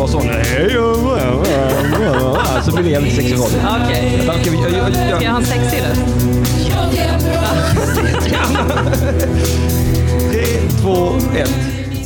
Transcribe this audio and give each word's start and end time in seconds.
vara 0.00 0.08
sån. 0.08 0.22
Så 2.62 2.72
blir 2.72 2.84
det 2.84 2.90
jävligt 2.90 3.14
sexig 3.14 3.34
roll. 3.34 3.50
Okej. 3.84 4.20
Ska 4.20 5.24
jag 5.24 5.30
ha 5.30 5.38
en 5.38 5.44
sexig 5.44 5.82
röst? 5.82 6.00
Tre, 10.30 10.44
två, 10.82 11.08
ett. 11.36 11.50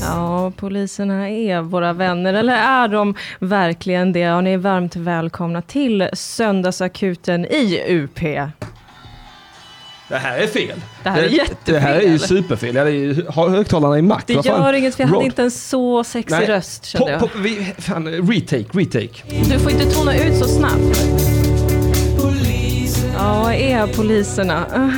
Ja, 0.00 0.52
poliserna 0.56 1.30
är 1.30 1.60
våra 1.60 1.92
vänner, 1.92 2.34
eller 2.34 2.56
är 2.56 2.88
de 2.88 3.14
verkligen 3.38 4.12
det? 4.12 4.18
Ja, 4.18 4.40
ni 4.40 4.52
är 4.52 4.58
varmt 4.58 4.96
välkomna 4.96 5.62
till 5.62 6.08
Söndagsakuten 6.12 7.44
i 7.44 7.84
UP. 7.88 8.20
Det 10.08 10.16
här 10.16 10.38
är 10.38 10.46
fel. 10.46 10.80
Det 11.02 11.08
här 11.10 11.22
är 11.22 11.46
Det 11.64 11.78
här 11.78 11.94
är 11.94 12.00
ju 12.00 12.06
jättefel. 12.08 12.28
superfel. 12.28 12.74
Ja, 12.76 12.84
det 12.84 12.90
är 12.90 12.94
ju, 12.94 13.26
har 13.28 13.48
högtalarna 13.48 13.98
i 13.98 14.02
max. 14.02 14.24
Det 14.26 14.32
gör 14.46 14.72
inget, 14.72 14.94
för 14.94 15.02
jag 15.02 15.08
hade 15.08 15.18
Rod. 15.18 15.24
inte 15.26 15.42
en 15.42 15.50
så 15.50 16.04
sexig 16.04 16.36
Nej. 16.38 16.46
röst, 16.46 16.84
kände 16.84 17.04
Pop, 17.06 17.10
jag. 17.10 17.20
pop, 17.20 17.30
vi, 17.44 17.74
fan, 17.78 18.08
retake, 18.08 18.64
retake. 18.72 19.22
Du 19.50 19.58
får 19.58 19.70
inte 19.72 19.84
tona 19.90 20.16
ut 20.16 20.36
så 20.38 20.44
snabbt. 20.44 21.00
Ja, 23.16 23.42
vad 23.44 23.54
är 23.54 23.86
poliserna? 23.86 24.64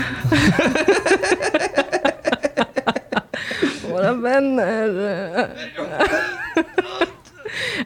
Våra 3.92 4.12
vänner. 4.12 5.46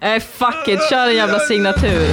Nej, 0.01 0.21
fuck 0.21 0.69
it. 0.69 0.81
Kör 0.91 1.07
en 1.09 1.17
jävla 1.17 1.39
signatur. 1.39 2.07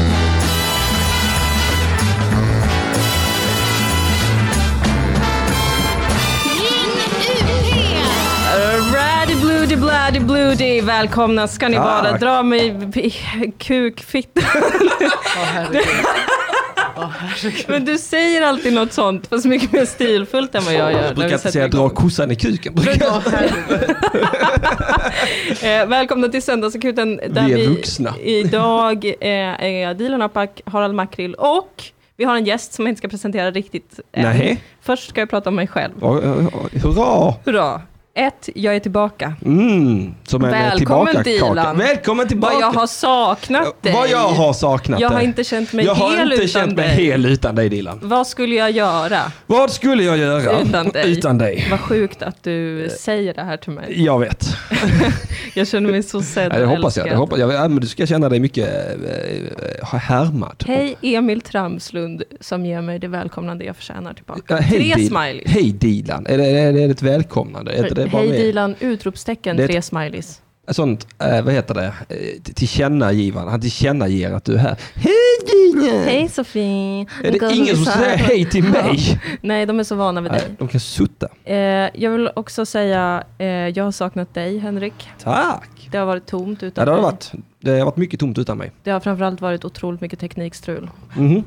Bloody 9.76 10.20
bloody 10.20 10.20
bloody. 10.20 10.82
Välkomna 10.82 11.48
ska 11.48 11.68
ni 11.68 11.78
vara. 11.78 12.10
Tack. 12.12 12.22
Dra 12.22 12.44
mig 12.44 12.92
i 12.96 13.14
kukfittan. 13.58 14.44
Men 17.68 17.86
du 17.86 17.98
säger 17.98 18.42
alltid 18.42 18.74
något 18.74 18.94
sånt, 18.94 19.28
fast 19.28 19.46
mycket 19.46 19.72
mer 19.72 19.86
stilfullt 19.86 20.56
än 20.56 20.64
vad 20.64 20.74
jag 20.74 20.92
gör. 20.94 21.02
Jag 21.02 21.16
brukar 21.16 21.30
vi 21.30 21.34
inte 21.34 21.52
säga 21.52 21.68
dra 21.68 21.90
kossan 21.90 22.32
i 22.32 22.36
kuken. 22.36 22.76
Eh, 25.62 25.86
välkomna 25.88 26.28
till 26.28 26.42
Söndagsakuten 26.44 27.16
där 27.30 27.46
Vi 27.46 27.54
är 27.54 27.58
vi 27.58 27.68
vuxna. 27.68 28.14
idag 28.22 29.06
eh, 29.06 29.30
är 29.64 29.94
Dilan 29.94 30.22
Apak, 30.22 30.62
Harald 30.66 30.96
Makrill 30.96 31.34
och 31.34 31.84
vi 32.18 32.24
har 32.24 32.36
en 32.36 32.46
gäst 32.46 32.74
som 32.74 32.86
jag 32.86 32.92
inte 32.92 33.00
ska 33.00 33.08
presentera 33.08 33.52
riktigt 33.52 34.00
än. 34.12 34.24
Nej. 34.24 34.64
Först 34.82 35.10
ska 35.10 35.22
jag 35.22 35.30
prata 35.30 35.50
om 35.50 35.56
mig 35.56 35.68
själv. 35.68 35.94
Ja, 36.02 36.12
Hurra! 36.84 37.34
Hurra! 37.46 37.82
Ett, 38.18 38.50
jag 38.56 38.76
är 38.76 38.80
tillbaka. 38.80 39.34
Mm, 39.46 40.14
som 40.28 40.44
en 40.46 40.52
Välkommen, 40.52 41.24
tillbaka. 41.24 41.74
Välkommen 41.74 42.28
tillbaka! 42.28 42.54
Vad 42.54 42.62
jag 42.64 42.72
har 42.72 42.88
saknat 42.88 43.84
dig. 43.84 43.94
Vad 43.94 44.10
jag 44.10 44.18
har 44.28 44.54
saknat 44.54 45.00
Jag 45.00 45.10
har 45.10 45.16
dig. 45.18 45.26
inte 45.26 45.44
känt 45.44 45.74
mig 45.74 45.86
Jag 45.86 45.96
har 45.96 46.10
hel 46.18 46.32
inte 46.34 46.44
utan 46.44 46.48
känt 46.62 46.76
mig 46.78 46.88
dig. 46.88 47.06
hel 47.06 47.26
utan 47.26 47.56
dig 47.56 47.70
Dilan. 47.70 48.00
Vad 48.04 48.28
skulle 48.28 48.56
jag 48.56 48.72
göra? 48.72 49.20
Vad 49.46 49.72
skulle 49.72 50.04
jag 50.04 50.18
göra 50.18 50.60
Utan 50.62 50.90
dig. 50.90 51.12
utan 51.12 51.38
dig? 51.38 51.68
Vad 51.72 51.80
sjukt 51.80 52.22
att 52.22 52.44
du 52.44 52.90
säger 53.00 53.34
det 53.34 53.44
här 53.44 53.58
till 53.58 53.72
mig. 53.72 54.04
Jag 54.06 54.20
vet. 54.20 54.48
Jag 55.54 55.68
känner 55.68 55.92
mig 55.92 56.04
så 56.04 56.22
sedd 56.22 56.52
Ja, 56.56 56.60
det 56.60 56.66
hoppas 56.66 56.98
jag. 56.98 57.10
Det 57.10 57.16
hoppas 57.16 57.40
jag. 57.40 57.54
Ja, 57.54 57.68
men 57.68 57.80
du 57.80 57.88
ska 57.88 58.06
känna 58.06 58.30
dig 58.30 58.40
mycket 58.40 58.70
äh, 59.92 59.96
härmad. 60.00 60.64
Hej 60.68 60.96
Emil 61.02 61.42
Tramslund 61.42 62.24
som 62.42 62.66
ger 62.66 62.82
mig 62.82 63.00
det 63.00 63.08
välkomnande 63.08 63.66
jag 63.66 63.76
förtjänar 63.76 64.14
tillbaka. 64.14 64.42
Ja, 64.48 64.56
hej, 64.56 64.80
Tre 64.80 64.94
Dil- 64.96 65.08
smileys. 65.08 65.52
Hej 65.52 65.72
Dilan. 65.72 66.26
Är 66.30 66.38
det, 66.38 66.46
är 66.46 66.74
det 66.74 66.84
ett 66.84 67.02
välkomnande? 67.02 67.72
Är 67.72 67.84
inte 67.84 67.96
det 67.96 68.07
bara 68.10 68.22
Hej 68.22 68.30
med- 68.30 68.40
Dilan, 68.40 68.76
utropstecken, 68.80 69.58
Det 69.58 69.68
tre 69.68 69.82
smileys. 69.82 70.42
Sånt, 70.70 71.08
eh, 71.20 71.42
vad 71.42 71.54
heter 71.54 71.74
det, 71.74 71.86
eh, 72.10 72.42
tillkännagivande. 72.54 73.52
Han 73.52 73.62
tillkännager 73.62 74.34
att 74.34 74.46
du 74.46 74.54
är 74.54 74.58
här. 74.58 74.76
Hej 74.96 75.14
Dilan! 75.52 76.04
Hej 76.04 76.30
Sofie! 76.30 77.06
Är 77.24 77.32
det 77.40 77.56
ingen 77.56 77.76
som 77.76 77.86
säger 77.86 78.18
hej 78.18 78.46
till 78.50 78.64
mig? 78.64 79.22
Nej, 79.42 79.66
de 79.66 79.80
är 79.80 79.84
så 79.84 79.96
vana 79.96 80.22
vid 80.22 80.32
Nej, 80.32 80.42
dig. 80.42 80.50
de 80.60 80.68
kan 80.68 80.80
sutta. 80.80 81.28
Eh, 81.44 81.56
jag 81.94 82.12
vill 82.12 82.30
också 82.36 82.66
säga, 82.66 83.24
eh, 83.38 83.46
jag 83.48 83.84
har 83.84 83.92
saknat 83.92 84.34
dig 84.34 84.58
Henrik. 84.58 85.10
Tack! 85.24 85.88
Det 85.92 85.98
har 85.98 86.06
varit 86.06 86.26
tomt 86.26 86.62
Ja, 86.62 86.68
utan 86.68 86.86
det, 86.86 86.92
har 86.92 86.98
dig. 86.98 87.04
varit, 87.04 87.32
det 87.60 87.72
har 87.80 87.86
varit 87.86 87.98
mycket 87.98 88.20
tomt 88.20 88.38
utan 88.38 88.58
mig. 88.58 88.72
Det 88.84 88.92
har 88.92 89.00
framförallt 89.00 89.42
varit 89.42 89.66
otroligt 89.66 90.02
mycket 90.02 90.20
teknikstrul. 90.20 90.90
Mhm. 91.18 91.44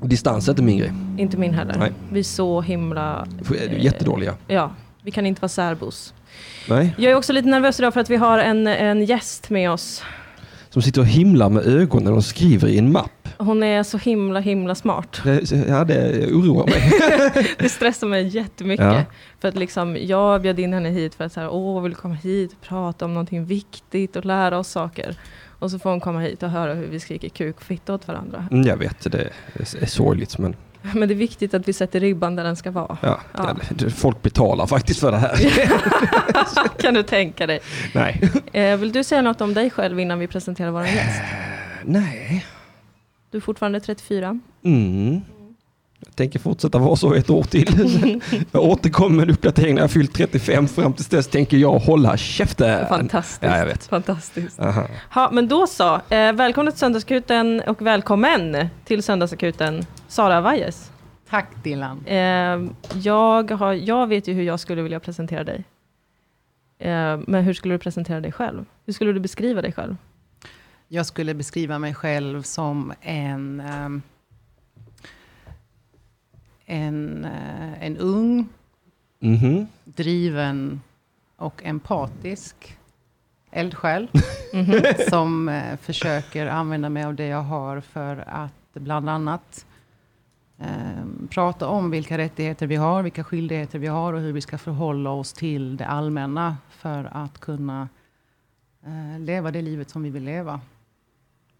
Distans 0.00 0.48
är 0.48 0.52
inte 0.52 0.62
min 0.62 0.78
grej. 0.78 0.92
Inte 1.18 1.36
min 1.36 1.54
heller. 1.54 1.76
Nej. 1.78 1.92
Vi 2.12 2.18
är 2.18 2.24
så 2.24 2.60
himla... 2.60 3.26
Du 3.48 3.56
är 3.56 3.68
jättedåliga. 3.78 4.34
Ja, 4.46 4.70
vi 5.06 5.12
kan 5.12 5.26
inte 5.26 5.40
vara 5.40 5.48
särbos. 5.48 6.14
Nej. 6.68 6.94
Jag 6.98 7.12
är 7.12 7.16
också 7.16 7.32
lite 7.32 7.48
nervös 7.48 7.80
idag 7.80 7.94
för 7.94 8.00
att 8.00 8.10
vi 8.10 8.16
har 8.16 8.38
en, 8.38 8.66
en 8.66 9.04
gäst 9.04 9.50
med 9.50 9.70
oss. 9.70 10.02
Som 10.70 10.82
sitter 10.82 11.00
och 11.00 11.06
himlar 11.06 11.50
med 11.50 11.66
ögonen 11.66 12.12
och 12.12 12.24
skriver 12.24 12.68
i 12.68 12.78
en 12.78 12.92
mapp. 12.92 13.28
Hon 13.38 13.62
är 13.62 13.82
så 13.82 13.98
himla 13.98 14.40
himla 14.40 14.74
smart. 14.74 15.20
Det, 15.24 15.50
ja, 15.68 15.84
det 15.84 16.26
oroar 16.32 16.66
mig. 16.66 16.92
Det 17.58 17.68
stressar 17.68 18.06
mig 18.06 18.26
jättemycket. 18.26 18.86
Ja. 18.86 19.02
För 19.40 19.48
att 19.48 19.54
liksom, 19.54 19.96
jag 20.00 20.42
bjöd 20.42 20.58
in 20.58 20.72
henne 20.72 20.88
hit 20.88 21.14
för 21.14 21.24
att 21.24 21.32
så 21.32 21.40
här, 21.40 21.48
åh, 21.48 21.82
vill 21.82 21.94
komma 21.94 22.14
hit 22.14 22.52
och 22.52 22.60
prata 22.60 23.04
om 23.04 23.14
någonting 23.14 23.44
viktigt 23.44 24.16
och 24.16 24.24
lära 24.24 24.58
oss 24.58 24.68
saker. 24.68 25.16
Och 25.58 25.70
så 25.70 25.78
får 25.78 25.90
hon 25.90 26.00
komma 26.00 26.20
hit 26.20 26.42
och 26.42 26.50
höra 26.50 26.74
hur 26.74 26.86
vi 26.86 27.00
skriker 27.00 27.28
kuk 27.28 27.56
och 27.56 27.62
fitta 27.62 27.94
åt 27.94 28.08
varandra. 28.08 28.48
Mm, 28.50 28.66
jag 28.66 28.76
vet, 28.76 29.12
det 29.12 29.30
är 29.80 29.86
sorgligt 29.86 30.38
men 30.38 30.56
Men 30.94 31.08
det 31.08 31.14
är 31.14 31.16
viktigt 31.16 31.54
att 31.54 31.68
vi 31.68 31.72
sätter 31.72 32.00
ribban 32.00 32.36
där 32.36 32.44
den 32.44 32.56
ska 32.56 32.70
vara. 32.70 32.98
ja, 33.02 33.20
Ja. 33.32 33.56
Folk 33.96 34.22
betalar 34.22 34.66
faktiskt 34.66 35.00
för 35.00 35.10
det 35.10 35.18
här. 35.18 35.36
kan 36.82 36.94
du 36.94 37.02
tänka 37.02 37.46
dig. 37.46 37.60
Nej. 37.94 38.30
Eh, 38.52 38.76
vill 38.76 38.92
du 38.92 39.04
säga 39.04 39.22
något 39.22 39.40
om 39.40 39.54
dig 39.54 39.70
själv 39.70 40.00
innan 40.00 40.18
vi 40.18 40.26
presenterar 40.26 40.70
vår 40.70 40.84
gäst? 40.84 41.22
Nej. 41.84 42.46
Du 43.30 43.38
är 43.38 43.42
fortfarande 43.42 43.80
34. 43.80 44.40
Mm. 44.64 45.20
Jag 45.98 46.16
tänker 46.16 46.38
fortsätta 46.38 46.78
vara 46.78 46.96
så 46.96 47.14
ett 47.14 47.30
år 47.30 47.42
till. 47.42 48.20
jag 48.52 48.62
återkommer 48.62 49.16
med 49.16 49.22
en 49.22 49.30
uppdatering 49.30 49.74
när 49.74 49.82
jag 49.82 49.90
fyllt 49.90 50.14
35. 50.14 50.68
Fram 50.68 50.92
tills 50.92 51.08
dess 51.08 51.28
tänker 51.28 51.56
jag 51.56 51.78
hålla 51.78 52.16
käften. 52.16 52.86
Fantastiskt. 52.86 53.42
Ja, 53.42 53.58
jag 53.58 53.66
vet. 53.66 53.86
Fantastiskt. 53.86 54.60
Aha. 54.60 54.86
Ha, 55.10 55.30
men 55.32 55.48
då 55.48 55.66
så. 55.66 56.00
Eh, 56.08 56.32
välkommen 56.32 56.72
till 56.72 56.78
Söndagsakuten 56.80 57.62
och 57.66 57.82
välkommen 57.82 58.68
till 58.84 59.02
Söndagsakuten 59.02 59.86
Sara 60.08 60.40
Vajes. 60.40 60.92
Tack 61.30 61.64
Dilan. 61.64 62.06
Eh, 62.06 62.16
jag, 62.94 63.50
har, 63.50 63.72
jag 63.72 64.06
vet 64.06 64.28
ju 64.28 64.32
hur 64.32 64.42
jag 64.42 64.60
skulle 64.60 64.82
vilja 64.82 65.00
presentera 65.00 65.44
dig. 65.44 65.64
Eh, 66.78 67.20
men 67.26 67.44
hur 67.44 67.54
skulle 67.54 67.74
du 67.74 67.78
presentera 67.78 68.20
dig 68.20 68.32
själv? 68.32 68.64
Hur 68.86 68.92
skulle 68.92 69.12
du 69.12 69.20
beskriva 69.20 69.62
dig 69.62 69.72
själv? 69.72 69.96
Jag 70.88 71.06
skulle 71.06 71.34
beskriva 71.34 71.78
mig 71.78 71.94
själv 71.94 72.42
som 72.42 72.92
en, 73.00 73.60
ehm, 73.60 74.02
en, 76.66 77.24
eh, 77.24 77.82
en 77.84 77.96
ung, 77.96 78.48
Mhm. 79.18 79.66
driven 79.84 80.80
och 81.36 81.64
empatisk 81.64 82.76
eldsjäl. 83.50 84.08
som 85.10 85.48
eh, 85.48 85.76
försöker 85.76 86.46
använda 86.46 86.88
mig 86.88 87.04
av 87.04 87.14
det 87.14 87.26
jag 87.26 87.42
har 87.42 87.80
för 87.80 88.24
att 88.28 88.52
bland 88.74 89.08
annat 89.10 89.66
ehm, 90.58 91.28
prata 91.30 91.68
om 91.68 91.90
vilka 91.90 92.18
rättigheter 92.18 92.66
vi 92.66 92.76
har, 92.76 93.02
vilka 93.02 93.24
skyldigheter 93.24 93.78
vi 93.78 93.86
har 93.86 94.12
och 94.12 94.20
hur 94.20 94.32
vi 94.32 94.40
ska 94.40 94.58
förhålla 94.58 95.10
oss 95.10 95.32
till 95.32 95.76
det 95.76 95.86
allmänna 95.86 96.56
för 96.70 97.04
att 97.12 97.38
kunna 97.40 97.88
eh, 98.86 99.18
leva 99.20 99.50
det 99.50 99.62
livet 99.62 99.90
som 99.90 100.02
vi 100.02 100.10
vill 100.10 100.24
leva. 100.24 100.60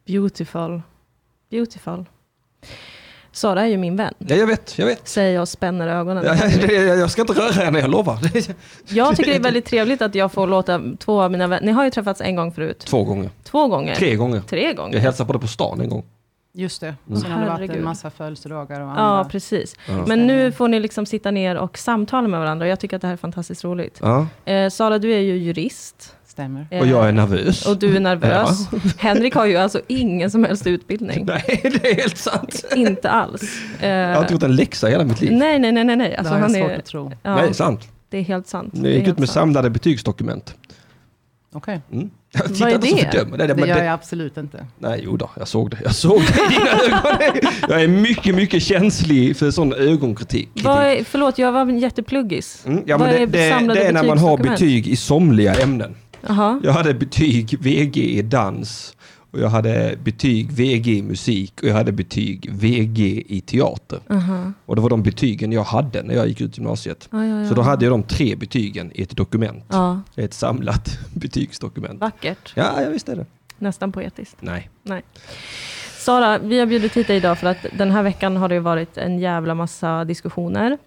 Beautiful. 0.06 0.83
Beautiful. 1.50 2.05
Sara 3.36 3.62
är 3.62 3.66
ju 3.66 3.76
min 3.76 3.97
vän. 3.97 4.14
Ja, 4.19 4.36
jag 4.36 4.47
vet, 4.47 4.78
jag 4.78 4.86
vet. 4.86 5.08
Säger 5.08 5.34
jag 5.34 5.42
och 5.42 5.48
spänner 5.48 5.88
ögonen. 5.88 6.24
Ja, 6.26 6.34
det- 6.66 6.74
jag 6.74 7.10
ska 7.10 7.20
inte 7.22 7.32
röra 7.32 7.52
henne, 7.52 7.78
jag 7.78 7.91
lovar. 7.91 8.19
Jag 8.88 9.16
tycker 9.16 9.30
det 9.30 9.36
är 9.36 9.42
väldigt 9.42 9.64
trevligt 9.64 10.02
att 10.02 10.14
jag 10.14 10.32
får 10.32 10.47
låta 10.47 10.80
två 10.98 11.22
av 11.22 11.30
mina 11.30 11.47
vänner, 11.47 11.66
ni 11.66 11.72
har 11.72 11.84
ju 11.84 11.91
träffats 11.91 12.20
en 12.20 12.36
gång 12.36 12.52
förut. 12.52 12.78
Två 12.78 13.04
gånger. 13.04 13.30
Två 13.44 13.69
gånger. 13.69 13.94
Tre 13.94 14.14
gånger. 14.14 14.41
Tre 14.41 14.72
gånger. 14.72 14.94
Jag 14.94 15.00
hälsade 15.00 15.27
på 15.27 15.33
det 15.33 15.38
på 15.38 15.47
stan 15.47 15.80
en 15.80 15.88
gång. 15.88 16.04
Just 16.54 16.80
det. 16.80 16.94
Mm. 17.09 17.21
Sen 17.21 17.30
har 17.30 17.41
det 17.44 17.50
varit 17.50 17.71
en 17.71 17.84
massa 17.84 18.10
födelsedagar 18.10 18.80
och 18.80 18.86
Ja, 18.88 18.92
andra. 18.92 19.24
precis. 19.24 19.77
Ja. 19.89 20.04
Men 20.06 20.27
nu 20.27 20.53
får 20.53 20.68
ni 20.68 20.80
liksom 20.80 21.06
sitta 21.06 21.30
ner 21.30 21.56
och 21.56 21.78
samtala 21.78 22.28
med 22.28 22.41
varandra. 22.41 22.68
Jag 22.68 22.80
tycker 22.80 22.97
att 22.97 23.03
det 23.03 23.09
här 23.09 23.12
är 23.15 23.18
fantastiskt 23.18 23.65
roligt. 23.65 23.98
Ja. 24.03 24.27
Eh, 24.44 24.71
Sara, 24.71 24.98
du 24.98 25.12
är 25.15 25.18
ju 25.21 25.36
jurist. 25.36 26.16
Stämmer. 26.36 26.66
Och 26.80 26.86
jag 26.86 27.09
är 27.09 27.12
nervös. 27.12 27.66
Och 27.66 27.77
du 27.78 27.97
är 27.97 28.00
nervös. 28.00 28.68
Henrik 28.98 29.34
har 29.34 29.47
ju 29.47 29.56
alltså 29.56 29.80
ingen 29.86 30.30
som 30.30 30.44
helst 30.44 30.66
utbildning. 30.66 31.24
Nej, 31.27 31.60
det 31.62 31.91
är 31.91 31.94
helt 31.94 32.18
sant. 32.18 32.65
Inte 32.77 33.10
alls. 33.10 33.42
Jag 33.80 34.15
har 34.15 34.21
inte 34.21 34.33
gjort 34.33 34.42
en 34.42 34.56
läxa 34.56 34.88
i 34.88 34.91
hela 34.91 35.04
mitt 35.04 35.21
liv. 35.21 35.33
nej, 35.33 35.59
nej, 35.59 35.72
nej, 35.72 35.84
nej, 35.84 35.97
nej. 35.97 36.16
Alltså, 36.16 36.34
det 36.34 36.41
har 36.41 36.48
jag 36.48 36.54
han 36.54 36.54
svårt 36.54 36.71
är, 36.71 36.78
att 36.78 36.84
tro. 36.84 37.12
ja, 37.22 37.36
Nej, 37.36 37.54
sant. 37.54 37.88
det 38.10 38.18
är 38.18 38.22
helt 38.22 38.47
sant. 38.48 38.71
Jag 38.74 38.83
Det 38.84 38.88
är 38.91 38.98
gick 38.98 39.09
ut 39.09 39.18
med 39.18 39.28
sant. 39.28 39.34
samlade 39.34 39.71
betygsdokument. 39.71 40.54
Okej, 41.53 41.80
Mm. 41.92 42.10
Jag 42.33 42.41
Vad 42.42 42.53
tittar 42.54 42.68
är 42.68 42.74
inte 42.74 42.86
så 42.89 42.97
det? 42.97 43.10
fördömande. 43.10 43.47
Det 43.47 43.54
men 43.54 43.68
gör 43.68 43.77
det- 43.77 43.84
jag 43.84 43.94
absolut 43.94 44.36
inte. 44.36 44.66
Nej, 44.78 45.00
jo 45.04 45.16
då, 45.16 45.30
jag 45.39 45.48
såg 45.48 45.71
det. 45.71 45.77
Jag 45.84 45.94
såg 45.94 46.21
det 46.21 46.54
i 46.54 46.59
dina 46.59 46.97
ögon. 46.98 47.50
Jag 47.68 47.82
är 47.82 47.89
mycket, 47.89 48.34
mycket 48.34 48.62
känslig 48.62 49.36
för 49.36 49.50
sån 49.50 49.72
ögonkritik. 49.72 50.48
Vad 50.65 50.82
är, 50.86 51.04
förlåt, 51.04 51.39
jag 51.39 51.53
var 51.53 51.60
en 51.60 51.78
jättepluggis. 51.78 52.62
Mm, 52.66 52.82
ja, 52.86 52.98
Vad 52.98 53.09
men 53.09 53.16
det, 53.16 53.22
är 53.22 53.27
det, 53.27 53.50
samlade 53.56 53.80
det 53.80 53.86
är 53.86 53.92
när 53.92 54.03
man 54.04 54.18
har 54.18 54.36
betyg 54.39 54.89
i 54.89 54.97
somliga 54.97 55.54
ämnen. 55.54 55.94
Jaha. 56.28 56.61
Jag 56.65 56.73
hade 56.73 56.95
betyg 56.95 57.59
VG 57.61 57.97
i 58.19 58.23
dans. 58.23 58.97
Och 59.31 59.39
jag 59.43 59.49
hade 59.49 59.97
betyg 60.05 60.53
VG 60.53 60.89
i 60.99 61.03
musik 61.03 61.53
och 61.63 61.69
jag 61.69 61.75
hade 61.75 61.93
betyg 61.93 62.49
VG 62.53 63.25
i 63.28 63.41
teater. 63.41 64.01
Aha. 64.11 64.53
Och 64.67 64.77
det 64.77 64.83
var 64.83 64.91
de 64.91 65.03
betygen 65.03 65.53
jag 65.53 65.65
hade 65.65 66.03
när 66.03 66.15
jag 66.15 66.28
gick 66.28 66.41
ut 66.41 66.59
gymnasiet. 66.59 67.09
Ja, 67.13 67.25
ja, 67.25 67.41
ja. 67.43 67.49
Så 67.49 67.55
då 67.55 67.63
hade 67.63 67.84
jag 67.84 67.93
de 67.93 68.03
tre 68.03 68.37
betygen 68.37 68.93
i 68.95 69.03
ett 69.03 69.17
dokument. 69.17 69.65
Ett 70.17 70.34
samlat 70.34 70.99
betygsdokument. 71.15 72.01
vackert. 72.01 72.53
Ja, 72.55 72.83
jag 72.83 72.91
visste 72.91 73.15
det. 73.15 73.27
Nästan 73.59 73.93
poetiskt. 73.93 74.37
Nej. 74.41 74.71
Sara, 75.99 76.39
vi 76.39 76.59
har 76.59 76.67
bjudit 76.67 76.97
hit 76.97 77.07
dig 77.07 77.17
idag 77.17 77.39
för 77.39 77.47
att 77.47 77.67
den 77.78 77.91
här 77.91 78.03
veckan 78.03 78.37
har 78.37 78.49
det 78.49 78.61
varit 78.61 78.97
en 78.99 79.19
jävla 79.19 79.55
massa 79.55 80.05
diskussioner 80.05 80.78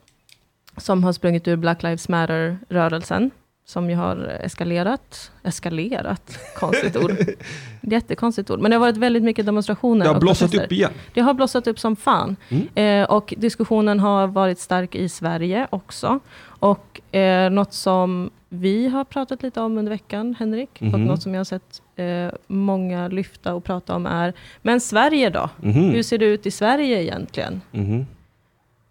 som 0.77 1.03
har 1.03 1.13
sprungit 1.13 1.47
ur 1.47 1.55
Black 1.55 1.83
Lives 1.83 2.09
Matter-rörelsen, 2.09 3.31
som 3.69 3.89
ju 3.89 3.95
har 3.95 4.15
eskalerat. 4.43 5.31
Eskalerat? 5.43 6.39
Konstigt 6.55 6.95
ord. 6.97 7.11
Jättekonstigt 7.81 8.49
ord. 8.49 8.59
Men 8.59 8.71
det 8.71 8.77
har 8.77 8.81
varit 8.81 8.97
väldigt 8.97 9.23
mycket 9.23 9.45
demonstrationer. 9.45 10.05
Det 10.05 10.11
har 10.13 10.19
blossat 10.19 10.55
upp 10.55 10.71
igen. 10.71 10.91
Det 11.13 11.21
har 11.21 11.33
blossat 11.33 11.67
upp 11.67 11.79
som 11.79 11.95
fan. 11.95 12.35
Mm. 12.49 12.67
Eh, 13.03 13.09
och 13.11 13.33
diskussionen 13.37 13.99
har 13.99 14.27
varit 14.27 14.59
stark 14.59 14.95
i 14.95 15.09
Sverige 15.09 15.67
också. 15.69 16.19
Och 16.59 17.15
eh, 17.15 17.49
något 17.49 17.73
som 17.73 18.29
vi 18.49 18.87
har 18.87 19.03
pratat 19.03 19.43
lite 19.43 19.61
om 19.61 19.77
under 19.77 19.89
veckan, 19.89 20.35
Henrik, 20.39 20.69
och 20.79 20.81
Mhm. 20.81 21.03
något 21.05 21.21
som 21.21 21.33
jag 21.33 21.39
har 21.39 21.43
sett 21.45 21.81
eh, 21.95 22.29
många 22.47 23.07
lyfta 23.07 23.53
och 23.53 23.63
prata 23.63 23.95
om 23.95 24.05
är, 24.05 24.33
men 24.61 24.79
Sverige 24.81 25.29
då? 25.29 25.49
Mhm. 25.61 25.89
Hur 25.89 26.03
ser 26.03 26.17
det 26.17 26.25
ut 26.25 26.45
i 26.45 26.51
Sverige 26.51 27.01
egentligen? 27.03 27.61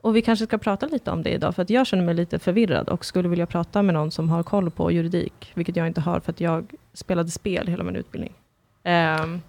Och 0.00 0.16
vi 0.16 0.22
kanske 0.22 0.44
ska 0.46 0.58
prata 0.58 0.86
lite 0.86 1.10
om 1.10 1.22
det 1.22 1.30
idag, 1.30 1.54
för 1.54 1.62
att 1.62 1.70
jag 1.70 1.86
känner 1.86 2.04
mig 2.04 2.14
lite 2.14 2.38
förvirrad 2.38 2.88
och 2.88 3.04
skulle 3.04 3.28
vilja 3.28 3.46
prata 3.46 3.82
med 3.82 3.94
någon 3.94 4.10
som 4.10 4.30
har 4.30 4.42
koll 4.42 4.70
på 4.70 4.92
juridik, 4.92 5.52
vilket 5.54 5.76
jag 5.76 5.86
inte 5.86 6.00
har 6.00 6.20
för 6.20 6.32
att 6.32 6.40
jag 6.40 6.66
spelade 6.94 7.30
spel 7.30 7.66
hela 7.68 7.84
min 7.84 7.96
utbildning. 7.96 8.32
Ehm, 8.84 9.40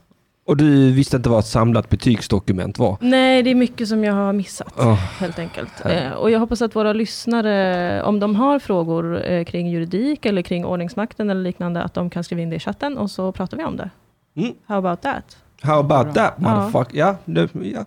Och 0.45 0.57
du 0.57 0.91
visste 0.91 1.17
inte 1.17 1.29
vad 1.29 1.39
ett 1.39 1.45
samlat 1.45 1.89
betygsdokument 1.89 2.79
var? 2.79 2.97
nej, 3.01 3.43
det 3.43 3.49
är 3.49 3.55
mycket 3.55 3.87
som 3.87 4.03
jag 4.03 4.13
har 4.13 4.33
missat. 4.33 4.73
Åh, 4.77 4.93
helt 5.19 5.39
enkelt. 5.39 5.71
Ja. 5.83 5.89
Eh, 5.89 6.11
och 6.11 6.31
jag 6.31 6.39
hoppas 6.39 6.61
att 6.61 6.75
våra 6.75 6.93
lyssnare, 6.93 8.03
om 8.03 8.19
de 8.19 8.35
har 8.35 8.59
frågor 8.59 9.25
eh, 9.25 9.43
kring 9.45 9.67
juridik 9.69 10.25
eller 10.25 10.41
kring 10.41 10.65
ordningsmakten 10.65 11.29
eller 11.29 11.41
liknande, 11.41 11.83
att 11.83 11.93
de 11.93 12.09
kan 12.09 12.23
skriva 12.23 12.41
in 12.41 12.49
det 12.49 12.55
i 12.55 12.59
chatten 12.59 12.97
och 12.97 13.11
så 13.11 13.31
pratar 13.31 13.57
vi 13.57 13.63
om 13.63 13.77
det. 13.77 13.89
Mm. 14.35 14.53
How 14.65 14.77
about 14.77 15.01
that? 15.01 15.37
How 15.61 15.79
about 15.79 16.15
that 16.15 16.37
motherfucker? 16.39 16.97
Ja, 16.97 17.15
det, 17.25 17.49
ja. 17.63 17.85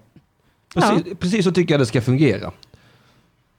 Precis, 0.75 1.19
precis 1.21 1.45
så 1.45 1.53
tycker 1.53 1.75
jag 1.75 1.81
det 1.81 1.87
ska 1.87 2.01
fungera. 2.01 2.53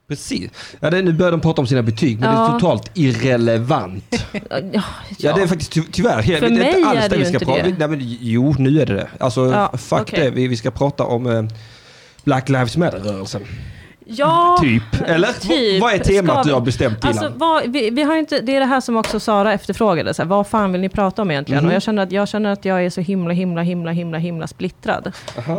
Precis. 0.08 0.50
Ja, 0.80 0.90
det, 0.90 1.02
nu 1.02 1.12
börjar 1.12 1.32
de 1.32 1.40
prata 1.40 1.60
om 1.60 1.66
sina 1.66 1.82
betyg, 1.82 2.20
men 2.20 2.30
det 2.30 2.36
är 2.36 2.40
Ja. 2.42 2.52
totalt 2.52 2.90
irrelevant. 2.94 4.26
Ja, 4.72 4.82
Ja, 5.18 5.32
det 5.36 5.42
är 5.42 5.46
faktiskt 5.46 5.72
ty 5.72 5.82
tyvärr 5.92 6.22
För 6.22 6.32
det 6.32 6.40
mig 6.50 6.76
inte 6.76 6.88
alls 6.88 6.98
är 7.04 7.08
det 7.08 7.16
vi 7.16 7.24
ska 7.24 7.32
inte 7.34 7.44
prata 7.44 7.62
det. 7.62 7.74
Nej, 7.78 7.88
men, 7.88 7.98
Jo, 8.20 8.54
nu 8.58 8.80
är 8.80 8.86
det 8.86 8.94
det. 8.94 9.08
Alltså, 9.20 9.50
Ja, 9.52 9.76
fuck 9.78 10.00
okej. 10.00 10.20
det. 10.24 10.30
Vi, 10.30 10.48
vi 10.48 10.56
ska 10.56 10.70
prata 10.70 11.04
om 11.04 11.26
eh, 11.26 11.44
Black 12.24 12.48
Lives 12.48 12.76
Matter-rörelsen. 12.76 13.42
Ja 14.04 14.56
Typ. 14.60 14.82
Eller? 15.06 15.32
typ. 15.32 15.82
Vad 15.82 15.92
är 15.94 15.98
temat 15.98 16.34
Ska 16.34 16.42
du 16.42 16.48
vi- 16.48 16.54
har 16.54 16.60
bestämt 16.60 17.00
till? 17.00 17.08
Alltså, 17.08 17.32
vad, 17.36 17.70
vi, 17.72 17.90
vi 17.90 18.02
har 18.02 18.16
inte, 18.16 18.40
det 18.40 18.56
är 18.56 18.60
det 18.60 18.66
här 18.66 18.80
som 18.80 18.96
också 18.96 19.20
Sara 19.20 19.52
efterfrågade. 19.52 20.14
Så 20.14 20.22
här, 20.22 20.28
vad 20.28 20.46
fan 20.46 20.72
vill 20.72 20.80
ni 20.80 20.88
prata 20.88 21.22
om 21.22 21.30
egentligen? 21.30 21.62
Mhm. 21.64 21.68
Och 21.70 21.74
jag 21.74 21.82
känner, 21.82 22.02
att, 22.02 22.12
jag 22.12 22.28
känner 22.28 22.50
att 22.52 22.64
jag 22.64 22.84
är 22.84 22.90
så 22.90 23.00
himla, 23.00 23.34
himla, 23.34 23.62
himla, 23.62 23.90
himla, 23.90 24.18
himla 24.18 24.46
splittrad. 24.46 25.12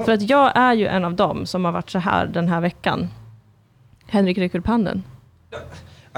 För 0.06 0.10
att 0.12 0.30
jag 0.30 0.52
är 0.58 0.74
ju 0.74 0.88
en 0.88 1.06
av 1.06 1.14
dem 1.14 1.46
som 1.46 1.66
har 1.66 1.72
varit 1.72 1.90
så 1.90 2.00
här 2.00 2.26
den 2.26 2.48
här 2.48 2.62
veckan. 2.62 3.08
Henrik 4.08 4.38
räcker 4.38 4.60
upp 4.60 4.68
handen. 4.68 5.04
Ja, 5.52 5.58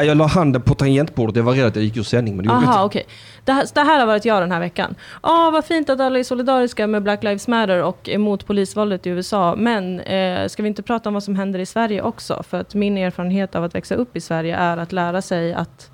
Jag 0.06 0.18
la 0.18 0.26
handen 0.28 0.62
på 0.62 0.74
tangentbordet. 0.76 1.36
Jag 1.36 1.44
var 1.44 1.54
rädd 1.54 1.66
att 1.66 1.76
jag 1.76 1.86
gick 1.86 1.98
ur 1.98 2.04
sändning, 2.04 2.36
men 2.36 2.46
det 2.46 2.54
gjorde 2.54 2.66
jag 2.66 2.74
Aha, 2.74 2.84
inte. 2.84 2.86
okej. 3.00 3.06
Det, 3.44 3.52
här- 3.52 3.68
det 3.74 3.82
här 3.82 4.00
har 4.00 4.08
varit 4.08 4.26
jag 4.26 4.42
den 4.42 4.52
här 4.52 4.60
veckan. 4.60 4.96
Ja, 5.24 5.50
vad 5.54 5.66
fint 5.66 5.90
att 5.90 6.00
alla 6.00 6.20
är 6.20 6.24
solidariska 6.24 6.88
med 6.88 7.04
Black 7.04 7.24
Lives 7.24 7.48
Matter 7.48 7.84
och 7.84 8.10
emot 8.10 8.46
polisvåldet 8.48 9.06
i 9.08 9.10
USA. 9.10 9.56
Men 9.58 10.00
eh, 10.00 10.48
ska 10.48 10.64
vi 10.64 10.70
inte 10.70 10.84
prata 10.84 11.10
om 11.10 11.14
vad 11.14 11.24
som 11.24 11.36
händer 11.36 11.60
i 11.60 11.66
Sverige 11.66 12.02
också? 12.02 12.44
För 12.44 12.60
att 12.60 12.76
min 12.76 12.98
erfarenhet 12.98 13.56
av 13.56 13.64
att 13.64 13.76
växa 13.76 13.96
upp 13.96 14.16
i 14.18 14.22
Sverige 14.22 14.56
är 14.56 14.78
att 14.78 14.92
lära 14.92 15.22
sig 15.22 15.54
att 15.54 15.92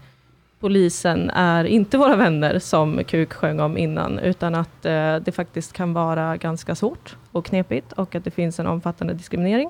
polisen 0.59 1.29
är 1.29 1.63
inte 1.65 1.97
våra 1.97 2.15
vänner, 2.15 2.59
som 2.59 3.03
Kuk 3.03 3.33
sjöng 3.33 3.59
om 3.59 3.77
innan, 3.77 4.19
utan 4.19 4.55
att 4.55 4.85
eh, 4.85 5.15
det 5.15 5.31
faktiskt 5.35 5.73
kan 5.73 5.93
vara 5.93 6.37
ganska 6.37 6.75
svårt 6.75 7.15
och 7.31 7.45
knepigt 7.45 7.91
och 7.93 8.15
att 8.15 8.23
det 8.23 8.31
finns 8.31 8.59
en 8.59 8.67
omfattande 8.67 9.13
diskriminering. 9.13 9.69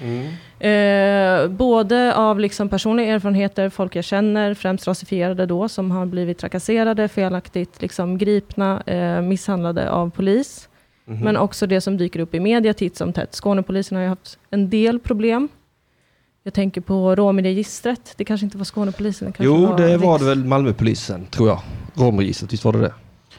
Mm. 0.00 0.26
Eh, 0.58 1.48
både 1.48 2.14
av 2.14 2.40
liksom 2.40 2.68
personliga 2.68 3.14
erfarenheter, 3.14 3.68
folk 3.68 3.96
jag 3.96 4.04
känner, 4.04 4.54
främst 4.54 4.86
rasifierade 4.86 5.46
då, 5.46 5.68
som 5.68 5.90
har 5.90 6.06
blivit 6.06 6.38
trakasserade, 6.38 7.08
felaktigt 7.08 7.82
liksom 7.82 8.18
gripna, 8.18 8.80
eh, 8.80 9.22
misshandlade 9.22 9.90
av 9.90 10.10
polis. 10.10 10.68
Mhm. 11.04 11.20
Men 11.20 11.36
också 11.36 11.66
det 11.66 11.80
som 11.80 11.96
dyker 11.96 12.20
upp 12.20 12.34
i 12.34 12.40
media 12.40 12.74
titt 12.74 12.96
som 12.96 13.12
tätt. 13.12 13.34
Skånepolisen 13.34 13.96
har 13.96 14.02
ju 14.02 14.08
haft 14.08 14.38
en 14.50 14.70
del 14.70 14.98
problem. 14.98 15.48
Jag 16.44 16.54
tänker 16.54 16.80
på 16.80 17.14
romregistret. 17.16 18.14
Det 18.16 18.24
kanske 18.24 18.44
inte 18.44 18.58
var 18.58 18.64
Skånepolisen. 18.64 19.26
Det 19.26 19.32
kanske 19.32 19.44
Jo, 19.44 19.76
det 19.76 19.96
var 19.96 20.18
det 20.18 20.24
väl 20.24 20.44
Malmöpolisen, 20.44 21.26
tror 21.30 21.48
jag. 21.48 21.60
Romregistret, 21.94 22.52
visst 22.52 22.64
var 22.64 22.72
det 22.72 22.80
det? 22.80 22.92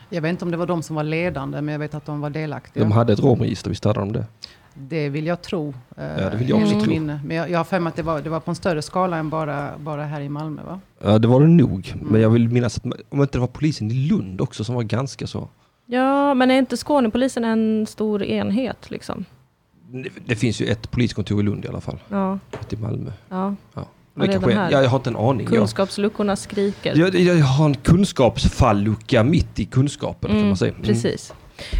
Jag 0.09 0.21
vet 0.21 0.29
inte 0.29 0.45
om 0.45 0.51
det 0.51 0.57
var 0.57 0.65
de 0.65 0.83
som 0.83 0.95
var 0.95 1.03
ledande, 1.03 1.61
men 1.61 1.71
jag 1.71 1.79
vet 1.79 1.93
att 1.93 2.05
de 2.05 2.21
var 2.21 2.29
delaktiga. 2.29 2.83
De 2.83 2.91
hade 2.91 3.13
ett 3.13 3.19
romregister, 3.19 3.69
visst 3.69 3.85
hade 3.85 3.99
de 3.99 4.13
det? 4.13 4.25
Det 4.73 5.09
vill 5.09 5.25
jag 5.27 5.41
tro. 5.41 5.73
eh, 5.97 6.03
Ja, 6.05 6.29
det 6.29 6.37
vill 6.37 6.49
jag 6.49 6.61
också 6.61 6.79
tro. 6.79 6.89
minne. 6.89 7.19
Men 7.25 7.37
jag, 7.37 7.49
jag 7.49 7.59
har 7.59 7.63
för 7.63 7.79
mig 7.79 7.89
att 7.89 7.95
det 7.95 8.03
var, 8.03 8.21
det 8.21 8.29
var 8.29 8.39
på 8.39 8.51
en 8.51 8.55
större 8.55 8.81
skala 8.81 9.17
än 9.17 9.29
bara, 9.29 9.71
bara 9.77 10.03
här 10.03 10.21
i 10.21 10.29
Malmö, 10.29 10.61
va? 10.63 10.79
Ja, 11.03 11.19
det 11.19 11.27
var 11.27 11.41
det 11.41 11.47
nog. 11.47 11.91
Mm. 11.95 12.07
Men 12.11 12.21
jag 12.21 12.29
vill 12.29 12.49
minnas 12.49 12.77
att, 12.77 12.85
om 13.09 13.21
inte 13.21 13.37
det 13.37 13.39
var 13.39 13.47
polisen 13.47 13.91
i 13.91 13.93
Lund 13.93 14.41
också 14.41 14.63
som 14.63 14.75
var 14.75 14.83
ganska 14.83 15.27
så. 15.27 15.47
Ja, 15.85 16.33
men 16.33 16.51
är 16.51 16.57
inte 16.57 16.77
Skånepolisen 16.77 17.43
en 17.43 17.85
stor 17.87 18.23
enhet? 18.23 18.91
Liksom? 18.91 19.25
Det, 19.91 20.09
det 20.25 20.35
finns 20.35 20.61
ju 20.61 20.65
ett 20.65 20.91
poliskontor 20.91 21.39
i 21.39 21.43
Lund 21.43 21.65
i 21.65 21.67
alla 21.67 21.81
fall. 21.81 21.97
Ja, 22.09 22.39
Ett 22.61 22.73
i 22.73 22.77
Malmö. 22.77 23.11
ja. 23.29 23.55
Ja. 23.73 23.85
Det 24.15 24.27
kanske 24.27 24.51
är, 24.51 24.55
här. 24.55 24.71
ja, 24.71 24.81
jag 24.81 24.89
har 24.89 24.97
inte 24.97 25.09
en 25.09 25.15
aning. 25.15 25.47
Jag, 25.51 25.57
kunskapsluckorna 25.57 26.35
skriker. 26.35 26.95
jag, 26.95 27.15
jag 27.15 27.45
har 27.45 27.65
en 27.65 27.75
kunskapsfallucka 27.75 29.23
mitt 29.23 29.59
i 29.59 29.65
kunskapen 29.65 30.27
kan 30.29 30.37
Mm, 30.37 30.47
man 30.47 30.57
säga. 30.57 30.71
Mm. 30.73 30.83
Precis. 30.83 31.33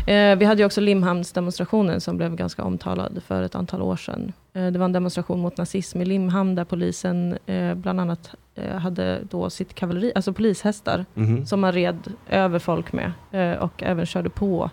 Eh, 0.08 0.36
vi 0.38 0.46
hade 0.46 0.62
ju 0.62 0.66
också 0.66 0.82
Limhamnsdemonstrationen 0.82 2.02
som 2.02 2.18
blev 2.18 2.36
ganska 2.36 2.64
omtalad 2.64 3.22
för 3.28 3.44
ett 3.44 3.56
antal 3.56 3.82
år 3.82 3.96
sedan. 3.96 4.34
Eh, 4.54 4.68
det 4.68 4.80
var 4.80 4.86
en 4.86 4.92
demonstration 4.94 5.40
mot 5.40 5.58
nazism 5.58 6.02
i 6.02 6.06
Limhamn 6.06 6.56
där 6.56 6.64
polisen 6.66 7.38
eh, 7.46 7.74
bland 7.76 8.00
annat 8.02 8.30
eh, 8.56 8.76
hade 8.78 9.20
då 9.30 9.50
sitt 9.50 9.74
kavalleri, 9.74 10.12
alltså 10.16 10.34
polishästar, 10.34 11.06
Mhm. 11.14 11.46
som 11.46 11.60
man 11.62 11.72
red 11.72 12.14
över 12.30 12.60
folk 12.60 12.94
med 12.94 13.12
eh, 13.32 13.52
och 13.64 13.84
även 13.84 14.06
körde 14.06 14.30
på 14.30 14.70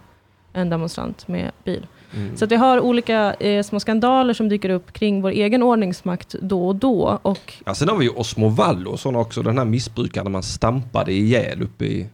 en 0.53 0.71
demonstrant 0.71 1.29
med 1.29 1.51
bil. 1.65 1.87
Mm. 2.17 2.37
Så 2.37 2.45
att 2.45 2.53
vi 2.53 2.57
har 2.57 2.81
olika 2.81 3.35
eh, 3.35 3.63
små 3.63 3.81
skandaler 3.81 4.35
som 4.35 4.49
dyker 4.49 4.71
upp 4.71 4.93
kring 4.93 5.23
vår 5.23 5.31
egen 5.31 5.63
ordningsmakt 5.63 6.35
då 6.43 6.69
och 6.69 6.77
då. 6.77 7.19
Och 7.23 7.55
Ja, 7.67 7.75
sen 7.75 7.89
har 7.89 7.97
vi 7.97 8.05
ju 8.05 8.11
Osmo 8.11 8.57
sådana 8.97 9.19
också. 9.19 9.43
Den 9.43 9.59
här 9.59 9.65
missbrukaren 9.65 10.33
man 10.33 10.43
stampade 10.43 11.13
ihjäl 11.13 11.63
uppe 11.63 11.85
i 11.85 12.07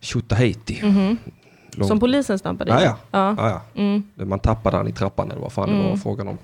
Tjotahejti. 0.00 0.80
mhm, 0.82 1.16
Långt- 1.76 1.88
som 1.88 2.00
polisen 2.00 2.38
stampade 2.38 2.70
i. 2.70 2.74
ja. 2.84 2.96
Ja. 3.10 3.34
Ja, 3.38 3.48
ja. 3.74 3.80
Mm. 3.82 4.02
Man 4.16 4.38
tappade 4.38 4.76
han 4.76 4.88
i 4.88 4.92
trappan 4.92 5.30
eller 5.30 5.40
vad 5.40 5.52
fan 5.52 5.68
det 5.68 5.74
Mm. 5.74 5.88
var 5.90 5.96
frågan 5.96 6.28
om. 6.28 6.38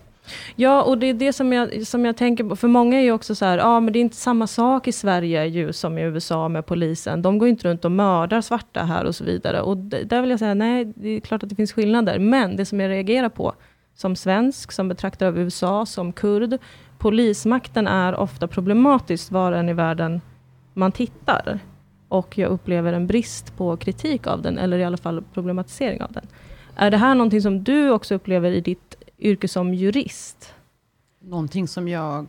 Ja, 0.56 0.82
och 0.82 0.98
det 0.98 1.06
är 1.06 1.14
det 1.14 1.32
som 1.32 1.52
jag, 1.52 1.86
som 1.86 2.04
jag 2.04 2.16
tänker 2.16 2.44
på. 2.44 2.56
För 2.56 2.68
många 2.68 2.98
är 2.98 3.02
ju 3.02 3.12
också 3.12 3.34
så 3.34 3.44
här, 3.44 3.58
ja 3.58 3.80
men 3.80 3.92
det 3.92 3.98
är 3.98 4.00
inte 4.00 4.16
samma 4.16 4.46
sak 4.46 4.88
i 4.88 4.92
Sverige 4.92 5.44
ju 5.46 5.72
som 5.72 5.98
i 5.98 6.02
USA 6.02 6.48
med 6.48 6.66
polisen. 6.66 7.22
De 7.22 7.38
går 7.38 7.48
inte 7.48 7.68
runt 7.68 7.84
och 7.84 7.92
mördar 7.92 8.40
svarta 8.40 8.82
här 8.84 9.04
och 9.04 9.14
så 9.14 9.24
vidare. 9.24 9.60
Och 9.60 9.76
där 9.76 10.20
vill 10.20 10.30
jag 10.30 10.38
säga, 10.38 10.54
nej, 10.54 10.84
det 10.96 11.08
är 11.08 11.20
klart 11.20 11.42
att 11.42 11.48
det 11.48 11.54
finns 11.54 11.72
skillnader. 11.72 12.18
Men 12.18 12.56
det 12.56 12.66
som 12.66 12.80
jag 12.80 12.88
reagerar 12.88 13.28
på, 13.28 13.52
som 13.96 14.16
svensk, 14.16 14.72
som 14.72 14.88
betraktar 14.88 15.26
av 15.26 15.38
USA, 15.38 15.86
som 15.86 16.12
kurd, 16.12 16.58
polismakten 16.98 17.86
är 17.86 18.14
ofta 18.14 18.46
problematiskt 18.48 19.30
var 19.30 19.52
än 19.52 19.68
i 19.68 19.72
världen 19.72 20.20
man 20.74 20.92
tittar. 20.92 21.58
Och 22.10 22.38
jag 22.38 22.50
upplever 22.50 22.92
en 22.92 23.06
brist 23.06 23.56
på 23.56 23.76
kritik 23.76 24.26
av 24.26 24.42
den, 24.42 24.58
eller 24.58 24.78
i 24.78 24.84
alla 24.84 24.96
fall 24.96 25.24
problematisering 25.34 26.02
av 26.02 26.12
den. 26.12 26.26
Är 26.76 26.90
det 26.90 26.96
här 26.96 27.14
någonting 27.14 27.42
som 27.42 27.64
du 27.64 27.90
också 27.90 28.14
upplever 28.14 28.52
i 28.52 28.60
ditt 28.60 28.94
yrke 29.18 29.48
som 29.48 29.74
jurist? 29.74 30.54
Någonting 31.18 31.68
som 31.68 31.88
jag 31.88 32.26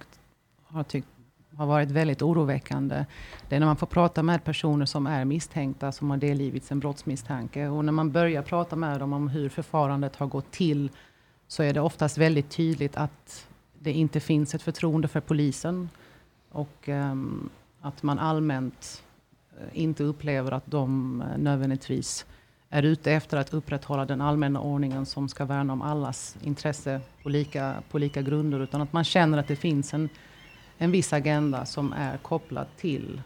har 0.64 0.84
tyckt 0.84 1.08
har 1.56 1.66
varit 1.66 1.92
väldigt 1.92 2.22
oroväckande. 2.22 3.06
Det 3.50 3.56
är 3.56 3.60
när 3.60 3.68
man 3.68 3.76
får 3.76 3.88
prata 3.88 4.24
med 4.24 4.44
personer 4.44 4.86
som 4.86 5.08
är 5.08 5.26
misstänkta, 5.26 5.92
som 5.92 6.10
har 6.10 6.18
delgivits 6.18 6.72
en 6.72 6.80
brottsmisstanke. 6.80 7.68
Och 7.68 7.86
när 7.86 7.92
man 7.92 8.12
börjar 8.12 8.42
prata 8.42 8.76
med 8.76 9.00
dem 9.00 9.14
om 9.14 9.28
hur 9.28 9.50
förfarandet 9.50 10.16
har 10.16 10.28
gått 10.28 10.52
till, 10.52 10.90
så 11.48 11.64
är 11.64 11.74
det 11.74 11.82
oftast 11.82 12.18
väldigt 12.18 12.50
tydligt 12.50 12.98
att 12.98 13.48
det 13.80 13.92
inte 13.92 14.20
finns 14.20 14.56
ett 14.56 14.62
förtroende 14.62 15.08
för 15.08 15.20
polisen. 15.20 15.90
Och 16.52 16.88
um, 16.88 17.50
att 17.82 18.04
man 18.04 18.20
allmänt 18.20 19.04
inte 19.74 20.04
upplever 20.04 20.52
att 20.52 20.66
de 20.66 21.22
eh, 21.22 21.38
nödvändigtvis 21.38 22.26
är 22.70 22.84
ute 22.84 23.12
efter 23.12 23.38
att 23.38 23.54
upprätthålla 23.54 24.06
den 24.06 24.22
allmänna 24.22 24.62
ordningen 24.62 25.06
som 25.06 25.30
ska 25.30 25.46
värna 25.46 25.74
om 25.74 25.82
allas 25.82 26.38
intresse 26.42 27.02
på 27.24 27.30
lika, 27.30 27.76
på 27.92 27.98
lika 27.98 28.22
grunder. 28.22 28.60
Utan 28.60 28.82
att 28.82 28.94
man 28.94 29.04
känner 29.04 29.38
att 29.38 29.48
det 29.48 29.56
finns 29.56 29.94
en, 29.94 30.10
en 30.78 30.92
viss 30.92 31.14
agenda 31.14 31.66
som 31.66 31.94
är 31.94 32.18
kopplad 32.18 32.68
till 32.78 33.22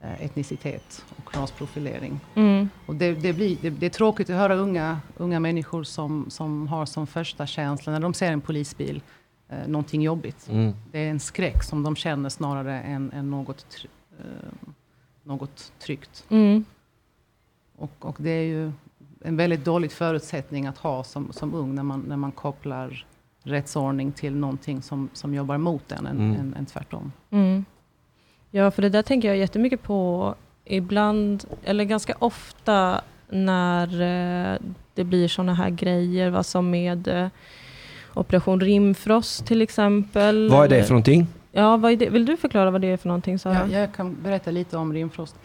eh, 0.00 0.24
etnicitet 0.24 1.04
och 1.16 1.36
rasprofilering. 1.36 2.20
Mm. 2.34 2.68
Och 2.86 2.94
det, 2.94 3.12
det, 3.12 3.32
blir, 3.32 3.56
det, 3.60 3.70
det 3.70 3.86
är 3.86 3.90
tråkigt 3.90 4.30
att 4.30 4.36
höra 4.36 4.54
unga, 4.54 5.00
unga 5.16 5.40
människor 5.40 5.84
som, 5.84 6.30
som 6.30 6.68
har 6.68 6.86
som 6.86 7.06
första 7.06 7.46
känsla 7.46 7.92
när 7.92 8.00
de 8.00 8.14
ser 8.14 8.32
en 8.32 8.40
polisbil 8.40 9.02
eh, 9.48 9.68
någonting 9.68 10.02
jobbigt. 10.02 10.48
Mm. 10.50 10.74
Det 10.92 10.98
är 10.98 11.10
en 11.10 11.20
skräck 11.20 11.62
som 11.62 11.82
de 11.82 11.96
känner 11.96 12.28
snarare 12.28 12.80
än, 12.80 13.12
än 13.12 13.30
något, 13.30 13.66
tr- 13.70 13.86
eh, 14.18 14.70
något 15.26 15.72
tryggt. 15.78 16.24
Mm. 16.28 16.64
Och, 17.76 17.90
och 17.98 18.16
det 18.18 18.30
är 18.30 18.42
ju 18.44 18.72
en 19.24 19.36
väldigt 19.36 19.64
dålig 19.64 19.92
förutsättning 19.92 20.66
att 20.66 20.78
ha 20.78 21.04
som, 21.04 21.32
som 21.32 21.54
ung 21.54 21.74
när 21.74 21.82
man, 21.82 22.00
när 22.08 22.16
man 22.16 22.32
kopplar 22.32 23.06
rättsordning 23.42 24.12
till 24.12 24.34
någonting 24.36 24.82
som, 24.82 25.08
som 25.12 25.34
jobbar 25.34 25.58
mot 25.58 25.88
den 25.88 26.06
än, 26.06 26.16
Mm. 26.16 26.40
än, 26.40 26.54
än 26.58 26.66
tvärtom. 26.66 27.12
Mm. 27.30 27.64
Ja, 28.50 28.70
för 28.70 28.82
det 28.82 28.88
där 28.88 29.02
tänker 29.02 29.28
jag 29.28 29.36
jättemycket 29.36 29.82
på 29.82 30.34
ibland, 30.64 31.44
eller 31.64 31.84
ganska 31.84 32.14
ofta 32.18 33.00
när 33.28 33.86
eh, 34.52 34.58
det 34.94 35.04
blir 35.04 35.28
sådana 35.28 35.54
här 35.54 35.70
grejer, 35.70 36.30
vad 36.30 36.46
som 36.46 36.70
med 36.70 37.08
eh, 37.08 37.28
Operation 38.14 38.60
Rimfrost 38.60 39.46
till 39.46 39.62
exempel. 39.62 40.50
Vad 40.50 40.64
är 40.64 40.68
det 40.68 40.82
för 40.84 40.90
någonting? 40.90 41.26
Ja, 41.56 41.76
vad 41.76 41.92
är 41.92 41.96
det? 41.96 42.08
vill 42.08 42.26
du 42.26 42.36
förklara 42.36 42.70
vad 42.70 42.80
det 42.80 42.86
är 42.86 42.96
för 42.96 43.08
någonting 43.08 43.38
Sara? 43.38 43.54
Ja, 43.54 43.78
jag 43.78 43.92
kan 43.92 44.22
berätta 44.22 44.50
lite 44.50 44.76
om 44.76 44.92
Rimfrost. 44.92 45.36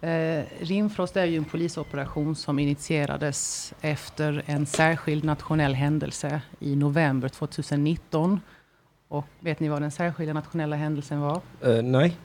Eh, 0.00 0.44
Rimfrost 0.60 1.16
är 1.16 1.24
ju 1.24 1.36
en 1.36 1.44
polisoperation 1.44 2.36
som 2.36 2.58
initierades 2.58 3.72
efter 3.80 4.42
en 4.46 4.66
särskild 4.66 5.24
nationell 5.24 5.74
händelse 5.74 6.40
i 6.60 6.76
november 6.76 7.28
2019. 7.28 8.40
Och 9.08 9.26
vet 9.40 9.60
ni 9.60 9.68
vad 9.68 9.82
den 9.82 9.90
särskilda 9.90 10.32
nationella 10.32 10.76
händelsen 10.76 11.20
var? 11.20 11.40
Eh, 11.60 11.82
nej. 11.82 12.16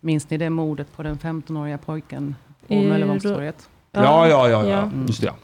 Minns 0.00 0.30
ni 0.30 0.38
det 0.38 0.50
mordet 0.50 0.92
på 0.96 1.02
den 1.02 1.18
15-åriga 1.18 1.78
pojken 1.78 2.34
på 2.66 2.74
Möllevångstorget? 2.74 3.68
Ja, 3.92 4.28
ja, 4.28 4.28
ja. 4.28 4.48
ja. 4.48 4.68
Ja. 4.68 4.82
Mm. 4.82 5.06
Just 5.06 5.20
det. 5.20 5.26
ja. 5.26 5.34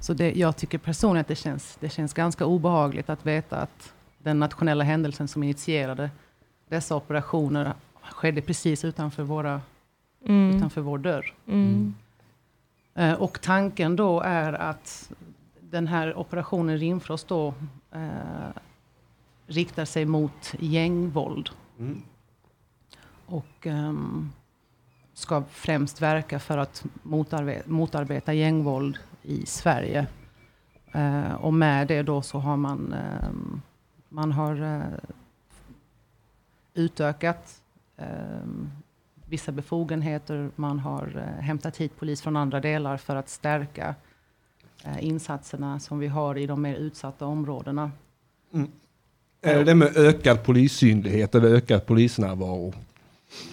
Så 0.00 0.12
det, 0.12 0.32
jag 0.32 0.56
tycker 0.56 0.78
personligen 0.78 1.20
att 1.20 1.28
det 1.28 1.34
känns, 1.34 1.76
det 1.80 1.88
känns 1.88 2.14
ganska 2.14 2.46
obehagligt 2.46 3.10
att 3.10 3.26
veta 3.26 3.56
att 3.56 3.92
den 4.18 4.38
nationella 4.38 4.84
händelsen 4.84 5.28
som 5.28 5.42
initierade 5.42 6.10
dessa 6.70 6.96
operationer 6.96 7.74
skedde 8.02 8.40
precis 8.42 8.84
utanför, 8.84 9.22
våra, 9.22 9.60
Mm. 10.26 10.56
utanför 10.56 10.80
vår 10.80 10.98
dörr. 10.98 11.34
Mm. 11.46 11.94
Eh, 12.94 13.14
och 13.14 13.40
tanken 13.40 13.96
då 13.96 14.20
är 14.20 14.52
att 14.52 15.12
den 15.60 15.86
här 15.86 16.14
operationen 16.18 16.78
Rimfrost 16.78 17.28
då 17.28 17.54
eh, 17.92 18.50
riktar 19.46 19.84
sig 19.84 20.04
mot 20.04 20.54
gängvåld. 20.58 21.50
Mm. 21.78 22.02
Och 23.26 23.66
ehm, 23.66 24.32
ska 25.14 25.42
främst 25.50 26.02
verka 26.02 26.38
för 26.38 26.58
att 26.58 26.84
motarbeta, 27.02 27.70
motarbeta 27.70 28.32
gängvåld 28.32 28.98
i 29.22 29.46
Sverige. 29.46 30.06
Eh, 30.92 31.32
och 31.34 31.54
med 31.54 31.88
det 31.88 32.02
då 32.02 32.22
så 32.22 32.38
har 32.38 32.56
man, 32.56 32.92
ehm, 32.92 33.60
man 34.08 34.32
har 34.32 34.62
eh, 34.62 34.98
utökat 36.80 37.62
ehm, 37.96 38.70
vissa 39.26 39.52
befogenheter. 39.52 40.50
Man 40.56 40.78
har 40.78 41.12
eh, 41.16 41.42
hämtat 41.42 41.76
hit 41.76 41.92
polis 41.98 42.22
från 42.22 42.36
andra 42.36 42.60
delar 42.60 42.96
för 42.96 43.16
att 43.16 43.28
stärka 43.28 43.94
eh, 44.84 45.04
insatserna 45.04 45.80
som 45.80 45.98
vi 45.98 46.06
har 46.06 46.38
i 46.38 46.46
de 46.46 46.62
mer 46.62 46.74
utsatta 46.74 47.26
områdena. 47.26 47.90
Är 49.42 49.56
det 49.56 49.64
det 49.64 49.74
med 49.74 49.96
ökad 49.96 50.44
polissynlighet 50.44 51.34
eller 51.34 51.48
ökad 51.54 51.86
polisnärvaro? 51.86 52.72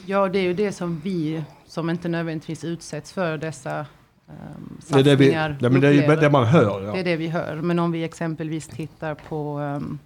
Ja, 0.06 0.28
det 0.28 0.40
är 0.40 0.44
ju 0.44 0.54
det 0.54 0.72
som 0.72 1.00
vi, 1.04 1.44
som 1.66 1.90
inte 1.90 2.10
nödvändigtvis 2.10 2.64
utsätts 2.64 3.12
för 3.12 3.38
dessa 3.38 3.86
um, 4.28 4.80
Det 4.88 5.00
är 5.00 5.04
det, 5.04 5.16
vi, 5.16 5.26
satsningar, 5.26 5.58
det, 5.60 5.70
men 5.70 5.82
det 5.82 5.88
är 5.88 6.22
det 6.22 6.30
man 6.30 6.46
hör. 6.46 6.86
Ja. 6.86 6.94
Det 6.94 7.00
är 7.00 7.04
det 7.04 7.16
vi 7.16 7.28
hör. 7.28 7.56
Men 7.56 7.80
om 7.80 7.92
vi 7.92 8.04
exempelvis 8.04 8.68
tittar 8.68 9.16
på 9.16 9.60
ehm, 9.60 10.00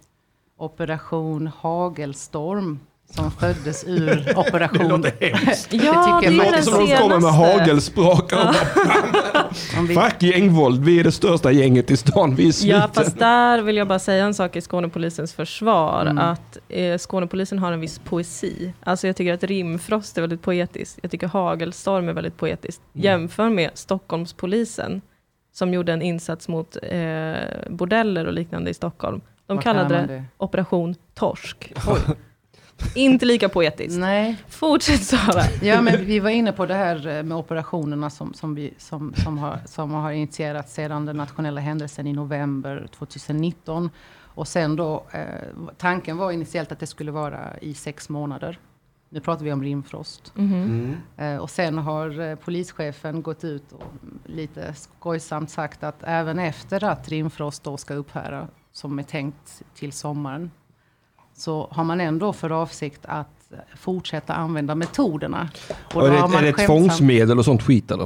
Operation 0.56 1.46
Hagelstorm 1.46 2.78
som 3.14 3.30
föddes 3.30 3.84
ur 3.86 4.06
Det 4.26 4.34
operation... 4.36 4.88
låter 4.88 5.12
hemskt. 5.20 5.68
Ja, 5.72 6.20
tycker 6.20 6.30
det 6.32 6.38
Det 6.38 6.44
låter 6.44 6.62
som 6.62 6.86
de 6.86 6.96
kommer 6.96 7.20
med 7.20 7.32
senaste. 7.34 7.58
hagelsprakar. 7.60 8.56
Om 9.78 9.86
vi, 9.86 9.94
Fuck 9.94 10.22
gängvåld, 10.22 10.84
vi 10.84 11.00
är 11.00 11.04
det 11.04 11.12
största 11.12 11.52
gänget 11.52 11.90
i 11.90 11.96
stan, 11.96 12.34
vi 12.34 12.42
är 12.42 12.46
Ja, 12.46 12.52
sluten. 12.52 12.88
fast 12.94 13.18
där 13.18 13.62
vill 13.62 13.76
jag 13.76 13.88
bara 13.88 13.98
säga 13.98 14.24
en 14.24 14.34
sak 14.34 14.56
i 14.56 14.60
Skånepolisens 14.60 15.34
försvar. 15.34 16.02
Mm. 16.06 16.18
Att 16.18 16.58
eh, 16.68 16.98
Skånepolisen 16.98 17.58
har 17.58 17.72
en 17.72 17.80
viss 17.80 17.98
poesi. 17.98 18.72
Alltså 18.84 19.06
jag 19.06 19.16
tycker 19.16 19.34
att 19.34 19.44
Rimfrost 19.44 20.18
är 20.18 20.20
väldigt 20.22 20.42
poetiskt. 20.42 20.98
Jag 21.02 21.10
tycker 21.10 21.26
Hagelstorm 21.26 22.08
är 22.08 22.12
väldigt 22.12 22.36
poetiskt. 22.36 22.82
Mm. 22.94 23.04
Jämför 23.04 23.48
med 23.48 23.70
Stockholmspolisen. 23.74 25.00
Som 25.54 25.74
gjorde 25.74 25.92
en 25.92 26.02
insats 26.02 26.48
mot 26.48 26.76
eh, 26.82 27.32
bordeller 27.70 28.26
och 28.26 28.32
liknande 28.32 28.70
i 28.70 28.74
Stockholm. 28.74 29.20
De 29.46 29.54
vad 29.56 29.64
kallar 29.64 29.82
kallade 29.88 30.06
det 30.06 30.14
det? 30.14 30.24
Operation 30.38 30.94
Torsk. 31.14 31.72
Inte 32.94 33.26
lika 33.26 33.48
poetiskt. 33.48 34.00
Nej, 34.00 34.36
Fortsätt 34.48 35.02
Sara. 35.04 35.42
ja, 35.62 35.80
men 35.82 36.04
vi 36.06 36.20
var 36.20 36.30
inne 36.30 36.52
på 36.52 36.66
det 36.66 36.74
här 36.74 37.06
eh, 37.06 37.22
med 37.22 37.36
operationerna 37.36 38.10
som, 38.10 38.34
som, 38.34 38.54
vi, 38.54 38.74
som, 38.78 39.14
som, 39.14 39.38
har, 39.38 39.58
som 39.66 39.90
har 39.90 40.12
initierats 40.12 40.74
sedan 40.74 41.06
den 41.06 41.16
nationella 41.16 41.60
händelsen 41.60 42.06
i 42.06 42.12
november 42.12 42.88
2019. 42.98 43.90
Och 44.34 44.48
sen 44.48 44.76
då, 44.76 45.04
eh, 45.10 45.24
tanken 45.78 46.16
var 46.16 46.32
initiellt 46.32 46.72
att 46.72 46.78
det 46.78 46.86
skulle 46.86 47.10
vara 47.10 47.58
i 47.60 47.74
sex 47.74 48.08
månader. 48.08 48.58
Nu 49.08 49.20
pratar 49.20 49.44
vi 49.44 49.52
om 49.52 49.62
rimfrost. 49.62 50.32
Mhm. 50.36 50.54
Mm. 50.54 50.96
Eh, 51.16 51.42
och 51.42 51.50
sen 51.50 51.78
har 51.78 52.20
eh, 52.20 52.34
polischefen 52.34 53.22
gått 53.22 53.44
ut 53.44 53.72
och 53.72 53.82
lite 54.26 54.74
skojsamt 54.74 55.50
sagt 55.50 55.82
att 55.82 56.02
även 56.02 56.38
efter 56.38 56.84
att 56.84 57.08
rimfrost 57.08 57.64
då 57.64 57.76
ska 57.76 57.94
upphöra, 57.94 58.48
som 58.72 58.98
är 58.98 59.02
tänkt 59.02 59.62
till 59.74 59.92
sommaren, 59.92 60.50
så 61.34 61.68
har 61.70 61.84
man 61.84 62.00
ändå 62.00 62.32
för 62.32 62.50
avsikt 62.50 63.00
att 63.06 63.28
fortsätta 63.76 64.34
använda 64.34 64.74
metoderna. 64.74 65.48
Och 65.94 66.06
är, 66.08 66.10
det, 66.10 66.38
är 66.38 66.42
det 66.42 66.66
tvångsmedel 66.66 67.38
och 67.38 67.44
sånt 67.44 67.62
skit 67.62 67.90
eller? 67.90 68.04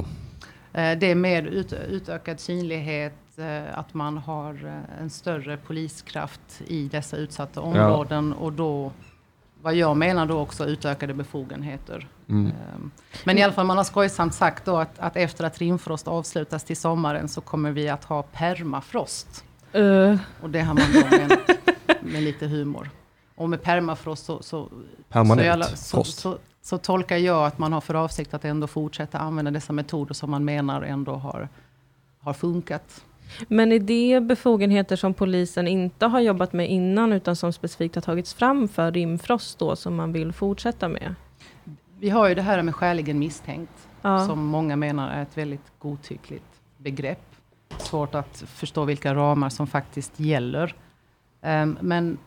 Eh, 0.73 0.97
Det 0.97 1.11
är 1.11 1.15
mer 1.15 1.43
ut, 1.43 1.73
utökad 1.89 2.39
synlighet, 2.39 3.13
eh, 3.37 3.79
att 3.79 3.93
man 3.93 4.17
har 4.17 4.53
eh, 4.65 5.01
en 5.01 5.09
större 5.09 5.57
poliskraft 5.57 6.61
i 6.67 6.87
dessa 6.87 7.17
utsatta 7.17 7.61
områden 7.61 8.33
och 8.33 8.53
då, 8.53 8.91
vad 9.61 9.75
jag 9.75 9.97
menar 9.97 10.25
då 10.25 10.39
också 10.39 10.65
utökade 10.65 11.13
befogenheter. 11.13 12.07
Mm. 12.29 12.45
Ehm, 12.45 12.91
Men 13.23 13.37
i 13.37 13.43
alla 13.43 13.53
fall 13.53 13.65
man 13.65 13.77
har 13.77 13.83
skojsamt 13.83 14.33
sagt 14.33 14.65
då 14.65 14.77
att, 14.77 14.99
att 14.99 15.15
efter 15.17 15.43
att 15.43 15.57
rimfrost 15.57 16.07
avslutas 16.07 16.63
till 16.63 16.77
sommaren 16.77 17.27
så 17.27 17.41
kommer 17.41 17.71
vi 17.71 17.89
att 17.89 18.03
ha 18.03 18.23
permafrost. 18.23 19.43
Eh, 19.71 20.15
Och 20.41 20.49
det 20.49 20.59
har 20.61 20.73
man 20.73 20.83
då 20.93 21.17
menat 21.17 21.39
med 22.01 22.23
lite 22.23 22.47
humor. 22.47 22.89
Och 23.37 23.49
med 23.49 23.61
permafrost 23.63 24.25
så, 24.25 24.41
så, 24.43 24.69
Permanent 25.09 25.41
så, 25.47 25.51
alla- 25.51 25.65
så, 25.65 25.97
frost. 25.97 26.19
så, 26.19 26.37
så 26.61 26.77
tolkar 26.77 27.17
jag 27.17 27.45
att 27.45 27.57
man 27.57 27.73
har 27.73 27.81
för 27.81 27.93
avsikt 27.93 28.33
att 28.33 28.45
ändå 28.45 28.67
fortsätta 28.67 29.17
använda 29.19 29.51
dessa 29.51 29.73
metoder 29.73 30.13
som 30.13 30.31
man 30.31 30.45
menar 30.45 30.81
ändå 30.81 31.13
har, 31.13 31.49
har 32.19 32.33
funkat. 32.33 33.03
Men 33.47 33.71
är 33.71 33.79
det 33.79 34.19
befogenheter 34.23 34.95
som 34.95 35.13
polisen 35.13 35.67
inte 35.67 36.05
har 36.05 36.19
jobbat 36.19 36.53
med 36.53 36.69
innan 36.71 37.13
utan 37.13 37.35
som 37.35 37.53
specifikt 37.53 37.95
har 37.95 38.01
tagits 38.01 38.33
fram 38.33 38.67
för 38.67 38.91
Rimfrost 38.91 39.59
då 39.59 39.75
som 39.75 39.95
man 39.95 40.13
vill 40.13 40.33
fortsätta 40.33 40.87
med? 40.87 41.15
Vi 41.99 42.09
har 42.09 42.27
ju 42.27 42.35
det 42.35 42.41
här 42.41 42.61
med 42.63 42.75
skäligen 42.75 43.19
misstänkt. 43.19 43.87
Ja. 44.01 44.25
Som 44.25 44.45
många 44.45 44.75
menar 44.75 45.09
är 45.09 45.21
ett 45.21 45.37
väldigt 45.37 45.71
godtyckligt 45.79 46.45
begrepp. 46.77 47.21
Svårt 47.77 48.15
att 48.15 48.43
förstå 48.47 48.85
vilka 48.85 49.15
ramar 49.15 49.49
som 49.49 49.67
faktiskt 49.67 50.19
gäller. 50.19 50.75
Ehm, 51.41 51.77
men 51.81 52.17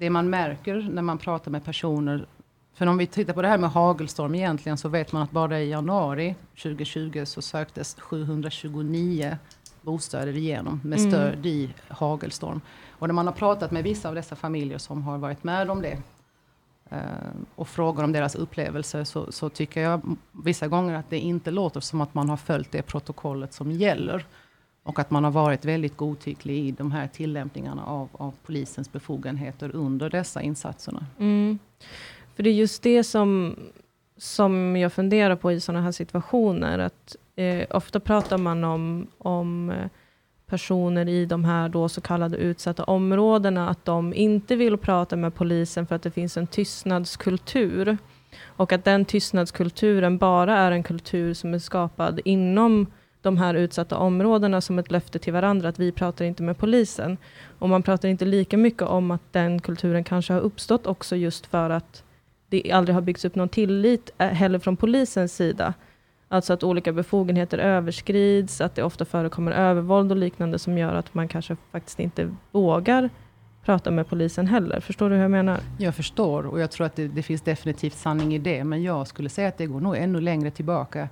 det 0.00 0.10
man 0.10 0.30
märker 0.30 0.88
när 0.90 1.02
man 1.02 1.18
pratar 1.18 1.50
med 1.50 1.64
personer, 1.64 2.26
för 2.74 2.86
om 2.86 2.98
vi 2.98 3.06
tittar 3.06 3.32
på 3.32 3.42
det 3.42 3.48
här 3.48 3.58
med 3.58 3.70
hagelstorm 3.70 4.34
egentligen, 4.34 4.78
så 4.78 4.88
vet 4.88 5.12
man 5.12 5.22
att 5.22 5.30
bara 5.30 5.60
i 5.60 5.70
januari 5.70 6.34
2020 6.62 7.22
så 7.24 7.42
söktes 7.42 7.96
729 7.98 9.38
bostäder 9.82 10.36
igenom 10.36 10.80
med 10.84 10.98
Mm. 10.98 11.10
stöd 11.10 11.46
i 11.46 11.70
hagelstorm. 11.88 12.60
Och 12.90 13.06
när 13.08 13.14
man 13.14 13.26
har 13.26 13.34
pratat 13.34 13.70
med 13.70 13.82
vissa 13.84 14.08
av 14.08 14.14
dessa 14.14 14.36
familjer 14.36 14.78
som 14.78 15.02
har 15.02 15.18
varit 15.18 15.44
med 15.44 15.70
om 15.70 15.82
det, 15.82 15.98
eh, 16.90 16.98
och 17.54 17.68
frågar 17.68 18.04
om 18.04 18.12
deras 18.12 18.34
upplevelser 18.34 19.04
så, 19.04 19.32
så 19.32 19.48
tycker 19.48 19.80
jag 19.80 20.16
vissa 20.32 20.68
gånger 20.68 20.94
att 20.94 21.10
det 21.10 21.18
inte 21.18 21.50
låter 21.50 21.80
som 21.80 22.00
att 22.00 22.14
man 22.14 22.28
har 22.28 22.36
följt 22.36 22.72
det 22.72 22.82
protokollet 22.82 23.52
som 23.52 23.72
gäller. 23.72 24.24
Och 24.82 24.98
att 24.98 25.10
man 25.10 25.24
har 25.24 25.30
varit 25.30 25.64
väldigt 25.64 25.96
godtycklig 25.96 26.58
i 26.58 26.70
de 26.70 26.92
här 26.92 27.06
tillämpningarna 27.06 27.84
av, 27.84 28.08
av 28.12 28.34
polisens 28.46 28.92
befogenheter 28.92 29.76
under 29.76 30.10
dessa 30.10 30.42
insatserna. 30.42 31.06
Mm. 31.18 31.58
För 32.36 32.42
det 32.42 32.50
är 32.50 32.54
just 32.54 32.82
det 32.82 33.04
som, 33.04 33.56
som 34.16 34.76
jag 34.76 34.92
funderar 34.92 35.36
på 35.36 35.52
i 35.52 35.60
sådana 35.60 35.84
här 35.84 35.92
situationer. 35.92 36.78
Att, 36.78 37.16
eh, 37.36 37.66
ofta 37.70 38.00
pratar 38.00 38.38
man 38.38 38.64
om, 38.64 39.06
om 39.18 39.70
eh, 39.70 39.86
personer 40.46 41.08
i 41.08 41.26
de 41.26 41.44
här 41.44 41.68
då 41.68 41.88
så 41.88 42.00
kallade 42.00 42.36
utsatta 42.36 42.84
områdena, 42.84 43.68
att 43.68 43.84
de 43.84 44.14
inte 44.14 44.56
vill 44.56 44.76
prata 44.76 45.16
med 45.16 45.34
polisen 45.34 45.86
för 45.86 45.96
att 45.96 46.02
det 46.02 46.10
finns 46.10 46.36
en 46.36 46.46
tystnadskultur. 46.46 47.98
Och 48.46 48.72
att 48.72 48.84
den 48.84 49.04
tystnadskulturen 49.04 50.18
bara 50.18 50.58
är 50.58 50.72
en 50.72 50.82
kultur 50.82 51.34
som 51.34 51.54
är 51.54 51.58
skapad 51.58 52.20
inom 52.24 52.86
de 53.22 53.38
här 53.38 53.54
utsatta 53.54 53.96
områdena 53.96 54.60
som 54.60 54.78
ett 54.78 54.90
löfte 54.90 55.18
till 55.18 55.32
varandra, 55.32 55.68
att 55.68 55.78
vi 55.78 55.92
pratar 55.92 56.24
inte 56.24 56.42
med 56.42 56.58
polisen. 56.58 57.16
Och 57.58 57.68
man 57.68 57.82
pratar 57.82 58.08
inte 58.08 58.24
lika 58.24 58.56
mycket 58.56 58.82
om 58.82 59.10
att 59.10 59.32
den 59.32 59.60
kulturen 59.60 60.04
kanske 60.04 60.32
har 60.32 60.40
uppstått 60.40 60.86
också 60.86 61.16
just 61.16 61.46
för 61.46 61.70
att 61.70 62.04
det 62.48 62.72
aldrig 62.72 62.94
har 62.94 63.02
byggts 63.02 63.24
upp 63.24 63.34
någon 63.34 63.48
tillit 63.48 64.10
eh, 64.18 64.28
heller 64.28 64.58
från 64.58 64.76
polisens 64.76 65.34
sida. 65.34 65.74
Alltså 66.28 66.52
att 66.52 66.62
olika 66.62 66.92
befogenheter 66.92 67.58
överskrids, 67.58 68.60
att 68.60 68.74
det 68.74 68.82
ofta 68.82 69.04
förekommer 69.04 69.52
övervåld 69.52 70.10
och 70.10 70.16
liknande 70.16 70.58
som 70.58 70.78
gör 70.78 70.94
att 70.94 71.14
man 71.14 71.28
kanske 71.28 71.56
faktiskt 71.72 72.00
inte 72.00 72.34
vågar 72.50 73.10
prata 73.64 73.90
med 73.90 74.08
polisen 74.08 74.46
heller. 74.46 74.80
Förstår 74.80 75.10
du 75.10 75.14
hur 75.16 75.22
jag 75.22 75.30
menar? 75.30 75.60
Jag 75.78 75.94
förstår 75.94 76.46
och 76.46 76.60
jag 76.60 76.70
tror 76.70 76.86
att 76.86 76.96
det, 76.96 77.08
det 77.08 77.22
finns 77.22 77.42
definitivt 77.42 77.94
sanning 77.94 78.34
i 78.34 78.38
det. 78.38 78.64
Men 78.64 78.82
jag 78.82 79.06
skulle 79.06 79.28
säga 79.28 79.48
att 79.48 79.58
det 79.58 79.66
går 79.66 79.80
nog 79.80 79.96
ännu 79.96 80.20
längre 80.20 80.50
tillbaka. 80.50 81.08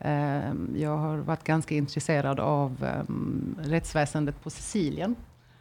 Ehm, 0.00 0.74
jag 0.76 0.96
har 0.96 1.16
varit 1.16 1.44
ganska 1.44 1.74
intresserad 1.74 2.40
av 2.40 2.86
um, 3.08 3.56
rättsväsendet 3.62 4.42
på 4.42 4.50
Sicilien. 4.50 5.16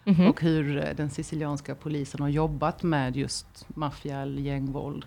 Mm 0.05 0.19
-hmm. 0.19 0.29
Och 0.29 0.41
hur 0.41 0.93
den 0.97 1.09
sicilianska 1.09 1.75
polisen 1.75 2.21
har 2.21 2.29
jobbat 2.29 2.83
med 2.83 3.15
just 3.15 3.65
maffia 3.67 4.21
eller 4.21 4.41
gängvåld. 4.41 5.05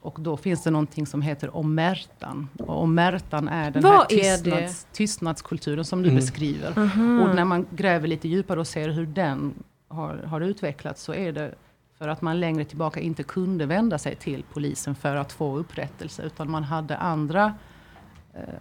Och 0.00 0.20
då 0.20 0.36
finns 0.36 0.62
det 0.62 0.70
någonting 0.70 1.06
som 1.06 1.22
heter 1.22 1.56
omertan. 1.56 2.48
Och 2.58 2.82
omertan 2.82 3.48
är 3.48 3.70
den 3.70 3.82
Vad 3.82 3.92
här 3.92 4.06
tystnads, 4.06 4.86
tystnadskulturen 4.92 5.84
som 5.84 6.02
du 6.02 6.08
mm. 6.08 6.20
beskriver. 6.20 6.78
Aha. 6.78 7.22
Och 7.22 7.34
när 7.34 7.44
man 7.44 7.66
gräver 7.70 8.08
lite 8.08 8.28
djupare 8.28 8.60
och 8.60 8.66
ser 8.66 8.88
hur 8.88 9.06
den 9.06 9.54
har, 9.88 10.16
har 10.16 10.40
utvecklats 10.40 11.02
så 11.02 11.14
är 11.14 11.32
det 11.32 11.54
för 11.98 12.08
att 12.08 12.22
man 12.22 12.40
längre 12.40 12.64
tillbaka 12.64 13.00
inte 13.00 13.22
kunde 13.22 13.66
vända 13.66 13.98
sig 13.98 14.14
till 14.16 14.44
polisen 14.52 14.94
för 14.94 15.16
att 15.16 15.32
få 15.32 15.58
upprättelse. 15.58 16.22
Utan 16.22 16.50
man 16.50 16.64
hade 16.64 16.96
andra, 16.96 17.54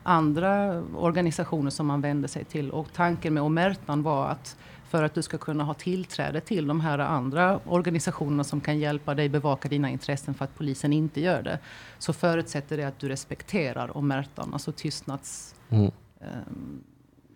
andra 0.03 0.84
organisationer 0.96 1.70
som 1.70 1.88
man 1.88 2.01
vände 2.01 2.27
sig 2.27 2.44
till. 2.44 2.72
Och 2.72 2.94
tanken 2.94 3.34
med 3.34 3.44
omertan 3.44 4.03
var 4.03 4.27
att 4.27 4.58
för 4.89 5.03
att 5.03 5.13
du 5.13 5.22
ska 5.22 5.38
kunna 5.38 5.63
ha 5.63 5.74
tillträde 5.74 6.41
till 6.41 6.67
de 6.67 6.82
här 6.82 7.00
andra 7.00 7.60
organisationerna 7.65 8.44
som 8.44 8.62
kan 8.62 8.79
hjälpa 8.79 9.15
dig 9.15 9.29
bevaka 9.29 9.70
dina 9.70 9.89
intressen 9.89 10.34
för 10.34 10.46
att 10.46 10.55
polisen 10.55 10.94
inte 10.94 11.22
gör 11.22 11.41
det. 11.41 11.60
Så 12.00 12.13
förutsätter 12.13 12.77
det 12.77 12.84
att 12.84 13.00
du 13.00 13.10
respekterar 13.10 13.98
omertan, 13.98 14.53
alltså 14.53 14.72
tystnads... 14.72 15.55
Mm. 15.70 15.91
Um, 16.20 16.84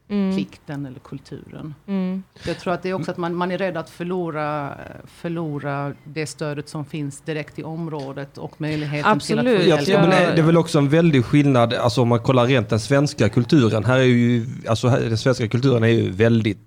mm. 0.09 0.35
plikten 0.35 0.85
eller 0.85 0.99
kulturen. 0.99 1.75
Mm. 1.87 2.23
Jag 2.47 2.59
tror 2.59 2.73
att 2.73 2.83
det 2.83 2.89
är 2.89 2.93
också 2.93 3.11
att 3.11 3.17
man, 3.17 3.35
man 3.35 3.51
är 3.51 3.57
rädd 3.57 3.77
att 3.77 3.89
förlora, 3.89 4.77
förlora 5.05 5.93
det 6.03 6.27
stödet 6.27 6.69
som 6.69 6.85
finns 6.85 7.21
direkt 7.21 7.59
i 7.59 7.63
området 7.63 8.37
och 8.37 8.61
möjligheten 8.61 9.11
Absolut. 9.11 9.45
till 9.45 9.73
att 9.73 9.79
få 9.79 9.85
hjälp. 9.85 9.87
Ja, 9.87 10.01
men 10.01 10.35
det 10.35 10.41
är 10.41 10.45
väl 10.45 10.57
också 10.57 10.77
en 10.77 10.89
väldig 10.89 11.25
skillnad, 11.25 11.73
alltså 11.73 12.01
om 12.01 12.07
man 12.07 12.19
kollar 12.19 12.45
rent 12.45 12.69
den 12.69 12.79
svenska 12.79 13.29
kulturen. 13.29 13.85
Här 13.85 13.99
är 13.99 14.03
ju, 14.03 14.45
alltså 14.67 14.87
här, 14.87 14.99
den 14.99 15.17
svenska 15.17 15.47
kulturen 15.47 15.83
är 15.83 15.87
ju 15.87 16.11
väldigt 16.11 16.59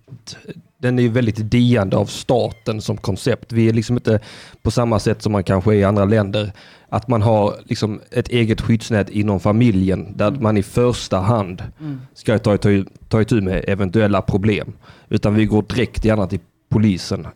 den 0.82 0.98
är 0.98 1.02
ju 1.02 1.08
väldigt 1.08 1.50
diande 1.50 1.96
av 1.96 2.06
staten 2.06 2.80
som 2.80 2.96
koncept. 2.96 3.52
Vi 3.52 3.68
är 3.68 3.72
liksom 3.72 3.96
inte 3.96 4.20
på 4.62 4.70
samma 4.70 4.98
sätt 4.98 5.22
som 5.22 5.32
man 5.32 5.44
kanske 5.44 5.70
är 5.70 5.74
i 5.74 5.84
andra 5.84 6.04
länder. 6.04 6.52
Att 6.92 7.08
man 7.08 7.22
har 7.22 7.56
liksom 7.64 8.00
ett 8.10 8.28
eget 8.28 8.60
skyddsnät 8.60 9.10
inom 9.10 9.40
familjen 9.40 10.16
där 10.16 10.28
mm. 10.28 10.42
man 10.42 10.56
i 10.56 10.62
första 10.62 11.18
hand 11.18 11.62
mm. 11.80 12.00
ska 12.14 12.38
ta, 12.38 12.58
ta, 12.58 12.68
ta 13.08 13.20
itu 13.20 13.40
med 13.40 13.64
eventuella 13.68 14.22
problem. 14.22 14.72
Utan 15.08 15.34
vi 15.34 15.46
går 15.46 15.62
direkt 15.62 16.04
gärna 16.04 16.26
till 16.26 16.40
polisen. 16.68 17.26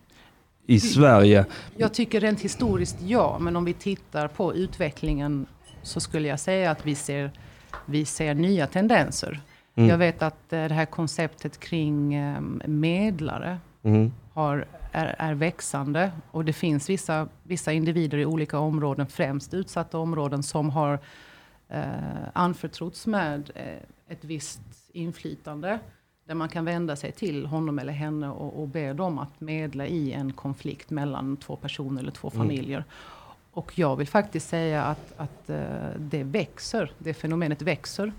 I 0.67 0.81
Sverige... 0.81 1.45
Jag 1.77 1.95
tycker 1.95 2.21
rent 2.21 2.41
historiskt 2.41 2.97
ja, 3.07 3.39
men 3.41 3.57
om 3.57 3.65
vi 3.65 3.73
tittar 3.73 4.29
på 4.29 4.55
utvecklingen 4.55 5.47
så 5.83 6.01
skulle 6.01 6.29
jag 6.29 6.41
säga 6.41 6.71
att 6.71 6.87
vi 6.87 6.95
ser, 6.95 7.31
vi 7.87 8.05
ser 8.05 8.35
nya 8.35 8.67
tendenser. 8.67 9.41
Mm. 9.75 9.91
Jag 9.91 9.99
vet 9.99 10.23
att 10.23 10.53
eh, 10.53 10.65
det 10.65 10.75
här 10.75 10.87
konceptet 10.87 11.61
kring 11.61 12.15
ehm, 12.15 12.63
medlare 12.67 13.59
mm. 13.83 14.13
har, 14.33 14.67
är, 14.97 15.15
är 15.19 15.35
växande. 15.35 16.13
Och 16.31 16.45
det 16.45 16.53
finns 16.53 16.91
vissa, 16.91 17.29
vissa 17.43 17.73
individer 17.73 18.19
i 18.19 18.27
olika 18.27 18.59
områden, 18.59 19.07
främst 19.07 19.55
utsatta 19.55 19.99
områden, 19.99 20.43
som 20.43 20.71
har 20.71 20.99
eh, 21.69 21.83
anförtrotts 22.33 23.07
med 23.07 23.51
eh, 23.55 24.13
ett 24.13 24.25
visst 24.25 24.61
inflytande. 24.93 25.79
Där 26.27 26.35
man 26.35 26.49
kan 26.49 26.65
vända 26.65 26.97
sig 26.97 27.13
till 27.13 27.47
honom 27.47 27.79
eller 27.79 27.93
henne 27.93 28.29
och, 28.29 28.63
och 28.63 28.69
be 28.69 28.93
dem 28.93 29.19
att 29.19 29.41
medla 29.41 29.87
i 29.87 30.13
en 30.13 30.33
konflikt 30.33 30.91
mellan 30.91 31.37
två 31.37 31.57
personer 31.57 32.01
eller 32.01 32.11
två 32.11 32.31
mm. 32.35 32.47
familjer. 32.47 32.85
Och 33.53 33.79
jag 33.79 33.97
vill 33.97 34.09
faktiskt 34.09 34.49
säga 34.49 34.85
att, 34.85 35.13
att 35.17 35.51
uh, 35.51 35.57
det 35.99 36.23
växer, 36.23 36.91
det 36.99 37.15
fenomenet 37.15 37.63
växer. 37.63 38.13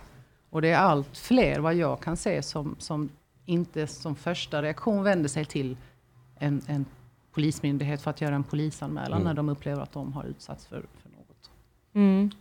Och 0.50 0.62
det 0.62 0.70
är 0.72 0.78
allt 0.78 1.18
fler, 1.18 1.60
vad 1.60 1.76
jag 1.76 2.00
kan 2.00 2.18
se, 2.18 2.42
som, 2.42 2.76
som 2.80 3.10
inte 3.46 3.88
som 3.88 4.16
första 4.16 4.62
reaktion 4.62 5.04
vänder 5.04 5.30
sig 5.30 5.46
till 5.46 5.78
en, 6.40 6.62
en 6.68 6.86
polismyndighet 7.34 8.02
för 8.02 8.12
att 8.12 8.22
göra 8.22 8.36
en 8.36 8.44
polisanmälan 8.44 9.22
mm. 9.22 9.24
när 9.24 9.34
de 9.34 9.50
upplever 9.50 9.82
att 9.82 9.92
de 9.92 10.14
har 10.14 10.24
utsatts 10.24 10.66
för, 10.66 10.76
för 10.76 11.10
något. 11.10 11.52
Mm. 11.94 12.32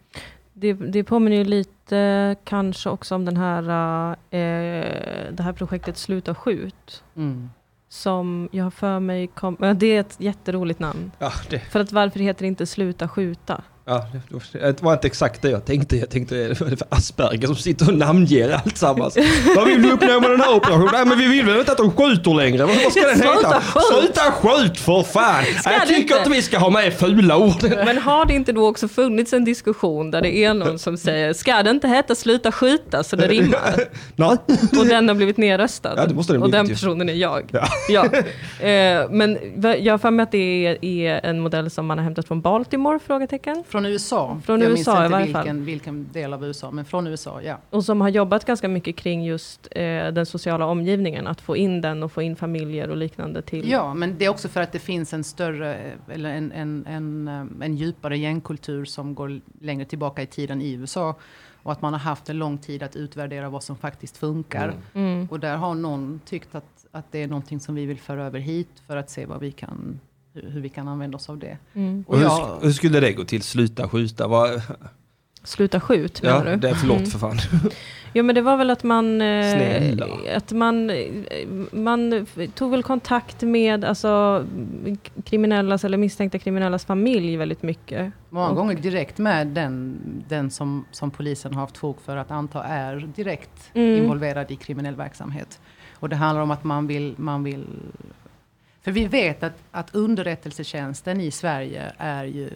Det, 0.53 0.73
det 0.73 1.05
påminner 1.05 1.37
ju 1.37 1.45
lite 1.45 2.37
kanske 2.45 2.91
också 2.91 3.15
om 3.15 3.25
den 3.25 3.37
här, 3.37 3.63
eh, 4.11 5.33
det 5.33 5.43
här 5.43 5.53
projektet 5.53 5.97
Sluta 5.97 6.35
skjut. 6.35 7.05
Mm. 7.17 7.51
Som 7.89 8.49
jag 8.53 8.65
har 8.65 8.71
för 8.71 9.01
mig 9.01 9.27
kom, 9.27 9.57
det 9.77 9.87
är 9.87 10.01
ett 10.01 10.17
jätteroligt 10.21 10.81
namn. 10.81 11.11
Ja, 11.19 11.33
det. 11.51 11.61
För 11.61 11.81
att 11.81 11.93
varför 11.93 12.21
heter 12.21 12.43
det 12.43 12.49
inte 12.49 12.67
Sluta 12.67 13.09
skjuta? 13.09 13.63
Ja, 13.88 14.07
det 14.53 14.83
var 14.83 14.92
inte 14.92 15.07
exakt 15.07 15.42
det 15.42 15.51
jag 15.51 15.64
tänkte. 15.64 15.96
Jag 15.96 16.11
tänkte 16.11 16.35
det 16.35 16.61
var 16.61 16.68
för 16.68 16.87
Asperger 16.88 17.46
som 17.46 17.57
sitter 17.57 17.88
och 17.88 17.94
namnger 17.94 18.51
allt 18.64 18.77
sammans. 18.77 19.16
Vad 19.57 19.66
vill 19.66 19.83
du 19.83 19.92
uppnå 19.92 20.20
med 20.20 20.31
den 20.31 20.40
här 20.40 20.57
operationen? 20.57 20.88
Nej 20.92 21.05
men 21.05 21.18
vi 21.18 21.29
vill 21.29 21.46
väl 21.46 21.59
inte 21.59 21.72
att 21.72 21.79
de 21.79 21.90
skjuter 21.90 22.35
längre? 22.35 22.64
Vad 22.64 22.92
ska 22.92 23.01
den 23.01 23.22
heta? 23.22 23.62
Sluta 23.92 24.20
skjut 24.20 24.79
för 24.81 25.03
fan! 25.03 25.44
Ska 25.44 25.72
jag 25.72 25.87
tycker 25.87 26.01
inte? 26.01 26.14
inte 26.16 26.31
vi 26.31 26.42
ska 26.42 26.59
ha 26.59 26.70
med 26.70 26.92
fula 26.94 27.37
ord. 27.37 27.62
Men 27.62 27.99
har 27.99 28.25
det 28.25 28.35
inte 28.35 28.53
då 28.53 28.68
också 28.68 28.88
funnits 28.88 29.33
en 29.33 29.44
diskussion 29.44 30.11
där 30.11 30.22
det 30.22 30.37
är 30.37 30.55
någon 30.55 30.79
som 30.79 30.96
säger 30.96 31.33
ska 31.33 31.62
det 31.62 31.70
inte 31.70 31.88
heta 31.88 32.14
sluta 32.14 32.53
skjuta 32.53 33.03
så 33.03 33.16
det 33.16 33.29
rimmar? 33.29 33.75
Nej. 34.16 34.37
Och 34.79 34.87
den 34.87 35.09
har 35.09 35.14
blivit 35.14 35.37
nedröstad. 35.37 35.94
Ja, 35.96 36.07
det 36.07 36.14
måste 36.14 36.33
den 36.33 36.42
och 36.42 36.51
den 36.51 36.68
personen 36.68 37.09
är 37.09 37.14
jag. 37.14 37.51
Ja. 37.53 37.66
ja. 37.88 38.05
Eh, 38.66 39.11
men 39.11 39.38
jag 39.85 39.92
har 39.92 39.99
för 39.99 40.11
mig 40.11 40.22
att 40.22 40.33
det 40.33 40.79
är 40.83 41.27
en 41.27 41.40
modell 41.40 41.70
som 41.70 41.87
man 41.87 41.99
har 41.99 42.05
hämtat 42.05 42.29
från 42.29 42.40
Baltimore? 42.40 42.99
Frågetecken. 43.07 43.64
Från 43.77 43.87
USA. 43.87 44.41
Från 44.45 44.61
jag 44.61 44.71
USA 44.71 45.01
minns 45.01 45.27
inte 45.27 45.41
vilken, 45.41 45.65
vilken 45.65 46.12
del 46.12 46.33
av 46.33 46.45
USA, 46.45 46.71
men 46.71 46.85
från 46.85 47.07
USA, 47.07 47.43
ja. 47.43 47.59
Och 47.71 47.85
som 47.85 48.01
har 48.01 48.09
jobbat 48.09 48.45
ganska 48.45 48.69
mycket 48.69 48.97
kring 48.97 49.25
just 49.25 49.69
eh, 49.71 49.83
den 50.12 50.27
sociala 50.27 50.67
omgivningen, 50.67 51.27
att 51.27 51.41
få 51.41 51.57
in 51.57 51.81
den 51.81 52.03
och 52.03 52.12
få 52.12 52.23
in 52.23 52.37
familjer 52.37 52.91
och 52.91 52.97
liknande 52.97 53.43
till. 53.43 53.71
Ja, 53.71 53.95
men 53.95 54.19
det 54.19 54.25
är 54.25 54.29
också 54.29 54.49
för 54.49 54.61
att 54.61 54.73
det 54.73 54.79
finns 54.79 55.12
en 55.12 55.25
större, 55.25 55.93
eller 56.09 56.31
en, 56.31 56.53
en, 56.53 56.87
en, 56.87 57.29
en 57.62 57.77
djupare 57.77 58.19
gängkultur 58.19 58.85
som 58.85 59.15
går 59.15 59.41
längre 59.61 59.85
tillbaka 59.85 60.23
i 60.23 60.27
tiden 60.27 60.62
i 60.62 60.73
USA. 60.73 61.15
Och 61.62 61.73
att 61.73 61.83
man 61.83 61.93
har 61.93 62.01
haft 62.01 62.29
en 62.29 62.39
lång 62.39 62.59
tid 62.59 62.83
att 62.83 62.97
utvärdera 62.97 63.49
vad 63.49 63.62
som 63.62 63.77
faktiskt 63.77 64.17
funkar. 64.17 64.75
Mm. 64.95 65.09
Mm. 65.09 65.29
Och 65.31 65.41
där 65.41 65.57
har 65.57 65.75
någon 65.75 66.21
tyckt 66.25 66.55
att, 66.55 66.87
att 66.93 67.12
det 67.12 67.23
är 67.23 67.29
någonting 67.29 67.61
som 67.61 67.75
vi 67.75 67.87
vill 67.87 67.99
föra 67.99 68.25
över 68.25 68.39
hit 68.39 68.69
för 68.87 68.97
att 68.97 69.11
se 69.11 69.27
vad 69.27 69.41
vi 69.41 69.53
kan 69.53 70.01
hur, 70.42 70.61
vi 70.61 70.68
kan 70.68 70.88
använda 70.88 71.16
oss 71.16 71.29
av 71.29 71.38
det. 71.38 71.59
Mm. 71.75 72.05
Och, 72.09 72.20
jag, 72.20 72.59
hur, 72.62 72.70
skulle 72.70 73.01
det 73.01 73.12
gå 73.12 73.25
till? 73.25 73.42
Sluta 73.42 73.88
skjuta? 73.88 74.29
Vad... 74.29 74.62
Sluta 75.44 75.81
skjut 75.81 76.22
menar 76.22 76.46
ja, 76.46 76.51
du? 76.51 76.57
Det 76.57 76.68
är 76.68 76.75
förlåt 76.75 76.99
mm. 76.99 77.11
för 77.11 77.18
fan. 77.18 77.38
Ja 78.16 78.22
men 78.22 78.35
det 78.35 78.42
var 78.42 78.57
väl 78.57 78.70
att 78.70 78.85
man, 78.85 79.20
eh, 79.20 80.37
att 80.37 80.53
man, 80.53 80.90
man 81.72 82.27
tog 82.55 82.70
väl 82.70 82.83
kontakt 82.83 83.42
med 83.42 83.85
alltså, 83.85 84.44
kriminellas 85.25 85.85
eller 85.85 85.99
misstänkta 85.99 86.38
kriminellas 86.38 86.85
familj 86.85 87.37
väldigt 87.37 87.62
mycket. 87.62 88.12
Många 88.29 88.49
och, 88.49 88.57
gånger 88.57 88.75
direkt 88.75 89.18
med 89.18 89.46
den, 89.46 89.99
den 90.29 90.51
som, 90.51 90.85
som 90.90 91.11
polisen 91.11 91.55
har 91.55 91.61
haft 91.61 91.77
fog 91.77 92.01
för 92.01 92.16
att 92.16 92.31
anta 92.31 92.62
är 92.64 92.96
direkt 93.16 93.70
mm. 93.75 94.03
involverad 94.03 94.51
i 94.51 94.57
kriminell 94.57 94.94
verksamhet. 94.94 95.61
Och 95.94 96.09
det 96.09 96.16
handlar 96.16 96.42
om 96.42 96.51
att 96.51 96.64
man 96.64 96.87
vill, 96.87 97.14
man 97.16 97.44
vill 97.44 97.66
för 98.87 98.92
vi 98.92 99.05
vet 99.07 99.42
att, 99.42 99.53
att 99.70 99.94
underrättelsetjänsten 99.94 101.20
i 101.20 101.31
Sverige 101.31 101.92
är 101.99 102.25
ju, 102.25 102.51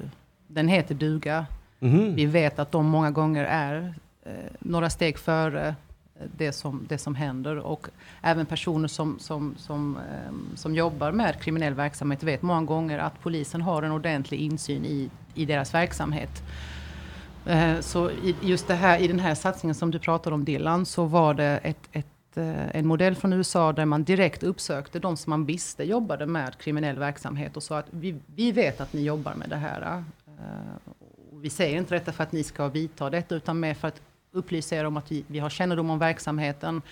den 0.46 0.68
heter 0.68 0.94
duga. 0.94 1.46
Mm. 1.80 2.14
Vi 2.14 2.26
vet 2.26 2.58
att 2.58 2.72
de 2.72 2.86
många 2.86 3.10
gånger 3.10 3.44
är 3.44 3.94
eh, 4.22 4.32
några 4.58 4.90
steg 4.90 5.18
före 5.18 5.68
eh, 5.68 6.26
det 6.36 6.52
som, 6.52 6.86
det 6.88 6.98
som 6.98 7.14
händer. 7.14 7.58
Och 7.58 7.88
även 8.22 8.46
personer 8.46 8.88
som, 8.88 9.18
som, 9.18 9.54
som, 9.58 9.96
eh, 9.96 10.56
som 10.56 10.74
jobbar 10.74 11.12
med 11.12 11.40
kriminell 11.40 11.74
verksamhet 11.74 12.22
vet 12.22 12.42
många 12.42 12.62
gånger 12.62 12.98
att 12.98 13.20
polisen 13.20 13.62
har 13.62 13.82
en 13.82 13.92
ordentlig 13.92 14.40
insyn 14.40 14.84
i, 14.84 15.10
i 15.34 15.44
deras 15.44 15.74
verksamhet. 15.74 16.42
Eh, 17.46 17.80
så 17.80 18.10
i, 18.10 18.36
just 18.42 18.68
det 18.68 18.74
här, 18.74 18.98
i 18.98 19.08
den 19.08 19.20
här 19.20 19.34
satsningen 19.34 19.74
som 19.74 19.90
du 19.90 19.98
pratar 19.98 20.32
om 20.32 20.44
Dylan, 20.44 20.86
så 20.86 21.04
var 21.04 21.34
det 21.34 21.60
ett, 21.62 21.88
ett 21.92 22.06
Eh, 22.34 22.76
en 22.76 22.86
modell 22.86 23.14
från 23.14 23.32
USA 23.32 23.72
där 23.72 23.84
man 23.84 24.04
direkt 24.04 24.42
uppsökte 24.42 24.98
de 24.98 25.16
som 25.16 25.30
man 25.30 25.44
visste 25.44 25.84
jobbade 25.84 26.26
med 26.26 26.58
kriminell 26.58 26.98
verksamhet 26.98 27.56
och 27.56 27.62
sa 27.62 27.78
att 27.78 27.86
vi, 27.90 28.16
vi 28.34 28.52
vet 28.52 28.80
att 28.80 28.92
ni 28.92 29.02
jobbar 29.02 29.34
med 29.34 29.48
det 29.48 29.56
här. 29.56 30.04
Eh, 30.26 30.92
vi 31.32 31.50
säger 31.50 31.78
inte 31.78 31.94
detta 31.94 32.12
för 32.12 32.22
att 32.22 32.32
ni 32.32 32.42
ska 32.42 32.68
vidta 32.68 33.10
detta, 33.10 33.34
utan 33.34 33.60
mer 33.60 33.74
för 33.74 33.88
att 33.88 34.00
upplysa 34.32 34.76
er 34.76 34.84
om 34.84 34.96
att 34.96 35.12
vi, 35.12 35.24
vi 35.26 35.38
har 35.38 35.50
kännedom 35.50 35.90
om 35.90 35.98
verksamheten. 35.98 36.82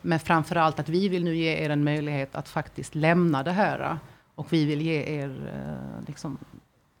Men 0.00 0.20
framför 0.20 0.56
allt 0.56 0.80
att 0.80 0.88
vi 0.88 1.08
vill 1.08 1.24
nu 1.24 1.36
ge 1.36 1.64
er 1.64 1.70
en 1.70 1.84
möjlighet 1.84 2.34
att 2.34 2.48
faktiskt 2.48 2.94
lämna 2.94 3.42
det 3.42 3.52
här. 3.52 3.98
Och 4.34 4.52
vi 4.52 4.64
vill 4.64 4.82
ge 4.82 5.20
er 5.20 5.50
eh, 5.54 6.06
liksom, 6.06 6.38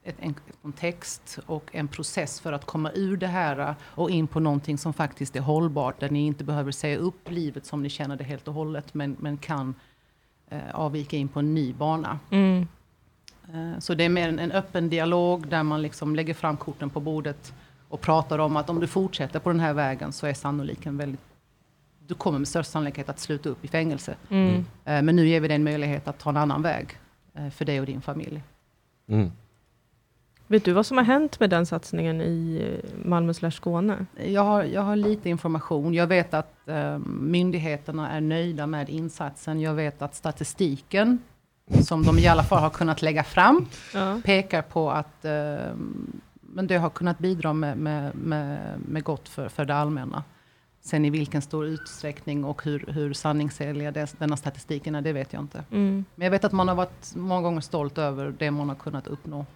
ett, 0.04 0.16
en 0.18 0.34
kontext 0.62 1.38
och 1.46 1.70
en 1.72 1.88
process 1.88 2.40
för 2.40 2.52
att 2.52 2.64
komma 2.64 2.90
ur 2.94 3.16
det 3.16 3.26
här 3.26 3.74
och 3.82 4.10
in 4.10 4.26
på 4.26 4.40
någonting 4.40 4.78
som 4.78 4.92
faktiskt 4.92 5.36
är 5.36 5.40
hållbart. 5.40 6.00
Där 6.00 6.10
ni 6.10 6.26
inte 6.26 6.44
behöver 6.44 6.72
säga 6.72 6.96
upp 6.96 7.30
livet 7.30 7.66
som 7.66 7.82
ni 7.82 7.88
känner 7.88 8.16
det 8.16 8.24
helt 8.24 8.48
och 8.48 8.54
hållet. 8.54 8.94
Men, 8.94 9.16
men 9.18 9.36
kan 9.36 9.74
eh, 10.48 10.74
avvika 10.74 11.16
in 11.16 11.28
på 11.28 11.38
en 11.38 11.54
ny 11.54 11.72
bana. 11.72 12.18
Mm. 12.30 12.68
Eh, 13.52 13.78
så 13.78 13.94
det 13.94 14.04
är 14.04 14.08
mer 14.08 14.28
en, 14.28 14.38
en, 14.38 14.52
öppen 14.52 14.88
dialog 14.88 15.48
där 15.48 15.62
man 15.62 15.82
liksom 15.82 16.16
lägger 16.16 16.34
fram 16.34 16.56
korten 16.56 16.90
på 16.90 17.00
bordet. 17.00 17.52
Och 17.88 18.00
pratar 18.00 18.38
om 18.38 18.56
att 18.56 18.70
om 18.70 18.80
du 18.80 18.86
fortsätter 18.86 19.38
på 19.38 19.50
den 19.50 19.60
här 19.60 19.72
vägen 19.72 20.12
så 20.12 20.26
är 20.26 20.34
sannoliken 20.34 20.96
väldigt 20.96 21.20
du 22.06 22.14
kommer 22.14 22.38
med 22.38 22.48
största 22.48 22.70
sannolikhet 22.70 23.08
att 23.08 23.18
sluta 23.18 23.48
upp 23.48 23.64
i 23.64 23.68
fängelse. 23.68 24.14
Mm. 24.28 24.64
Eh, 24.84 25.02
men 25.02 25.16
nu 25.16 25.28
ger 25.28 25.40
vi 25.40 25.48
dig 25.48 25.54
en 25.54 25.64
möjlighet 25.64 26.08
att 26.08 26.18
ta 26.18 26.30
en 26.30 26.36
annan 26.36 26.62
väg 26.62 26.98
eh, 27.34 27.50
för 27.50 27.64
dig 27.64 27.80
och 27.80 27.86
din 27.86 28.00
familj. 28.00 28.42
Mm. 29.08 29.32
Vet 30.52 30.64
du 30.64 30.72
vad 30.72 30.86
som 30.86 30.96
har 30.96 31.04
hänt 31.04 31.40
med 31.40 31.50
den 31.50 31.66
satsningen 31.66 32.20
i 32.20 32.62
eh, 32.62 32.90
Malmö 33.04 33.34
slash 33.34 33.50
Skåne? 33.50 34.06
Jag 34.24 34.44
har, 34.44 34.64
jag 34.64 34.82
har 34.82 34.96
lite 34.96 35.30
information. 35.30 35.94
Jag 35.94 36.06
vet 36.06 36.34
att 36.34 36.68
eh, 36.68 36.98
myndigheterna 37.06 38.10
är 38.10 38.20
nöjda 38.20 38.66
med 38.66 38.88
insatsen. 38.88 39.60
Jag 39.60 39.74
vet 39.74 40.02
att 40.02 40.14
statistiken, 40.14 41.18
som 41.80 42.02
de 42.02 42.18
i 42.18 42.28
alla 42.28 42.42
fall 42.42 42.62
har 42.62 42.70
kunnat 42.70 43.02
lägga 43.02 43.24
fram, 43.24 43.66
ja. 43.94 44.20
pekar 44.24 44.62
på 44.62 44.90
att 44.90 45.24
eh, 45.24 45.56
men 46.40 46.66
det 46.66 46.76
har 46.76 46.90
kunnat 46.90 47.18
bidra 47.18 47.52
med, 47.52 47.78
med, 47.78 48.14
med, 48.14 48.80
med 48.88 49.04
gott 49.04 49.28
för, 49.28 49.48
för 49.48 49.64
det 49.64 49.74
allmänna. 49.74 50.24
Sen 50.80 51.04
i 51.04 51.10
vilken 51.10 51.42
stor 51.42 51.66
utsträckning 51.66 52.44
och 52.44 52.64
hur, 52.64 52.84
hur 52.88 53.12
sanningsenliga 53.12 54.06
denna 54.18 54.36
statistiken 54.36 54.94
är, 54.94 55.00
det 55.02 55.12
vet 55.12 55.32
jag 55.32 55.42
inte. 55.42 55.64
Mm. 55.70 56.04
Men 56.14 56.24
jag 56.24 56.30
vet 56.30 56.44
att 56.44 56.52
man 56.52 56.68
har 56.68 56.74
varit 56.74 57.14
många 57.14 57.42
gånger 57.42 57.60
stolt 57.60 57.98
över 57.98 58.34
det 58.38 58.50
man 58.50 58.68
har 58.68 58.76
kunnat 58.76 59.06
uppnå. 59.06 59.46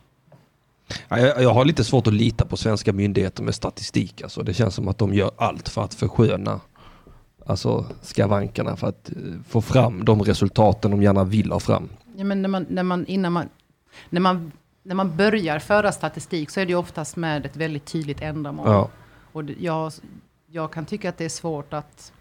Jag, 1.09 1.42
jag 1.42 1.55
har 1.55 1.64
lite 1.64 1.85
svårt 1.85 2.07
att 2.07 2.12
lita 2.12 2.44
på 2.44 2.57
svenska 2.57 2.92
myndigheter 2.92 3.42
med 3.42 3.55
statistik. 3.55 4.22
Alltså. 4.22 4.42
Det 4.42 4.55
känns 4.55 4.75
som 4.75 4.88
att 4.88 4.99
de 4.99 5.14
gör 5.14 5.31
allt 5.37 5.68
för 5.68 5.85
att 5.85 5.94
försköna 5.94 6.61
alltså, 7.46 7.87
skavankerna 8.03 8.77
för 8.77 8.87
att 8.87 9.11
uh, 9.16 9.35
få 9.49 9.61
fram 9.61 10.05
de 10.05 10.22
resultaten 10.22 10.90
de 10.90 11.03
gärna 11.03 11.25
vill 11.25 11.53
ha 11.53 11.61
fram. 11.61 11.88
Ja, 12.16 12.25
men 12.25 12.42
när 12.42 12.49
man, 12.49 12.66
när 12.68 12.83
man, 12.83 13.07
innan 13.07 13.33
man, 13.33 13.49
när 14.11 14.20
man, 14.20 14.53
när 14.83 14.94
man 14.94 15.16
börjar 15.16 15.59
föra 15.59 15.92
statistik 15.92 16.51
så 16.51 16.61
är 16.61 16.66
det 16.66 16.75
oftast 16.75 17.16
med 17.16 17.46
ett 17.46 17.57
väldigt 17.57 17.85
tydligt 17.85 18.22
ändamål. 18.22 18.66
Ja. 18.68 18.90
Och 19.33 19.42
jag, 19.59 19.92
jag 20.46 20.72
kan 20.72 20.87
tycka 20.87 21.09
att 21.09 21.18
det 21.18 21.25
är 21.25 21.29
svårt 21.29 21.72
att, 21.72 22.12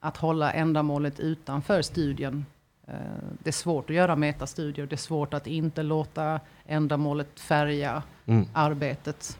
att 0.00 0.16
hålla 0.16 0.52
ändamålet 0.52 1.20
utanför 1.20 1.82
studien. 1.82 2.46
Eh, 2.88 2.94
det 3.42 3.50
är 3.50 3.52
svårt 3.52 3.90
att 3.90 3.96
göra 3.96 4.16
metastudier. 4.16 4.86
Det 4.86 4.94
är 4.94 4.96
svårt 4.96 5.34
att 5.34 5.46
inte 5.46 5.82
låta 5.82 6.40
ändamålet 6.66 7.40
färga 7.40 8.02
mm. 8.26 8.46
arbetet. 8.52 9.38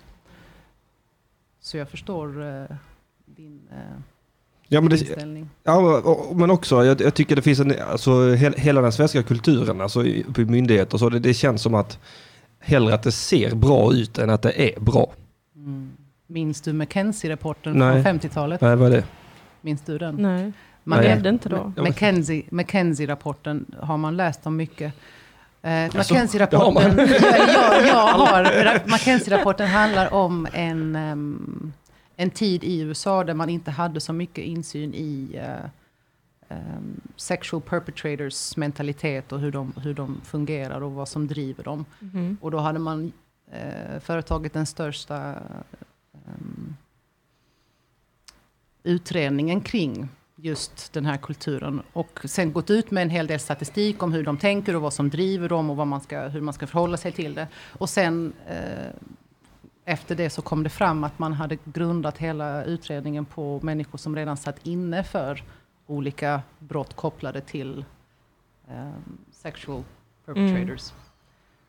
Så 1.60 1.76
jag 1.76 1.88
förstår 1.88 2.40
uh, 2.40 2.64
din 3.26 3.60
uh, 3.72 4.00
ja, 4.68 4.80
men 4.80 4.90
det, 4.90 4.98
inställning. 4.98 5.50
Ja, 5.62 6.02
men 6.34 6.50
också, 6.50 6.84
jag, 6.84 7.00
jag, 7.00 7.14
tycker 7.14 7.36
det 7.36 7.42
finns 7.42 7.60
en, 7.60 7.74
alltså 7.90 8.32
hela 8.34 8.80
den 8.80 8.92
svenska 8.92 9.22
kulturen, 9.22 9.80
alltså 9.80 10.04
på 10.34 10.40
myndigheter, 10.40 10.98
så 10.98 11.08
det, 11.08 11.18
det 11.18 11.34
känns 11.34 11.62
som 11.62 11.74
att 11.74 11.98
hellre 12.58 12.94
att 12.94 13.02
det 13.02 13.12
ser 13.12 13.54
bra 13.54 13.92
ut 13.92 14.18
än 14.18 14.30
att 14.30 14.42
det 14.42 14.72
är 14.72 14.80
bra. 14.80 15.12
Mm. 15.56 15.92
Minns 16.26 16.60
du 16.60 16.72
McKenzie-rapporten 16.72 17.74
från 17.74 18.20
50-talet? 18.20 18.60
Nej, 18.60 18.76
vad 18.76 18.92
är 18.92 18.96
det? 18.96 19.04
Minns 19.60 19.82
du 19.82 19.98
den? 19.98 20.16
Nej, 20.16 20.52
man 20.88 21.02
levde 21.02 21.28
inte 21.28 21.48
då. 21.48 21.72
McKenzie, 21.76 22.44
McKenzie-rapporten 22.50 23.74
har 23.80 23.96
man 23.96 24.16
läst 24.16 24.46
om 24.46 24.56
mycket. 24.56 24.94
Eh, 25.62 25.90
McKenzie-rapporten 25.94 26.98
jag, 27.52 27.86
jag 27.86 28.12
har, 28.12 28.88
McKenzie-rapporten 28.88 29.68
handlar 29.68 30.14
om 30.14 30.48
en, 30.52 30.96
um, 30.96 31.72
en 32.16 32.30
tid 32.30 32.64
i 32.64 32.80
USA 32.80 33.24
där 33.24 33.34
man 33.34 33.48
inte 33.48 33.70
hade 33.70 34.00
så 34.00 34.12
mycket 34.12 34.44
insyn 34.44 34.94
i 34.94 35.40
uh, 35.42 35.70
um, 36.48 37.00
sexual 37.16 37.62
perpetrators 37.62 38.56
mentalitet 38.56 39.32
och 39.32 39.40
hur 39.40 39.52
de, 39.52 39.72
hur 39.82 39.94
de 39.94 40.20
fungerar 40.24 40.80
och 40.80 40.92
vad 40.92 41.08
som 41.08 41.26
driver 41.26 41.64
dem. 41.64 41.84
Mm. 42.14 42.36
Och 42.40 42.50
då 42.50 42.58
hade 42.58 42.78
man 42.78 43.12
uh, 43.52 44.00
företagit 44.00 44.52
den 44.52 44.66
största 44.66 45.34
um, 46.12 46.76
utredningen 48.82 49.60
kring 49.60 50.08
just 50.42 50.92
den 50.92 51.06
här 51.06 51.16
kulturen. 51.16 51.82
Och 51.92 52.20
sen 52.24 52.52
gått 52.52 52.70
ut 52.70 52.90
med 52.90 53.02
en 53.02 53.10
hel 53.10 53.26
del 53.26 53.40
statistik 53.40 54.02
om 54.02 54.12
hur 54.12 54.24
de 54.24 54.38
tänker 54.38 54.76
och 54.76 54.82
vad 54.82 54.92
som 54.92 55.10
driver 55.10 55.48
dem 55.48 55.70
och 55.70 55.76
vad 55.76 55.86
man 55.86 56.00
ska, 56.00 56.20
hur 56.20 56.40
man 56.40 56.54
ska 56.54 56.66
förhålla 56.66 56.96
sig 56.96 57.12
till 57.12 57.34
det. 57.34 57.48
Och 57.78 57.90
sen 57.90 58.32
eh, 58.48 58.92
efter 59.84 60.14
det 60.14 60.30
så 60.30 60.42
kom 60.42 60.62
det 60.62 60.70
fram 60.70 61.04
att 61.04 61.18
man 61.18 61.32
hade 61.32 61.58
grundat 61.64 62.18
hela 62.18 62.64
utredningen 62.64 63.24
på 63.24 63.60
människor 63.62 63.98
som 63.98 64.16
redan 64.16 64.36
satt 64.36 64.66
inne 64.66 65.04
för 65.04 65.42
olika 65.86 66.42
brott 66.58 66.96
kopplade 66.96 67.40
till 67.40 67.84
eh, 68.68 68.90
sexual 69.32 69.82
perpetrators. 70.26 70.90
Mm. 70.90 71.04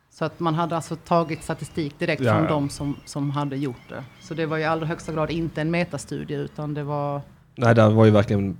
Så 0.10 0.26
att 0.26 0.40
man 0.40 0.56
hade 0.56 0.76
alltså 0.76 0.96
tagit 0.96 1.44
statistik 1.44 2.00
direkt 2.00 2.22
ja. 2.22 2.38
från 2.38 2.48
de 2.48 2.70
som, 2.70 2.96
som 3.06 3.32
hade 3.32 3.58
gjort 3.58 3.90
det. 3.90 4.04
Så 4.22 4.34
det 4.34 4.46
var 4.46 4.58
i 4.58 4.66
allra 4.66 4.86
högsta 4.86 5.14
grad 5.14 5.32
inte 5.32 5.62
en 5.62 5.72
metastudie 5.72 6.38
utan 6.38 6.74
det 6.74 6.84
var... 6.84 7.22
Nej, 7.60 7.76
det 7.76 7.90
var 7.90 8.06
ju 8.06 8.12
verkligen 8.12 8.58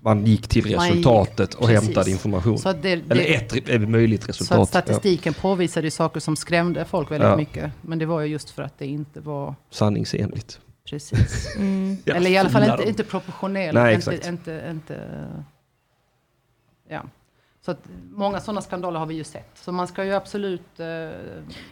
man 0.00 0.26
gick 0.26 0.48
till 0.48 0.66
resultatet 0.76 1.50
gick, 1.50 1.60
och 1.60 1.66
precis. 1.66 1.86
hämtade 1.86 2.10
information. 2.10 2.58
Så 2.58 2.72
det, 2.72 2.96
det, 2.96 3.02
Eller 3.10 3.36
ett, 3.36 3.68
ett 3.68 3.88
möjligt 3.88 4.28
resultat. 4.28 4.58
Så 4.58 4.66
statistiken 4.66 5.34
ja. 5.36 5.42
påvisade 5.42 5.86
ju 5.86 5.90
saker 5.90 6.20
som 6.20 6.36
skrämde 6.36 6.84
folk 6.84 7.10
väldigt 7.10 7.28
ja. 7.28 7.36
mycket. 7.36 7.72
Men 7.82 7.98
det 7.98 8.06
var 8.06 8.20
ju 8.20 8.26
just 8.26 8.50
för 8.50 8.62
att 8.62 8.78
det 8.78 8.86
inte 8.86 9.20
var... 9.20 9.54
Sanningsenligt. 9.70 10.60
Precis. 10.90 11.48
Mm. 11.56 11.96
Eller 12.06 12.30
i 12.30 12.36
alla 12.36 12.50
fall 12.50 12.70
inte, 12.70 12.88
inte 12.88 13.04
proportionellt. 13.04 13.74
Nej, 13.74 13.94
inte, 13.94 14.20
inte, 14.28 14.68
inte, 14.70 15.26
ja. 16.88 17.02
Så 17.70 17.74
att 17.74 17.88
många 18.14 18.40
sådana 18.40 18.60
skandaler 18.60 18.98
har 18.98 19.06
vi 19.06 19.14
ju 19.14 19.24
sett. 19.24 19.50
Så 19.54 19.72
man 19.72 19.86
ska 19.86 20.04
ju 20.04 20.12
absolut... 20.12 20.80
Eh, 20.80 20.86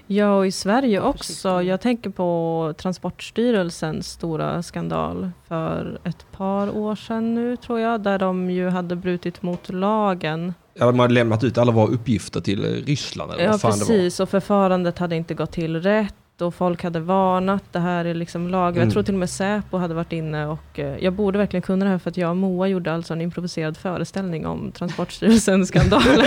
ja, 0.07 0.37
och 0.37 0.47
i 0.47 0.53
Sverige 0.53 1.01
också. 1.01 1.63
Jag 1.63 1.81
tänker 1.81 2.11
på 2.11 2.75
Transportstyrelsens 2.79 4.11
stora 4.11 4.63
skandal 4.63 5.31
för 5.49 6.01
ett 6.05 6.33
par 6.33 6.77
år 6.77 6.95
sedan 6.95 7.35
nu, 7.35 7.57
tror 7.57 7.81
jag, 7.81 8.03
där 8.03 8.19
de 8.19 8.51
ju 8.51 8.69
hade 8.69 8.97
brutit 8.97 9.43
mot 9.43 9.73
lagen. 9.73 10.55
Ja, 10.75 10.87
de 10.87 10.99
hade 10.99 11.15
lämnat 11.15 11.45
ut 11.45 11.59
alla 11.59 11.73
våra 11.73 11.87
uppgifter 11.87 12.41
till 12.41 12.85
Ryssland. 12.85 13.33
Eller 13.33 13.45
ja, 13.45 13.51
vad 13.51 13.61
fan 13.61 13.73
precis. 13.73 14.17
Det 14.17 14.21
var. 14.21 14.25
Och 14.25 14.31
förfarandet 14.31 14.99
hade 14.99 15.17
inte 15.17 15.35
gått 15.35 15.53
till 15.53 15.83
rätt 15.83 16.15
och 16.43 16.55
folk 16.55 16.83
hade 16.83 17.01
varnat. 17.01 17.65
Det 17.73 17.79
här 17.79 18.05
är 18.05 18.15
liksom 18.15 18.49
lag. 18.49 18.69
Mm. 18.69 18.83
Jag 18.83 18.93
tror 18.93 19.03
till 19.03 19.15
och 19.15 19.21
med 19.21 19.31
Säpo 19.31 19.77
hade 19.77 19.95
varit 19.95 20.13
inne 20.13 20.47
och 20.47 20.79
eh, 20.79 21.05
jag 21.05 21.13
borde 21.13 21.39
verkligen 21.39 21.63
kunna 21.63 21.85
det 21.85 21.91
här 21.91 21.99
för 21.99 22.11
att 22.11 22.17
jag 22.17 22.31
och 22.31 22.37
Moa 22.37 22.69
gjorde 22.69 22.93
alltså 22.93 23.13
en 23.13 23.21
improviserad 23.21 23.77
föreställning 23.77 24.47
om 24.47 24.73
Transportstyrelsens 24.73 25.69
skandalen. 25.69 26.27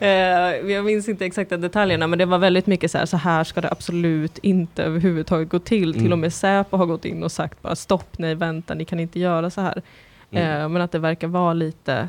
eh, 0.00 0.72
jag 0.72 0.84
minns 0.84 1.08
inte 1.08 1.26
exakta 1.26 1.56
detaljerna 1.56 2.06
men 2.06 2.18
det 2.18 2.26
var 2.26 2.38
väldigt 2.38 2.66
mycket 2.66 2.90
så 2.90 2.98
här, 2.98 3.06
så 3.06 3.16
här 3.16 3.44
ska 3.44 3.60
det 3.60 3.70
absolut 3.70 4.38
inte 4.38 4.82
överhuvudtaget 4.82 5.48
gå 5.48 5.58
till. 5.58 5.90
Mm. 5.90 6.02
Till 6.02 6.12
och 6.12 6.18
med 6.18 6.32
Säpo 6.32 6.76
har 6.76 6.86
gått 6.86 7.04
in 7.04 7.22
och 7.22 7.32
sagt 7.32 7.62
bara 7.62 7.76
stopp, 7.76 8.18
nej 8.18 8.34
vänta, 8.34 8.74
ni 8.74 8.84
kan 8.84 9.00
inte 9.00 9.20
göra 9.20 9.50
så 9.50 9.60
här. 9.60 9.82
Mm. 10.30 10.62
Eh, 10.62 10.68
men 10.68 10.82
att 10.82 10.92
det 10.92 10.98
verkar 10.98 11.28
vara 11.28 11.52
lite 11.52 12.08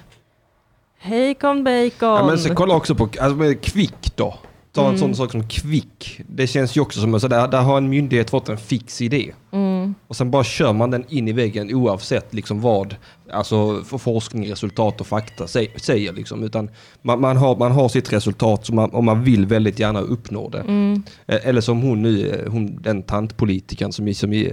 Hej 1.05 1.35
kom 1.35 1.63
bacon! 1.63 1.91
Ja, 1.99 2.25
men 2.25 2.37
så 2.37 2.55
kolla 2.55 2.75
också 2.75 2.95
på 2.95 3.09
alltså, 3.19 3.53
Kvick 3.61 4.15
då. 4.15 4.35
Ta 4.73 4.81
en 4.81 4.87
mm. 4.87 4.99
sån 4.99 5.15
sak 5.15 5.31
som 5.31 5.47
Kvick. 5.47 6.21
Det 6.27 6.47
känns 6.47 6.77
ju 6.77 6.81
också 6.81 7.01
som 7.01 7.13
att 7.13 7.29
där, 7.29 7.47
där 7.47 7.61
har 7.61 7.77
en 7.77 7.89
myndighet 7.89 8.29
fått 8.29 8.49
en 8.49 8.57
fix 8.57 9.01
idé. 9.01 9.33
Mm. 9.51 9.95
Och 10.07 10.15
sen 10.15 10.31
bara 10.31 10.43
kör 10.43 10.73
man 10.73 10.91
den 10.91 11.05
in 11.09 11.27
i 11.27 11.31
väggen 11.31 11.75
oavsett 11.75 12.33
liksom 12.33 12.61
vad 12.61 12.95
alltså, 13.31 13.83
för 13.83 13.97
forskning, 13.97 14.51
resultat 14.51 15.01
och 15.01 15.07
fakta 15.07 15.47
säger. 15.47 16.13
Liksom. 16.13 16.43
Utan 16.43 16.69
man, 17.01 17.21
man, 17.21 17.37
har, 17.37 17.55
man 17.55 17.71
har 17.71 17.89
sitt 17.89 18.13
resultat 18.13 18.69
man, 18.69 18.89
och 18.89 19.03
man 19.03 19.23
vill 19.23 19.45
väldigt 19.45 19.79
gärna 19.79 20.01
uppnå 20.01 20.49
det. 20.49 20.59
Mm. 20.59 21.03
Eh, 21.27 21.47
eller 21.47 21.61
som 21.61 21.81
hon 21.81 22.01
nu, 22.01 22.29
eh, 22.29 22.51
hon, 22.51 22.81
den 22.81 23.03
tantpolitiken 23.03 23.93
som, 23.93 24.13
som 24.13 24.33
eh, 24.33 24.49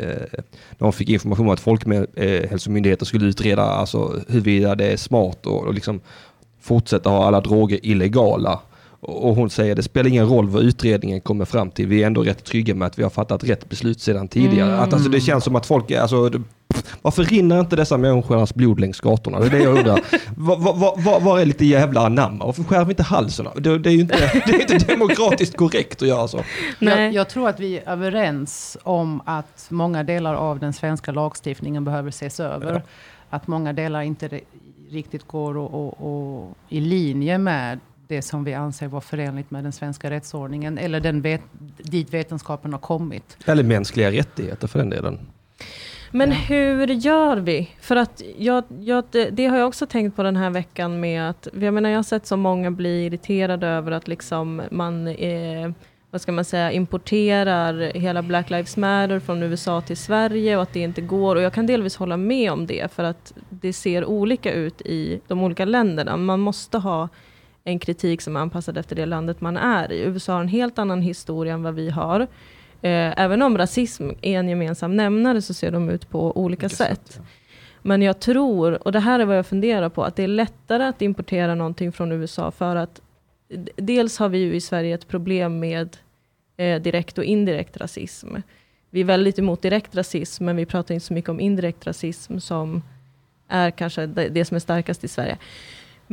när 0.78 0.84
hon 0.84 0.92
fick 0.92 1.08
information 1.08 1.46
om 1.46 1.52
att 1.52 1.60
Folkhälsomyndigheten 1.60 3.06
skulle 3.06 3.26
utreda 3.26 3.62
alltså, 3.62 4.20
huruvida 4.28 4.74
det 4.74 4.92
är 4.92 4.96
smart 4.96 5.46
och, 5.46 5.66
och 5.66 5.74
liksom 5.74 6.00
fortsätta 6.60 7.10
ha 7.10 7.26
alla 7.26 7.40
droger 7.40 7.86
illegala 7.86 8.60
och 9.00 9.34
hon 9.34 9.50
säger 9.50 9.74
det 9.74 9.82
spelar 9.82 10.10
ingen 10.10 10.26
roll 10.28 10.48
vad 10.48 10.62
utredningen 10.62 11.20
kommer 11.20 11.44
fram 11.44 11.70
till. 11.70 11.86
Vi 11.86 12.02
är 12.02 12.06
ändå 12.06 12.22
rätt 12.22 12.44
trygga 12.44 12.74
med 12.74 12.86
att 12.86 12.98
vi 12.98 13.02
har 13.02 13.10
fattat 13.10 13.44
rätt 13.44 13.68
beslut 13.68 14.00
sedan 14.00 14.28
tidigare. 14.28 14.68
Mm. 14.70 14.80
Att, 14.80 14.92
alltså, 14.92 15.08
det 15.08 15.20
känns 15.20 15.44
som 15.44 15.56
att 15.56 15.66
folk 15.66 15.90
alltså, 15.90 16.30
varför 17.02 17.24
rinner 17.24 17.60
inte 17.60 17.76
dessa 17.76 17.96
människornas 17.96 18.54
blod 18.54 18.80
längs 18.80 19.00
gatorna? 19.00 19.40
Det 19.40 19.46
är 19.46 19.50
det 19.50 19.62
jag 19.62 19.78
undrar. 19.78 20.00
Vad 20.36 20.62
va, 20.62 20.72
va, 20.72 20.94
va, 20.96 21.18
var 21.18 21.40
är 21.40 21.46
lite 21.46 21.66
jävla 21.66 22.06
anamma? 22.06 22.46
Varför 22.46 22.62
skär 22.62 22.84
vi 22.84 22.90
inte 22.90 23.02
halsen 23.02 23.46
av? 23.46 23.62
det, 23.62 23.78
det, 23.78 23.90
är 23.90 23.94
ju 23.94 24.00
inte, 24.00 24.16
det 24.46 24.52
är 24.52 24.72
inte 24.72 24.86
demokratiskt 24.86 25.56
korrekt 25.56 26.02
att 26.02 26.08
göra 26.08 26.28
så. 26.28 26.40
Nej. 26.78 27.04
Jag, 27.04 27.14
jag 27.14 27.28
tror 27.28 27.48
att 27.48 27.60
vi 27.60 27.78
är 27.78 27.88
överens 27.88 28.76
om 28.82 29.22
att 29.24 29.66
många 29.68 30.04
delar 30.04 30.34
av 30.34 30.58
den 30.58 30.72
svenska 30.72 31.12
lagstiftningen 31.12 31.84
behöver 31.84 32.08
ses 32.08 32.40
över. 32.40 32.72
Ja. 32.72 32.80
Att 33.30 33.46
många 33.46 33.72
delar 33.72 34.02
inte 34.02 34.28
ri- 34.28 34.44
riktigt 34.90 35.26
går 35.26 35.56
och, 35.56 35.74
och, 35.74 36.40
och 36.40 36.54
i 36.68 36.80
linje 36.80 37.38
med 37.38 37.78
det 38.10 38.22
som 38.22 38.44
vi 38.44 38.54
anser 38.54 38.88
vara 38.88 39.00
förenligt 39.00 39.50
med 39.50 39.64
den 39.64 39.72
svenska 39.72 40.10
rättsordningen. 40.10 40.78
Eller 40.78 41.00
den 41.00 41.22
vet, 41.22 41.40
dit 41.78 42.14
vetenskapen 42.14 42.72
har 42.72 42.80
kommit. 42.80 43.36
Eller 43.46 43.62
mänskliga 43.62 44.10
rättigheter 44.12 44.68
för 44.68 44.78
den 44.78 44.90
delen. 44.90 45.18
Men 46.10 46.28
Ja. 46.30 46.36
hur 46.36 46.86
gör 46.86 47.36
vi? 47.36 47.70
För 47.80 47.96
att 47.96 48.22
jag, 48.38 48.64
jag, 48.80 49.04
det, 49.10 49.30
det 49.30 49.46
har 49.46 49.58
jag 49.58 49.68
också 49.68 49.86
tänkt 49.86 50.16
på 50.16 50.22
den 50.22 50.36
här 50.36 50.50
veckan 50.50 51.00
med 51.00 51.30
att, 51.30 51.48
jag 51.60 51.74
menar 51.74 51.90
jag 51.90 51.98
har 51.98 52.02
sett 52.02 52.26
så 52.26 52.36
många 52.36 52.70
bli 52.70 53.06
irriterade 53.06 53.66
över 53.66 53.92
att 53.92 54.08
liksom 54.08 54.62
man, 54.70 55.08
eh, 55.08 55.70
vad 56.10 56.20
ska 56.20 56.32
man 56.32 56.44
säga, 56.44 56.72
importerar 56.72 57.92
hela 57.94 58.22
Black 58.22 58.50
Lives 58.50 58.76
Matter 58.76 59.20
från 59.20 59.42
USA 59.42 59.80
till 59.80 59.96
Sverige 59.96 60.56
och 60.56 60.62
att 60.62 60.72
det 60.72 60.80
inte 60.80 61.00
går. 61.00 61.36
Och 61.36 61.42
jag 61.42 61.52
kan 61.52 61.66
delvis 61.66 61.96
hålla 61.96 62.16
med 62.16 62.52
om 62.52 62.66
det 62.66 62.92
för 62.92 63.04
att 63.04 63.32
det 63.50 63.72
ser 63.72 64.04
olika 64.04 64.52
ut 64.52 64.80
i 64.80 65.20
de 65.26 65.42
olika 65.42 65.64
länderna. 65.64 66.16
Man 66.16 66.40
måste 66.40 66.78
ha 66.78 67.08
en 67.64 67.78
kritik 67.78 68.20
som 68.20 68.36
är 68.36 68.40
anpassad 68.40 68.78
efter 68.78 68.96
det 68.96 69.06
landet 69.06 69.40
man 69.40 69.56
är 69.56 69.92
i. 69.92 70.00
USA 70.00 70.32
har 70.32 70.40
en 70.40 70.48
helt 70.48 70.78
annan 70.78 71.02
historia 71.02 71.54
än 71.54 71.62
vad 71.62 71.74
vi 71.74 71.90
har. 71.90 72.20
Eh, 72.82 73.20
även 73.20 73.42
om 73.42 73.58
rasism 73.58 74.10
är 74.22 74.38
en 74.38 74.48
gemensam 74.48 74.96
nämnare 74.96 75.42
så 75.42 75.54
ser 75.54 75.70
de 75.70 75.90
ut 75.90 76.10
på 76.10 76.38
olika 76.38 76.68
sätt. 76.68 77.20
Men 77.82 78.02
jag 78.02 78.20
tror, 78.20 78.86
och 78.86 78.92
det 78.92 79.00
här 79.00 79.20
är 79.20 79.24
vad 79.24 79.38
jag 79.38 79.46
funderar 79.46 79.88
på, 79.88 80.04
att 80.04 80.16
det 80.16 80.22
är 80.22 80.28
lättare 80.28 80.84
att 80.84 81.02
importera 81.02 81.54
någonting 81.54 81.92
från 81.92 82.12
USA 82.12 82.50
för 82.50 82.76
att 82.76 83.00
dels 83.76 84.18
har 84.18 84.28
vi 84.28 84.38
ju 84.38 84.54
i 84.54 84.60
Sverige 84.60 84.94
ett 84.94 85.08
problem 85.08 85.58
med 85.58 85.96
eh, 86.56 86.82
direkt 86.82 87.18
och 87.18 87.24
indirekt 87.24 87.76
rasism. 87.76 88.36
Vi 88.90 89.00
är 89.00 89.04
väldigt 89.04 89.38
emot 89.38 89.62
direkt 89.62 89.96
rasism, 89.96 90.44
men 90.44 90.56
vi 90.56 90.66
pratar 90.66 90.94
inte 90.94 91.06
så 91.06 91.14
mycket 91.14 91.28
om 91.28 91.40
indirekt 91.40 91.86
rasism 91.86 92.38
som 92.38 92.82
är 93.48 93.70
kanske 93.70 94.06
det, 94.06 94.28
det 94.28 94.44
som 94.44 94.54
är 94.54 94.60
starkast 94.60 95.04
i 95.04 95.08
Sverige. 95.08 95.38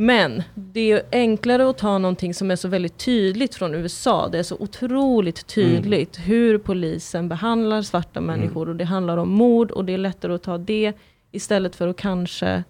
Men 0.00 0.42
det 0.54 0.80
är 0.80 0.96
ju 0.96 1.00
enklare 1.12 1.70
att 1.70 1.78
ta 1.78 1.98
någonting 1.98 2.34
som 2.34 2.50
är 2.50 2.56
så 2.56 2.68
väldigt 2.68 2.98
tydligt 2.98 3.54
från 3.54 3.74
USA. 3.74 4.28
Det 4.28 4.38
är 4.38 4.42
så 4.42 4.56
otroligt 4.60 5.46
tydligt 5.46 6.18
hur 6.18 6.58
polisen 6.58 7.28
behandlar 7.28 7.82
svarta 7.82 8.20
människor 8.20 8.68
och 8.68 8.76
det 8.76 8.84
handlar 8.84 9.16
om 9.16 9.30
mord 9.30 9.70
och 9.70 9.84
det 9.84 9.94
är 9.94 9.98
lättare 9.98 10.34
att 10.34 10.42
ta 10.42 10.58
det 10.58 10.92
istället 11.32 11.76
för 11.76 11.88
att 11.88 11.96
kanske 11.96 12.64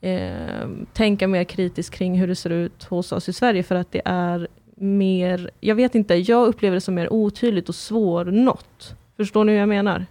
eh, 0.00 0.68
tänka 0.92 1.28
mer 1.28 1.44
kritiskt 1.44 1.94
kring 1.94 2.18
hur 2.18 2.28
det 2.28 2.36
ser 2.36 2.50
ut 2.50 2.84
hos 2.84 3.12
oss 3.12 3.28
i 3.28 3.32
Sverige 3.32 3.62
för 3.62 3.74
att 3.74 3.92
det 3.92 4.02
är 4.04 4.48
mer, 4.76 5.50
jag 5.60 5.74
vet 5.74 5.94
inte, 5.94 6.14
jag 6.14 6.46
upplever 6.46 6.74
det 6.74 6.80
som 6.80 6.94
mer 6.94 7.12
otydligt 7.12 7.68
och 7.68 7.74
svårnått. 7.74 8.94
Förstår 9.16 9.44
ni 9.44 9.52
hur 9.52 9.58
jag 9.58 9.68
menar? 9.68 10.06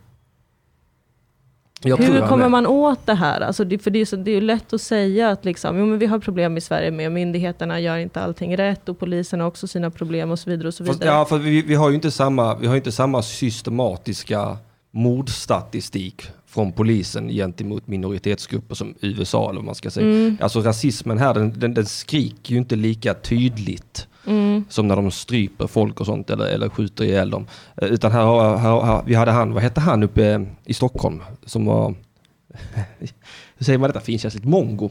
Hur 1.84 2.28
kommer 2.28 2.50
man 2.50 2.68
åt 2.68 3.06
det 3.06 3.14
här? 3.14 3.42
Alltså 3.42 3.64
det, 3.64 3.78
för 3.78 3.92
det 3.92 4.02
är, 4.02 4.06
så, 4.06 4.16
det 4.16 4.32
är 4.32 4.36
ju 4.36 4.42
lätt 4.42 4.74
att 4.74 4.82
säga 4.82 5.30
att 5.30 5.46
liksom, 5.46 5.80
jo, 5.80 5.86
men 5.86 6.00
vi 6.00 6.06
har 6.06 6.20
problem 6.20 6.58
i 6.58 6.62
Sverige 6.62 6.92
med 6.92 7.12
myndigheterna 7.12 7.80
gör 7.80 7.98
inte 7.98 8.22
allting 8.22 8.58
rätt 8.58 8.90
och 8.90 9.00
polisen 9.00 9.40
har 9.40 9.48
också 9.48 9.68
sina 9.68 9.92
problem 9.92 10.32
och 10.32 10.40
så 10.40 10.50
vidare. 10.50 10.68
Och 10.68 10.74
så 10.74 10.86
Fast, 10.86 11.02
vidare. 11.02 11.16
ja, 11.16 11.26
för 11.26 11.38
vi, 11.38 11.62
vi 11.62 11.76
har 11.76 11.90
ju 11.90 11.96
inte 11.96 12.12
samma, 12.12 12.56
vi 12.56 12.68
har 12.68 12.76
inte 12.76 12.92
samma 12.92 13.22
systematiska 13.22 14.58
mordstatistik 14.92 16.22
från 16.48 16.72
polisen 16.72 17.30
gentemot 17.30 17.88
minoritetsgrupper 17.88 18.76
som 18.76 18.96
USA 19.02 19.50
eller 19.50 19.60
vad 19.60 19.66
man 19.66 19.76
ska 19.76 19.92
säga. 19.92 20.08
Mm, 20.08 20.38
Alltså 20.42 20.60
rasismen 20.62 21.18
här, 21.18 21.34
den, 21.34 21.60
den, 21.60 21.74
den 21.74 21.86
skriker 21.86 22.52
ju 22.52 22.58
inte 22.58 22.76
lika 22.76 23.14
tydligt 23.14 24.08
mm, 24.26 24.66
som 24.70 24.88
när 24.88 24.96
de 24.96 25.12
stryper 25.12 25.68
folk 25.68 26.00
och 26.00 26.06
sånt 26.06 26.30
eller, 26.30 26.46
eller 26.46 26.70
skjuter 26.70 27.04
ihjäl 27.04 27.30
dem. 27.30 27.48
Eh, 27.82 27.88
Utan 27.88 28.12
här, 28.12 28.58
här, 28.58 28.82
här, 28.82 29.02
vi 29.06 29.16
hade 29.16 29.32
han, 29.32 29.54
vad 29.54 29.64
hette 29.64 29.82
han 29.82 30.04
uppe 30.04 30.46
i 30.66 30.74
Stockholm 30.74 31.24
som 31.46 31.66
var, 31.66 31.96
hur 33.58 33.66
säger 33.66 33.80
man 33.80 33.90
detta 33.90 34.00
finkänsligt, 34.00 34.46
mongo. 34.46 34.90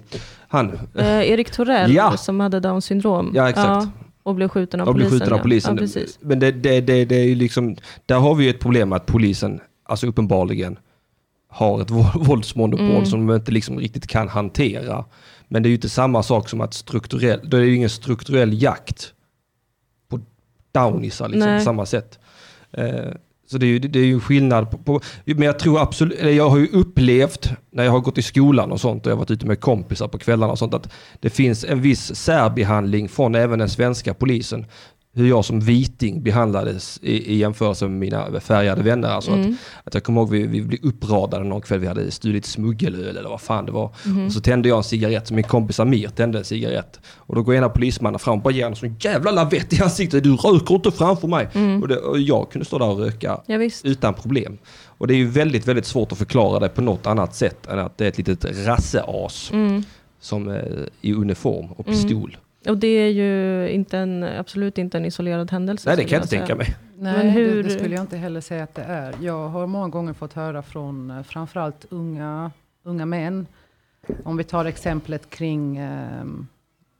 Han, 0.49 0.79
eh, 0.99 1.07
Erik 1.31 1.51
Torell 1.51 1.95
Ja. 1.95 2.17
som 2.17 2.41
hade 2.41 2.61
down 2.61 2.83
syndrom. 2.83 3.33
Ja, 3.35 3.49
exakt. 3.49 3.89
och 4.23 4.35
blev 4.35 4.49
skjuten 4.49 4.81
av 4.81 4.89
och 4.89 4.95
blev 4.95 5.05
polisen. 5.05 5.21
skjuten 5.21 5.33
av 5.33 5.39
ja. 5.39 5.43
polisen. 5.43 5.75
Ja, 5.75 5.79
precis. 5.81 6.19
Men 6.21 6.39
det, 6.39 6.51
det, 6.53 6.81
det, 6.81 7.05
det 7.05 7.17
är 7.17 7.25
ju 7.25 7.35
liksom, 7.35 7.77
där 8.07 8.17
har 8.19 8.35
vi 8.35 8.45
ju 8.45 8.51
ett 8.51 8.61
problem 8.61 8.89
med 8.89 8.97
att 8.97 9.07
polisen, 9.07 9.61
alltså 9.85 10.07
uppenbarligen, 10.07 10.79
har 11.49 11.81
ett 11.83 11.91
vå- 11.91 12.25
våldsmonopol 12.25 12.91
Mm. 12.91 13.07
som 13.07 13.27
de 13.27 13.35
inte 13.37 13.53
liksom 13.53 13.79
riktigt 13.79 14.07
kan 14.07 14.29
hantera. 14.29 15.05
Men 15.49 15.63
det 15.63 15.67
är 15.67 15.71
ju 15.71 15.75
inte 15.75 15.89
samma 15.89 16.23
sak 16.23 16.49
som 16.49 16.61
att 16.61 16.75
strukturell, 16.75 17.41
då 17.45 17.57
är 17.57 17.61
det 17.61 17.67
ju 17.67 17.75
ingen 17.77 17.91
strukturell 17.91 18.63
jakt 18.63 19.13
downisar 20.73 21.29
liksom, 21.29 21.49
Nej. 21.49 21.59
på 21.59 21.65
samma 21.65 21.87
sätt. 21.87 22.19
Eh, 22.73 23.13
så 23.53 23.59
det 23.59 23.67
är 23.67 23.69
ju, 23.69 23.79
det 23.79 23.99
är 23.99 24.05
ju 24.05 24.21
skillnad 24.21 24.71
på, 24.71 24.79
på, 24.79 25.01
men 25.25 25.43
jag 25.43 25.59
tror 25.59 25.83
absolut, 25.83 26.19
eller 26.19 26.33
jag 26.33 26.51
har 26.51 26.59
ju 26.59 26.67
upplevt 26.67 27.51
när 27.71 27.85
jag 27.85 27.93
har 27.93 28.01
gått 28.01 28.19
i 28.19 28.23
skolan 28.23 28.73
och 28.73 28.81
sånt 28.81 29.07
och 29.07 29.11
jag 29.11 29.17
har 29.17 29.21
varit 29.21 29.31
ute 29.31 29.47
med 29.47 29.61
kompisar 29.61 30.09
på 30.09 30.19
kvällarna 30.19 30.53
och 30.53 30.59
sånt 30.59 30.75
att 30.75 30.93
det 31.21 31.31
finns 31.31 31.65
en 31.65 31.81
viss 31.81 32.15
särbehandling 32.15 33.09
från 33.09 33.35
även 33.35 33.59
den 33.59 33.69
svenska 33.69 34.15
polisen. 34.15 34.67
Hur 35.15 35.29
jag 35.29 35.45
som 35.45 35.61
viting 35.61 36.23
behandlades 36.23 36.99
i, 37.03 37.33
i 37.33 37.37
jämförelse 37.37 37.85
med 37.89 37.99
mina 37.99 38.41
färgade 38.41 38.83
vänner. 38.83 39.09
Alltså 39.09 39.31
att, 39.31 39.37
Mm. 39.37 39.57
att 39.85 39.95
jag 39.95 40.03
kommer 40.05 40.21
ihåg 40.21 40.31
vi, 40.31 40.47
vi 40.47 40.63
blev 40.63 40.81
uppradade 40.83 41.45
någon 41.45 41.61
kväll, 41.61 41.79
vi 41.81 41.87
hade 41.87 42.11
stulit 42.11 42.45
smuggelöl 42.47 43.17
eller 43.17 43.29
vad 43.29 43.41
fan 43.41 43.67
det 43.67 43.73
var. 43.73 43.95
Mhm. 44.07 44.27
Och 44.27 44.33
så 44.33 44.41
tände 44.41 44.69
jag 44.69 44.79
en 44.79 44.85
cigarett, 44.85 45.27
så 45.29 45.35
min 45.35 45.45
kompis 45.45 45.81
Amir 45.81 46.09
tände 46.09 46.39
en 46.39 46.45
cigarett. 46.45 47.01
Och 47.17 47.35
då 47.35 47.43
går 47.43 47.55
ena 47.55 47.69
polismannen 47.69 48.19
fram 48.19 48.35
och 48.39 48.43
bara 48.43 48.55
ger 48.55 48.67
en 48.67 48.77
sån 48.77 48.97
jävla 49.01 49.31
lavett 49.31 49.73
i 49.73 49.83
ansiktet. 49.83 50.25
Du 50.25 50.37
röker 50.37 50.75
inte 50.75 50.91
framför 50.91 51.29
mig. 51.29 51.49
Mm. 51.55 51.83
Och, 51.83 51.89
det, 51.89 51.97
och 51.97 52.19
jag 52.19 52.51
kunde 52.51 52.65
stå 52.65 52.79
där 52.79 52.87
och 52.89 52.99
röka 52.99 53.41
Ja, 53.47 53.59
utan 53.85 54.15
problem. 54.15 54.59
Och 54.87 55.07
det 55.07 55.15
är 55.15 55.19
ju 55.19 55.29
väldigt, 55.29 55.69
väldigt 55.69 55.87
svårt 55.87 56.13
att 56.13 56.19
förklara 56.19 56.59
det 56.61 56.69
på 56.69 56.83
något 56.83 57.07
annat 57.07 57.35
sätt 57.35 57.67
än 57.67 57.79
att 57.79 57.99
det 57.99 58.05
är 58.05 58.09
ett 58.09 58.19
litet 58.19 58.67
rasseas 58.67 59.51
Mm. 59.53 59.83
som 60.21 60.49
är 60.49 60.89
i 61.01 61.13
uniform 61.15 61.67
och 61.73 61.89
Mm. 61.89 61.99
pistol. 62.01 62.37
Och 62.69 62.79
det 62.79 62.87
är 62.87 63.09
ju 63.09 63.69
inte 63.69 63.99
en, 63.99 64.23
absolut 64.23 64.79
inte 64.79 64.97
en 64.99 65.05
isolerad 65.05 65.51
händelse. 65.51 65.89
Nej, 65.91 65.97
det 65.97 66.03
skulle 66.03 66.09
kan 66.11 66.17
jag 66.17 66.25
inte 66.25 66.29
säga. 66.29 66.47
tänka 66.47 66.57
mig. 66.57 66.77
Nej, 66.99 67.17
Men 67.25 67.31
hur- 67.31 67.57
det, 67.57 67.63
det 67.63 67.71
skulle 67.71 67.95
jag 67.95 68.03
inte 68.03 68.17
heller 68.17 68.41
säga 68.41 68.65
att 68.65 68.75
det 68.75 68.83
är. 68.83 69.15
Jag 69.21 69.49
har 69.49 69.67
många 69.67 69.89
gånger 69.89 70.13
fått 70.13 70.33
höra 70.33 70.63
från 70.63 71.11
eh, 71.11 71.23
framförallt 71.23 71.87
unga, 71.91 72.51
unga 72.83 73.07
män. 73.07 73.47
Om 74.25 74.37
vi 74.37 74.45
tar 74.45 74.65
exemplet 74.65 75.31
kring 75.31 75.77
eh, 75.77 76.25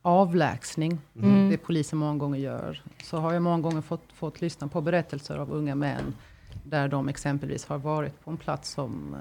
avlägsning, 0.01 0.97
Mm. 1.21 1.49
det 1.49 1.57
polisen 1.57 1.99
många 1.99 2.17
gånger 2.17 2.39
gör. 2.39 2.81
Så 3.03 3.17
har 3.17 3.33
jag 3.33 3.41
många 3.41 3.61
gånger 3.61 3.81
fått, 3.81 4.03
fått 4.13 4.41
lyssna 4.41 4.67
på 4.67 4.81
berättelser 4.81 5.37
av 5.37 5.51
unga 5.53 5.75
män. 5.75 6.13
Där 6.63 6.87
de 6.87 7.09
exempelvis 7.09 7.65
har 7.65 7.77
varit 7.77 8.23
på 8.23 8.31
en 8.31 8.37
plats 8.37 8.71
som 8.71 9.15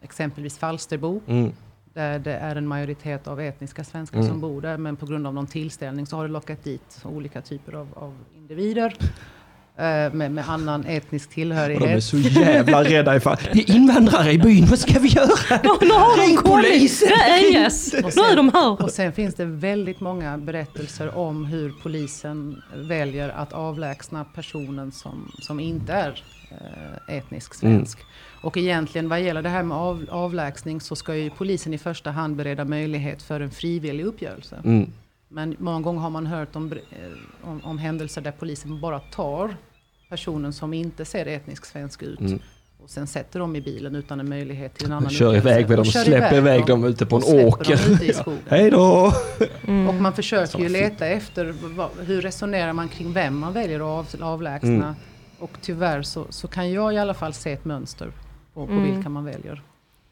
eh, 0.00 0.04
exempelvis 0.04 0.58
Falsterbo. 0.58 1.20
Mm. 1.26 1.52
Där 1.94 2.18
det 2.18 2.32
är 2.34 2.56
en 2.56 2.66
majoritet 2.66 3.26
av 3.28 3.40
etniska 3.40 3.84
svenskar 3.84 4.18
Mm. 4.18 4.28
som 4.30 4.40
bor 4.40 4.60
där. 4.60 4.76
Men 4.76 4.96
på 4.96 5.06
grund 5.06 5.26
av 5.26 5.34
någon 5.34 5.46
tillställning 5.46 6.06
så 6.06 6.16
har 6.16 6.22
det 6.26 6.32
lockat 6.32 6.64
dit 6.64 6.98
olika 7.04 7.40
typer 7.40 7.72
av, 7.72 7.88
av 7.94 8.14
individer. 8.36 8.94
eh, 9.76 10.12
med, 10.12 10.30
med 10.32 10.48
annan 10.48 10.84
etnisk 10.86 11.28
Och 11.28 11.34
tillhörighet. 11.34 11.82
de 11.82 11.88
är 11.88 12.00
så 12.00 12.16
jävla 12.18 12.84
rädda 12.84 13.16
ifall... 13.16 13.36
Det 13.52 13.58
är 13.70 13.76
invandrare 13.76 14.32
i 14.32 14.38
byn, 14.38 14.66
vad 14.66 14.78
ska 14.78 14.98
vi 14.98 15.08
göra? 15.08 15.28
Ja, 15.62 15.78
nu 15.80 15.90
har 15.90 16.16
de 16.16 16.22
Ring 16.22 16.36
polisen! 16.44 17.08
Yes. 17.52 17.94
Och 17.94 18.00
Nu 18.02 18.06
är 18.08 18.10
sen- 18.10 18.36
de 18.36 18.50
här! 18.54 18.82
Och 18.82 18.90
sen 18.90 19.12
finns 19.12 19.34
det 19.34 19.44
väldigt 19.44 20.00
många 20.00 20.38
berättelser 20.38 21.16
om 21.18 21.44
hur 21.44 21.72
polisen 21.82 22.62
väljer 22.76 23.28
att 23.28 23.52
avlägsna 23.52 24.24
personen 24.24 24.92
som, 24.92 25.32
som 25.38 25.60
inte 25.60 25.92
är 25.92 26.22
etnisk 27.08 27.54
svensk. 27.54 27.98
Och 28.42 28.56
egentligen 28.56 29.08
vad 29.08 29.20
gäller 29.20 29.42
det 29.42 29.48
här 29.48 29.62
med 29.62 29.76
av, 29.76 30.06
avlägsning 30.10 30.80
så 30.80 30.96
ska 30.96 31.16
ju 31.16 31.30
polisen 31.30 31.74
i 31.74 31.78
första 31.78 32.10
hand 32.10 32.36
bereda 32.36 32.64
möjlighet 32.64 33.22
för 33.22 33.40
en 33.40 33.50
frivillig 33.50 34.04
uppgörelse. 34.04 34.60
Mm. 34.64 34.92
Men 35.28 35.56
många 35.58 35.80
gånger 35.80 36.00
har 36.00 36.10
man 36.10 36.26
hört 36.26 36.56
om, 36.56 36.72
eh, 36.72 36.78
om, 37.48 37.60
om 37.64 37.78
händelser 37.78 38.20
där 38.20 38.32
polisen 38.32 38.80
bara 38.80 39.00
tar 39.00 39.56
personen 40.08 40.52
som 40.52 40.74
inte 40.74 41.04
ser 41.04 41.26
etnisk 41.26 41.66
svensk 41.66 42.02
ut 42.02 42.20
Mm. 42.20 42.38
och 42.82 42.90
sen 42.90 43.06
sätter 43.06 43.40
dem 43.40 43.56
i 43.56 43.60
bilen 43.60 43.94
utan 43.94 44.20
en 44.20 44.28
möjlighet 44.28 44.74
till 44.74 44.86
en 44.86 44.92
annan 44.92 45.10
Kör 45.10 45.26
uppgörelse. 45.26 45.48
iväg 45.48 45.68
med 45.68 45.78
dem 45.78 45.80
och 45.80 45.86
släpper 45.86 46.36
iväg 46.36 46.66
dem 46.66 46.84
ute 46.84 47.06
på 47.06 47.16
en 47.16 47.46
åker. 47.46 47.78
Hej 48.50 48.70
då! 48.70 49.12
Mm. 49.66 49.88
Och 49.88 49.94
man 49.94 50.12
försöker 50.12 50.58
ju 50.58 50.68
leta 50.68 51.06
efter 51.06 51.54
vad, 51.76 51.90
hur 52.06 52.22
resonerar 52.22 52.72
man 52.72 52.88
kring 52.88 53.12
vem 53.12 53.38
man 53.38 53.52
väljer 53.52 54.00
att 54.00 54.14
av, 54.14 54.22
avlägsna. 54.22 54.96
Och 55.38 55.50
tyvärr 55.60 56.02
så, 56.02 56.26
så 56.30 56.48
kan 56.48 56.72
jag 56.72 56.94
i 56.94 56.98
alla 56.98 57.14
fall 57.14 57.32
se 57.34 57.52
ett 57.52 57.64
mönster 57.64 58.12
på, 58.54 58.66
på 58.66 58.72
Mm. 58.72 58.94
vilka 58.94 59.08
man 59.08 59.24
väljer. 59.24 59.62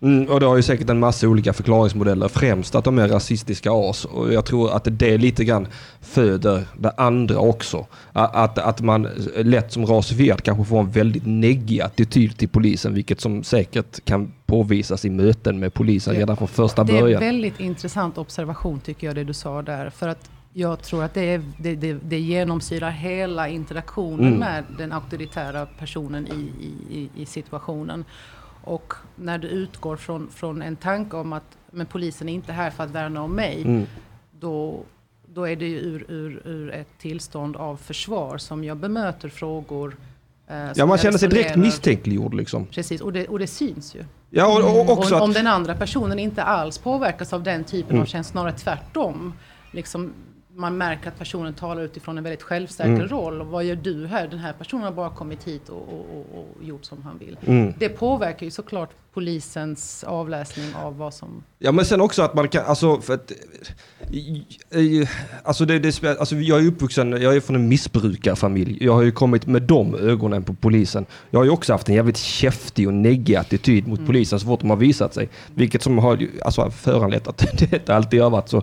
Mm, 0.00 0.28
och 0.28 0.40
det 0.40 0.46
har 0.46 0.56
ju 0.56 0.62
säkert 0.62 0.90
en 0.90 0.98
massa 0.98 1.28
olika 1.28 1.52
förklaringsmodeller. 1.52 2.28
Främst 2.28 2.74
att 2.74 2.84
de 2.84 2.98
är 2.98 3.08
rasistiska 3.08 3.70
as. 3.72 4.04
Och 4.04 4.32
jag 4.32 4.44
tror 4.44 4.72
att 4.76 4.88
det 4.90 5.18
lite 5.18 5.44
grann 5.44 5.68
föder 6.00 6.64
det 6.78 6.90
andra 6.96 7.38
också. 7.38 7.86
Att, 8.12 8.58
att 8.58 8.80
man 8.80 9.08
lätt 9.36 9.72
som 9.72 9.86
rasifierad 9.86 10.42
kanske 10.42 10.64
får 10.64 10.80
en 10.80 10.90
väldigt 10.90 11.26
neggig 11.26 11.80
attityd 11.80 12.36
till 12.36 12.48
polisen. 12.48 12.94
Vilket 12.94 13.20
som 13.20 13.44
säkert 13.44 14.04
kan 14.04 14.32
påvisas 14.46 15.04
i 15.04 15.10
möten 15.10 15.58
med 15.58 15.74
polisen 15.74 16.14
redan 16.14 16.36
från 16.36 16.48
första 16.48 16.84
början. 16.84 17.06
Det 17.06 17.12
är 17.12 17.14
en 17.14 17.20
väldigt 17.20 17.60
intressant 17.60 18.18
observation 18.18 18.80
tycker 18.80 19.06
jag 19.06 19.16
det 19.16 19.24
du 19.24 19.34
sa 19.34 19.62
där. 19.62 19.90
För 19.90 20.08
att 20.08 20.30
jag 20.58 20.82
tror 20.82 21.04
att 21.04 21.14
det, 21.14 21.34
är, 21.34 21.42
det, 21.58 21.74
det, 21.74 21.92
det 21.92 22.18
genomsyrar 22.18 22.90
hela 22.90 23.48
interaktionen 23.48 24.26
mm. 24.26 24.38
med 24.38 24.64
den 24.78 24.92
auktoritära 24.92 25.66
personen 25.66 26.26
i, 26.26 26.52
i, 26.90 27.10
i 27.22 27.26
situationen. 27.26 28.04
Och 28.64 28.94
när 29.16 29.38
du 29.38 29.48
utgår 29.48 29.96
från, 29.96 30.28
från 30.30 30.62
en 30.62 30.76
tanke 30.76 31.16
om 31.16 31.32
att 31.32 31.58
men 31.70 31.86
polisen 31.86 32.28
är 32.28 32.32
inte 32.32 32.52
här 32.52 32.70
för 32.70 32.84
att 32.84 32.90
värna 32.90 33.22
om 33.22 33.32
mig. 33.32 33.62
Mm. 33.62 33.86
Då, 34.40 34.84
då 35.26 35.48
är 35.48 35.56
det 35.56 35.66
ju 35.66 35.78
ur, 35.78 36.04
ur, 36.08 36.42
ur 36.44 36.70
ett 36.70 36.98
tillstånd 36.98 37.56
av 37.56 37.76
försvar 37.76 38.38
som 38.38 38.64
jag 38.64 38.76
bemöter 38.76 39.28
frågor. 39.28 39.96
Eh, 40.48 40.70
ja, 40.74 40.86
man 40.86 40.98
känner 40.98 41.18
sig 41.18 41.28
direkt 41.28 41.56
misstänkliggjord 41.56 42.34
liksom. 42.34 42.66
Precis, 42.66 43.00
och 43.00 43.12
det, 43.12 43.28
och 43.28 43.38
det 43.38 43.46
syns 43.46 43.94
ju. 43.94 44.04
Ja, 44.30 44.46
och, 44.46 44.80
och 44.80 44.98
också 44.98 45.14
och, 45.14 45.22
om 45.22 45.32
den 45.32 45.46
andra 45.46 45.74
personen 45.74 46.18
inte 46.18 46.42
alls 46.42 46.78
påverkas 46.78 47.32
av 47.32 47.42
den 47.42 47.64
typen 47.64 47.90
mm. 47.90 48.02
av 48.02 48.06
känslor, 48.06 48.32
snarare 48.32 48.52
tvärtom. 48.52 49.32
Liksom, 49.72 50.12
man 50.56 50.78
märker 50.78 51.08
att 51.08 51.18
personen 51.18 51.54
talar 51.54 51.82
utifrån 51.82 52.18
en 52.18 52.24
väldigt 52.24 52.42
självsäker 52.42 52.90
mm. 52.90 53.08
roll. 53.08 53.40
Och 53.40 53.46
vad 53.46 53.64
gör 53.64 53.76
du 53.76 54.06
här? 54.06 54.28
Den 54.28 54.38
här 54.38 54.52
personen 54.52 54.84
har 54.84 54.92
bara 54.92 55.10
kommit 55.10 55.44
hit 55.44 55.68
och, 55.68 55.82
och, 55.88 56.06
och, 56.10 56.38
och 56.38 56.64
gjort 56.64 56.84
som 56.84 57.02
han 57.02 57.18
vill. 57.18 57.38
Mm. 57.46 57.74
Det 57.78 57.88
påverkar 57.88 58.46
ju 58.46 58.50
såklart 58.50 58.90
polisens 59.14 60.04
avläsning 60.04 60.74
av 60.74 60.98
vad 60.98 61.14
som... 61.14 61.42
Ja 61.58 61.72
men 61.72 61.84
sen 61.84 62.00
också 62.00 62.22
att 62.22 62.34
man 62.34 62.48
kan, 62.48 62.64
alltså 62.64 63.00
för 63.00 63.14
att... 63.14 63.32
Alltså, 65.44 65.64
det, 65.64 65.78
det, 65.78 66.04
alltså 66.04 66.36
jag 66.36 66.60
är 66.60 66.66
uppvuxen, 66.66 67.10
jag 67.10 67.36
är 67.36 67.40
från 67.40 67.56
en 67.56 67.68
missbrukarfamilj. 67.68 68.84
Jag 68.84 68.92
har 68.92 69.02
ju 69.02 69.12
kommit 69.12 69.46
med 69.46 69.62
de 69.62 69.94
ögonen 69.94 70.42
på 70.42 70.54
polisen. 70.54 71.06
Jag 71.30 71.40
har 71.40 71.44
ju 71.44 71.50
också 71.50 71.72
haft 71.72 71.88
en 71.88 71.94
jävligt 71.94 72.16
käftig 72.16 72.86
och 72.86 72.94
neggig 72.94 73.36
attityd 73.36 73.88
mot 73.88 73.98
mm. 73.98 74.06
polisen 74.06 74.40
så 74.40 74.46
fort 74.46 74.60
de 74.60 74.70
har 74.70 74.76
visat 74.76 75.14
sig. 75.14 75.28
Vilket 75.54 75.82
som 75.82 75.98
har 75.98 76.26
alltså, 76.44 76.70
föranlett 76.70 77.28
att 77.28 77.38
det 77.58 77.72
inte 77.72 77.94
alltid 77.94 78.22
har 78.22 78.30
varit 78.30 78.48
så 78.48 78.62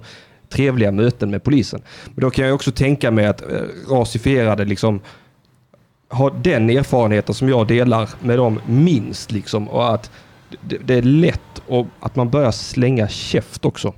trevliga 0.53 0.91
möten 0.91 1.31
med 1.31 1.43
polisen. 1.43 1.81
Men 2.05 2.21
då 2.21 2.29
kan 2.29 2.45
jag 2.45 2.55
också 2.55 2.71
tänka 2.71 3.11
mig 3.11 3.25
att 3.25 3.41
eh, 3.41 3.47
rasifierade 3.89 4.65
liksom 4.65 5.01
har 6.07 6.33
den 6.41 6.69
erfarenheten 6.69 7.35
som 7.35 7.49
jag 7.49 7.67
delar 7.67 8.09
med 8.19 8.37
dem 8.37 8.59
minst 8.65 9.31
liksom 9.31 9.69
och 9.69 9.93
att 9.93 10.11
det, 10.61 10.77
det 10.77 10.93
är 10.93 11.01
lätt 11.01 11.61
och 11.67 11.87
att 11.99 12.15
man 12.15 12.29
börjar 12.29 12.51
slänga 12.51 13.07
käft 13.07 13.65
också. 13.65 13.93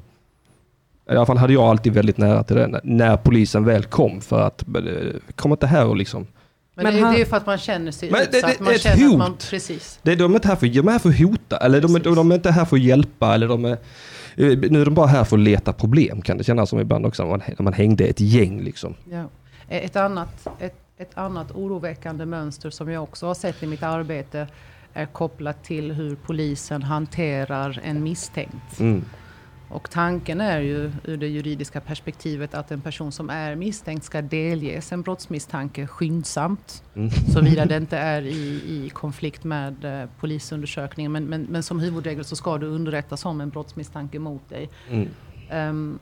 I 1.09 1.11
alla 1.11 1.25
fall 1.25 1.37
hade 1.37 1.53
jag 1.53 1.63
alltid 1.63 1.93
väldigt 1.93 2.17
nära 2.17 2.43
till 2.43 2.55
det 2.55 2.79
när 2.83 3.17
polisen 3.17 3.65
väl 3.65 3.83
kom 3.83 4.21
för 4.21 4.41
att 4.41 4.61
eh, 4.61 5.33
kom 5.35 5.51
inte 5.51 5.67
här 5.67 5.85
och 5.85 5.95
liksom 5.95 6.27
men, 6.75 6.83
men 6.83 6.93
det, 6.95 7.01
han, 7.01 7.13
det, 7.13 7.21
är 7.21 7.25
för 7.25 7.37
att 7.37 7.45
man 7.45 7.57
känner 7.57 7.91
sig 7.91 8.11
men 8.11 8.21
utsatt. 8.21 8.41
Det, 8.41 8.47
det, 8.47 8.63
man 8.63 8.73
ett 8.73 8.81
känner 8.81 9.07
hot. 9.07 9.17
Man, 9.17 9.37
precis. 9.49 9.99
Det, 10.01 10.15
de, 10.15 10.31
är 10.31 10.35
inte 10.35 10.47
här 10.47 10.55
för, 10.55 10.67
de 10.67 10.87
är 10.87 10.91
här 10.91 10.99
för 10.99 11.09
att 11.09 11.19
hota, 11.19 11.57
eller 11.57 11.81
de, 11.81 12.15
de, 12.15 12.31
är 12.31 12.35
inte 12.35 12.51
här 12.51 12.65
för 12.65 12.75
att 12.75 12.83
hjälpa, 12.83 13.33
eller 13.33 13.47
de 13.47 13.65
är, 13.65 13.77
nu 14.35 14.81
är 14.81 14.85
de 14.85 14.93
bara 14.93 15.07
här 15.07 15.23
för 15.23 15.37
att 15.37 15.43
leta 15.43 15.73
problem 15.73 16.21
kan 16.21 16.37
det 16.37 16.43
kännas 16.43 16.69
som 16.69 16.79
ibland 16.79 17.05
också 17.05 17.23
när 17.23 17.29
man, 17.29 17.41
när 17.47 17.63
man 17.63 17.73
hängde 17.73 18.03
ett 18.03 18.19
gäng. 18.19 18.61
Liksom. 18.61 18.95
Ja. 19.11 19.23
Eh, 19.69 19.85
ett, 19.85 19.95
annat, 19.95 20.47
ett, 20.59 20.75
ett 20.97 21.17
annat 21.17 21.51
oroväckande 21.51 22.25
mönster 22.25 22.69
som 22.69 22.91
jag 22.91 23.03
också 23.03 23.27
har 23.27 23.33
sett 23.33 23.63
i 23.63 23.67
mitt 23.67 23.83
arbete 23.83 24.47
är 24.93 25.05
kopplat 25.05 25.63
till 25.63 25.91
hur 25.91 26.15
polisen 26.15 26.83
hanterar 26.83 27.81
en 27.83 28.03
misstänkt. 28.03 28.79
Mm. 28.79 29.05
Och 29.69 29.89
tanken 29.89 30.41
är 30.41 30.59
ju 30.59 30.91
ur 31.03 31.17
det 31.17 31.27
juridiska 31.27 31.81
perspektivet 31.81 32.53
att 32.53 32.71
en 32.71 32.81
person 32.81 33.11
som 33.11 33.29
är 33.29 33.55
misstänkt 33.55 34.03
ska 34.03 34.21
delges 34.21 34.91
en 34.91 35.01
brottsmisstanke 35.01 35.87
skyndsamt. 35.87 36.83
Mm. 36.95 37.09
Såvida 37.09 37.65
det 37.65 37.77
inte 37.85 37.97
är 37.97 38.21
i, 38.21 38.63
i 38.85 38.89
konflikt 38.89 39.43
med 39.43 40.01
eh, 40.01 40.09
polisundersökningen. 40.19 41.11
Men, 41.11 41.25
men, 41.25 41.41
men, 41.41 41.63
som 41.63 41.79
huvudregel 41.79 42.25
så 42.25 42.35
ska 42.35 42.57
du 42.57 42.67
underrättas 42.67 43.25
om 43.25 43.41
en 43.41 43.49
brottsmisstanke 43.49 44.19
mot 44.19 44.49
dig. 44.49 44.69
Mm. 44.89 45.09
Um, 45.51 45.99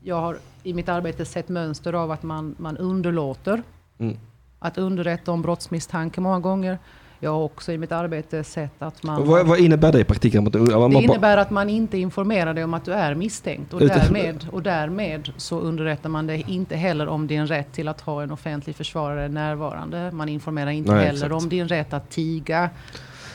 jag 0.00 0.20
har 0.20 0.38
i 0.62 0.74
mitt 0.74 0.88
arbete 0.88 1.24
sett 1.24 1.48
mönster 1.48 1.92
av 1.92 2.10
att 2.10 2.22
man, 2.22 2.54
man 2.58 2.76
underlåter 2.76 3.62
mm. 3.98 4.16
att 4.58 4.78
underrätta 4.78 5.32
om 5.32 5.42
brottsmisstanke 5.42 6.20
många 6.20 6.40
gånger. 6.40 6.78
Jag 7.20 7.30
har 7.30 7.42
också 7.42 7.72
i 7.72 7.78
mitt 7.78 7.92
arbete 7.92 8.44
sett 8.44 8.82
att 8.82 9.02
man... 9.02 9.26
Vad, 9.26 9.46
vad 9.46 9.58
innebär 9.58 9.92
det 9.92 10.00
i 10.00 10.04
praktiken? 10.04 10.44
Det 10.44 11.02
innebär 11.02 11.36
att 11.36 11.50
man 11.50 11.70
inte 11.70 11.98
informerar 11.98 12.54
dig 12.54 12.64
om 12.64 12.74
att 12.74 12.84
du 12.84 12.92
är 12.92 13.14
misstänkt. 13.14 13.74
Och 13.74 13.80
därmed, 13.80 14.46
och 14.52 14.62
därmed 14.62 15.32
så 15.36 15.60
underrättar 15.60 16.08
man 16.08 16.26
dig 16.26 16.44
inte 16.48 16.76
heller 16.76 17.08
om 17.08 17.26
din 17.26 17.46
rätt 17.46 17.72
till 17.72 17.88
att 17.88 18.00
ha 18.00 18.22
en 18.22 18.30
offentlig 18.30 18.76
försvarare 18.76 19.28
närvarande. 19.28 20.10
Man 20.12 20.28
informerar 20.28 20.70
inte 20.70 20.92
Nej, 20.92 21.06
heller 21.06 21.26
exakt. 21.26 21.42
om 21.42 21.48
din 21.48 21.68
rätt 21.68 21.92
att 21.92 22.10
tiga 22.10 22.70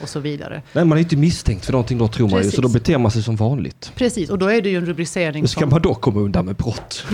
och 0.01 0.09
så 0.09 0.19
vidare. 0.19 0.61
Nej, 0.73 0.85
man 0.85 0.97
är 0.97 1.01
inte 1.01 1.17
misstänkt 1.17 1.65
för 1.65 1.71
någonting 1.71 1.97
då 1.97 2.07
tror 2.07 2.29
man 2.29 2.43
ju, 2.43 2.51
så 2.51 2.61
då 2.61 2.69
beter 2.69 2.97
man 2.97 3.11
sig 3.11 3.23
som 3.23 3.35
vanligt. 3.35 3.91
Precis, 3.95 4.29
och 4.29 4.39
då 4.39 4.47
är 4.47 4.61
det 4.61 4.69
ju 4.69 4.77
en 4.77 4.85
rubricering 4.85 5.41
Hur 5.41 5.47
ska 5.47 5.61
som... 5.61 5.69
man 5.69 5.81
då 5.81 5.95
komma 5.95 6.19
undan 6.19 6.45
med 6.45 6.55
brott? 6.55 7.05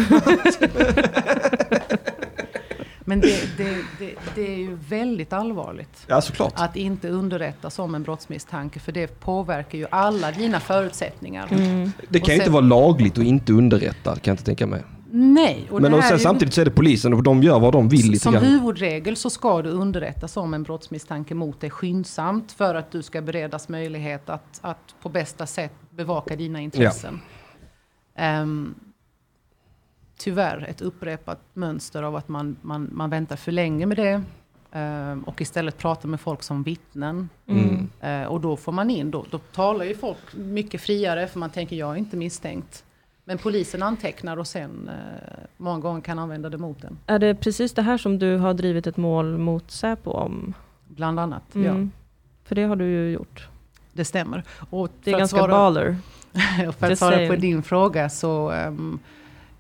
Men 3.09 3.21
det, 3.21 3.57
det, 3.57 3.75
det, 3.99 4.15
det, 4.35 4.53
är 4.53 4.57
ju 4.57 4.77
väldigt 4.89 5.33
allvarligt. 5.33 6.05
Ja, 6.07 6.21
såklart. 6.21 6.53
Att 6.55 6.75
inte 6.75 7.09
underrättas 7.09 7.79
om 7.79 7.95
en 7.95 8.03
brottsmisstanke. 8.03 8.79
För 8.79 8.91
det 8.91 9.19
påverkar 9.19 9.77
ju 9.77 9.87
alla 9.91 10.31
dina 10.31 10.59
förutsättningar. 10.59 11.47
Mm. 11.51 11.91
Det 12.09 12.19
kan 12.19 12.35
ju 12.35 12.39
inte 12.39 12.51
vara 12.51 12.61
lagligt 12.61 13.17
att 13.17 13.23
inte 13.23 13.53
underrätta, 13.53 14.11
kan 14.11 14.21
jag 14.23 14.33
inte 14.33 14.43
tänka 14.43 14.67
mig. 14.67 14.83
Nej. 15.11 15.67
Men 15.71 15.93
och 15.93 16.03
sen, 16.03 16.17
ju, 16.17 16.23
samtidigt 16.23 16.53
så 16.53 16.61
är 16.61 16.65
det 16.65 16.71
polisen 16.71 17.13
och 17.13 17.23
de 17.23 17.43
gör 17.43 17.59
vad 17.59 17.73
de 17.73 17.89
vill. 17.89 18.11
Lite 18.11 18.23
som 18.23 18.33
grann. 18.33 18.43
huvudregel 18.43 19.15
så 19.15 19.29
ska 19.29 19.61
du 19.61 19.69
underrättas 19.69 20.37
om 20.37 20.53
en 20.53 20.63
brottsmisstanke 20.63 21.35
mot 21.35 21.61
dig 21.61 21.69
skyndsamt. 21.69 22.51
För 22.51 22.75
att 22.75 22.91
du 22.91 23.01
ska 23.01 23.21
beredas 23.21 23.69
möjlighet 23.69 24.29
att, 24.29 24.59
att 24.61 24.95
på 25.01 25.09
bästa 25.09 25.45
sätt 25.45 25.73
bevaka 25.89 26.35
dina 26.35 26.61
intressen. 26.61 27.19
Ja. 28.15 28.41
Um, 28.41 28.75
tyvärr 30.19 30.65
ett 30.69 30.81
upprepat 30.81 31.39
mönster 31.53 32.03
av 32.03 32.15
att 32.15 32.27
man, 32.27 32.57
man, 32.61 32.89
man 32.91 33.09
väntar 33.09 33.35
för 33.35 33.51
länge 33.51 33.85
med 33.85 33.97
det. 33.97 34.23
Uh, 34.75 35.23
och 35.25 35.41
istället 35.41 35.77
pratar 35.77 36.09
med 36.09 36.21
folk 36.21 36.43
som 36.43 36.63
vittnen. 36.63 37.29
Mm. 37.47 37.89
Uh, 38.03 38.27
och 38.27 38.41
då 38.41 38.57
får 38.57 38.71
man 38.71 38.89
in, 38.89 39.11
då, 39.11 39.25
då 39.29 39.37
talar 39.37 39.85
ju 39.85 39.95
folk 39.95 40.35
mycket 40.35 40.81
friare 40.81 41.27
för 41.27 41.39
man 41.39 41.49
tänker 41.49 41.75
jag 41.75 41.91
är 41.91 41.95
inte 41.95 42.17
misstänkt. 42.17 42.83
Men 43.25 43.37
polisen 43.37 43.83
antecknar 43.83 44.37
och 44.37 44.47
sen 44.47 44.89
uh, 44.89 45.39
många 45.57 45.79
gånger 45.79 46.01
kan 46.01 46.19
använda 46.19 46.49
det 46.49 46.57
mot 46.57 46.83
en. 46.83 46.97
Är 47.05 47.19
det 47.19 47.35
precis 47.35 47.73
det 47.73 47.81
här 47.81 47.97
som 47.97 48.19
du 48.19 48.37
har 48.37 48.53
drivit 48.53 48.87
ett 48.87 48.97
mål 48.97 49.37
mot 49.37 49.71
Säpo 49.71 50.11
om? 50.11 50.53
Bland 50.87 51.19
annat, 51.19 51.55
mm. 51.55 51.67
ja. 51.67 51.87
För 52.43 52.55
det 52.55 52.63
har 52.63 52.75
du 52.75 52.85
ju 52.85 53.11
gjort. 53.11 53.47
Det 53.93 54.05
stämmer. 54.05 54.43
Och 54.69 54.89
det 55.03 55.11
är 55.11 55.17
ganska 55.17 55.37
svara, 55.37 55.51
baller. 55.51 55.97
för 56.79 56.91
att 56.91 56.99
svara 56.99 57.27
på 57.27 57.35
din 57.35 57.63
fråga 57.63 58.09
så 58.09 58.51
um, 58.51 58.99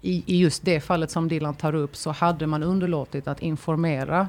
i, 0.01 0.23
i 0.25 0.39
just 0.39 0.65
det 0.65 0.79
fallet 0.79 1.11
som 1.11 1.27
Dylan 1.27 1.55
tar 1.55 1.75
upp 1.75 1.95
så 1.95 2.11
hade 2.11 2.47
man 2.47 2.63
underlåtit 2.63 3.27
att 3.27 3.41
informera 3.41 4.27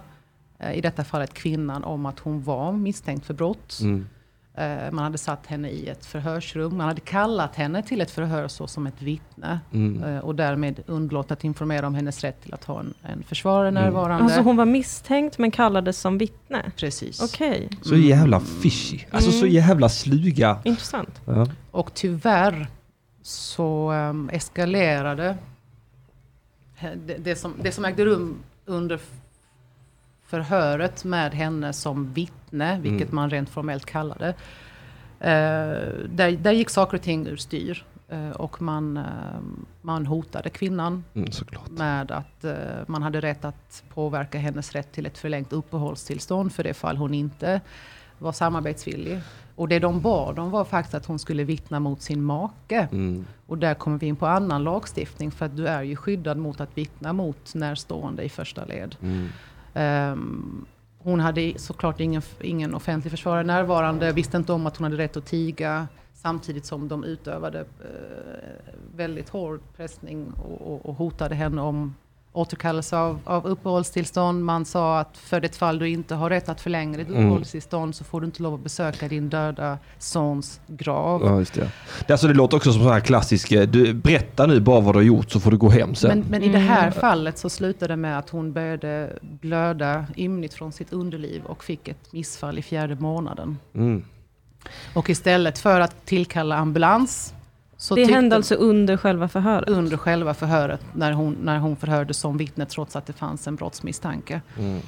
eh, 0.59 0.73
i 0.73 0.81
detta 0.81 1.05
fallet 1.05 1.35
kvinnan 1.35 1.85
om 1.85 2.07
att 2.07 2.19
hon 2.19 2.43
var 2.43 2.73
misstänkt 2.73 3.27
för 3.27 3.35
brott. 3.35 3.79
Mm. 3.83 4.07
Eh, 4.55 4.93
man 4.93 5.05
hade 5.05 5.19
satt 5.19 5.47
henne 5.47 5.69
i 5.69 5.89
ett 5.89 6.07
förhörsrum. 6.07 6.77
Man 6.77 6.89
hade 6.89 7.01
kallat 7.01 7.57
henne 7.57 7.83
till 7.83 8.01
ett 8.01 8.11
förhör 8.11 8.49
så 8.49 8.67
som 8.67 8.87
ett 8.87 9.03
vittne. 9.03 9.61
Mm. 9.73 10.03
Eh, 10.03 10.19
och 10.19 10.35
därmed 10.35 10.81
underlåtit 10.87 11.33
att 11.33 11.45
informera 11.45 11.87
om 11.87 11.95
hennes 11.95 12.25
rätt 12.25 12.43
till 12.43 12.55
att 12.55 12.65
ha 12.65 12.81
en, 12.81 12.95
en 13.03 13.23
försvarare 13.23 13.69
mm. 13.69 13.83
närvarande. 13.83 14.25
Alltså 14.25 14.41
hon 14.41 14.57
var 14.57 14.65
misstänkt 14.65 15.39
men 15.39 15.51
kallades 15.51 16.01
som 16.01 16.19
vittne? 16.19 16.73
Precis. 16.77 17.23
Okej. 17.23 17.67
Okay. 17.67 17.79
Så 17.83 17.97
jävla 17.97 18.41
fishy. 18.41 18.99
Alltså 19.11 19.31
så 19.33 19.45
mm. 19.45 19.55
jävla 19.55 19.89
sluga. 19.89 20.59
Intressant. 20.65 21.21
Ja. 21.25 21.47
Och 21.71 21.95
tyvärr 21.95 22.67
så 23.23 23.93
um, 23.93 24.31
eskalerade 24.33 25.37
det, 27.07 27.17
det, 27.19 27.37
som, 27.37 27.55
det 27.63 27.73
som 27.73 27.85
ägde 27.85 28.05
rum 28.05 28.39
under 28.67 29.01
förhöret 30.27 31.05
med 31.05 31.35
henne 31.35 31.73
som 31.73 32.13
vittne, 32.13 32.81
vilket 32.81 33.09
mm. 33.09 33.15
man 33.15 33.31
rent 33.31 33.51
formellt 33.51 33.87
kallade. 33.87 34.29
Eh, 35.21 35.89
där, 36.09 36.37
där 36.37 36.53
gick 36.53 36.71
saker 36.71 36.97
och 36.97 37.03
ting 37.03 37.27
ur 37.27 37.37
styr. 37.37 37.85
Eh, 38.11 38.31
och 38.31 38.63
man, 38.63 38.97
eh, 38.97 39.05
man 39.83 40.07
hotade 40.07 40.51
kvinnan 40.51 41.05
mm, 41.15 41.31
med 41.71 42.11
att 42.11 42.45
eh, 42.45 42.55
man 42.87 43.03
hade 43.03 43.21
rätt 43.21 43.45
att 43.45 43.83
påverka 43.95 44.39
hennes 44.39 44.73
rätt 44.73 44.93
till 44.93 45.07
ett 45.07 45.19
förlängt 45.19 45.53
uppehållstillstånd 45.53 46.53
för 46.53 46.65
det 46.65 46.75
fall 46.75 46.97
hon 46.97 47.15
inte 47.15 47.61
var 48.19 48.33
samarbetsvillig. 48.33 49.21
Och 49.61 49.69
det 49.69 49.79
de 49.79 50.01
bad 50.01 50.39
om 50.39 50.51
var 50.51 50.65
faktiskt 50.65 50.95
att 50.95 51.07
hon 51.07 51.19
skulle 51.19 51.45
vittna 51.45 51.81
mot 51.81 52.03
sin 52.03 52.23
make. 52.23 52.89
Mm. 52.93 53.25
Och 53.47 53.59
där 53.59 53.75
kommer 53.75 53.99
vi 53.99 54.07
in 54.07 54.17
på 54.17 54.27
annan 54.27 54.65
lagstiftning 54.65 55.31
för 55.31 55.47
att 55.47 55.57
du 55.57 55.67
är 55.67 55.83
ju 55.83 55.97
skyddad 55.97 56.39
mot 56.39 56.61
att 56.61 56.79
vittna 56.79 57.13
mot 57.13 57.55
närstående 57.55 58.23
i 58.23 58.29
första 58.29 58.65
led. 58.65 58.97
Mm. 59.03 59.29
Um, 60.13 60.67
hon 60.99 61.21
hade 61.21 61.59
såklart 61.59 62.01
ingen, 62.01 62.23
ingen 62.41 62.75
offentlig 62.75 63.11
försvarare 63.11 63.43
närvarande, 63.43 64.13
visste 64.13 64.37
inte 64.37 64.53
om 64.53 64.67
att 64.67 64.77
hon 64.77 64.85
hade 64.85 64.97
rätt 64.97 65.17
att 65.17 65.27
tiga. 65.27 65.89
Samtidigt 66.15 66.67
som 66.67 66.89
de 66.89 67.05
utövade 67.05 67.61
eh, 67.61 68.75
väldigt 68.97 69.29
hård 69.29 69.61
pressning 69.77 70.33
och, 70.33 70.73
och, 70.73 70.87
och 70.87 70.95
hotade 70.95 71.35
henne 71.35 71.63
om 71.63 71.95
återkallelse 72.33 72.97
av, 72.97 73.19
av 73.25 73.47
uppehållstillstånd. 73.47 74.45
Man 74.45 74.65
sa 74.65 75.01
att 75.01 75.19
för 75.19 75.41
det 75.41 75.57
fall 75.57 75.79
du 75.79 75.89
inte 75.89 76.15
har 76.15 76.31
rätt 76.31 76.49
att 76.49 76.61
förlänga 76.61 76.99
ditt 76.99 77.09
Mm. 77.09 77.23
uppehållstillstånd 77.25 77.95
så 77.95 78.05
får 78.05 78.21
du 78.21 78.27
inte 78.27 78.43
lov 78.43 78.55
att 78.55 78.61
besöka 78.61 79.09
din 79.09 79.29
döda 79.29 79.79
sons 79.99 80.61
grav. 80.67 81.23
Ja, 81.25 81.39
just 81.39 81.55
det. 81.55 81.71
Det, 82.07 82.13
alltså, 82.13 82.27
det 82.29 82.35
låter 82.35 82.57
också 82.57 82.73
som 82.73 82.83
sån 82.83 82.93
här 82.93 83.01
klassisk, 83.01 83.53
eh, 83.53 83.63
du, 83.69 83.95
berätta 83.95 84.47
nu 84.47 84.61
bara 84.61 84.81
vad 84.81 84.95
du 84.95 84.99
har 84.99 85.05
gjort 85.05 85.31
så 85.31 85.41
får 85.41 85.51
du 85.51 85.57
gå 85.57 85.69
hem 85.71 85.95
sen. 85.95 86.19
Men, 86.19 86.27
men 86.31 86.43
i 86.43 86.49
det 86.49 86.59
här 86.59 86.87
Mm. 86.87 86.93
fallet 87.01 87.39
så 87.39 87.51
slutade 87.51 87.93
det 87.93 87.97
med 87.97 88.19
att 88.19 88.31
hon 88.31 88.53
började 88.53 89.19
blöda 89.23 90.05
ymnigt 90.17 90.55
från 90.55 90.73
sitt 90.73 90.93
underliv 90.93 91.43
och 91.45 91.65
fick 91.65 91.89
ett 91.89 92.13
missfall 92.13 92.59
i 92.59 92.63
fjärde 92.63 92.95
månaden. 92.95 93.59
Mm. 93.75 94.05
Och 94.95 95.11
istället 95.11 95.59
för 95.59 95.81
att 95.81 96.07
tillkalla 96.07 96.57
ambulans 96.57 97.35
så 97.81 97.95
det 97.95 98.05
hände 98.05 98.37
alltså 98.37 98.55
under 98.55 98.97
själva 98.97 99.29
förhöret? 99.29 99.69
under 99.69 99.97
själva 99.97 100.35
förhöret 100.35 100.81
när 100.93 101.13
hon, 101.13 101.37
när 101.43 101.59
hon 101.59 101.77
förhördes 101.77 102.17
som 102.19 102.37
vittne 102.37 102.67
trots 102.67 102.97
att 102.97 103.07
det 103.07 103.13
fanns 103.13 103.47
en 103.47 103.57
brottsmisstanke. 103.57 104.41
Mm. 104.59 104.81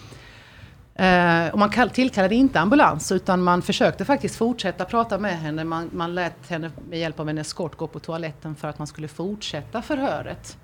Eh, 0.94 1.52
och 1.52 1.58
man 1.58 1.70
kall, 1.70 1.90
tillkallade 1.90 2.34
inte 2.34 2.60
ambulans 2.60 3.12
utan 3.12 3.42
man 3.42 3.62
försökte 3.62 4.04
faktiskt 4.04 4.36
fortsätta 4.36 4.84
prata 4.84 5.18
med 5.18 5.38
henne. 5.40 5.64
Man, 5.64 5.90
man 5.92 6.14
lät 6.14 6.48
henne 6.48 6.70
med 6.90 6.98
hjälp 6.98 7.20
av 7.20 7.28
en 7.28 7.38
eskort 7.38 7.76
gå 7.76 7.86
på 7.86 7.98
toaletten 7.98 8.54
för 8.54 8.68
att 8.68 8.78
man 8.78 8.86
skulle 8.86 9.08
fortsätta 9.08 9.82
förhöret. 9.82 10.58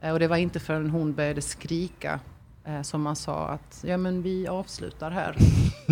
Eh, 0.00 0.12
och 0.12 0.18
det 0.20 0.28
var 0.28 0.36
inte 0.36 0.60
förrän 0.60 0.90
hon 0.90 1.12
började 1.14 1.42
skrika 1.42 2.20
eh, 2.64 2.82
som 2.82 3.02
man 3.02 3.16
sa 3.16 3.48
att 3.48 3.84
ja 3.86 3.96
men 3.96 4.22
vi 4.22 4.48
avslutar 4.48 5.10
här. 5.10 5.36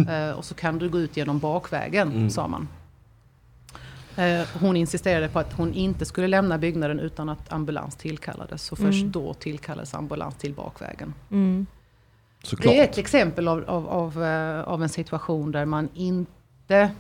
eh, 0.31 0.37
och 0.39 0.45
så 0.45 0.55
kan 0.55 0.79
du 0.79 0.89
gå 0.89 0.99
ut 0.99 1.17
genom 1.17 1.39
bakvägen, 1.39 2.09
Mm. 2.13 2.31
sa 2.31 2.49
man. 2.49 2.69
Eh, 4.21 4.47
hon 4.61 4.77
insisterade 4.77 5.29
på 5.29 5.39
att 5.39 5.53
hon 5.53 5.75
inte 5.75 6.05
skulle 6.05 6.27
lämna 6.29 6.59
byggnaden 6.59 7.01
utan 7.01 7.29
att 7.29 7.53
ambulans 7.53 7.97
tillkallades. 7.97 8.73
Och 8.73 8.79
först 8.79 9.01
Mm. 9.01 9.13
då 9.13 9.35
tillkallades 9.35 9.95
ambulans 9.95 10.35
till 10.35 10.55
bakvägen. 10.55 11.15
Mm. 11.31 11.67
Det 12.63 12.79
är 12.79 12.85
ett 12.85 12.99
exempel 12.99 13.49
av, 13.49 13.65
av, 13.67 13.89
av, 13.89 14.25
eh, 14.25 14.61
av 14.61 14.83
en 14.83 14.89
situation 14.89 15.53
där 15.53 15.65
man 15.65 15.89
inte 15.95 16.91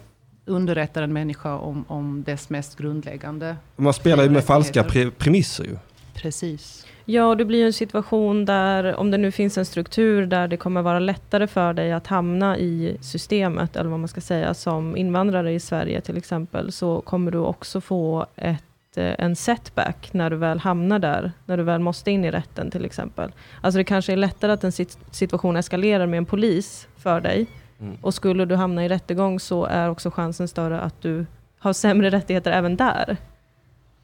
underrättar 0.45 1.03
en 1.03 1.13
människa 1.13 1.57
om, 1.57 1.85
om 1.89 2.23
dess 2.23 2.51
mest 2.51 2.79
grundläggande. 2.79 3.57
Man 3.77 3.93
spelar 3.93 4.25
ju 4.25 4.31
med 4.31 4.45
falska 4.45 4.85
pre 4.85 5.11
premisser 5.11 5.65
ju. 5.65 5.77
Precis. 6.15 6.87
Ja, 7.13 7.35
det 7.35 7.45
blir 7.45 7.59
ju 7.59 7.67
en 7.67 7.73
situation 7.73 8.45
där, 8.45 8.97
om 8.97 9.11
det 9.11 9.19
nu 9.19 9.31
finns 9.31 9.59
en 9.59 9.65
struktur 9.65 10.27
där 10.27 10.49
det 10.49 10.57
kommer 10.57 10.83
vara 10.83 10.99
lättare 10.99 11.47
för 11.47 11.73
dig 11.73 11.93
att 11.93 12.07
hamna 12.07 12.59
i 12.59 12.97
systemet, 13.01 13.77
eller 13.77 13.91
vad 13.91 13.99
man 14.01 14.09
ska 14.09 14.21
säga, 14.21 14.55
som 14.55 14.97
invandrare 14.97 15.53
i 15.53 15.61
Sverige 15.61 16.01
till 16.01 16.17
exempel, 16.17 16.73
så 16.73 17.01
kommer 17.01 17.31
du 17.31 17.39
också 17.39 17.81
få 17.81 18.27
ett, 18.37 18.97
eh, 18.97 19.15
en 19.19 19.37
setback 19.37 20.09
när 20.13 20.31
du 20.31 20.37
väl 20.37 20.59
hamnar 20.59 20.99
där, 20.99 21.33
när 21.47 21.57
du 21.57 21.63
väl 21.63 21.81
måste 21.81 22.11
in 22.11 22.25
i 22.25 22.31
rätten 22.31 22.71
till 22.71 22.85
exempel. 22.85 23.33
Alltså 23.61 23.79
det 23.79 23.85
kanske 23.85 24.13
är 24.13 24.17
lättare 24.17 24.53
att 24.53 24.65
en 24.65 24.71
sit- 24.73 24.99
situation 25.11 25.57
eskalerar 25.57 26.07
med 26.07 26.19
en 26.19 26.27
polis 26.27 26.89
för 26.97 27.21
dig, 27.21 27.47
Mm. 27.81 27.97
och 28.03 28.15
skulle 28.15 28.45
du 28.45 28.55
hamna 28.57 28.85
i 28.85 28.89
rättegång 28.89 29.41
så 29.41 29.65
är 29.65 29.91
också 29.91 30.11
chansen 30.11 30.49
större 30.49 30.81
att 30.81 31.03
du 31.03 31.27
har 31.59 31.73
sämre 31.73 32.11
rättigheter 32.11 32.51
även 32.53 32.77
där. 32.77 33.17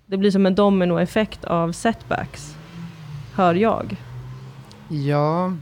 Det 0.07 0.17
blir 0.17 0.31
som 0.31 0.47
en 0.47 0.55
dominoeffekt 0.55 1.45
av 1.45 1.73
setbacks, 1.73 2.57
hör 3.37 3.55
jag. 3.55 3.97
Ja, 4.89 5.53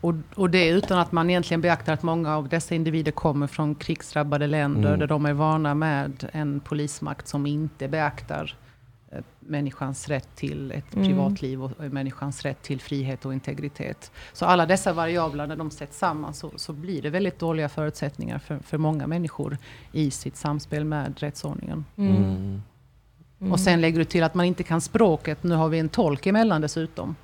och, 0.00 0.14
och 0.34 0.50
det 0.50 0.68
utan 0.68 0.98
att 0.98 1.12
man 1.12 1.30
egentligen 1.30 1.60
beaktar 1.60 1.92
att 1.92 2.02
många 2.02 2.36
av 2.36 2.48
dessa 2.48 2.74
individer 2.74 3.12
kommer 3.12 3.46
från 3.46 3.74
krigsdrabbade 3.74 4.46
länder 4.46 4.88
Mm. 4.88 5.00
där 5.00 5.06
de 5.06 5.26
är 5.26 5.32
vana 5.32 5.74
med 5.74 6.28
en 6.32 6.60
polismakt 6.60 7.28
som 7.28 7.46
inte 7.46 7.88
beaktar 7.88 8.56
eh, 9.12 9.18
människans 9.40 10.08
rätt 10.08 10.28
till 10.36 10.72
ett 10.72 10.94
Mm. 10.94 11.08
privatliv 11.08 11.62
och 11.64 11.70
och 11.78 11.84
människans 11.92 12.42
rätt 12.42 12.62
till 12.62 12.80
frihet 12.80 13.24
och 13.26 13.32
integritet. 13.32 14.12
Så 14.32 14.44
alla 14.46 14.66
dessa 14.66 14.92
variabler, 14.92 15.46
när 15.46 15.56
de 15.56 15.70
sätts 15.70 15.98
samman 15.98 16.34
så, 16.34 16.50
så 16.56 16.72
blir 16.72 17.02
det 17.02 17.10
väldigt 17.10 17.38
dåliga 17.38 17.68
förutsättningar 17.68 18.38
för, 18.38 18.58
för 18.58 18.78
många 18.78 19.06
människor 19.06 19.58
i 19.92 20.10
sitt 20.10 20.36
samspel 20.36 20.84
med 20.84 21.14
rättsordningen. 21.20 21.84
Mm. 21.96 22.62
Mm. 23.40 23.52
Och 23.52 23.60
sen 23.60 23.80
lägger 23.80 23.98
du 23.98 24.04
till 24.04 24.22
att 24.22 24.34
man 24.34 24.46
inte 24.46 24.62
kan 24.62 24.80
språket. 24.80 25.42
Nu 25.42 25.54
har 25.54 25.68
vi 25.68 25.78
en 25.78 25.88
tolk 25.88 26.26
emellan 26.26 26.60
dessutom. 26.60 27.16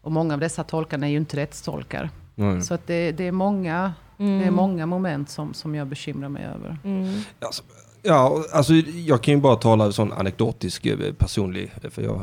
Och 0.00 0.12
många 0.12 0.34
av 0.34 0.40
dessa 0.40 0.64
tolkarna 0.64 1.06
är 1.06 1.10
ju 1.10 1.16
inte 1.16 1.36
rättstolkar. 1.36 2.10
Mm. 2.36 2.62
Så 2.62 2.74
att 2.74 2.86
det, 2.86 3.12
det, 3.12 3.24
är 3.26 3.32
många, 3.32 3.92
Mm. 4.18 4.38
det 4.38 4.44
är 4.46 4.50
många 4.50 4.86
moment 4.86 5.30
som, 5.30 5.54
som 5.54 5.74
jag 5.74 5.86
bekymrar 5.86 6.28
mig 6.28 6.44
över. 6.44 6.78
Mm. 6.84 7.20
Alltså, 7.40 7.62
ja, 8.02 8.44
alltså 8.52 8.72
jag 9.06 9.22
kan 9.22 9.34
ju 9.34 9.40
bara 9.40 9.56
tala 9.56 9.92
sån 9.92 10.12
anekdotisk 10.12 10.86
eh, 10.86 11.12
personlig. 11.12 11.72
eh, 11.82 11.90
För 11.90 12.02
jag, 12.02 12.16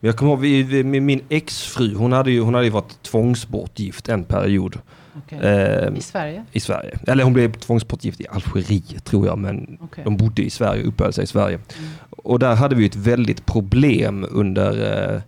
men 0.00 0.08
jag 0.08 0.16
kommer 0.16 0.32
ihåg, 0.32 0.40
vi, 0.40 0.62
vi, 0.62 1.00
min 1.00 1.20
exfru, 1.28 1.94
hon 1.94 2.12
hade 2.12 2.30
ju, 2.30 2.40
hon 2.40 2.54
hade 2.54 2.66
ju 2.66 2.72
varit 2.72 3.02
tvångsbortgift 3.02 4.08
en 4.08 4.24
period 4.24 4.78
Okej. 5.18 5.38
eh, 5.38 5.96
I 5.96 6.00
Sverige? 6.00 6.44
i 6.52 6.60
Sverige. 6.60 6.98
Eller 7.06 7.24
hon 7.24 7.32
blev 7.32 7.52
tvångsbortgift 7.52 8.20
i 8.20 8.26
Algeriet 8.30 9.04
tror 9.04 9.26
jag, 9.26 9.38
men 9.38 9.78
Okej. 9.80 10.04
de 10.04 10.16
bodde 10.16 10.42
i 10.42 10.50
Sverige, 10.50 10.82
uppehöll 10.82 11.12
sig 11.12 11.24
i 11.24 11.26
Sverige. 11.26 11.56
Mm. 11.56 11.90
Och 12.10 12.38
där 12.38 12.54
hade 12.54 12.74
vi 12.74 12.86
ett 12.86 12.96
väldigt 12.96 13.46
problem 13.46 14.26
under 14.30 14.72
eh, 15.14 15.20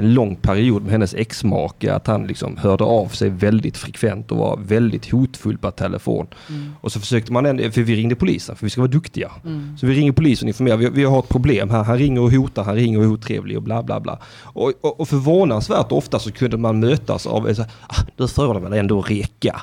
en 0.00 0.14
lång 0.14 0.36
period 0.36 0.82
med 0.82 0.92
hennes 0.92 1.14
exmake, 1.14 1.94
att 1.94 2.06
han 2.06 2.26
liksom 2.26 2.56
hörde 2.56 2.84
av 2.84 3.08
sig 3.08 3.28
väldigt 3.30 3.76
frekvent 3.76 4.32
och 4.32 4.38
var 4.38 4.58
väldigt 4.62 5.10
hotfull 5.10 5.58
på 5.58 5.70
telefon. 5.70 6.26
Mm. 6.48 6.72
Och 6.80 6.92
så 6.92 7.00
försökte 7.00 7.32
man, 7.32 7.46
ändå- 7.46 7.70
för 7.70 7.82
vi 7.82 7.96
ringde 7.96 8.14
polisen, 8.14 8.56
för 8.56 8.66
vi 8.66 8.70
ska 8.70 8.80
vara 8.80 8.90
duktiga. 8.90 9.30
Mm. 9.44 9.76
Så 9.78 9.86
vi 9.86 9.94
ringer 9.94 10.12
polisen 10.12 10.46
och 10.46 10.48
informerar, 10.48 10.76
vi, 10.76 10.88
vi 10.90 11.04
har 11.04 11.18
ett 11.18 11.28
problem 11.28 11.70
här, 11.70 11.82
han 11.84 11.98
ringer 11.98 12.20
och 12.20 12.32
hotar, 12.32 12.64
han 12.64 12.74
ringer 12.74 12.98
och 12.98 13.04
är 13.04 13.08
otrevlig 13.08 13.56
och 13.56 13.62
bla 13.62 13.82
bla 13.82 14.00
bla. 14.00 14.18
Och, 14.42 14.72
och, 14.80 15.00
och 15.00 15.08
förvånansvärt 15.08 15.92
ofta 15.92 16.18
så 16.18 16.32
kunde 16.32 16.56
man 16.56 16.80
mötas 16.80 17.26
av, 17.26 17.54
så 17.54 17.62
ah, 17.62 18.02
du 18.16 18.28
får 18.28 18.60
väl 18.60 18.72
ändå 18.72 19.00
räcka. 19.00 19.60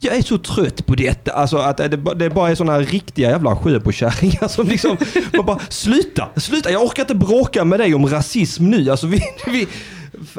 Jag 0.00 0.16
är 0.16 0.22
så 0.22 0.38
trött 0.38 0.86
på 0.86 0.94
detta. 0.94 1.32
Alltså 1.32 1.56
att 1.56 1.76
det, 1.76 1.88
det 2.16 2.30
bara 2.30 2.50
är 2.50 2.54
sådana 2.54 2.80
riktiga 2.80 3.30
jävla 3.30 3.56
sjöbokärringar 3.56 4.48
som 4.48 4.66
liksom, 4.68 4.96
man 5.36 5.46
bara 5.46 5.58
sluta, 5.68 6.28
sluta, 6.36 6.70
jag 6.70 6.82
orkar 6.82 7.02
inte 7.02 7.14
bråka 7.14 7.64
med 7.64 7.80
dig 7.80 7.94
om 7.94 8.06
rasism 8.06 8.64
nu. 8.70 8.90
Alltså 8.90 9.06
vi, 9.06 9.20
vi, 9.46 9.66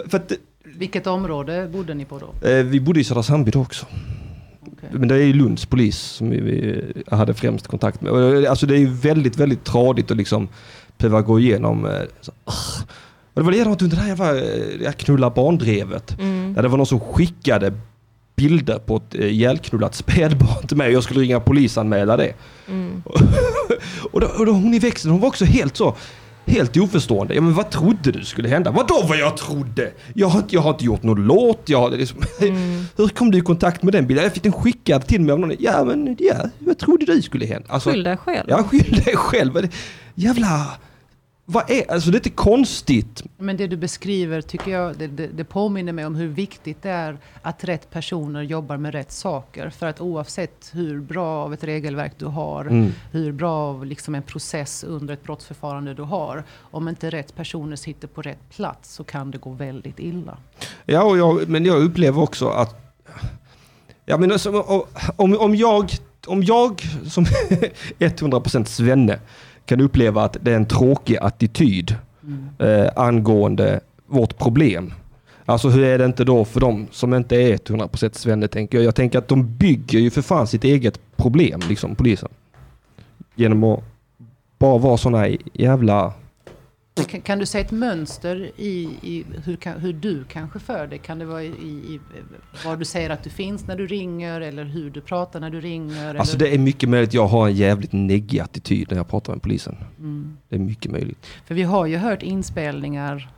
för, 0.10 0.18
att, 0.18 0.32
Vilket 0.64 1.08
område 1.08 1.70
bodde 1.74 1.94
ni 1.94 2.06
på 2.06 2.20
då? 2.20 2.48
eh, 2.50 2.64
vi 2.64 2.80
bodde 2.80 3.00
i 3.00 3.04
Södra 3.04 3.24
Sandby 3.24 3.52
också. 3.56 3.86
Men 4.92 5.08
det 5.08 5.16
är 5.16 5.20
ju 5.20 5.34
Lunds 5.34 5.66
polis 5.66 5.98
som 5.98 6.30
vi, 6.30 6.82
hade 7.12 7.34
främst 7.34 7.68
kontakt 7.68 8.02
med. 8.02 8.12
Och, 8.12 8.44
Alltså 8.50 8.66
det 8.66 8.76
är 8.76 8.80
ju 8.80 8.90
väldigt, 8.90 9.38
väldigt 9.38 9.64
tradigt 9.64 10.12
att 10.12 10.18
liksom 10.18 10.48
behöva 10.98 11.22
gå 11.22 11.40
igenom. 11.40 11.86
eh, 11.86 11.92
Så, 12.22 12.32
och 13.34 13.42
det 13.42 13.42
var 13.42 13.52
likadant 13.52 13.82
under 13.82 13.96
det 13.98 14.02
här 14.02 14.10
jävla 14.10 14.38
eh, 14.38 14.80
det 14.80 14.98
knulla 14.98 15.30
barndrevet. 15.30 16.20
Mm. 16.20 16.54
Där 16.54 16.62
det 16.62 16.68
var 16.68 16.78
någon 16.78 16.86
som 16.88 17.00
skickade 17.00 17.74
bilder 18.36 18.80
på 18.80 18.98
ett 18.98 19.16
eh, 19.16 19.26
ihjälknullat 19.26 19.96
spädbarn 20.06 20.68
till 20.68 20.78
mig 20.78 20.92
jag 20.92 21.04
skulle 21.04 21.20
ringa 21.22 21.40
polisanmäla 21.40 22.18
det. 22.18 22.34
Mm. 22.68 23.04
Och 24.12 24.20
då, 24.22 24.28
och 24.28 24.46
då 24.46 24.52
hon 24.52 24.74
i 24.74 24.80
växeln, 24.80 25.12
hon 25.12 25.22
var 25.22 25.28
också 25.28 25.46
helt 25.46 25.78
så 25.78 25.96
Helt 26.46 26.78
oförstående. 26.78 27.36
Ja 27.36 27.42
men 27.42 27.54
vad 27.54 27.70
trodde 27.70 28.12
du 28.12 28.26
skulle 28.26 28.50
hända? 28.50 28.72
Vadå 28.72 29.06
vad 29.10 29.18
jag 29.18 29.38
trodde? 29.38 29.92
Jag 30.14 30.28
har, 30.28 30.44
jag 30.50 30.62
har 30.62 30.70
inte 30.70 30.86
gjort 30.86 31.04
någon 31.04 31.26
låt. 31.26 31.62
Jag, 31.66 31.80
har 31.80 31.90
liksom, 31.90 32.20
Mm. 32.42 32.86
Hur 32.98 33.08
kom 33.08 33.32
du 33.32 33.38
i 33.38 33.42
kontakt 33.42 33.84
med 33.84 33.94
den 33.94 34.08
bilden? 34.08 34.24
Jag 34.24 34.34
fick 34.34 34.44
den 34.44 34.52
skickad 34.52 35.08
till 35.08 35.22
mig 35.22 35.34
av 35.34 35.40
någon. 35.40 35.54
Ja 35.60 35.84
men 35.84 36.16
ja, 36.20 36.36
vad 36.60 36.78
trodde 36.78 37.06
du 37.06 37.22
skulle 37.22 37.46
hända? 37.46 37.68
Alltså, 37.70 37.90
Skyll 37.90 38.04
dig 38.04 38.18
själv. 38.18 38.46
Ja, 38.48 38.64
skyll 38.64 39.02
dig 39.06 39.16
själv. 39.16 39.68
Jävla... 40.16 40.68
Vad 41.52 41.70
är... 41.70 41.92
Alltså 41.92 42.12
det 42.12 42.16
är 42.16 42.20
inte 42.20 42.30
konstigt. 42.30 43.24
Men 43.38 43.58
det 43.58 43.68
du 43.68 43.78
beskriver 43.78 44.42
tycker 44.42 44.72
jag, 44.72 44.98
det, 44.98 45.08
det, 45.08 45.28
det 45.28 45.44
påminner 45.44 45.94
mig 45.94 46.06
om 46.06 46.16
hur 46.16 46.28
viktigt 46.28 46.82
det 46.82 46.90
är 46.90 47.18
att 47.42 47.64
rätt 47.64 47.92
personer 47.92 48.42
jobbar 48.42 48.78
med 48.78 48.92
rätt 48.94 49.12
saker. 49.12 49.70
För 49.70 49.86
att 49.86 50.02
oavsett 50.02 50.70
hur 50.74 51.00
bra 51.02 51.28
av 51.44 51.54
ett 51.54 51.64
regelverk 51.64 52.14
du 52.18 52.26
har, 52.26 52.66
Mm. 52.66 52.92
hur 53.12 53.32
bra 53.32 53.52
av 53.52 53.86
liksom 53.86 54.16
en 54.16 54.24
process 54.24 54.84
under 54.84 55.14
ett 55.14 55.24
brottsförfarande 55.24 55.94
du 55.94 56.04
har. 56.04 56.44
Om 56.60 56.88
inte 56.88 57.10
rätt 57.10 57.36
personer 57.36 57.76
sitter 57.76 58.08
på 58.08 58.22
rätt 58.22 58.50
plats 58.50 58.94
så 58.94 59.04
kan 59.04 59.32
det 59.32 59.38
gå 59.38 59.50
väldigt 59.50 60.00
illa. 60.00 60.38
Ja, 60.86 61.04
och 61.04 61.18
jag, 61.18 61.50
men 61.50 61.66
jag 61.66 61.82
upplever 61.84 62.22
också 62.22 62.50
att... 62.50 62.96
Ja, 64.06 64.18
men 64.18 64.32
alltså, 64.32 64.52
om, 65.16 65.38
om, 65.40 65.56
jag, 65.56 65.92
om 66.28 66.44
jag 66.44 66.82
som 67.08 67.26
100% 68.00 68.66
svenne 68.66 69.20
kan 69.66 69.82
uppleva 69.82 70.24
att 70.24 70.38
det 70.42 70.52
är 70.52 70.56
en 70.56 70.66
tråkig 70.66 71.18
attityd 71.22 71.96
Mm. 72.24 72.50
eh, 72.60 72.90
angående 72.96 73.80
vårt 74.08 74.38
problem. 74.38 74.94
Alltså 75.46 75.70
hur 75.70 75.84
är 75.84 75.98
det 75.98 76.06
inte 76.06 76.24
då 76.24 76.46
för 76.46 76.60
dem 76.60 76.88
som 76.92 77.14
inte 77.14 77.36
är 77.36 77.58
100% 77.58 78.14
svenne 78.18 78.48
tänker 78.48 78.78
jag. 78.78 78.86
Jag 78.86 78.96
tänker 78.96 79.20
att 79.20 79.28
de 79.28 79.58
bygger 79.58 80.00
ju 80.00 80.10
för 80.10 80.22
fan 80.22 80.48
sitt 80.48 80.64
eget 80.64 81.00
problem, 81.16 81.62
liksom 81.70 81.96
polisen. 81.96 82.30
Genom 83.36 83.64
att 83.64 83.84
bara 84.60 84.78
vara 84.78 84.98
sådana 84.98 85.28
jävla... 85.54 86.14
kan, 87.04 87.22
kan, 87.22 87.40
du 87.40 87.46
se 87.46 87.60
ett 87.60 87.72
mönster 87.72 88.52
i, 88.58 88.90
i 89.02 89.26
hur, 89.46 89.80
hur, 89.80 89.94
du 89.94 90.24
kanske 90.24 90.60
för 90.60 90.88
dig? 90.88 91.00
Kan 91.00 91.20
det 91.20 91.26
vara 91.26 91.44
i, 91.44 91.48
i 91.48 92.00
var 92.66 92.78
du 92.78 92.86
säger 92.86 93.10
att 93.10 93.24
du 93.24 93.30
finns 93.30 93.68
när 93.68 93.76
du 93.78 93.88
ringer 93.88 94.42
eller 94.42 94.64
hur 94.64 94.90
du 94.90 95.02
pratar 95.02 95.40
när 95.40 95.50
du 95.50 95.62
ringer? 95.62 96.16
Alltså 96.16 96.36
eller? 96.36 96.46
det 96.46 96.56
är 96.56 96.60
mycket 96.60 96.90
möjligt 96.90 97.14
jag 97.14 97.28
har 97.28 97.48
en 97.48 97.56
jävligt 97.56 97.92
neggig 97.92 98.40
attityd 98.40 98.88
när 98.90 98.98
jag 98.98 99.08
pratar 99.08 99.34
med 99.34 99.42
polisen. 99.42 99.76
Mm. 100.00 100.38
Det 100.50 100.56
är 100.56 100.60
mycket 100.60 100.92
möjligt. 100.92 101.26
För 101.46 101.56
vi 101.56 101.64
har 101.64 101.86
ju 101.86 101.98
hört 101.98 102.24
inspelningar 102.24 103.30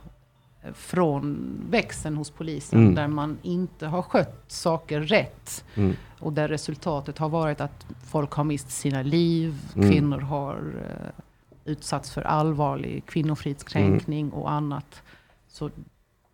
från 0.74 1.56
växeln 1.70 2.16
hos 2.16 2.30
polisen 2.30 2.78
mm. 2.78 2.94
där 2.94 3.08
man 3.08 3.38
inte 3.42 3.86
har 3.86 4.02
skött 4.02 4.44
saker 4.48 5.00
rätt. 5.00 5.64
Mm. 5.74 5.96
Och 6.20 6.32
där 6.32 6.48
resultatet 6.48 7.18
har 7.18 7.28
varit 7.28 7.60
att 7.60 7.86
folk 8.06 8.32
har 8.32 8.44
mist 8.44 8.70
sina 8.70 9.02
liv, 9.02 9.54
mm. 9.76 9.90
kvinnor 9.90 10.18
har 10.18 10.56
uh, 10.56 11.22
utsatts 11.64 12.10
för 12.10 12.22
allvarlig 12.22 13.06
kvinnofridskränkning 13.06 14.26
mm. 14.26 14.34
och 14.34 14.50
annat. 14.50 15.02
Så 15.48 15.70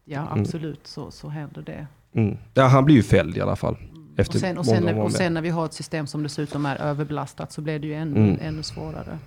ja, 0.05 0.21
mm. 0.21 0.41
absolut 0.41 0.87
så, 0.87 1.11
så 1.11 1.29
händer 1.29 1.63
det. 1.63 1.87
Mm. 2.13 2.37
Ja, 2.55 2.67
han 2.67 2.85
blir 2.85 2.97
ju 2.97 3.03
fälld 3.03 3.37
i 3.37 3.41
alla 3.41 3.57
fall. 3.57 3.77
Efter 4.17 4.35
och 4.35 4.41
sen, 4.41 4.59
och 4.59 4.67
sen, 4.67 4.99
och 4.99 5.13
sen 5.13 5.35
när 5.35 5.43
vi 5.43 5.49
har 5.49 5.65
ett 5.65 5.73
system 5.73 6.07
som 6.07 6.23
dessutom 6.23 6.67
är 6.67 6.77
överbelastat 6.77 7.53
så 7.53 7.61
blir 7.61 7.79
det 7.79 7.87
ju 7.87 7.95
ännu, 7.95 8.39
ännu 8.43 8.63
svårare. 8.63 9.19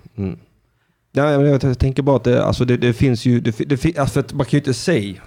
Ja, 1.12 1.42
jag 1.42 1.78
tänker 1.78 2.02
bara 2.02 2.16
att 2.16 2.24
det, 2.24 2.44
alltså 2.44 2.64
det, 2.64 2.76
det 2.76 2.92
finns 2.92 3.26
ju, 3.26 3.40
det, 3.40 3.58
det, 3.58 3.98
alltså 3.98 4.22
man 4.32 4.46
kan 4.46 4.50
ju 4.50 4.58
inte 4.58 4.74
säga 4.74 5.22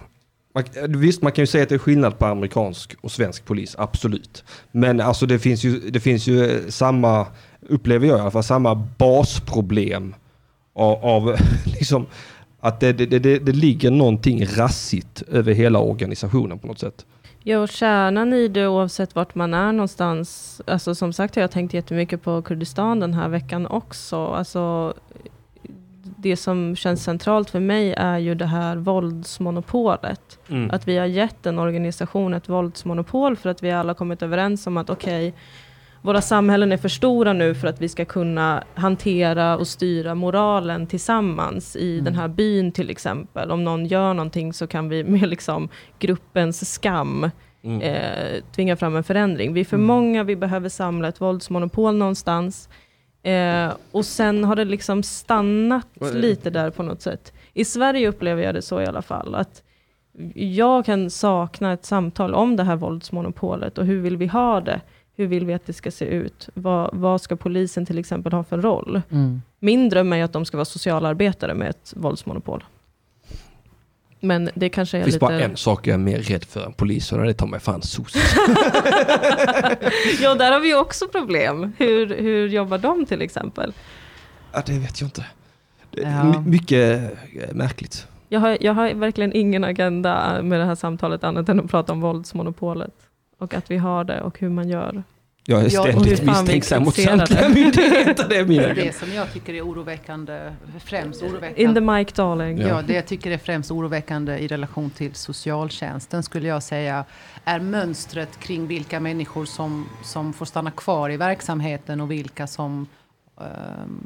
man, 0.57 1.01
visst, 1.01 1.21
man 1.21 1.31
kan 1.31 1.41
ju 1.41 1.47
säga 1.47 1.63
att 1.63 1.69
det 1.69 1.75
är 1.75 1.79
skillnad 1.79 2.19
på 2.19 2.25
amerikansk 2.25 2.95
och 3.01 3.11
svensk 3.11 3.45
polis, 3.45 3.75
absolut. 3.77 4.43
Men 4.71 5.01
alltså 5.01 5.25
det 5.25 5.39
finns 5.39 5.63
ju, 5.63 5.79
det 5.79 5.99
finns 5.99 6.27
ju 6.27 6.65
samma, 6.71 7.25
upplever 7.61 8.07
jag 8.07 8.17
i 8.17 8.21
alla 8.21 8.31
fall, 8.31 8.43
samma 8.43 8.75
basproblem 8.75 10.15
av, 10.77 11.05
av 11.05 11.35
liksom 11.65 12.05
att 12.59 12.79
det, 12.79 12.93
det, 12.93 13.05
det, 13.05 13.39
det 13.39 13.51
ligger 13.51 13.91
någonting 13.91 14.45
rassigt 14.45 15.21
över 15.21 15.53
hela 15.53 15.79
organisationen 15.79 16.59
på 16.59 16.67
något 16.67 16.79
sätt. 16.79 17.05
Ja, 17.43 17.59
och 17.59 17.69
kärnan 17.69 18.33
i 18.33 18.47
det 18.47 18.67
oavsett 18.67 19.15
vart 19.15 19.35
man 19.35 19.53
är 19.53 19.71
någonstans. 19.71 20.61
Alltså 20.67 20.95
som 20.95 21.13
sagt 21.13 21.35
har 21.35 21.41
jag 21.41 21.51
tänkt 21.51 21.73
jättemycket 21.73 22.23
på 22.23 22.41
Kurdistan 22.41 22.99
den 22.99 23.13
här 23.13 23.29
veckan 23.29 23.67
också. 23.67 24.25
Alltså 24.27 24.93
det 26.17 26.37
som 26.37 26.75
känns 26.75 27.03
centralt 27.03 27.49
för 27.49 27.59
mig 27.59 27.93
är 27.93 28.17
ju 28.17 28.35
det 28.35 28.45
här 28.45 28.75
våldsmonopolet. 28.75 30.39
Mm. 30.49 30.71
Att 30.71 30.87
vi 30.87 30.97
har 30.97 31.05
gett 31.05 31.45
en 31.45 31.59
organisation 31.59 32.33
ett 32.33 32.49
våldsmonopol 32.49 33.35
för 33.35 33.49
att 33.49 33.63
vi 33.63 33.71
alla 33.71 33.93
kommit 33.93 34.21
överens 34.21 34.67
om 34.67 34.77
att 34.77 34.89
okej, 34.89 35.27
okay, 35.27 35.39
våra 36.07 36.21
samhällen 36.21 36.71
är 36.71 36.77
för 36.77 36.89
stora 36.89 37.33
nu 37.33 37.55
för 37.55 37.67
att 37.67 37.81
vi 37.81 37.89
ska 37.89 38.05
kunna 38.05 38.63
hantera 38.75 39.57
och 39.57 39.67
styra 39.67 40.15
moralen 40.15 40.87
tillsammans 40.87 41.75
i 41.75 41.93
mm. 41.93 42.05
den 42.05 42.15
här 42.15 42.27
byn 42.27 42.71
till 42.71 42.89
exempel. 42.89 43.51
Om 43.51 43.63
någon 43.63 43.85
gör 43.85 44.13
någonting 44.13 44.53
så 44.53 44.67
kan 44.67 44.89
vi 44.89 45.03
med 45.03 45.29
liksom 45.29 45.69
gruppens 45.99 46.73
skam 46.73 47.29
mm. 47.63 47.81
eh, 47.81 48.43
tvinga 48.55 48.75
fram 48.75 48.95
en 48.95 49.03
förändring. 49.03 49.53
Vi 49.53 49.59
är 49.59 49.65
för 49.65 49.77
mm. 49.77 49.87
många, 49.87 50.23
vi 50.23 50.35
behöver 50.35 50.69
samla 50.69 51.07
ett 51.07 51.21
våldsmonopol 51.21 51.95
någonstans. 51.95 52.69
Eh, 53.23 53.71
och 53.91 54.05
sen 54.05 54.43
har 54.43 54.55
det 54.55 54.65
liksom 54.65 55.03
stannat 55.03 55.87
lite 56.13 56.49
där 56.49 56.69
på 56.69 56.83
något 56.83 57.01
sätt. 57.01 57.33
I 57.53 57.65
Sverige 57.65 58.07
upplever 58.07 58.43
jag 58.43 58.53
det 58.53 58.61
så 58.61 58.81
i 58.81 58.85
alla 58.85 59.01
fall. 59.01 59.35
Att 59.35 59.63
jag 60.35 60.85
kan 60.85 61.09
sakna 61.09 61.73
ett 61.73 61.85
samtal 61.85 62.33
om 62.33 62.55
det 62.55 62.63
här 62.63 62.75
våldsmonopolet 62.75 63.77
och 63.77 63.85
hur 63.85 64.01
vill 64.01 64.17
vi 64.17 64.27
ha 64.27 64.61
det? 64.61 64.81
Hur 65.17 65.27
vill 65.27 65.45
vi 65.45 65.53
att 65.53 65.65
det 65.65 65.73
ska 65.73 65.91
se 65.91 66.05
ut? 66.05 66.49
Vad, 66.53 66.89
vad 66.93 67.21
ska 67.21 67.35
polisen 67.35 67.85
till 67.85 67.97
exempel 67.97 68.33
ha 68.33 68.43
för 68.43 68.57
roll? 68.57 69.01
Mm. 69.11 69.41
Min 69.59 69.89
dröm 69.89 70.13
är 70.13 70.23
att 70.23 70.33
de 70.33 70.45
ska 70.45 70.57
vara 70.57 70.65
socialarbetare 70.65 71.53
med 71.53 71.69
ett 71.69 71.93
våldsmonopol. 71.95 72.63
Men 74.19 74.49
det 74.55 74.69
kanske 74.69 74.97
är 74.97 74.99
lite... 74.99 75.07
Det 75.07 75.11
finns 75.11 75.19
bara 75.19 75.41
en 75.41 75.57
sak 75.57 75.87
jag 75.87 75.93
är 75.93 75.97
mer 75.97 76.19
rädd 76.19 76.43
för 76.43 76.65
än 76.65 76.73
polisen 76.73 77.19
och 77.19 77.25
det 77.25 77.33
tar 77.33 77.47
mig 77.47 77.59
fan 77.59 77.81
sos. 77.81 78.15
ja, 80.21 80.35
där 80.35 80.51
har 80.51 80.59
vi 80.59 80.75
också 80.75 81.07
problem. 81.07 81.73
Hur, 81.77 82.17
hur 82.17 82.47
jobbar 82.47 82.77
de 82.77 83.05
till 83.05 83.21
exempel? 83.21 83.73
Ja, 84.51 84.63
det 84.65 84.79
vet 84.79 85.01
jag 85.01 85.07
inte. 85.07 85.25
Ja. 85.91 86.41
Mycket 86.41 87.11
eh, 87.35 87.55
märkligt. 87.55 88.07
Jag 88.29 88.39
har, 88.39 88.57
jag 88.61 88.73
har 88.73 88.93
verkligen 88.93 89.33
ingen 89.33 89.63
agenda 89.63 90.41
med 90.41 90.59
det 90.59 90.65
här 90.65 90.75
samtalet 90.75 91.23
annat 91.23 91.49
än 91.49 91.59
att 91.59 91.71
prata 91.71 91.93
om 91.93 92.01
våldsmonopolet. 92.01 92.93
Och 93.37 93.53
att 93.53 93.71
vi 93.71 93.77
har 93.77 94.03
det 94.03 94.21
och 94.21 94.39
hur 94.39 94.49
man 94.49 94.69
gör. 94.69 95.03
Jag 95.49 95.65
är 95.65 95.69
ständigt 95.69 96.23
misstänksam 96.23 96.83
mot 96.83 96.95
samtliga 96.95 97.49
myndigheter. 97.49 98.29
Det 98.29 98.37
är 98.37 98.75
det 98.75 98.95
som 98.95 99.13
jag 99.13 99.33
tycker 99.33 99.53
är 99.53 99.61
oroväckande, 99.61 100.53
främst 100.83 101.23
oroväckande. 101.23 101.63
In 101.63 101.73
the 101.73 101.81
mic 101.81 102.13
darling. 102.13 102.57
Ja. 102.57 102.67
ja, 102.67 102.81
det 102.81 102.93
jag 102.93 103.05
tycker 103.05 103.31
är 103.31 103.37
främst 103.37 103.71
oroväckande 103.71 104.37
i 104.37 104.47
relation 104.47 104.89
till 104.89 105.15
socialtjänsten 105.15 106.23
skulle 106.23 106.47
jag 106.47 106.63
säga 106.63 107.05
är 107.45 107.59
mönstret 107.59 108.39
kring 108.39 108.67
vilka 108.67 108.99
människor 108.99 109.45
som, 109.45 109.89
som 110.03 110.33
får 110.33 110.45
stanna 110.45 110.71
kvar 110.71 111.09
i 111.09 111.17
verksamheten 111.17 112.01
och 112.01 112.11
vilka 112.11 112.47
som, 112.47 112.87
uh, 113.41 113.45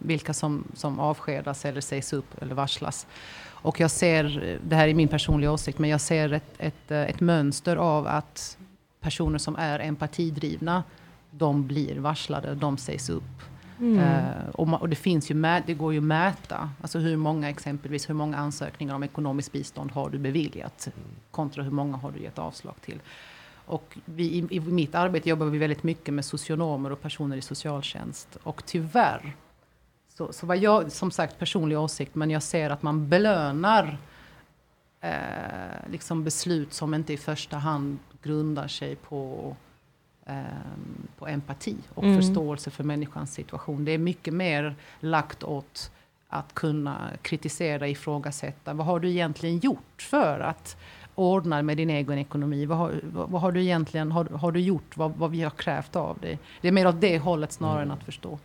vilka 0.06 0.34
som, 0.34 0.64
som 0.74 1.00
avskedas 1.00 1.66
eller 1.66 1.82
sägs 1.82 2.14
upp 2.14 2.42
eller 2.42 2.56
varslas. 2.56 3.08
Och 3.50 3.80
jag 3.80 3.92
ser, 3.92 4.58
det 4.64 4.76
här 4.76 4.88
är 4.88 4.94
min 4.94 5.08
personliga 5.08 5.52
åsikt, 5.52 5.80
men 5.80 5.90
jag 5.90 6.02
ser 6.02 6.34
ett, 6.34 6.54
ett, 6.58 6.92
ett 6.92 7.20
mönster 7.20 7.76
av 7.76 8.08
att 8.08 8.58
personer 9.02 9.38
som 9.38 9.56
är 9.56 9.80
empatidrivna 9.80 10.84
de 11.32 11.68
blir 11.68 12.00
varslade, 12.00 12.56
de 12.56 12.78
sägs 12.78 13.10
upp. 13.10 13.24
Mm. 13.80 14.00
Uh, 14.00 14.50
och, 14.50 14.82
och, 14.82 14.90
det 14.90 14.96
finns 14.96 15.32
ju 15.32 15.36
det 15.66 15.74
går 15.74 15.94
ju 15.94 16.00
att 16.00 16.04
mäta, 16.04 16.70
alltså 16.82 17.00
hur 17.00 17.18
många 17.18 17.50
exempelvis, 17.50 18.10
hur 18.10 18.14
många 18.14 18.38
ansökningar 18.38 18.96
om 18.96 19.04
ekonomiskt 19.04 19.52
bistånd 19.52 19.92
har 19.92 20.10
du 20.10 20.18
beviljat? 20.18 20.90
Kontra 21.32 21.64
hur 21.64 21.72
många 21.72 21.98
har 21.98 22.12
du 22.12 22.20
gett 22.20 22.40
avslag 22.40 22.76
till? 22.82 23.00
Och 23.66 23.98
vi, 24.06 24.24
i, 24.24 24.48
i 24.50 24.60
mitt 24.60 24.96
arbete 24.96 25.30
jobbar 25.30 25.46
vi 25.46 25.58
väldigt 25.58 25.84
mycket 25.84 26.14
med 26.14 26.26
socionomer 26.26 26.92
och 26.92 27.02
personer 27.02 27.38
i 27.38 27.42
socialtjänst. 27.42 28.38
Och 28.44 28.66
tyvärr, 28.66 29.36
så, 30.10 30.34
så 30.34 30.46
var 30.46 30.56
jag 30.56 30.92
som 30.92 31.12
sagt 31.12 31.40
personlig 31.40 31.80
åsikt, 31.80 32.16
men 32.16 32.30
jag 32.30 32.44
ser 32.44 32.70
att 32.70 32.84
man 32.84 33.10
belönar 33.10 33.98
eh, 35.02 35.92
liksom 35.92 36.24
beslut 36.24 36.74
som 36.74 36.94
inte 36.94 37.14
i 37.14 37.18
första 37.18 37.58
hand 37.58 38.00
grundar 38.22 38.68
sig 38.68 38.96
på 38.96 39.56
Ehm, 40.26 41.08
på 41.18 41.28
empati 41.28 41.76
och 41.94 42.04
mm. 42.04 42.22
förståelse 42.22 42.70
för 42.70 42.84
människans 42.84 43.34
situation. 43.34 43.86
Det 43.86 43.92
är 43.92 43.98
mycket 43.98 44.34
mer 44.34 44.76
lagt 45.00 45.44
åt 45.44 45.92
att 46.28 46.54
kunna 46.54 47.10
kritisera, 47.22 47.88
ifrågasätta. 47.88 48.74
Vad 48.74 48.86
har 48.86 49.00
du 49.00 49.10
egentligen 49.10 49.58
gjort 49.58 50.02
för 50.02 50.40
att 50.40 50.78
ordna 51.16 51.62
med 51.62 51.78
din 51.78 51.90
egen 51.90 52.18
ekonomi? 52.18 52.66
Vad 52.66 52.78
har, 52.78 53.02
vad, 53.14 53.30
vad 53.30 53.42
har 53.42 53.52
du 53.52 53.62
egentligen 53.62 54.12
har, 54.12 54.26
har, 54.26 54.52
du 54.52 54.60
gjort 54.60 54.98
vad, 54.98 55.12
vad, 55.12 55.32
vi 55.32 55.42
har 55.42 55.50
krävt 55.50 55.96
av 55.96 56.20
dig? 56.20 56.40
Det 56.62 56.68
är 56.68 56.72
mer 56.72 56.88
åt 56.88 57.02
det 57.02 57.20
hållet 57.20 57.52
snarare 57.52 57.82
mm. 57.82 57.92
än 57.92 57.98
att 57.98 58.04
förstå. 58.04 58.40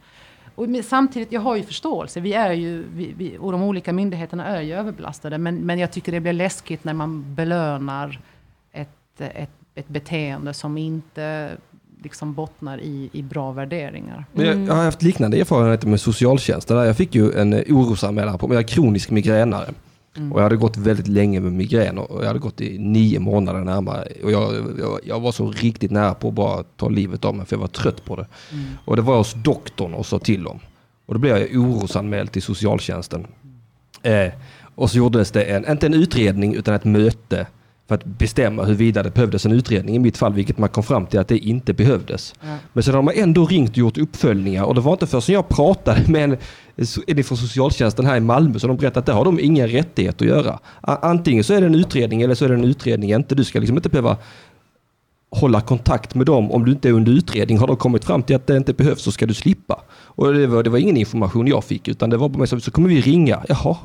Och 0.55 0.67
samtidigt, 0.85 1.33
jag 1.33 1.41
har 1.41 1.57
ju 1.57 1.63
förståelse. 1.63 2.21
Vi 2.21 2.33
är 2.33 2.53
ju, 2.53 2.85
vi, 2.95 3.13
vi, 3.17 3.39
och 3.39 3.53
de 3.53 3.63
olika 3.63 3.93
myndigheterna 3.93 4.47
är 4.47 4.63
ju 4.63 4.73
överbelastade. 4.73 5.39
Men, 5.39 5.57
men 5.57 5.79
jag 5.79 5.93
tycker 5.93 6.13
det 6.13 6.21
blir 6.21 6.33
läskigt 6.33 6.85
när 6.85 6.95
man 6.95 7.35
belönar 7.35 8.21
ett, 8.73 9.21
ett, 9.21 9.51
ett 9.77 9.89
beteende 9.89 10.55
som 10.55 10.79
inte 10.79 11.57
liksom 12.03 12.35
bottnar 12.35 12.81
i, 12.81 13.11
i 13.13 13.23
bra 13.23 13.53
värderingar. 13.53 14.25
Mm. 14.35 14.47
Jag, 14.47 14.69
jag, 14.69 14.75
har 14.75 14.85
haft 14.85 15.03
liknande 15.03 15.41
erfarenheter 15.41 15.89
med 15.89 16.01
socialtjänsten. 16.01 16.77
Jag 16.77 16.97
fick 16.97 17.15
ju 17.15 17.33
en 17.33 17.55
orosanmälan 17.55 18.39
på 18.39 18.49
mig. 18.49 18.55
Jag 18.55 18.65
är 18.65 18.69
kronisk 18.69 19.11
migränare. 19.11 19.75
Mm. 20.17 20.33
Och 20.33 20.39
jag 20.39 20.43
hade 20.43 20.57
gått 20.57 20.77
väldigt 20.77 21.09
länge 21.09 21.41
med 21.41 21.53
migrän 21.53 21.99
och 21.99 22.23
jag 22.23 22.27
hade 22.27 22.39
gått 22.39 22.61
i 22.61 22.79
nio 22.79 23.21
månader 23.21 23.61
närmare. 23.61 24.09
Och 24.25 24.33
jag, 24.33 24.55
jag, 24.79 25.01
jag 25.05 25.21
var 25.21 25.33
så 25.33 25.51
riktigt 25.51 25.91
nära 25.91 26.15
på 26.15 26.29
att 26.29 26.35
bara 26.35 26.63
ta 26.63 26.89
livet 26.89 27.25
av 27.25 27.35
mig 27.35 27.47
för 27.47 27.57
jag 27.57 27.61
var 27.61 27.69
trött 27.69 28.05
på 28.05 28.17
det. 28.17 28.27
Mm. 28.53 28.65
Och 28.85 28.97
det 28.97 29.03
var 29.03 29.13
jag 29.13 29.19
hos 29.19 29.35
doktorn 29.35 29.95
och 29.95 30.07
sa 30.07 30.19
till 30.19 30.47
om. 30.47 30.59
Och 31.07 31.15
då 31.15 31.21
blev 31.21 31.37
jag 31.37 31.57
orosanmäld 31.57 32.33
till 32.33 32.43
socialtjänsten. 32.43 33.27
Eh, 34.03 34.33
och 34.75 34.91
så 34.91 34.99
gjordes 34.99 35.31
det 35.31 35.43
en, 35.43 35.71
inte 35.71 35.87
en 35.87 35.95
utredning 35.95 36.55
utan 36.55 36.75
ett 36.75 36.85
möte 36.85 37.47
för 37.89 37.95
att 37.95 38.05
bestämma 38.05 38.65
huruvida 38.65 39.03
det 39.03 39.15
behövdes 39.15 39.47
en 39.47 39.53
utredning 39.53 39.97
i 39.97 39.99
mitt 39.99 40.17
fall, 40.17 40.33
vilket 40.33 40.59
man 40.59 40.69
kom 40.69 40.83
fram 40.83 41.07
till 41.07 41.21
att 41.21 41.29
det 41.29 41.39
inte 41.39 41.73
behövdes. 41.73 42.35
Ja. 42.41 42.57
Men 42.73 42.83
sen 42.83 42.95
har 42.95 43.03
man 43.03 43.15
ändå 43.17 43.47
ringt 43.47 43.71
och 43.71 43.79
gjort 43.79 43.99
uppföljningar 43.99 44.65
och 44.65 44.75
det 44.75 44.81
var 44.81 44.93
inte 44.93 45.07
förrän 45.07 45.35
jag 45.35 45.49
pratade 45.49 46.01
med 46.09 46.25
en, 46.25 46.37
en 47.07 47.25
från 47.25 47.39
socialtjänsten 47.39 48.07
här 48.07 48.17
i 48.17 48.21
Malmö 48.21 48.59
som 48.59 48.69
de 48.69 48.77
berättade 48.77 48.99
att 48.99 49.07
det 49.07 49.13
har 49.13 49.25
de 49.25 49.41
ingen 49.41 49.69
rättighet 49.69 50.23
att 50.23 50.29
göra. 50.29 50.59
Antingen 50.81 51.45
så 51.45 51.55
är 51.55 51.61
det 51.61 51.67
en 51.67 51.75
utredning 51.75 52.23
eller 52.23 52.35
så 52.35 52.45
är 52.45 52.49
det 52.49 52.55
en 52.55 52.65
utredning 52.65 53.13
inte. 53.13 53.35
Du 53.35 53.45
ska 53.45 53.59
liksom 53.59 53.77
inte 53.77 53.89
behöva 53.89 54.17
hålla 55.31 55.61
kontakt 55.61 56.15
med 56.15 56.27
dem 56.27 56.51
om 56.51 56.65
du 56.65 56.73
inte 56.73 56.89
är 56.89 56.93
under 56.93 57.13
utredning. 57.13 57.59
Har 57.59 57.67
de 57.67 57.77
kommit 57.77 58.05
fram 58.05 58.23
till 58.23 58.37
att 58.37 58.47
det 58.47 58.57
inte 58.57 58.73
behövs 58.73 59.03
så 59.03 59.13
ska 59.13 59.27
du 59.27 59.35
slippa. 59.35 59.83
Och 59.91 60.35
det 60.35 60.47
var, 60.47 60.63
det 60.63 60.71
var 60.71 60.79
ingen 60.79 60.97
information 60.97 61.47
jag 61.47 61.65
fick 61.65 61.89
utan 61.89 62.11
det 62.11 62.17
var 62.17 62.29
bara 62.29 62.39
mig 62.39 62.47
som 62.47 62.61
så 62.61 62.71
kommer 62.71 62.89
vi 62.89 63.01
ringa. 63.01 63.43
Jaha, 63.49 63.77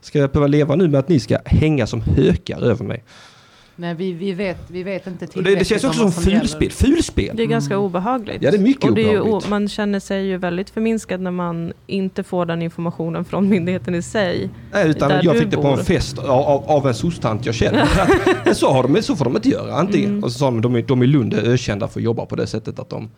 ska 0.00 0.18
jag 0.18 0.30
behöva 0.30 0.46
leva 0.46 0.76
nu 0.76 0.88
med 0.88 0.98
att 1.00 1.08
ni 1.08 1.20
ska 1.20 1.38
hänga 1.44 1.86
som 1.86 2.00
hökar 2.00 2.62
över 2.62 2.84
mig? 2.84 3.04
Nej, 3.76 3.94
vi, 3.94 4.12
vi, 4.12 4.32
vet, 4.32 4.58
vi 4.68 4.82
vet 4.82 5.06
inte 5.06 5.26
tillräckligt 5.26 5.54
det, 5.54 5.74
det 5.74 5.80
känns 5.80 5.84
också 5.84 6.10
som 6.10 6.22
gäller. 6.32 6.40
fulspel. 6.40 6.70
Fulspel! 6.70 7.36
Det 7.36 7.42
är 7.42 7.46
ganska 7.46 7.74
Mm. 7.74 7.86
obehagligt. 7.86 8.42
Ja, 8.42 8.50
det 8.50 8.56
är 8.56 8.60
mycket 8.60 8.84
och 8.90 8.94
det 8.94 9.02
är 9.02 9.10
ju, 9.12 9.20
obehagligt. 9.20 9.46
o- 9.46 9.50
Man 9.50 9.68
känner 9.68 10.00
sig 10.00 10.26
ju 10.26 10.36
väldigt 10.36 10.70
förminskad 10.70 11.20
när 11.20 11.30
man 11.30 11.72
inte 11.86 12.22
får 12.22 12.46
den 12.46 12.62
informationen 12.62 13.24
från 13.24 13.48
myndigheten 13.48 13.94
i 13.94 14.02
sig. 14.02 14.50
Nej, 14.72 14.88
utan 14.90 15.10
jag 15.22 15.38
fick 15.38 15.50
det 15.50 15.56
på 15.56 15.62
bor. 15.62 15.78
en 15.78 15.84
fest 15.84 16.18
av, 16.18 16.30
av, 16.30 16.64
av 16.70 16.88
en 16.88 16.94
sostant 16.94 17.46
jag 17.46 17.54
känner. 17.54 17.88
Så, 18.54 18.70
har 18.72 18.88
de, 18.88 19.02
så 19.02 19.16
får 19.16 19.24
de 19.24 19.36
inte 19.36 19.48
göra. 19.48 19.74
Antingen. 19.74 20.10
Mm. 20.10 20.24
Och 20.24 20.32
så 20.32 20.38
sa 20.38 20.44
de, 20.46 20.60
de, 20.60 20.74
är- 20.76 20.82
de 20.82 21.02
i 21.02 21.06
Lund 21.06 21.34
är 21.34 21.42
ökända 21.42 21.88
för 21.88 22.00
att 22.00 22.04
jobba 22.04 22.26
på 22.26 22.36
det 22.36 22.46
sättet 22.46 22.78
att 22.78 22.90
de 22.90 23.10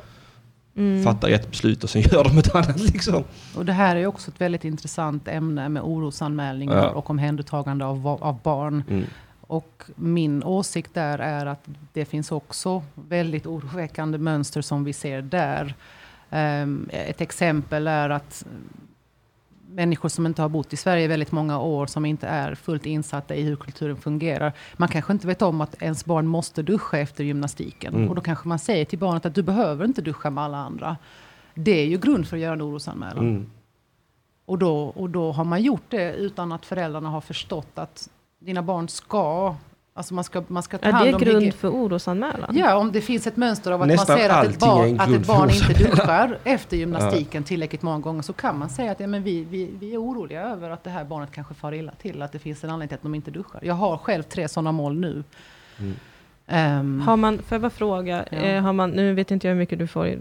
Mm. 0.77 1.05
fattar 1.05 1.29
ett 1.31 1.51
beslut 1.51 1.85
och 1.85 1.91
sen 1.91 2.03
gör 2.13 2.25
de 2.25 2.39
ett 2.39 2.55
annat. 2.55 2.81
Liksom. 2.81 3.25
Och 3.57 3.65
det 3.65 3.73
här 3.73 3.97
är 3.97 4.07
också 4.07 4.31
ett 4.31 4.41
väldigt 4.41 4.65
intressant 4.65 5.29
ämne 5.29 5.69
med 5.69 5.83
orosanmälningar 5.83 6.77
Ja. 6.77 6.89
och 6.91 7.11
omhändertagande 7.11 7.85
av, 7.85 8.07
av 8.09 8.39
barn. 8.43 8.85
Mm. 8.91 9.05
Och 9.41 9.83
min 9.97 10.43
åsikt 10.45 10.95
där 10.95 11.19
är 11.19 11.47
att 11.47 11.65
det 11.93 12.05
finns 12.05 12.33
också 12.33 12.83
väldigt 12.95 13.47
oroväckande 13.47 14.19
mönster 14.19 14.63
som 14.63 14.85
vi 14.85 14.93
ser 14.93 15.23
där. 15.23 15.75
Ehm, 16.31 16.89
ett 16.93 17.21
exempel 17.21 17.87
är 17.87 18.11
att 18.11 18.45
människor 19.75 20.09
som 20.09 20.27
inte 20.27 20.43
har 20.43 20.49
bott 20.49 20.73
i 20.73 20.77
Sverige 20.77 21.05
i 21.05 21.07
väldigt 21.07 21.33
många 21.33 21.61
år, 21.61 21.87
som 21.87 22.05
inte 22.05 22.27
är 22.27 22.55
fullt 22.55 22.87
insatta 22.87 23.35
i 23.35 23.43
hur 23.43 23.57
kulturen 23.57 23.97
fungerar. 23.97 24.53
Man 24.77 24.89
kanske 24.89 25.13
inte 25.13 25.27
vet 25.27 25.43
om 25.43 25.61
att 25.61 25.83
ens 25.83 26.05
barn 26.05 26.27
måste 26.27 26.63
duscha 26.63 26.99
efter 26.99 27.25
gymnastiken. 27.25 27.95
Mm. 27.95 28.09
Och 28.09 28.15
då 28.15 28.21
kanske 28.21 28.49
man 28.49 28.59
säger 28.59 28.85
till 28.85 28.99
barnet 28.99 29.27
att 29.27 29.35
du 29.35 29.43
behöver 29.43 29.85
inte 29.85 30.03
duscha 30.03 30.31
med 30.31 30.45
alla 30.45 30.59
andra. 30.59 30.97
Det 31.55 31.81
är 31.81 31.87
ju 31.87 31.99
grund 31.99 32.29
för 32.29 32.37
att 32.37 32.43
göra 32.43 32.53
en 32.53 32.63
orosanmälan. 32.63 33.29
Mm. 33.29 33.51
Och, 34.45 34.59
då, 34.59 34.85
och 34.85 35.11
då 35.11 35.33
har 35.33 35.45
man 35.45 35.63
gjort 35.63 35.85
det 35.89 36.15
utan 36.15 36.53
att 36.53 36.67
föräldrarna 36.67 37.09
har 37.09 37.21
förstått 37.21 37.79
att 37.79 38.09
dina 38.39 38.63
barn 38.63 38.89
ska, 38.89 39.57
alltså 39.95 40.15
man 40.15 40.25
ska, 40.25 40.43
man 40.49 40.63
ska 40.63 40.79
ta 40.79 40.89
Är 40.89 40.93
hand 40.93 41.07
det 41.07 41.15
om 41.15 41.21
grund 41.21 41.37
hygien- 41.43 41.53
för 41.53 41.69
orosanmälan? 41.69 42.57
Ja, 42.57 42.77
om 42.77 42.93
det 42.93 43.01
finns 43.01 43.27
ett 43.27 43.37
mönster 43.37 43.73
av 43.73 43.83
att 43.83 43.89
Nästan 43.89 44.15
man 44.19 44.29
ser 44.29 44.31
att 44.31 44.45
ett, 44.47 44.57
är 44.63 44.67
barn, 44.67 45.01
att 45.01 45.09
grund 45.09 45.21
ett 45.21 45.27
barn 45.27 45.51
inte 45.51 45.73
duschar 45.85 46.39
efter 46.45 46.77
gymnastiken 46.77 47.45
tillräckligt 47.45 47.83
många 47.83 47.99
gånger 47.99 48.23
så 48.23 48.33
kan 48.33 48.59
man 48.59 48.71
säga 48.71 48.93
att 48.93 49.01
ja, 49.01 49.07
men 49.07 49.23
vi, 49.23 49.45
vi, 49.45 49.71
vi 49.81 49.95
är 49.95 49.99
oroliga 50.03 50.43
över 50.43 50.71
att 50.71 50.85
det 50.85 50.91
här 50.91 51.05
barnet 51.05 51.31
kanske 51.33 51.55
far 51.55 51.73
illa 51.75 51.93
till. 51.93 52.23
Att 52.23 52.33
det 52.33 52.39
finns 52.39 52.65
en 52.65 52.71
anledning 52.71 52.89
till 52.89 52.95
att 52.97 53.03
de 53.03 53.15
inte 53.15 53.31
duschar. 53.31 53.61
Jag 53.63 53.75
har 53.75 53.97
själv 53.99 54.23
tre 54.23 54.49
sådana 54.49 54.73
mål 54.73 55.01
nu. 55.01 55.25
Mm. 55.79 55.95
Ehm, 56.47 57.01
Har 57.01 57.17
man, 57.17 57.39
får 57.39 57.55
jag 57.55 57.61
bara 57.63 57.71
fråga, 57.71 58.25
Ja. 58.31 58.37
eh, 58.39 58.63
har 58.63 58.73
man, 58.73 58.91
nu 58.91 59.15
vet 59.15 59.31
inte 59.31 59.47
jag 59.47 59.55
hur 59.55 59.59
mycket 59.61 59.79
du 59.79 59.87
får 59.87 60.19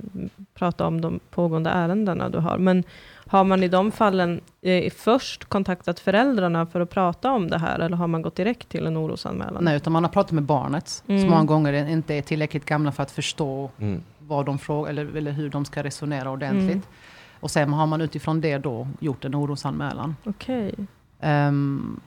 prata 0.53 0.87
om 0.87 1.01
de 1.01 1.19
pågående 1.29 1.69
ärendena 1.69 2.29
du 2.29 2.37
har, 2.37 2.57
men 2.57 2.83
har 3.31 3.43
man 3.43 3.63
i 3.63 3.67
de 3.67 3.91
fallen 3.91 4.41
eh, 4.61 4.91
först 4.93 5.45
kontaktat 5.45 5.99
föräldrarna 5.99 6.65
för 6.65 6.79
att 6.81 6.89
prata 6.89 7.31
om 7.31 7.47
det 7.49 7.57
här, 7.57 7.79
eller 7.79 7.97
har 7.97 8.07
man 8.07 8.21
gått 8.21 8.35
direkt 8.35 8.69
till 8.69 8.85
en 8.87 8.97
orosanmälan? 8.97 9.63
nej, 9.63 9.75
utan 9.75 9.93
man 9.93 10.03
har 10.03 10.11
pratat 10.11 10.31
med 10.31 10.43
barnet, 10.43 11.03
Mm. 11.07 11.21
som 11.21 11.29
många 11.29 11.43
gånger 11.43 11.73
inte 11.87 12.13
är 12.13 12.21
tillräckligt 12.21 12.65
gamla 12.65 12.91
för 12.91 13.03
att 13.03 13.11
förstå 13.11 13.69
Mm. 13.79 14.03
vad 14.19 14.45
de 14.45 14.59
frågar, 14.59 14.89
eller, 14.89 15.15
eller 15.17 15.31
hur 15.31 15.49
de 15.49 15.65
ska 15.65 15.83
resonera 15.83 16.29
ordentligt. 16.31 16.71
Mm. 16.71 17.39
Och 17.39 17.51
sen 17.51 17.73
har 17.73 17.85
man 17.87 18.01
utifrån 18.01 18.41
det 18.41 18.57
då 18.57 18.87
gjort 18.99 19.25
en 19.25 19.35
orosanmälan. 19.35 20.15
Okej. 20.23 20.73
Ehm, 21.19 21.99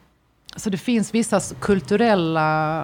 så 0.56 0.70
det 0.70 0.78
finns 0.78 1.14
vissa 1.14 1.40
kulturella 1.60 2.80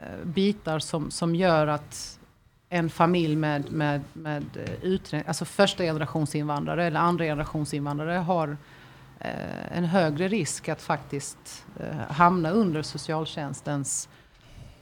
eh, 0.00 0.24
bitar 0.26 0.78
som, 0.78 1.10
som 1.10 1.34
gör 1.34 1.66
att 1.66 2.18
en 2.68 2.90
familj 2.90 3.36
med, 3.36 3.72
med, 3.72 4.00
med 4.12 4.44
eh, 4.56 4.88
uträ- 4.88 5.22
alltså 5.26 5.44
första 5.44 5.82
generations 5.84 6.34
invandrare 6.34 6.84
eller 6.84 7.00
andra 7.00 7.24
generations 7.24 7.74
invandrare 7.74 8.12
har 8.18 8.56
eh, 9.20 9.76
en 9.78 9.84
högre 9.84 10.28
risk 10.28 10.68
att 10.68 10.82
faktiskt 10.82 11.64
eh, 11.80 12.12
hamna 12.14 12.50
under 12.50 12.82
socialtjänstens 12.82 14.08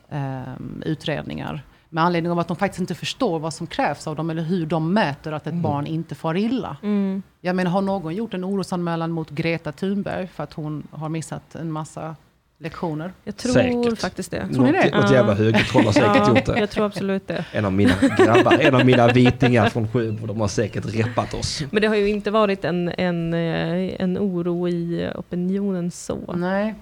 eh, 0.09 0.43
utredningar. 0.85 1.63
Med 1.89 2.05
anledning 2.05 2.33
av 2.33 2.39
att 2.39 2.49
de 2.49 2.57
faktiskt 2.57 2.81
inte 2.81 2.95
förstår 2.95 3.39
vad 3.39 3.55
som 3.55 3.67
krävs 3.67 4.07
av 4.07 4.17
dem 4.17 4.31
eller 4.31 4.43
hur 4.43 4.67
de 4.67 4.93
mäter 4.93 5.33
att 5.33 5.47
ett 5.47 5.53
Mm. 5.53 5.63
barn 5.63 5.87
inte 5.87 6.15
far 6.15 6.37
illa. 6.37 6.77
Mm. 6.83 7.23
Jag 7.41 7.57
menar, 7.57 7.71
har 7.71 7.83
någon 7.83 8.15
gjort 8.15 8.35
en 8.35 8.45
orosanmälan 8.45 9.11
mot 9.11 9.31
Greta 9.31 9.73
Thunberg 9.73 10.27
för 10.27 10.43
att 10.45 10.53
hon 10.53 10.87
har 10.91 11.09
missat 11.09 11.55
en 11.55 11.73
massa 11.73 12.17
lektioner? 12.59 13.13
Jag 13.25 13.37
tror 13.37 13.53
Säkert. 13.53 13.99
faktiskt 13.99 14.31
det. 14.31 14.49
Tror 14.49 14.65
ni 14.65 14.73
det? 14.73 14.91
Något, 14.97 15.11
jävla 15.11 15.35
högertroll 15.35 15.85
har 15.85 15.93
säkert 15.93 16.29
gjort 16.29 16.45
det. 16.47 16.61
jag 16.61 16.71
tror 16.71 16.87
absolut 16.87 17.29
det. 17.29 17.45
En 17.53 17.65
av 17.65 17.73
mina 17.73 17.95
grabbar, 18.19 18.59
en 18.61 18.75
av 18.75 18.87
mina 18.87 19.09
vitingar 19.09 19.69
från 19.69 19.89
Sjöbo, 19.89 20.27
de 20.27 20.41
har 20.41 20.49
säkert 20.49 20.95
reppat 20.95 21.35
oss. 21.35 21.63
Men 21.71 21.83
det 21.83 21.89
har 21.89 21.95
ju 21.95 22.09
inte 22.09 22.31
varit 22.31 22.65
en, 22.65 22.89
en, 22.89 23.35
eh, 23.35 24.01
en 24.01 24.19
oro 24.19 24.69
i 24.69 25.11
opinionen 25.15 25.91
så. 25.91 26.35
Nej. 26.37 26.75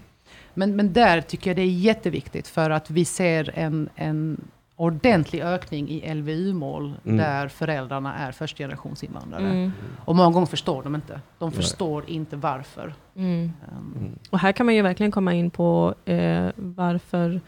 Men, 0.54 0.76
men 0.76 0.92
där 0.92 1.20
tycker 1.20 1.50
jag 1.50 1.56
det 1.56 1.62
är 1.62 1.66
jätteviktigt 1.66 2.48
för 2.48 2.70
att 2.70 2.90
vi 2.90 3.04
ser 3.04 3.50
en, 3.54 3.88
en 3.94 4.40
ordentlig 4.82 5.40
ökning 5.40 5.88
i 5.90 6.14
LVU-mål 6.14 6.94
Mm. 7.04 7.16
där 7.16 7.48
föräldrarna 7.48 8.14
är 8.14 8.32
förstgenerationsinvandrare. 8.32 9.46
Mm. 9.48 9.72
Och 10.04 10.16
många 10.16 10.30
gånger 10.30 10.46
förstår 10.46 10.82
de 10.82 10.94
inte. 10.94 11.20
De 11.38 11.48
Nej. 11.48 11.56
förstår 11.56 12.04
inte 12.10 12.36
varför. 12.36 12.94
Mm. 13.16 13.52
Um, 13.72 13.94
Mm. 14.00 14.18
Och 14.30 14.38
här 14.38 14.52
kan 14.52 14.66
man 14.66 14.74
ju 14.74 14.82
verkligen 14.82 15.12
komma 15.12 15.34
in 15.34 15.50
på 15.50 15.94
eh, 16.04 16.46
varför, 16.56 17.40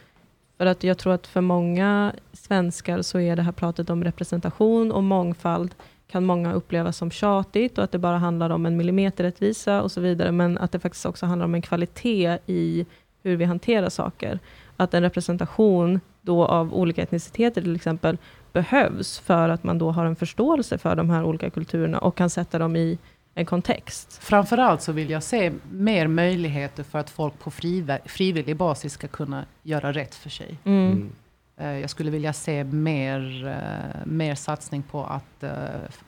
för 0.59 0.67
att 0.67 0.85
jag 0.85 0.99
tror 0.99 1.13
att 1.13 1.27
för 1.27 1.41
många 1.41 2.13
svenskar 2.33 3.03
så 3.03 3.21
är 3.21 3.37
det 3.37 3.43
här 3.43 3.53
pratet 3.53 3.91
om 3.91 4.05
representation 4.05 4.93
och 4.93 5.05
mångfald 5.05 5.75
kan 6.07 6.25
många 6.27 6.53
uppleva 6.53 6.93
som 6.93 7.11
tjatigt 7.11 7.79
och 7.79 7.85
att 7.85 7.93
det 7.93 7.99
bara 7.99 8.19
handlar 8.19 8.51
om 8.51 8.67
en 8.67 8.77
millimeterrättvisa 8.77 9.83
och 9.83 9.93
så 9.93 10.01
vidare, 10.01 10.33
men 10.33 10.59
att 10.59 10.73
det 10.73 10.79
faktiskt 10.79 11.07
också 11.07 11.27
handlar 11.27 11.45
om 11.47 11.55
en 11.55 11.63
kvalitet 11.63 12.39
i 12.47 12.87
hur 13.23 13.37
vi 13.37 13.45
hanterar 13.45 13.89
saker. 13.89 14.39
Att 14.77 14.95
en 14.95 15.03
representation 15.03 16.01
då 16.23 16.47
av 16.47 16.75
olika 16.75 17.03
etniciteter 17.03 17.63
till 17.63 17.77
exempel 17.77 18.19
behövs 18.53 19.19
för 19.19 19.49
att 19.49 19.65
man 19.65 19.79
då 19.79 19.91
har 19.91 20.05
en 20.07 20.17
förståelse 20.17 20.79
för 20.79 20.97
de 20.97 21.11
här 21.11 21.25
olika 21.25 21.51
kulturerna 21.51 21.99
och 21.99 22.17
kan 22.17 22.31
sätta 22.31 22.59
dem 22.59 22.77
i 22.77 22.99
en 23.35 23.47
kontext. 23.47 24.19
Framförallt 24.23 24.83
så 24.83 24.93
vill 24.93 25.11
jag 25.11 25.23
se 25.23 25.53
mer 25.71 26.07
möjligheter 26.07 26.83
för 26.83 26.99
att 26.99 27.11
folk 27.11 27.39
på 27.39 27.51
friv- 27.51 27.99
frivillig 28.05 28.57
basis 28.57 28.93
ska 28.93 29.09
kunna 29.09 29.45
göra 29.63 29.93
rätt 29.93 30.15
för 30.15 30.31
sig. 30.31 30.59
Mm. 30.65 30.93
Mm. 30.93 31.13
Eh, 31.57 31.81
Jag 31.81 31.91
skulle 31.91 32.11
vilja 32.11 32.33
se 32.33 32.65
mer, 32.65 33.47
eh, 33.47 34.07
mer 34.07 34.35
satsning 34.35 34.83
på, 34.83 35.05
att, 35.05 35.43
eh, 35.43 35.51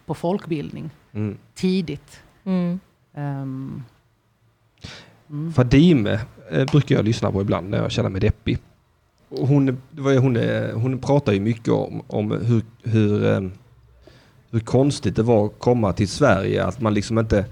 på 0.06 0.14
folkbildning 0.14 0.90
Mm. 1.12 1.38
tidigt. 1.54 2.22
Mm. 2.44 2.80
Ehm, 3.14 3.82
mm. 5.30 5.52
Fadime 5.52 6.20
eh, 6.50 6.64
brukar 6.64 6.96
jag 6.96 7.04
lyssna 7.04 7.32
på 7.32 7.40
ibland 7.40 7.70
när 7.70 7.78
jag 7.78 7.90
känner 7.90 8.10
mig 8.10 8.20
deppig. 8.20 8.58
Hon, 9.28 9.78
hon, 9.98 10.36
eh, 10.36 10.70
hon 10.74 10.98
pratar 10.98 11.32
ju 11.32 11.40
mycket 11.40 11.68
om, 11.68 12.02
om 12.06 12.30
hur, 12.30 12.62
hur, 12.82 13.24
eh, 13.26 13.40
hur 14.50 14.60
konstigt 14.60 15.16
det 15.16 15.22
var 15.22 15.46
att 15.46 15.58
komma 15.58 15.92
till 15.92 16.08
Sverige, 16.08 16.64
att 16.64 16.80
man 16.80 16.94
liksom 16.94 17.18
inte 17.18 17.44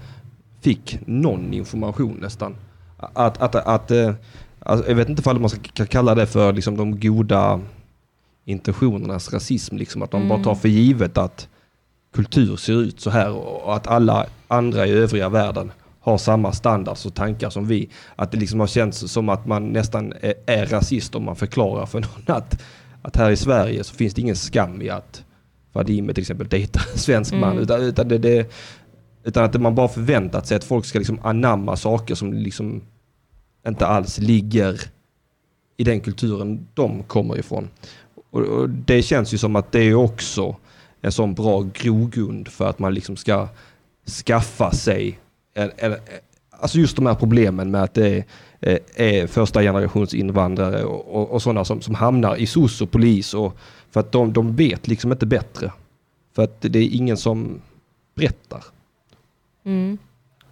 fick 0.61 0.99
någon 1.05 1.53
information 1.53 2.17
nästan. 2.21 2.55
Att, 2.97 3.41
att, 3.41 3.55
att, 3.55 3.91
eh, 3.91 4.13
alltså, 4.59 4.89
jag 4.89 4.95
vet 4.95 5.09
inte 5.09 5.29
om 5.29 5.41
man 5.41 5.49
ska 5.49 5.85
kalla 5.85 6.15
det 6.15 6.27
för 6.27 6.53
liksom 6.53 6.77
de 6.77 6.99
goda 6.99 7.59
intentionernas 8.45 9.33
rasism, 9.33 9.77
liksom 9.77 10.01
att 10.01 10.11
de 10.11 10.21
Mm. 10.21 10.29
bara 10.29 10.43
tar 10.43 10.55
för 10.55 10.69
givet 10.69 11.17
att 11.17 11.47
kultur 12.13 12.55
ser 12.55 12.73
ut 12.73 12.99
så 12.99 13.09
här 13.09 13.31
och 13.31 13.75
att 13.75 13.87
alla 13.87 14.25
andra 14.47 14.87
i 14.87 14.91
övriga 14.91 15.29
världen 15.29 15.71
har 16.05 16.17
samma 16.17 16.51
standards 16.51 17.05
och 17.05 17.13
tankar 17.13 17.49
som 17.49 17.67
vi. 17.67 17.89
Att 18.15 18.31
det 18.31 18.37
liksom 18.37 18.59
har 18.59 18.67
känts 18.67 19.11
som 19.11 19.29
att 19.29 19.45
man 19.45 19.73
nästan 19.73 20.13
är, 20.21 20.33
är 20.45 20.65
rasist 20.65 21.15
om 21.15 21.25
man 21.25 21.35
förklarar 21.35 21.85
för 21.85 21.99
någon 22.25 22.35
att, 22.37 22.61
att 23.01 23.15
här 23.15 23.31
i 23.31 23.37
Sverige 23.37 23.83
så 23.83 23.95
finns 23.95 24.13
det 24.13 24.21
ingen 24.21 24.35
skam 24.35 24.81
i 24.81 24.89
att 24.89 25.23
Fadime 25.73 26.13
till 26.13 26.21
exempel 26.21 26.47
dejtar 26.47 26.81
en 26.93 26.99
svensk 26.99 27.33
man. 27.33 27.51
Mm. 27.51 27.63
Utan, 27.63 27.81
utan, 27.81 28.07
det, 28.07 28.17
det, 28.17 28.51
utan 29.23 29.43
att 29.43 29.61
man 29.61 29.75
bara 29.75 29.87
förväntat 29.87 30.47
sig 30.47 30.57
att 30.57 30.63
folk 30.63 30.85
ska 30.85 30.99
liksom 30.99 31.19
anamma 31.23 31.75
saker 31.75 32.15
som 32.15 32.33
liksom 32.33 32.81
inte 33.67 33.85
alls 33.85 34.17
ligger 34.17 34.81
i 35.77 35.83
den 35.83 36.01
kulturen 36.01 36.67
de 36.73 37.03
kommer 37.03 37.39
ifrån. 37.39 37.69
Och, 38.31 38.41
och 38.41 38.69
det 38.69 39.01
känns 39.01 39.33
ju 39.33 39.37
som 39.37 39.55
att 39.55 39.71
det 39.71 39.79
är 39.79 39.95
också 39.95 40.55
en 41.01 41.11
sån 41.11 41.33
bra 41.33 41.61
grogrund 41.73 42.47
för 42.47 42.69
att 42.69 42.79
man 42.79 42.93
liksom 42.93 43.15
ska 43.15 43.47
skaffa 44.25 44.71
sig, 44.71 45.19
en, 45.55 45.95
alltså 46.49 46.77
just 46.77 46.95
de 46.95 47.05
här 47.05 47.15
problemen 47.15 47.71
med 47.71 47.83
att 47.83 47.93
det 47.93 48.23
är, 48.59 48.79
är 48.95 49.27
första 49.27 49.61
generations 49.61 50.13
invandrare 50.13 50.83
och, 50.83 51.15
och, 51.15 51.31
och 51.31 51.41
sådana 51.41 51.65
som, 51.65 51.81
som 51.81 51.95
hamnar 51.95 52.35
i 52.35 52.45
SOS 52.47 52.81
och 52.81 52.91
polis 52.91 53.33
och 53.33 53.57
för 53.91 53.99
att 53.99 54.11
de, 54.11 54.33
de 54.33 54.55
vet 54.55 54.87
liksom 54.87 55.11
inte 55.11 55.25
bättre. 55.25 55.71
För 56.35 56.43
att 56.43 56.61
det 56.61 56.79
är 56.79 56.89
ingen 56.95 57.17
som 57.17 57.61
berättar. 58.15 58.63
Mm. 59.65 59.97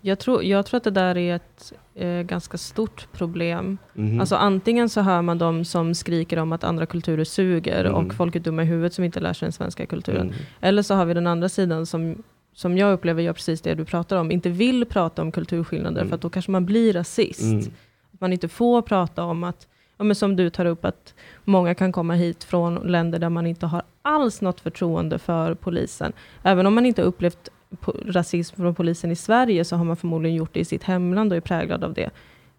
Jag, 0.01 0.19
tror, 0.19 0.43
jag 0.43 0.65
tror 0.65 0.77
att 0.77 0.83
det 0.83 0.91
där 0.91 1.17
är 1.17 1.35
ett 1.35 1.73
eh, 1.95 2.21
ganska 2.21 2.57
stort 2.57 3.07
problem. 3.11 3.77
Mhm. 3.93 4.19
Alltså 4.19 4.35
antingen 4.35 4.89
så 4.89 5.01
hör 5.01 5.21
man 5.21 5.37
de 5.37 5.65
som 5.65 5.95
skriker 5.95 6.37
om 6.37 6.51
att 6.51 6.63
andra 6.63 6.85
kulturer 6.85 7.23
suger 7.23 7.85
Mm. 7.85 7.93
och 7.95 8.13
folk 8.13 8.35
är 8.35 8.39
dumma 8.39 8.63
i 8.63 8.65
huvudet 8.65 8.93
som 8.93 9.03
inte 9.03 9.19
lär 9.19 9.33
sig 9.33 9.45
den 9.45 9.51
svenska 9.51 9.85
kulturen. 9.85 10.27
Mm. 10.27 10.35
Eller 10.61 10.81
så 10.81 10.93
har 10.95 11.05
vi 11.05 11.13
den 11.13 11.27
andra 11.27 11.49
sidan 11.49 11.85
som, 11.85 12.23
som 12.53 12.77
jag 12.77 12.93
upplever 12.93 13.21
gör 13.23 13.33
precis 13.33 13.61
det 13.61 13.73
du 13.75 13.85
pratar 13.85 14.17
om, 14.17 14.31
inte 14.31 14.49
vill 14.49 14.85
prata 14.85 15.21
om 15.21 15.31
kulturskillnader 15.31 16.01
Mm. 16.01 16.09
för 16.09 16.15
att 16.15 16.21
då 16.21 16.29
kanske 16.29 16.51
man 16.51 16.65
blir 16.65 16.93
rasist. 16.93 17.41
Mm. 17.41 17.59
Att 18.13 18.21
man 18.21 18.33
inte 18.33 18.47
får 18.47 18.81
prata 18.81 19.23
om 19.23 19.43
att 19.43 19.67
ja, 19.97 20.03
men 20.03 20.15
som 20.15 20.35
du 20.35 20.49
tar 20.49 20.65
upp, 20.65 20.85
att 20.85 21.13
många 21.43 21.75
kan 21.75 21.91
komma 21.91 22.13
hit 22.13 22.43
från 22.43 22.75
länder 22.75 23.19
där 23.19 23.29
man 23.29 23.47
inte 23.47 23.65
har 23.65 23.83
alls 24.01 24.41
något 24.41 24.59
förtroende 24.61 25.19
för 25.19 25.53
polisen. 25.55 26.13
Även 26.43 26.65
om 26.65 26.73
man 26.73 26.85
inte 26.85 27.01
har 27.01 27.07
upplevt 27.07 27.49
rasism 28.05 28.55
från 28.55 28.75
polisen 28.75 29.11
i 29.11 29.15
Sverige, 29.15 29.65
så 29.65 29.75
har 29.75 29.83
man 29.85 29.97
förmodligen 29.97 30.35
gjort 30.37 30.53
det 30.53 30.59
i 30.59 30.65
sitt 30.65 30.83
hemland 30.83 31.31
och 31.31 31.37
är 31.37 31.41
präglad 31.41 31.83
av 31.83 31.93
det. 31.93 32.09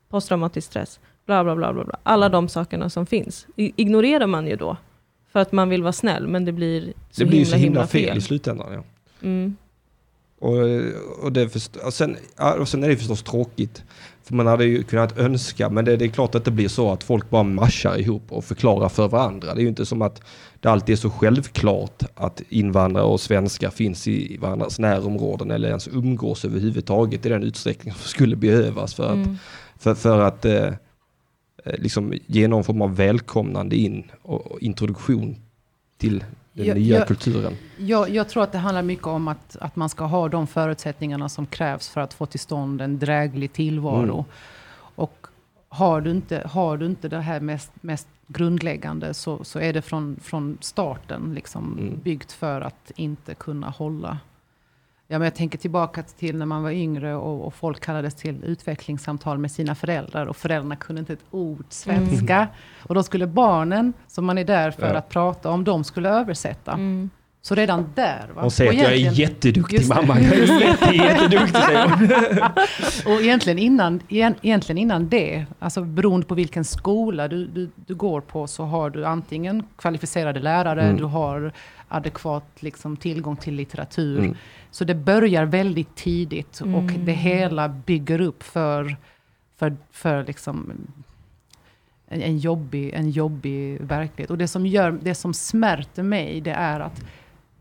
Posttraumatisk 0.09 0.67
stress, 0.67 1.01
bla 1.27 1.45
bla 1.45 1.57
bla. 1.57 1.73
bla, 1.73 1.85
bla. 1.85 1.97
Alla 2.03 2.29
de 2.29 2.49
sakerna 2.49 2.91
som 2.91 3.07
finns 3.07 3.47
ignorerar 3.57 4.27
man 4.27 4.47
ju 4.47 4.57
då. 4.57 4.77
För 5.33 5.41
att 5.41 5.53
man 5.53 5.69
vill 5.69 5.83
vara 5.83 5.93
snäll, 5.93 6.27
men 6.27 6.45
det 6.45 6.53
blir 6.53 6.93
så 7.11 7.21
det 7.23 7.25
blir 7.27 7.39
himla, 7.39 7.51
så 7.51 7.57
himla, 7.57 7.81
himla 7.81 7.87
fel, 7.87 8.09
fel. 8.09 8.19
i 8.19 8.21
slutändan. 8.21 8.73
Ja. 8.73 8.83
Mm. 9.23 9.57
Och, 10.39 10.59
och, 11.23 11.33
det 11.33 11.49
först, 11.49 11.77
och, 11.77 11.95
sen, 11.95 12.17
och 12.59 12.69
sen 12.69 12.85
är 12.85 12.89
det 12.89 12.97
förstås 12.97 13.23
tråkigt. 13.23 13.83
För 14.23 14.35
man 14.35 14.47
hade 14.47 14.65
ju 14.65 14.83
kunnat 14.83 15.19
önska, 15.19 15.71
men 15.71 15.85
det, 15.85 15.97
det 15.97 16.05
är 16.05 16.09
klart 16.09 16.35
att 16.35 16.45
det 16.45 16.51
blir 16.51 16.69
så 16.69 16.93
att 16.93 17.03
folk 17.05 17.31
bara 17.31 17.43
marschar 17.43 17.99
ihop 17.99 18.23
och 18.29 18.45
förklarar 18.45 18.89
för 18.89 19.09
varandra. 19.09 19.55
Det 19.55 19.61
är 19.61 19.63
ju 19.63 19.69
inte 19.69 19.87
som 19.87 20.03
att 20.03 20.23
det 20.61 20.69
alltid 20.69 20.93
är 20.93 20.97
så 20.97 21.11
självklart 21.11 22.03
att 22.15 22.43
invandrare 22.49 23.05
och 23.05 23.21
svenskar 23.21 23.71
finns 23.71 24.09
i 24.09 24.37
varandras 24.37 24.79
närområden 24.79 25.51
eller 25.51 25.69
ens 25.69 25.89
umgås 25.89 26.45
överhuvudtaget 26.45 27.27
i 27.27 27.29
den 27.29 27.43
utsträckning 27.43 27.95
som 27.95 28.09
skulle 28.09 28.37
behövas 28.37 28.95
för 28.95 29.05
att, 29.07 29.15
Mm. 29.15 29.37
för, 29.79 29.95
för 29.95 30.21
att 30.21 30.45
eh, 30.45 30.67
eh, 31.65 31.79
liksom 31.79 32.15
ge 32.27 32.49
någon 32.49 32.65
form 32.65 32.83
av 32.83 32.97
välkomnande 32.97 33.77
in 33.77 34.05
och, 34.23 34.53
och 34.53 34.61
introduktion 34.61 35.37
till 35.99 36.25
den 36.55 36.67
Jag- 36.67 36.77
nya 36.77 36.99
jag- 36.99 37.07
kulturen. 37.09 37.53
Jag, 37.77 38.11
jag 38.11 38.29
tror 38.29 38.43
att 38.43 38.53
det 38.53 38.59
handlar 38.59 38.83
mycket 38.83 39.07
om 39.07 39.29
att, 39.29 39.57
att 39.61 39.77
man 39.77 39.89
ska 39.89 40.05
ha 40.05 40.29
de 40.29 40.47
förutsättningarna 40.47 41.29
som 41.29 41.47
krävs 41.47 41.89
för 41.89 42.01
att 42.01 42.15
få 42.15 42.27
till 42.27 42.41
stånd 42.41 42.81
en 42.81 42.99
dräglig 42.99 43.53
tillvaro. 43.53 44.03
Mm. 44.13 44.25
Och 44.97 45.27
har 45.69 46.01
du 46.01 46.11
inte, 46.11 46.49
har 46.51 46.77
du 46.77 46.87
inte 46.87 47.09
det 47.09 47.21
här 47.21 47.41
mest, 47.41 47.73
mest 47.81 48.09
grundläggande 48.27 49.15
så, 49.15 49.45
så 49.45 49.59
är 49.59 49.73
det 49.73 49.83
från, 49.83 50.17
från 50.23 50.59
starten 50.61 51.33
liksom 51.35 51.79
Mm. 51.79 52.01
byggt 52.03 52.33
för 52.33 52.61
att 52.61 52.93
inte 52.97 53.35
kunna 53.35 53.71
hålla. 53.71 54.19
Ja, 55.09 55.19
men 55.19 55.25
jag 55.27 55.35
tänker 55.35 55.59
tillbaka 55.59 56.03
till 56.03 56.37
när 56.37 56.47
man 56.47 56.63
var 56.63 56.71
yngre 56.71 57.15
och, 57.15 57.47
och 57.47 57.55
folk 57.55 57.81
kallades 57.81 58.15
till 58.15 58.45
utvecklingssamtal 58.45 59.39
med 59.39 59.51
sina 59.51 59.75
föräldrar 59.75 60.27
och 60.27 60.37
föräldrarna 60.37 60.77
kunde 60.77 61.01
inte 61.01 61.13
ett 61.13 61.25
ord 61.31 61.65
svenska. 61.69 62.49
Och 62.83 62.95
då 62.95 63.03
skulle 63.03 63.27
barnen, 63.27 63.93
som 64.07 64.25
man 64.25 64.39
är 64.39 64.45
där 64.45 64.71
för 64.71 64.87
Ja. 64.93 64.99
att 64.99 65.09
prata 65.09 65.51
om, 65.51 65.65
de 65.65 65.85
skulle 65.85 66.09
översätta. 66.09 66.73
Mm. 66.73 67.11
Så 67.43 67.55
redan 67.55 67.93
där. 67.95 68.29
Va? 68.35 68.41
Hon 68.43 68.51
säger 68.51 68.71
att 68.71 68.77
jag 68.79 68.93
är 68.93 68.97
jätteduktig 69.13 69.77
Just 69.79 69.89
mamma. 69.95 70.21
Jag 70.21 70.33
är 70.33 70.61
jätte, 70.61 70.95
jätteduktig 70.97 71.63
säger 71.63 71.89
hon. 71.89 73.15
Och 73.15 73.21
egentligen 73.23 73.59
innan, 73.59 74.01
egent- 74.09 74.37
egentligen 74.43 74.79
innan 74.79 75.09
det, 75.09 75.47
alltså 75.59 75.81
beroende 75.85 76.27
på 76.27 76.35
vilken 76.35 76.65
skola 76.65 77.29
du, 77.29 77.47
du, 77.47 77.71
du 77.87 77.95
går 77.95 78.21
på, 78.21 78.47
så 78.47 78.65
har 78.65 78.91
du 78.91 79.07
antingen 79.07 79.63
kvalificerade 79.79 80.41
lärare, 80.41 80.83
Mm. 80.83 80.97
du 80.97 81.05
har 81.05 81.53
adekvat 81.95 82.63
liksom, 82.63 82.97
tillgång 82.97 83.37
till 83.37 83.55
litteratur. 83.55 84.19
Mm. 84.19 84.37
Så 84.71 84.85
det 84.85 84.95
börjar 84.95 85.45
väldigt 85.45 85.97
tidigt 85.97 86.61
och 86.61 86.67
Mm. 86.67 87.05
det 87.05 87.13
hela 87.13 87.69
bygger 87.69 88.21
upp 88.21 88.43
för, 88.43 88.97
för, 89.57 89.77
för 89.91 90.25
liksom 90.25 90.73
en, 92.09 92.23
en, 92.23 92.39
jobbig, 92.39 92.93
en 92.95 93.11
jobbig 93.11 93.81
verklighet. 93.81 94.31
Och 94.31 94.39
det 94.39 94.49
som, 94.49 94.67
gör, 94.67 94.99
det 95.03 95.15
som 95.15 95.35
smärter 95.35 96.03
mig, 96.03 96.41
det 96.41 96.51
är 96.51 96.81
att 96.81 97.05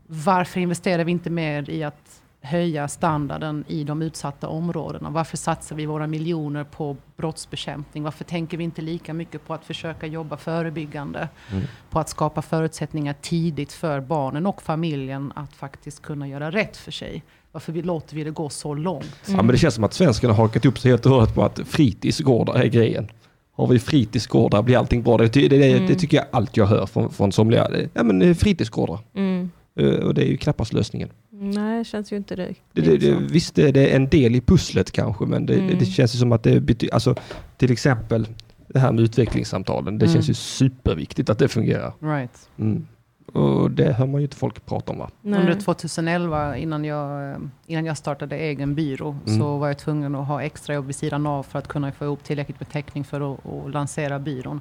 varför 0.06 0.60
investerar 0.60 1.04
vi 1.04 1.12
inte 1.12 1.30
mer 1.30 1.70
i 1.70 1.84
att 1.84 2.22
höja 2.44 2.88
standarden 2.88 3.64
i 3.68 3.84
de 3.84 4.02
utsatta 4.02 4.48
områdena? 4.48 5.10
Varför 5.10 5.36
satsar 5.36 5.76
vi 5.76 5.86
våra 5.86 6.06
miljoner 6.06 6.64
på 6.64 6.96
brottsbekämpning? 7.16 8.02
Varför 8.02 8.24
tänker 8.24 8.56
vi 8.56 8.64
inte 8.64 8.82
lika 8.82 9.14
mycket 9.14 9.46
på 9.46 9.54
att 9.54 9.64
försöka 9.64 10.06
jobba 10.06 10.36
förebyggande? 10.36 11.28
Mm. 11.52 11.64
På 11.90 11.98
att 11.98 12.08
skapa 12.08 12.42
förutsättningar 12.42 13.14
tidigt 13.20 13.72
för 13.72 14.00
barnen 14.00 14.46
och 14.46 14.62
familjen 14.62 15.32
att 15.36 15.52
faktiskt 15.52 16.02
kunna 16.02 16.28
göra 16.28 16.50
rätt 16.50 16.76
för 16.76 16.92
sig. 16.92 17.22
Varför 17.52 17.72
vi, 17.72 17.82
låter 17.82 18.16
vi 18.16 18.24
det 18.24 18.30
gå 18.30 18.48
så 18.48 18.74
långt? 18.74 19.16
Ja, 19.26 19.36
men 19.36 19.46
det 19.46 19.58
känns 19.58 19.74
som 19.74 19.84
att 19.84 19.94
svenskarna 19.94 20.34
har 20.34 20.42
hakat 20.44 20.66
upp 20.66 20.78
sig 20.78 20.90
helt 20.90 21.06
och 21.06 21.12
hållet 21.12 21.34
på 21.34 21.44
att 21.44 21.60
fritidsgårdar 21.66 22.54
är 22.54 22.66
grejen. 22.66 23.08
Har 23.56 23.66
vi 23.66 23.78
fritidsgårdar 23.78 24.62
blir 24.62 24.78
allting 24.78 25.02
bra. 25.02 25.18
Det, 25.18 25.28
det, 25.28 25.48
det, 25.48 25.72
Mm. 25.72 25.86
det 25.86 25.94
tycker 25.94 26.16
jag 26.16 26.26
allt 26.30 26.56
jag 26.56 26.66
hör 26.66 26.86
från, 26.86 27.10
från 27.10 27.32
somliga. 27.32 27.68
Ja 27.94 28.02
men 28.02 28.22
eh, 28.22 28.34
fritidsgårdar. 28.34 28.98
Mm. 29.14 29.50
Eh, 29.80 29.88
Och 29.94 30.14
det 30.14 30.22
är 30.22 30.26
ju 30.28 30.36
knappast 30.36 30.72
lösningen. 30.72 31.08
Nej, 31.40 31.78
det 31.78 31.84
känns 31.84 32.12
ju 32.12 32.16
inte 32.16 32.36
det. 32.36 32.54
Det, 32.72 32.80
det, 32.80 32.96
det, 32.96 33.12
så. 33.14 33.18
visst, 33.32 33.54
det 33.54 33.70
det 33.72 33.90
är 33.92 33.96
en 33.96 34.08
del 34.08 34.34
i 34.36 34.40
pusslet 34.40 34.92
kanske, 34.92 35.24
men 35.26 35.46
det, 35.46 35.54
Mm. 35.54 35.66
det, 35.66 35.74
det 35.74 35.84
känns 35.84 36.14
ju 36.14 36.18
som 36.18 36.32
att 36.32 36.42
det 36.42 36.60
betyder, 36.60 36.94
alltså 36.94 37.14
till 37.56 37.72
exempel 37.72 38.28
det 38.68 38.78
här 38.78 38.92
med 38.92 39.04
utvecklingssamtalen. 39.04 39.98
Det 39.98 40.04
Mm. 40.06 40.12
känns 40.14 40.30
ju 40.30 40.34
superviktigt 40.34 41.30
att 41.30 41.38
det 41.38 41.48
fungerar. 41.48 41.92
Right. 42.00 42.48
Mm. 42.58 42.86
Och 43.32 43.70
det 43.70 43.92
hör 43.92 44.06
man 44.06 44.20
ju 44.20 44.24
inte 44.24 44.36
folk 44.36 44.66
prata 44.66 44.92
om 44.92 44.98
va? 44.98 45.10
Nej. 45.22 45.40
Under 45.40 45.54
2011, 45.60 46.56
innan 46.56 46.84
jag, 46.84 47.30
eh, 47.30 47.36
innan 47.66 47.84
jag 47.84 47.96
startade 47.98 48.36
egen 48.36 48.74
byrå, 48.74 49.16
Mm. 49.26 49.38
så 49.38 49.56
var 49.58 49.66
jag 49.68 49.78
tvungen 49.78 50.14
att 50.14 50.26
ha 50.26 50.42
extra 50.42 50.74
jobb 50.74 50.86
vid 50.86 50.96
sidan 50.96 51.26
av 51.26 51.42
för 51.42 51.58
att 51.58 51.68
kunna 51.68 51.92
få 51.92 52.04
ihop 52.04 52.24
tillräckligt 52.24 52.60
med 52.60 52.68
täckning 52.70 53.04
för 53.04 53.32
att, 53.34 53.46
att 53.46 53.70
lansera 53.72 54.18
byrån. 54.18 54.60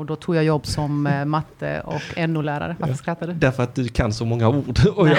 Och 0.00 0.06
då 0.06 0.16
tog 0.16 0.36
jag 0.36 0.44
jobb 0.44 0.66
som 0.66 1.06
eh, 1.06 1.24
matte 1.24 1.82
och 1.84 2.28
NO-lärare. 2.28 2.76
Varför 2.78 2.92
Ja. 2.92 2.96
skrattar 2.96 3.26
du? 3.26 3.32
Därför 3.32 3.62
att 3.62 3.74
du 3.74 3.88
kan 3.88 4.12
så 4.12 4.24
många 4.24 4.48
ord. 4.48 4.78
Och 4.96 5.08
jag, 5.08 5.16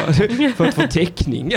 för 0.56 0.66
att 0.68 0.74
få 0.74 0.82
täckning. 0.88 1.46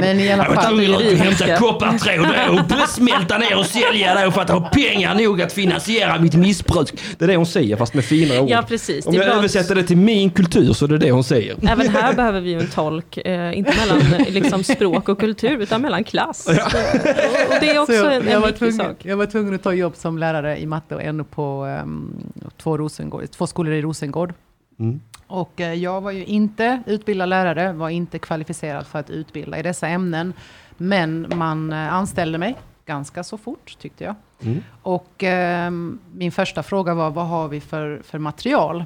Men 0.00 0.20
i 0.20 0.32
alla 0.32 0.44
Jag 0.44 0.54
fall. 0.54 0.64
tvungen 0.74 0.94
att 0.94 1.04
juridiska. 1.04 1.44
hämta 1.46 1.56
koppartråd 1.56 2.80
och 2.82 2.88
smälta 2.88 3.38
ner 3.38 3.58
och 3.58 3.66
sälja 3.66 4.14
det 4.14 4.32
för 4.32 4.40
att 4.40 4.50
ha 4.50 4.60
pengar 4.60 5.14
nog 5.14 5.42
att 5.42 5.52
finansiera 5.52 6.18
mitt 6.20 6.34
missbruk. 6.34 7.00
Det 7.18 7.24
är 7.24 7.28
det 7.28 7.36
hon 7.36 7.46
säger 7.46 7.76
fast 7.76 7.94
med 7.94 8.04
finare 8.04 8.40
ord. 8.40 8.50
Ja, 8.50 8.62
precis. 8.68 9.06
Om 9.06 9.14
jag 9.14 9.28
att- 9.28 9.34
översätter 9.36 9.74
det 9.74 9.82
till 9.82 9.96
min 9.96 10.30
kultur 10.30 10.72
så 10.72 10.84
är 10.84 10.88
det 10.88 10.98
det 10.98 11.10
hon 11.10 11.24
säger. 11.24 11.56
Även 11.68 11.88
här 11.88 12.14
behöver 12.16 12.40
vi 12.40 12.50
ju 12.50 12.60
en 12.60 12.66
tolk, 12.66 13.16
eh, 13.16 13.58
inte 13.58 13.72
mellan 13.86 14.20
eh, 14.20 14.30
liksom, 14.32 14.64
språk 14.64 15.08
och 15.08 15.18
kultur, 15.20 15.58
utan 15.60 15.82
mellan 15.82 16.04
klass. 16.04 16.48
Ja. 16.48 16.64
Och, 16.66 17.54
och 17.54 17.60
det 17.60 17.70
är 17.70 17.78
också 17.78 17.92
Så 17.92 18.06
en, 18.06 18.12
jag, 18.24 18.26
en 18.32 18.40
var 18.40 18.48
viktig 18.48 18.58
tvungen, 18.58 18.76
sak. 18.86 18.96
jag 19.02 19.16
var 19.16 19.26
tvungen 19.26 19.54
att 19.54 19.62
ta 19.62 19.72
jobb 19.72 19.96
som 19.96 20.18
lärare 20.18 20.58
i 20.60 20.66
matte 20.66 20.94
och 20.94 21.14
NO 21.14 21.24
på 21.24 21.64
um, 21.82 22.23
två, 22.56 22.78
Rosengård, 22.78 23.30
två 23.30 23.46
skolor 23.46 23.74
i 23.74 23.82
Rosengård. 23.82 24.34
Mm. 24.78 25.00
Och 25.26 25.60
eh, 25.60 25.74
jag 25.74 26.00
var 26.00 26.10
ju 26.10 26.24
inte 26.24 26.82
utbildad 26.86 27.28
lärare, 27.28 27.72
var 27.72 27.88
inte 27.88 28.18
kvalificerad 28.18 28.86
för 28.86 28.98
att 28.98 29.10
utbilda 29.10 29.58
i 29.58 29.62
dessa 29.62 29.88
ämnen. 29.88 30.32
Men 30.76 31.26
man 31.36 31.72
eh, 31.72 31.94
anställde 31.94 32.38
mig 32.38 32.56
ganska 32.86 33.24
så 33.24 33.38
fort 33.38 33.78
tyckte 33.78 34.04
jag. 34.04 34.14
Mm. 34.42 34.62
Och 34.82 35.22
ehm, 35.22 35.98
min 36.12 36.32
första 36.32 36.62
fråga 36.62 36.94
var, 36.94 37.10
vad 37.10 37.26
har 37.26 37.48
vi 37.48 37.60
för, 37.60 38.02
för 38.04 38.18
material? 38.18 38.84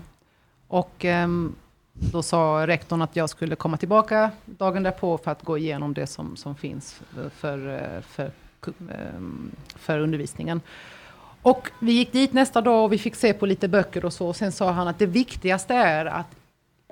Och 0.68 1.04
ehm, 1.04 1.54
då 1.92 2.22
sa 2.22 2.66
rektorn 2.66 3.02
att 3.02 3.16
jag 3.16 3.30
skulle 3.30 3.56
komma 3.56 3.76
tillbaka 3.76 4.30
dagen 4.44 4.82
därpå 4.82 5.18
för 5.18 5.30
att 5.30 5.42
gå 5.42 5.58
igenom 5.58 5.94
det 5.94 6.06
som, 6.06 6.36
som 6.36 6.54
finns 6.54 7.00
för, 7.36 7.68
eh, 7.68 8.00
för, 8.00 8.30
ehm, 8.90 9.50
för 9.76 9.98
undervisningen. 9.98 10.60
Och 11.42 11.70
vi 11.80 11.92
gick 11.92 12.12
dit 12.12 12.32
nästa 12.32 12.60
dag 12.60 12.84
och 12.84 12.92
vi 12.92 12.98
fick 12.98 13.14
se 13.14 13.32
på 13.32 13.46
lite 13.46 13.68
böcker 13.68 14.04
och 14.04 14.12
så. 14.12 14.28
Och 14.28 14.36
sen 14.36 14.52
sa 14.52 14.70
han 14.70 14.88
att 14.88 14.98
det 14.98 15.06
viktigaste 15.06 15.74
är 15.74 16.06
att 16.06 16.26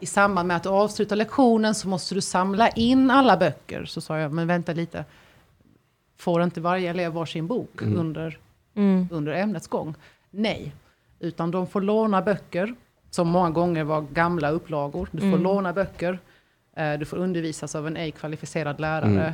i 0.01 0.07
samband 0.07 0.49
med 0.49 0.57
att 0.57 0.63
du 0.63 0.69
avslutar 0.69 1.17
lektionen 1.17 1.75
så 1.75 1.89
måste 1.89 2.15
du 2.15 2.21
samla 2.21 2.69
in 2.69 3.11
alla 3.11 3.37
böcker. 3.37 3.85
Så 3.85 4.01
sa 4.01 4.19
jag, 4.19 4.33
men 4.33 4.47
vänta 4.47 4.73
lite. 4.73 5.05
Får 6.19 6.43
inte 6.43 6.61
varje 6.61 6.91
elev 6.91 7.13
varsin 7.13 7.47
bok 7.47 7.83
Mm. 7.83 7.99
under 7.99 8.39
Mm. 8.75 9.09
under 9.11 9.33
ämnets 9.33 9.67
gång. 9.69 9.95
Nej, 10.31 10.73
utan 11.21 11.51
de 11.51 11.67
får 11.67 11.81
låna 11.81 12.23
böcker, 12.23 12.75
som 13.11 13.29
många 13.29 13.51
gånger 13.51 13.85
var 13.85 14.01
gamla 14.13 14.51
upplagor. 14.51 15.09
Du 15.11 15.19
får 15.21 15.27
Mm. 15.27 15.43
låna 15.43 15.73
böcker, 15.73 16.19
eh, 16.77 16.93
du 16.95 17.05
får 17.05 17.17
undervisas 17.17 17.75
av 17.75 17.87
en 17.87 17.97
ej 17.97 18.11
kvalificerad 18.11 18.81
lärare 18.81 19.11
Mm. 19.27 19.33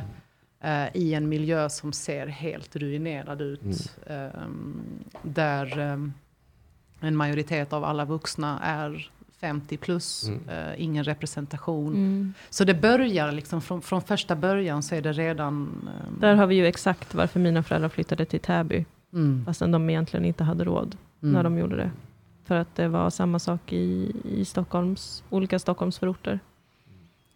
Eh, 0.63 0.87
i 0.93 1.13
en 1.13 1.29
miljö 1.29 1.69
som 1.69 1.93
ser 1.93 2.27
helt 2.27 2.75
ruinerad 2.75 3.41
ut. 3.41 3.61
Mm. 4.07 4.31
ehm, 4.35 4.81
där 5.21 5.79
ehm, 5.79 6.13
en 6.99 7.15
majoritet 7.15 7.73
av 7.73 7.83
alla 7.83 8.05
vuxna 8.05 8.59
är 8.63 9.09
50 9.39 9.77
plus, 9.77 10.27
Mm. 10.27 10.49
eh, 10.49 10.73
ingen 10.83 11.03
representation. 11.03 11.93
Mm. 11.93 12.33
Så 12.49 12.63
det 12.63 12.73
börjar 12.73 13.31
liksom, 13.31 13.61
från, 13.61 13.81
från 13.81 14.01
första 14.01 14.35
början 14.35 14.83
så 14.83 14.95
är 14.95 15.01
det 15.01 15.11
redan... 15.13 15.87
ehm, 16.07 16.19
Där 16.19 16.35
har 16.35 16.47
vi 16.47 16.55
ju 16.55 16.65
exakt 16.67 17.13
varför 17.15 17.39
mina 17.39 17.63
föräldrar 17.63 17.89
flyttade 17.89 18.25
till 18.25 18.39
Täby, 18.39 18.85
mm, 19.13 19.45
fastän 19.45 19.71
de 19.71 19.89
egentligen 19.89 20.25
inte 20.25 20.43
hade 20.43 20.63
råd 20.63 20.95
mm. 21.21 21.33
när 21.33 21.43
de 21.43 21.57
gjorde 21.57 21.75
det. 21.75 21.91
För 22.45 22.55
att 22.55 22.75
det 22.75 22.87
var 22.87 23.09
samma 23.09 23.39
sak 23.39 23.73
i, 23.73 24.11
i 24.23 24.45
Stockholms, 24.45 25.23
olika 25.29 25.59
Stockholmsförorter. 25.59 26.39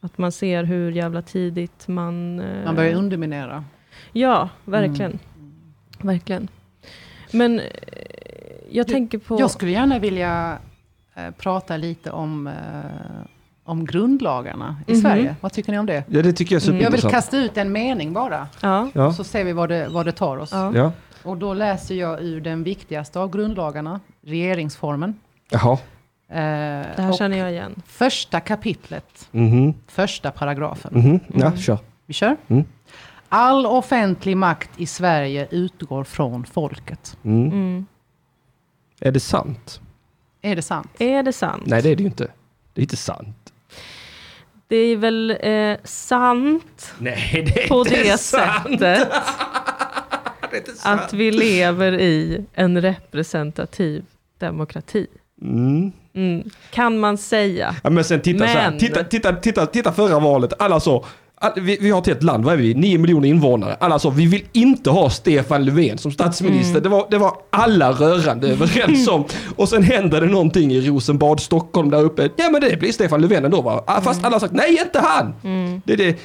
Att 0.07 0.17
man 0.17 0.31
ser 0.31 0.63
hur 0.63 0.91
jävla 0.91 1.21
tidigt 1.21 1.87
man... 1.87 2.39
eh, 2.39 2.65
Man 2.65 2.75
börjar 2.75 2.93
underminera. 2.93 3.63
Ja, 4.11 4.49
verkligen. 4.65 5.11
Mm. 5.11 5.51
Verkligen. 6.01 6.47
Men 7.31 7.59
eh, 7.59 7.65
jag 8.69 8.87
tänker 8.87 9.17
på... 9.17 9.39
Jag 9.39 9.51
skulle 9.51 9.71
gärna 9.71 9.99
vilja 9.99 10.57
eh, 11.15 11.31
prata 11.37 11.77
lite 11.77 12.11
om, 12.11 12.47
eh, 12.47 12.53
om 13.63 13.85
grundlagarna 13.85 14.75
i 14.87 14.91
Mhm. 14.93 15.01
Sverige. 15.01 15.35
Vad 15.41 15.53
tycker 15.53 15.71
ni 15.71 15.79
om 15.79 15.85
det? 15.85 16.03
Ja 16.07 16.21
det 16.21 16.33
tycker 16.33 16.55
jag 16.55 16.63
är 16.63 16.69
Mm. 16.69 16.81
Jag 16.81 16.91
vill 16.91 17.01
superintressant. 17.01 17.31
kasta 17.31 17.37
ut 17.37 17.57
en 17.57 17.71
mening 17.71 18.13
bara, 18.13 18.47
Ja, 18.61 18.89
Ja. 18.93 19.13
så 19.13 19.23
ser 19.23 19.43
vi 19.43 19.53
vad 19.53 19.69
det, 19.69 19.87
vad 19.89 20.05
det 20.05 20.11
tar 20.11 20.37
oss. 20.37 20.49
ja. 20.51 20.71
Ja. 20.75 20.91
Och 21.23 21.37
då 21.37 21.53
läser 21.53 21.95
jag 21.95 22.21
ur 22.23 22.41
den 22.41 22.63
viktigaste 22.63 23.19
av 23.19 23.29
grundlagarna, 23.31 23.99
regeringsformen. 24.25 25.15
Jaha. 25.49 25.77
Eh, 26.29 26.35
Det 26.37 26.93
här 27.01 27.09
och 27.11 27.17
känner 27.17 27.37
jag 27.37 27.51
igen. 27.51 27.81
Första 27.85 28.39
kapitlet, 28.39 29.27
Mhm. 29.31 29.73
första 29.87 30.31
paragrafen. 30.31 30.91
Mhm. 30.93 31.19
Ja, 31.33 31.45
Mm. 31.45 31.57
kör. 31.57 31.77
Vi 32.05 32.13
kör. 32.13 32.37
Mm. 32.47 32.63
All 33.29 33.65
offentlig 33.65 34.37
makt 34.37 34.69
i 34.77 34.85
Sverige 34.85 35.47
utgår 35.51 36.03
från 36.03 36.45
folket. 36.45 37.17
Mm. 37.23 37.45
Mm. 37.51 37.85
Är 38.99 39.11
det 39.11 39.19
sant? 39.19 39.81
Är 40.41 40.55
det 40.55 40.61
sant? 40.61 40.89
Är 40.99 41.23
det 41.23 41.33
sant? 41.33 41.63
Nej, 41.65 41.81
det 41.81 41.89
är 41.89 41.95
det 41.95 42.03
ju 42.03 42.09
inte. 42.09 42.27
Det 42.73 42.81
är 42.81 42.83
inte 42.83 42.97
sant. 42.97 43.53
Det 44.67 44.75
är 44.75 44.97
väl 44.97 45.37
eh, 45.41 45.77
sant 45.83 46.93
Nej, 46.99 47.43
det 47.55 47.63
är 47.63 47.67
på 47.67 47.79
inte 47.79 48.03
det 48.03 48.17
sant. 48.17 48.63
sättet 48.63 48.79
Det 50.49 50.55
är 50.55 50.59
inte 50.59 50.71
sant. 50.75 51.01
att 51.01 51.13
vi 51.13 51.31
lever 51.31 51.93
i 51.93 52.45
en 52.53 52.81
representativ 52.81 54.05
demokrati. 54.37 55.07
Mm. 55.41 55.91
Mm. 56.15 56.43
Kan 56.71 56.97
man 56.99 57.17
säga. 57.17 57.75
Ja, 57.83 57.89
men 57.89 58.03
sen 58.03 58.21
titta 58.21 58.39
så 58.39 58.45
här. 58.45 58.69
Men- 58.69 58.79
Titta, 58.79 59.03
titta, 59.03 59.33
titta, 59.33 59.65
titta 59.65 59.91
förra 59.91 60.19
valet. 60.19 60.53
Alla 60.59 60.79
så. 60.79 61.05
all- 61.35 61.61
Vi, 61.61 61.77
vi 61.81 61.89
har 61.89 61.99
ett 62.01 62.07
helt 62.07 62.23
land, 62.23 62.45
vad 62.45 62.53
är 62.53 62.57
vi? 62.57 62.73
9 62.73 62.97
miljoner 62.97 63.29
invånare. 63.29 63.77
Alla 63.79 63.99
så, 63.99 64.09
vi 64.09 64.25
vill 64.25 64.43
inte 64.53 64.89
ha 64.89 65.09
Stefan 65.09 65.65
Löfven 65.65 65.97
som 65.97 66.11
statsminister. 66.11 66.71
Mm. 66.71 66.83
Det, 66.83 66.89
var, 66.89 67.07
det 67.11 67.17
var 67.17 67.33
alla 67.49 67.91
rörande 67.91 68.47
överens 68.47 69.07
om. 69.07 69.23
Och 69.55 69.69
sen 69.69 69.83
händer 69.83 70.21
det 70.21 70.27
någonting 70.27 70.71
i 70.71 70.81
Rosenbad, 70.81 71.39
Stockholm 71.39 71.89
där 71.89 72.01
uppe. 72.03 72.29
Ja 72.35 72.49
men 72.51 72.61
det 72.61 72.79
blir 72.79 72.91
Stefan 72.91 73.21
Löfven 73.21 73.45
ändå 73.45 73.61
va? 73.61 73.83
Ah, 73.87 74.01
Fast 74.01 74.23
alla 74.25 74.35
har 74.35 74.39
sagt 74.39 74.53
nej 74.53 74.79
inte 74.85 74.99
han! 74.99 75.33
Mm. 75.43 75.81
Det, 75.85 75.95
det, 75.95 76.17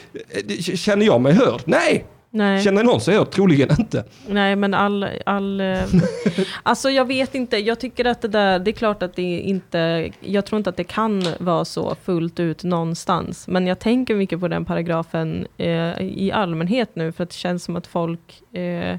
det, 0.45 0.63
känner 0.63 1.07
jag 1.07 1.21
mig 1.21 1.33
hörd? 1.33 1.61
Nej! 1.65 2.05
Nej. 2.35 2.63
Känner 2.63 2.85
någon 2.85 3.01
sig 3.01 3.17
hörd? 3.17 3.31
Troligen 3.31 3.69
inte. 3.79 4.05
Nej, 4.29 4.57
men 4.57 4.75
all... 4.75 5.07
all 5.27 5.61
eh, 5.61 5.85
alltså 6.63 6.91
jag 6.91 7.05
vet 7.05 7.35
inte, 7.35 7.57
jag 7.57 7.81
tycker 7.81 8.05
att 8.05 8.23
det 8.23 8.29
där, 8.29 8.59
det 8.59 8.71
är 8.71 8.73
klart 8.73 9.03
att 9.03 9.17
det 9.17 9.41
inte, 9.41 10.11
jag 10.21 10.47
tror 10.47 10.57
inte 10.57 10.71
att 10.71 10.77
det 10.77 10.85
kan 10.85 11.25
vara 11.39 11.65
så 11.65 11.95
fullt 11.95 12.41
ut 12.41 12.65
någonstans. 12.65 13.49
Men 13.49 13.67
jag 13.67 13.79
tänker 13.79 14.15
mycket 14.15 14.41
på 14.41 14.49
den 14.49 14.65
paragrafen 14.65 15.47
eh, 15.57 16.01
i 16.01 16.31
allmänhet 16.35 16.97
nu, 16.97 17.13
för 17.13 17.25
att 17.25 17.31
det 17.31 17.37
känns 17.37 17.65
som 17.65 17.77
att 17.77 17.87
folk 17.87 18.55
eh, 18.55 18.99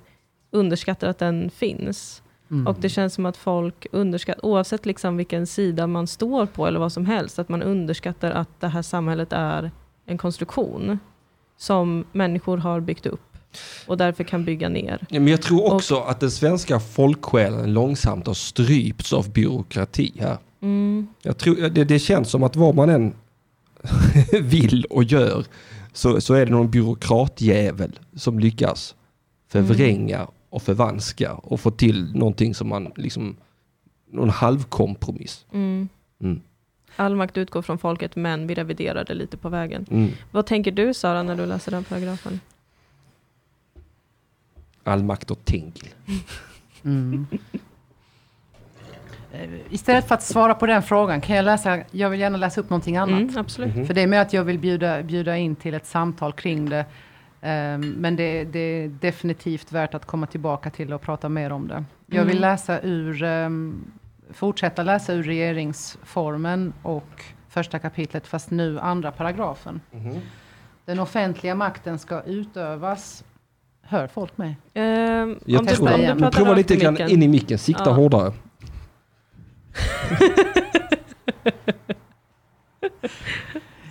underskattar 0.51 1.07
att 1.07 1.19
den 1.19 1.49
finns. 1.49 2.23
Mm. 2.51 2.67
Och 2.67 2.77
det 2.79 2.89
känns 2.89 3.13
som 3.13 3.25
att 3.25 3.37
folk 3.37 3.87
underskattar, 3.91 4.45
oavsett 4.45 4.85
liksom 4.85 5.17
vilken 5.17 5.47
sida 5.47 5.87
man 5.87 6.07
står 6.07 6.45
på 6.45 6.67
eller 6.67 6.79
vad 6.79 6.91
som 6.91 7.05
helst, 7.05 7.39
att 7.39 7.49
man 7.49 7.63
underskattar 7.63 8.31
att 8.31 8.59
det 8.59 8.67
här 8.67 8.81
samhället 8.81 9.33
är 9.33 9.71
en 10.05 10.17
konstruktion 10.17 10.99
som 11.57 12.05
människor 12.11 12.57
har 12.57 12.79
byggt 12.79 13.05
upp 13.05 13.37
och 13.87 13.97
därför 13.97 14.23
kan 14.23 14.45
bygga 14.45 14.69
ner. 14.69 15.05
Men 15.09 15.27
jag 15.27 15.41
tror 15.41 15.73
också 15.73 15.99
att 15.99 16.19
den 16.19 16.31
svenska 16.31 16.79
folksjälen 16.79 17.73
långsamt 17.73 18.27
har 18.27 18.33
strypts 18.33 19.13
av 19.13 19.31
byråkrati 19.31 20.13
här. 20.19 20.37
Mm. 20.61 21.07
Jag 21.21 21.37
tror, 21.37 21.69
det, 21.69 21.83
det 21.83 21.99
känns 21.99 22.29
som 22.29 22.43
att 22.43 22.55
vad 22.55 22.75
man 22.75 22.89
än 22.89 23.13
vill 24.41 24.85
och 24.85 25.03
gör 25.03 25.45
så, 25.93 26.21
så 26.21 26.33
är 26.33 26.45
det 26.45 26.51
någon 26.51 26.71
byråkratjävel 26.71 27.99
som 28.15 28.39
lyckas 28.39 28.95
förvränga 29.47 30.27
och 30.49 30.61
förvanska 30.61 31.33
och 31.33 31.59
få 31.59 31.71
till 31.71 32.15
någonting 32.15 32.55
som 32.55 32.69
man 32.69 32.91
liksom, 32.95 33.35
någon 34.11 34.29
halvkompromiss. 34.29 35.45
Mm. 35.53 35.89
Mm. 36.97 37.05
All 37.05 37.15
makt 37.15 37.37
utgår 37.37 37.61
från 37.61 37.77
folket, 37.77 38.15
men 38.15 38.47
vi 38.47 38.53
reviderar 38.55 39.03
det 39.03 39.13
lite 39.13 39.37
på 39.37 39.49
vägen. 39.49 39.85
Mm. 39.91 40.11
Vad 40.31 40.45
tänker 40.45 40.71
du 40.71 40.93
Sara 40.93 41.23
när 41.23 41.35
du 41.35 41.45
läser 41.45 41.71
den 41.71 41.83
paragrafen? 41.83 42.39
All 44.83 45.03
makt 45.03 45.31
och 45.31 45.39
tänk. 45.43 45.93
Mm. 46.85 47.27
Istället 49.69 50.07
för 50.07 50.15
att 50.15 50.23
svara 50.23 50.53
på 50.55 50.65
den 50.65 50.83
frågan 50.83 51.21
kan 51.21 51.35
jag 51.35 51.45
läsa, 51.45 51.79
jag 51.91 52.09
vill 52.09 52.19
gärna 52.19 52.37
läsa 52.37 52.61
upp 52.61 52.69
någonting 52.69 52.97
annat. 52.97 53.21
Mm, 53.21 53.37
absolut. 53.37 53.75
Mhm. 53.75 53.85
För 53.87 53.93
det 53.93 54.01
är 54.01 54.07
med 54.07 54.21
att 54.21 54.33
jag 54.33 54.43
vill 54.43 54.59
bjuda, 54.59 55.03
bjuda 55.03 55.37
in 55.37 55.55
till 55.55 55.73
ett 55.73 55.85
samtal 55.85 56.33
kring 56.33 56.69
det. 56.69 56.85
Ehm, 57.41 57.89
men 57.89 58.15
det, 58.15 58.43
det 58.43 58.59
är 58.59 58.87
definitivt 58.87 59.71
värt 59.71 59.93
att 59.93 60.05
komma 60.05 60.27
tillbaka 60.27 60.69
till 60.69 60.93
och 60.93 61.01
prata 61.01 61.29
mer 61.29 61.51
om 61.51 61.67
det. 61.67 61.83
Jag 62.05 62.25
vill 62.25 62.37
Mm. 62.37 62.41
läsa 62.51 62.81
ur, 62.81 63.23
ehm, 63.23 63.83
fortsätta 64.31 64.83
läsa 64.83 65.13
ur 65.13 65.23
regeringsformen 65.23 66.73
och 66.83 67.23
första 67.49 67.79
kapitlet, 67.79 68.27
fast 68.27 68.51
nu 68.51 68.79
andra 68.79 69.11
paragrafen. 69.11 69.81
Den 70.85 70.99
offentliga 70.99 71.55
makten 71.55 71.99
ska 71.99 72.21
utövas. 72.21 73.23
Hör 73.81 74.07
folk 74.07 74.37
mig? 74.37 74.57
Ehm, 74.73 75.39
Jag 75.45 75.59
om 75.61 75.67
tror 75.67 76.11
om 76.11 76.17
du 76.17 76.29
prova 76.31 76.53
lite 76.53 76.75
grann 76.75 76.97
in 76.97 77.23
i 77.23 77.27
micken, 77.27 77.57
sikta 77.57 77.83
Ja. 77.85 77.91
hårdare. 77.91 78.33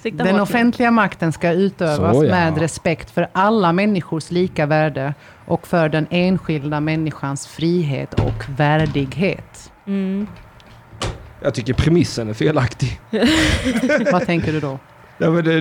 Sikta 0.02 0.24
Den 0.24 0.40
offentliga 0.40 0.90
makten 0.90 1.32
ska 1.32 1.52
utövas 1.52 2.16
Så, 2.16 2.24
ja. 2.24 2.30
med 2.30 2.58
respekt 2.58 3.10
för 3.10 3.28
alla 3.32 3.72
människors 3.72 4.30
lika 4.30 4.66
värde 4.66 5.14
och 5.46 5.66
för 5.66 5.88
den 5.88 6.06
enskilda 6.10 6.80
människans 6.80 7.46
frihet 7.46 8.14
och 8.14 8.44
värdighet. 8.58 9.71
Mm. 9.86 10.26
Jag 11.42 11.54
tycker 11.54 11.74
premissen 11.74 12.28
är 12.28 12.34
felaktig. 12.34 13.00
Vad 14.12 14.26
tänker 14.26 14.52
du 14.52 14.60
då? 14.60 14.78
Ja, 15.18 15.30
men 15.30 15.44
det, 15.44 15.60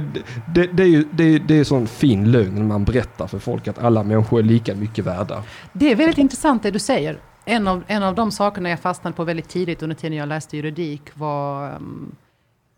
det, 0.53 0.67
det 0.73 0.83
är 0.83 0.87
ju 0.87 1.05
det 1.11 1.23
är, 1.23 1.39
det 1.39 1.59
är 1.59 1.63
sån 1.63 1.87
fin 1.87 2.31
lögn 2.31 2.67
man 2.67 2.85
berättar 2.85 3.27
för 3.27 3.39
folk 3.39 3.67
att 3.67 3.79
alla 3.79 4.03
människor 4.03 4.39
är 4.39 4.43
lika 4.43 4.75
mycket 4.75 5.05
värda. 5.05 5.43
Det 5.73 5.91
är 5.91 5.95
väldigt 5.95 6.17
intressant 6.17 6.63
det 6.63 6.71
du 6.71 6.79
säger. 6.79 7.19
En 7.45 7.67
av, 7.67 7.83
en 7.87 8.03
av 8.03 8.15
de 8.15 8.31
sakerna 8.31 8.69
jag 8.69 8.79
fastnade 8.79 9.15
på 9.15 9.23
väldigt 9.23 9.49
tidigt 9.49 9.83
under 9.83 9.95
tiden 9.95 10.17
jag 10.17 10.29
läste 10.29 10.57
juridik 10.57 11.01
var 11.13 11.75
um, 11.75 12.15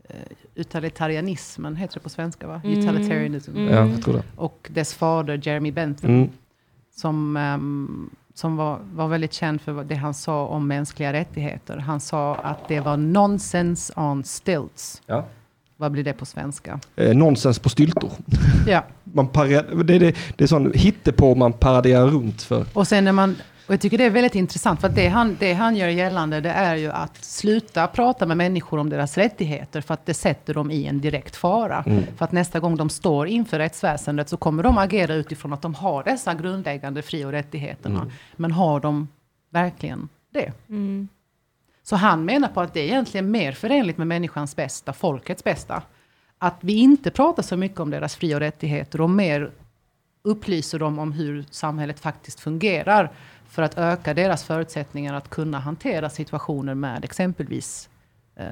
eh, 0.09 0.15
utilitarianismen, 0.55 1.75
heter 1.75 1.93
det 1.93 1.99
på 1.99 2.09
svenska 2.09 2.47
va? 2.47 2.61
Mm. 2.63 2.79
Utilitarianism. 2.79 3.51
Mm. 3.51 3.73
Ja, 3.73 3.87
jag 3.87 4.01
tror 4.03 4.13
det. 4.13 4.23
Och 4.35 4.69
dess 4.73 4.93
fader 4.93 5.39
Jeremy 5.43 5.71
Bentham. 5.71 6.11
Mm. 6.11 6.29
som, 6.95 7.37
ehm, 7.37 8.09
som 8.33 8.55
var, 8.55 8.79
var 8.93 9.07
väldigt 9.07 9.33
känd 9.33 9.61
för 9.61 9.83
det 9.83 9.95
han 9.95 10.13
sa 10.13 10.45
om 10.47 10.67
mänskliga 10.67 11.13
rättigheter. 11.13 11.77
Han 11.77 11.99
sa 11.99 12.35
att 12.35 12.67
det 12.67 12.79
var 12.79 12.97
nonsense 12.97 13.93
on 13.95 14.23
stilts. 14.23 15.01
Ja. 15.05 15.25
Vad 15.77 15.91
blir 15.91 16.03
det 16.03 16.13
på 16.13 16.25
svenska? 16.25 16.79
Eh, 16.95 17.15
nonsens 17.15 17.59
på 17.59 17.69
styltor. 17.69 18.11
Ja, 18.67 18.83
Man 19.03 19.27
parar, 19.27 19.83
det, 19.83 19.99
det, 19.99 20.15
det 20.35 20.43
är 20.43 20.47
sån 20.47 20.71
hittepå 20.75 21.35
man 21.35 21.53
paraderar 21.53 22.07
runt 22.07 22.41
för. 22.41 22.65
och 22.73 22.87
sen 22.87 23.03
när 23.03 23.11
man 23.11 23.35
och 23.67 23.73
jag 23.73 23.81
tycker 23.81 23.97
det 23.97 24.03
är 24.03 24.09
väldigt 24.09 24.35
intressant, 24.35 24.81
för 24.81 24.87
att 24.87 24.95
det 24.95 25.07
han, 25.07 25.37
det 25.39 25.53
han 25.53 25.75
gör 25.75 25.87
gällande 25.87 26.41
det 26.41 26.49
är 26.49 26.75
ju 26.75 26.91
att 26.91 27.23
sluta 27.23 27.87
prata 27.87 28.25
med 28.25 28.37
människor 28.37 28.79
om 28.79 28.89
deras 28.89 29.17
rättigheter, 29.17 29.81
för 29.81 29.93
att 29.93 30.05
det 30.05 30.13
sätter 30.13 30.53
dem 30.53 30.71
i 30.71 30.85
en 30.85 31.01
direkt 31.01 31.35
fara. 31.35 31.83
Mm. 31.87 32.03
För 32.17 32.25
att 32.25 32.31
nästa 32.31 32.59
gång 32.59 32.75
de 32.75 32.89
står 32.89 33.27
inför 33.27 33.59
rättsväsendet 33.59 34.29
så 34.29 34.37
kommer 34.37 34.63
de 34.63 34.77
agera 34.77 35.13
utifrån 35.13 35.53
att 35.53 35.61
de 35.61 35.75
har 35.75 36.03
dessa 36.03 36.33
grundläggande 36.33 37.01
fri 37.01 37.25
och 37.25 37.31
rättigheterna. 37.31 38.01
Mm. 38.01 38.11
Men 38.35 38.51
har 38.51 38.79
de 38.79 39.07
verkligen 39.49 40.09
det? 40.33 40.51
Mm. 40.69 41.07
Så 41.83 41.95
han 41.95 42.25
menar 42.25 42.47
på 42.47 42.61
att 42.61 42.73
det 42.73 42.79
är 42.79 42.85
egentligen 42.85 43.31
mer 43.31 43.51
förenligt 43.51 43.97
med 43.97 44.07
människans 44.07 44.55
bästa, 44.55 44.93
folkets 44.93 45.43
bästa. 45.43 45.83
Att 46.37 46.57
vi 46.59 46.73
inte 46.73 47.11
pratar 47.11 47.43
så 47.43 47.57
mycket 47.57 47.79
om 47.79 47.89
deras 47.89 48.15
fri 48.15 48.35
och 48.35 48.39
rättigheter 48.39 49.01
och 49.01 49.09
mer 49.09 49.51
upplyser 50.23 50.79
dem 50.79 50.99
om 50.99 51.11
hur 51.11 51.45
samhället 51.49 51.99
faktiskt 51.99 52.39
fungerar. 52.39 53.11
För 53.53 53.61
att 53.61 53.77
öka 53.77 54.13
deras 54.13 54.43
förutsättningar 54.43 55.13
att 55.13 55.29
kunna 55.29 55.59
hantera 55.59 56.09
situationer 56.09 56.73
med 56.75 57.05
exempelvis 57.05 57.89
eh, 58.35 58.45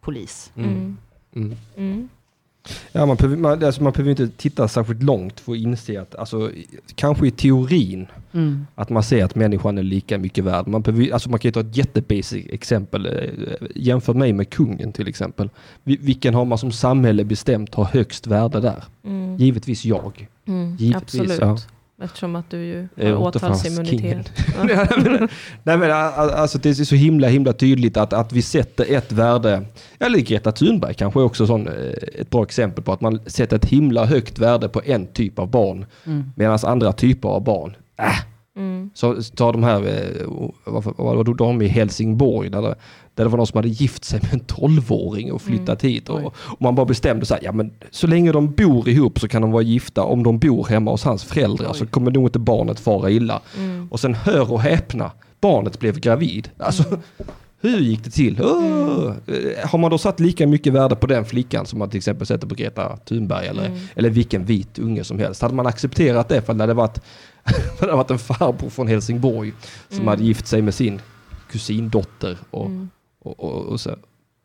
polis. 0.00 0.52
Mm. 0.56 0.96
Mm. 1.34 1.56
Mm. 1.76 2.08
Ja, 2.92 3.06
man, 3.06 3.16
behöver, 3.16 3.36
man, 3.36 3.64
alltså 3.64 3.82
man 3.82 3.92
behöver 3.92 4.10
inte 4.10 4.28
titta 4.28 4.68
särskilt 4.68 5.02
långt 5.02 5.40
för 5.40 5.52
att 5.52 5.58
inse 5.58 6.00
att, 6.00 6.14
alltså, 6.14 6.50
kanske 6.94 7.26
i 7.26 7.30
teorin, 7.30 8.06
Mm. 8.32 8.66
att 8.74 8.90
man 8.90 9.02
ser 9.02 9.24
att 9.24 9.34
människan 9.34 9.78
är 9.78 9.82
lika 9.82 10.18
mycket 10.18 10.44
värd. 10.44 10.66
Man, 10.66 10.82
behöver, 10.82 11.12
alltså 11.12 11.30
man 11.30 11.38
kan 11.38 11.48
ju 11.48 11.52
ta 11.52 11.60
ett 11.60 11.76
jättebasic 11.76 12.46
exempel. 12.50 13.06
Eh, 13.06 13.66
Jämför 13.74 14.14
mig 14.14 14.32
med 14.32 14.50
kungen 14.50 14.92
till 14.92 15.08
exempel. 15.08 15.50
Vi- 15.84 15.96
Vilken 16.00 16.34
har 16.34 16.44
man 16.44 16.58
som 16.58 16.72
samhälle 16.72 17.24
bestämt 17.24 17.74
har 17.74 17.84
högst 17.84 18.26
värde 18.26 18.60
där? 18.60 18.84
Mm. 19.04 19.36
Givetvis 19.36 19.84
jag. 19.84 20.28
Mm. 20.46 20.76
Givetvis, 20.76 21.20
Absolut. 21.20 21.40
ja. 21.40 21.58
Eftersom 22.02 22.36
att 22.36 22.50
du 22.50 22.58
ju 22.64 22.88
har 22.96 23.16
åtalsimmunitet. 23.16 24.32
Ja. 24.68 24.98
Nej 25.62 25.76
men 25.78 25.90
alltså 25.90 26.58
det 26.58 26.68
är 26.68 26.74
så 26.74 26.94
himla 26.94 27.28
himla 27.28 27.52
tydligt 27.52 27.96
att, 27.96 28.12
att 28.12 28.32
vi 28.32 28.42
sätter 28.42 28.96
ett 28.96 29.12
värde, 29.12 29.62
eller 29.98 30.18
Greta 30.18 30.52
Thunberg 30.52 30.94
kanske 30.94 31.20
också 31.20 31.46
sån, 31.46 31.68
eh, 31.68 31.74
ett 32.20 32.30
bra 32.30 32.42
exempel 32.42 32.84
på 32.84 32.92
att 32.92 33.00
man 33.00 33.20
sätter 33.26 33.56
ett 33.56 33.64
himla 33.64 34.04
högt 34.04 34.38
värde 34.38 34.68
på 34.68 34.82
en 34.84 35.06
typ 35.06 35.38
av 35.38 35.50
barn 35.50 35.86
Mm. 36.04 36.24
medan 36.36 36.58
andra 36.62 36.92
typer 36.92 37.28
av 37.28 37.44
barn, 37.44 37.76
äh, 37.98 38.04
Mm. 38.58 38.90
så 38.94 39.22
ta 39.22 39.52
de 39.52 39.62
här, 39.62 39.86
eh, 39.86 40.26
vad 40.96 41.26
det 41.26 41.34
de 41.34 41.62
i 41.62 41.68
Helsingborg 41.68 42.50
där 42.50 42.62
det, 42.62 42.74
där 43.14 43.24
det 43.24 43.30
var 43.30 43.36
någon 43.36 43.46
som 43.46 43.56
hade 43.56 43.68
gift 43.68 44.04
sig 44.04 44.20
med 44.22 44.32
en 44.32 44.40
12-åring 44.40 45.32
och 45.32 45.42
flyttat 45.42 45.84
hit 45.84 46.08
och, 46.08 46.20
och 46.26 46.62
man 46.62 46.74
bara 46.74 46.86
bestämde 46.86 47.26
här, 47.30 47.40
ja 47.42 47.52
men 47.52 47.70
så 47.90 48.06
länge 48.06 48.32
de 48.32 48.50
bor 48.50 48.88
ihop 48.88 49.20
så 49.20 49.28
kan 49.28 49.42
de 49.42 49.50
vara 49.50 49.62
gifta, 49.62 50.02
om 50.02 50.22
de 50.22 50.38
bor 50.38 50.66
hemma 50.66 50.90
hos 50.90 51.04
hans 51.04 51.24
föräldrar 51.24 51.70
Oj. 51.70 51.78
så 51.78 51.86
kommer 51.86 52.10
nog 52.10 52.26
inte 52.26 52.38
barnet 52.38 52.80
fara 52.80 53.10
illa. 53.10 53.40
Mm. 53.56 53.88
Och 53.90 54.00
sen 54.00 54.14
hör 54.14 54.52
och 54.52 54.60
häpna, 54.60 55.10
barnet 55.40 55.78
blev 55.78 56.00
gravid. 56.00 56.50
Alltså, 56.58 56.84
hur 57.60 57.78
gick 57.78 58.04
det 58.04 58.10
till? 58.10 58.40
Åh! 58.42 59.12
Eh, 59.26 59.68
Har 59.68 59.78
man 59.78 59.90
då 59.90 59.98
satt 59.98 60.20
lika 60.20 60.46
mycket 60.46 60.72
värde 60.72 60.96
på 60.96 61.06
den 61.06 61.24
flickan 61.24 61.66
som 61.66 61.78
man 61.78 61.90
till 61.90 61.98
exempel 61.98 62.26
sätter 62.26 62.46
på 62.46 62.54
Greta 62.54 62.96
Thunberg 62.96 63.46
eller, 63.46 63.66
Mm. 63.66 63.78
eller 63.96 64.10
vilken 64.10 64.44
vit 64.44 64.78
unge 64.78 65.04
som 65.04 65.18
helst? 65.18 65.42
Hade 65.42 65.54
man 65.54 65.66
accepterat 65.66 66.28
det 66.28 66.42
för 66.42 66.54
det 66.54 66.62
hade 66.62 66.74
varit, 66.74 66.94
det 67.44 67.80
hade 67.80 67.92
varit 67.92 68.10
en 68.10 68.18
farbror 68.18 68.70
från 68.70 68.88
Helsingborg 68.88 69.52
som 69.88 69.96
Mm. 69.96 70.08
hade 70.08 70.24
gift 70.24 70.46
sig 70.46 70.62
med 70.62 70.74
sin 70.74 71.00
kusindotter 71.50 72.38
och, 72.50 72.66
Mm. 72.66 72.90
och, 73.18 73.40
och, 73.40 73.62
och 73.66 73.80
så. 73.80 73.96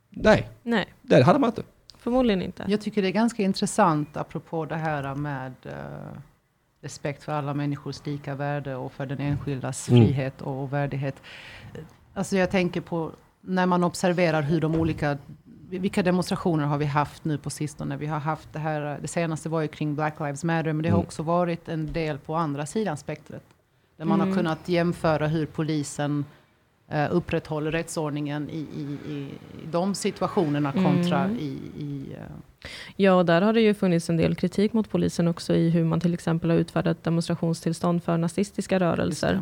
Nej, 0.10 0.50
Nej, 0.64 0.86
det 1.02 1.24
hade 1.24 1.40
man 1.40 1.50
inte. 1.50 1.64
förmodligen 2.00 2.42
inte. 2.42 2.66
Jag 2.68 2.82
tycker 2.82 3.02
det 3.02 3.08
är 3.08 3.12
ganska 3.12 3.44
intressant 3.44 4.18
apropå 4.18 4.66
det 4.66 4.76
här 4.76 5.16
med 5.16 5.54
eh, 5.64 5.74
respekt 6.82 7.24
för 7.24 7.32
alla 7.32 7.54
människors 7.54 8.06
lika 8.06 8.36
värde 8.36 8.76
och 8.76 8.92
för 8.94 9.06
den 9.06 9.20
enskildas 9.20 9.90
Mm. 9.90 10.06
frihet 10.06 10.42
och 10.42 10.74
värdighet. 10.74 11.16
Alltså 12.14 12.38
jag 12.38 12.52
tänker 12.52 12.82
på 12.82 13.12
när 13.42 13.66
man 13.66 13.84
observerar 13.84 14.42
hur 14.42 14.62
de 14.62 14.76
olika 14.76 15.18
vilka 15.70 16.04
demonstrationer 16.04 16.64
har 16.66 16.78
vi 16.78 16.86
haft 16.86 17.26
nu 17.26 17.38
på 17.38 17.50
sistone? 17.50 17.98
Vi 17.98 18.06
har 18.06 18.20
haft 18.20 18.54
det 18.54 18.60
här, 18.60 18.98
det 19.02 19.08
senaste 19.08 19.50
var 19.50 19.62
ju 19.62 19.68
kring 19.68 19.96
Black 19.96 20.20
Lives 20.20 20.44
Matter, 20.44 20.74
men 20.74 20.84
det 20.84 20.90
har 20.90 20.98
Mm. 20.98 21.06
också 21.08 21.24
varit 21.24 21.70
en 21.70 21.94
del 21.94 22.18
på 22.18 22.36
andra 22.36 22.66
sidan 22.66 22.98
spektret. 22.98 23.44
Där 23.98 24.06
man 24.06 24.22
Mm. 24.22 24.30
har 24.30 24.38
kunnat 24.38 24.70
jämföra 24.70 25.28
hur 25.28 25.46
polisen 25.46 26.26
eh, 26.90 27.08
upprätthåller 27.12 27.72
rättsordningen 27.72 28.50
i, 28.50 28.58
i, 28.58 28.98
i, 29.14 29.18
i 29.64 29.66
de 29.72 29.96
situationerna 29.96 30.72
kontra 30.72 31.24
Mm. 31.24 31.38
i, 31.38 31.58
i 31.78 32.06
eh, 32.14 32.20
Ja, 32.96 33.14
och 33.14 33.26
där 33.26 33.42
har 33.42 33.54
det 33.54 33.62
ju 33.62 33.74
funnits 33.74 34.10
en 34.10 34.18
del 34.18 34.36
kritik 34.36 34.74
mot 34.74 34.90
polisen 34.90 35.28
också 35.28 35.56
i 35.56 35.70
hur 35.70 35.84
man 35.84 36.00
till 36.00 36.14
exempel 36.14 36.50
har 36.50 36.58
utfärdat 36.58 37.04
demonstrationstillstånd 37.04 38.04
för 38.04 38.18
nazistiska 38.18 38.80
rörelser. 38.80 39.42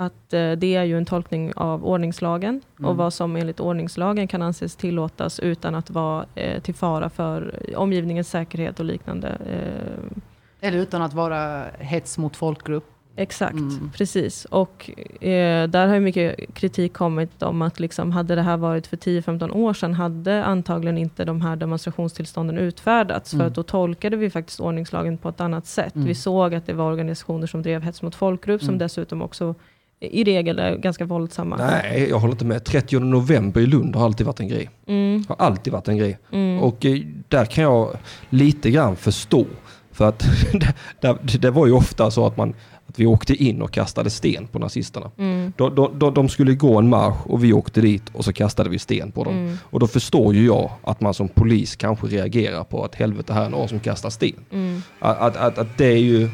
Att 0.00 0.32
eh, 0.32 0.52
det 0.52 0.74
är 0.74 0.84
ju 0.84 0.98
en 0.98 1.04
tolkning 1.04 1.52
av 1.56 1.84
ordningslagen 1.86 2.60
Mm. 2.78 2.90
och 2.90 2.96
vad 2.96 3.12
som 3.12 3.36
enligt 3.36 3.60
ordningslagen 3.60 4.28
kan 4.28 4.42
anses 4.42 4.76
tillåtas 4.76 5.40
utan 5.40 5.74
att 5.74 5.90
vara 5.90 6.26
eh, 6.34 6.62
till 6.62 6.74
fara 6.74 7.10
för 7.10 7.54
omgivningens 7.76 8.30
säkerhet 8.30 8.78
och 8.80 8.84
liknande. 8.86 9.28
Eh, 9.28 10.68
Eller 10.68 10.78
utan 10.78 11.02
att 11.02 11.12
vara 11.14 11.64
hets 11.78 12.18
mot 12.18 12.36
folkgrupp. 12.36 12.84
Exakt, 13.16 13.52
Mm. 13.52 13.90
precis. 13.94 14.44
Och 14.44 14.90
eh, 15.22 15.68
där 15.68 15.86
har 15.86 15.94
ju 15.94 16.00
mycket 16.00 16.54
kritik 16.54 16.92
kommit 16.92 17.42
om 17.42 17.62
att 17.62 17.80
liksom, 17.80 18.12
hade 18.12 18.34
det 18.34 18.42
här 18.42 18.56
varit 18.56 18.86
för 18.86 18.96
10-15 18.96 19.50
år 19.50 19.72
sedan 19.74 19.94
hade 19.94 20.44
antagligen 20.44 20.98
inte 20.98 21.24
de 21.24 21.40
här 21.40 21.56
demonstrationstillstånden 21.56 22.58
utfärdats. 22.58 23.30
För 23.30 23.36
Mm. 23.36 23.46
att 23.46 23.54
då 23.54 23.62
tolkade 23.62 24.16
vi 24.16 24.30
faktiskt 24.30 24.60
ordningslagen 24.60 25.18
på 25.18 25.28
ett 25.28 25.40
annat 25.40 25.66
sätt. 25.66 25.94
Mm. 25.94 26.06
Vi 26.08 26.14
såg 26.14 26.54
att 26.54 26.66
det 26.66 26.72
var 26.72 26.90
organisationer 26.92 27.46
som 27.46 27.62
drev 27.62 27.82
hets 27.82 28.02
mot 28.02 28.14
folkgrupp 28.14 28.60
som 28.60 28.68
Mm. 28.68 28.78
dessutom 28.78 29.22
också 29.22 29.54
i 30.00 30.24
regel 30.24 30.58
är 30.58 30.76
ganska 30.76 31.04
våldsamma. 31.04 31.56
Nej, 31.56 32.06
jag 32.10 32.18
håller 32.18 32.32
inte 32.34 32.44
med. 32.44 32.64
30 32.64 32.98
november 32.98 33.60
i 33.60 33.66
Lund 33.66 33.96
har 33.96 34.04
alltid 34.04 34.26
varit 34.26 34.40
en 34.40 34.48
grej. 34.48 34.70
Mm, 34.86 35.24
Har 35.28 35.36
alltid 35.38 35.72
varit 35.72 35.88
en 35.88 35.96
grej. 35.96 36.18
mm, 36.32 36.58
Och 36.62 36.84
eh, 36.86 36.98
där 37.28 37.44
kan 37.44 37.64
jag 37.64 37.96
lite 38.30 38.70
grann 38.70 38.96
förstå. 38.96 39.46
För 39.92 40.08
att 40.08 40.18
det, 41.00 41.38
det, 41.38 41.50
var 41.50 41.66
ju 41.66 41.72
ofta 41.72 42.10
så 42.10 42.26
att, 42.26 42.36
man, 42.36 42.54
att 42.86 42.98
vi 42.98 43.06
åkte 43.06 43.34
in 43.44 43.62
och 43.62 43.70
kastade 43.70 44.10
sten 44.10 44.46
på 44.46 44.58
nazisterna. 44.58 45.10
mm, 45.18 45.52
De, 45.56 45.74
de, 45.74 45.98
de, 45.98 46.14
de 46.14 46.28
skulle 46.28 46.54
gå 46.54 46.78
en 46.78 46.88
marsch 46.88 47.26
och 47.26 47.44
vi 47.44 47.52
åkte 47.52 47.80
dit 47.80 48.02
och 48.12 48.24
så 48.24 48.32
kastade 48.32 48.70
vi 48.70 48.78
sten 48.78 49.12
på 49.12 49.24
dem. 49.24 49.34
mm, 49.34 49.56
Och 49.62 49.80
då 49.80 49.86
förstår 49.86 50.34
ju 50.34 50.46
jag 50.46 50.70
att 50.82 51.00
man 51.00 51.14
som 51.14 51.28
polis 51.28 51.76
kanske 51.76 52.06
reagerar 52.06 52.64
på 52.64 52.84
att 52.84 52.94
helvete 52.94 53.32
här 53.32 53.44
är 53.44 53.50
någon 53.50 53.68
som 53.68 53.80
kastar 53.80 54.10
sten. 54.10 54.44
mm, 54.52 54.82
Att, 54.98 55.18
att, 55.18 55.36
att, 55.36 55.58
att 55.58 55.78
det 55.78 55.86
är 55.86 55.96
ju, 55.98 56.28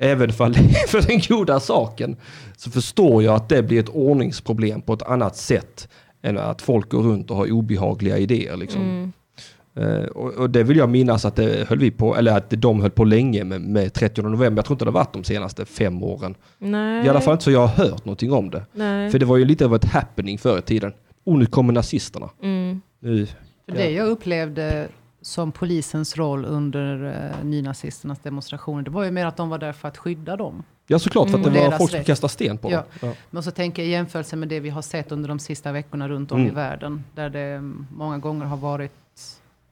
även 0.00 0.32
för, 0.32 0.52
för 0.88 1.02
den 1.08 1.20
goda 1.28 1.60
saken, 1.60 2.16
så 2.56 2.70
förstår 2.70 3.22
jag 3.22 3.34
att 3.34 3.48
det 3.48 3.62
blir 3.62 3.80
ett 3.80 3.88
ordningsproblem 3.88 4.82
på 4.82 4.92
ett 4.92 5.02
annat 5.02 5.36
sätt 5.36 5.88
än 6.22 6.38
att 6.38 6.62
folk 6.62 6.88
går 6.90 7.02
runt 7.02 7.30
och 7.30 7.36
har 7.36 7.52
obehagliga 7.52 8.18
idéer. 8.18 8.56
Liksom. 8.56 8.82
mm. 8.82 9.12
Eh, 9.76 10.04
och, 10.04 10.34
och 10.34 10.50
det 10.50 10.62
vill 10.62 10.76
jag 10.76 10.88
minnas 10.90 11.24
att 11.24 11.36
det 11.36 11.68
höll 11.68 11.78
vi 11.78 11.90
på, 11.90 12.16
eller 12.16 12.36
att 12.36 12.50
de 12.50 12.80
höll 12.80 12.90
på 12.90 13.04
länge 13.04 13.44
med, 13.44 13.60
med 13.60 13.92
30 13.92 14.22
november. 14.22 14.58
Jag 14.58 14.64
tror 14.64 14.74
inte 14.74 14.84
det 14.84 14.88
har 14.90 14.92
varit 14.98 15.12
de 15.12 15.24
senaste 15.24 15.64
fem 15.64 16.02
åren. 16.02 16.34
Nej. 16.58 17.06
I 17.06 17.08
alla 17.08 17.20
fall 17.20 17.32
inte 17.32 17.44
så 17.44 17.50
jag 17.50 17.66
har 17.66 17.84
hört 17.84 18.04
någonting 18.04 18.32
om 18.32 18.50
det. 18.50 18.64
Nej. 18.72 19.10
För 19.10 19.18
det 19.18 19.26
var 19.26 19.36
ju 19.36 19.44
lite 19.44 19.64
av 19.64 19.74
ett 19.74 19.84
happening 19.84 20.38
förr 20.38 20.58
i 20.58 20.62
tiden. 20.62 20.92
Och 21.24 21.38
nu 21.38 21.46
kommer 21.46 21.72
nazisterna. 21.72 22.30
Mm, 22.42 22.80
Nu, 23.00 23.26
För 23.26 23.34
Ja. 23.66 23.74
det 23.74 23.90
jag 23.90 24.08
upplevde 24.08 24.88
som 25.22 25.52
polisens 25.52 26.16
roll 26.16 26.44
under 26.44 27.04
eh, 27.38 27.44
nynazisternas 27.44 28.18
demonstrationer, 28.18 28.82
det 28.82 28.90
var 28.90 29.04
ju 29.04 29.10
mer 29.10 29.26
att 29.26 29.36
de 29.36 29.48
var 29.48 29.58
där 29.58 29.72
för 29.72 29.88
att 29.88 29.96
skydda 29.98 30.36
dem. 30.36 30.62
ja 30.86 30.98
såklart 30.98 31.30
för 31.30 31.38
att 31.38 31.46
Mm. 31.46 31.54
det 31.62 31.68
var 31.70 31.78
folk 31.78 31.90
som 31.90 32.04
kastade 32.04 32.32
sten 32.32 32.58
på 32.58 32.70
Ja. 32.70 32.76
dem. 32.76 32.86
Ja. 33.02 33.12
Men 33.30 33.42
så 33.42 33.50
tänker 33.50 33.82
jag 33.82 33.88
i 33.88 33.92
jämförelse 33.92 34.36
med 34.36 34.48
det 34.48 34.60
vi 34.60 34.70
har 34.70 34.82
sett 34.82 35.12
under 35.12 35.28
de 35.28 35.38
sista 35.38 35.72
veckorna 35.72 36.08
runt 36.08 36.32
om 36.32 36.38
i 36.38 36.42
Mm. 36.42 36.54
världen, 36.54 37.04
där 37.14 37.30
det 37.30 37.60
många 37.96 38.18
gånger 38.18 38.44
har 38.46 38.56
varit, 38.56 38.92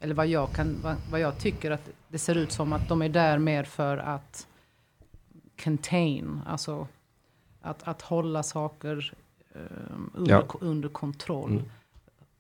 eller 0.01 0.15
vad 0.15 0.27
jag, 0.27 0.53
kan, 0.53 0.77
vad, 0.83 0.97
vad 1.11 1.21
jag 1.21 1.39
tycker 1.39 1.71
att 1.71 1.89
det 2.09 2.19
ser 2.19 2.35
ut 2.35 2.53
som 2.53 2.73
att 2.73 2.89
de 2.89 3.03
är 3.03 3.09
där 3.09 3.39
mer 3.39 3.65
för 3.65 3.97
att 3.99 4.47
contain, 5.65 6.41
alltså 6.47 6.87
att, 7.63 7.89
att 7.89 8.03
hålla 8.03 8.43
saker 8.43 9.13
eh, 9.55 9.61
under, 10.15 10.33
Ja. 10.33 10.45
under 10.61 10.89
kontroll. 10.89 11.51
Mm. 11.51 11.65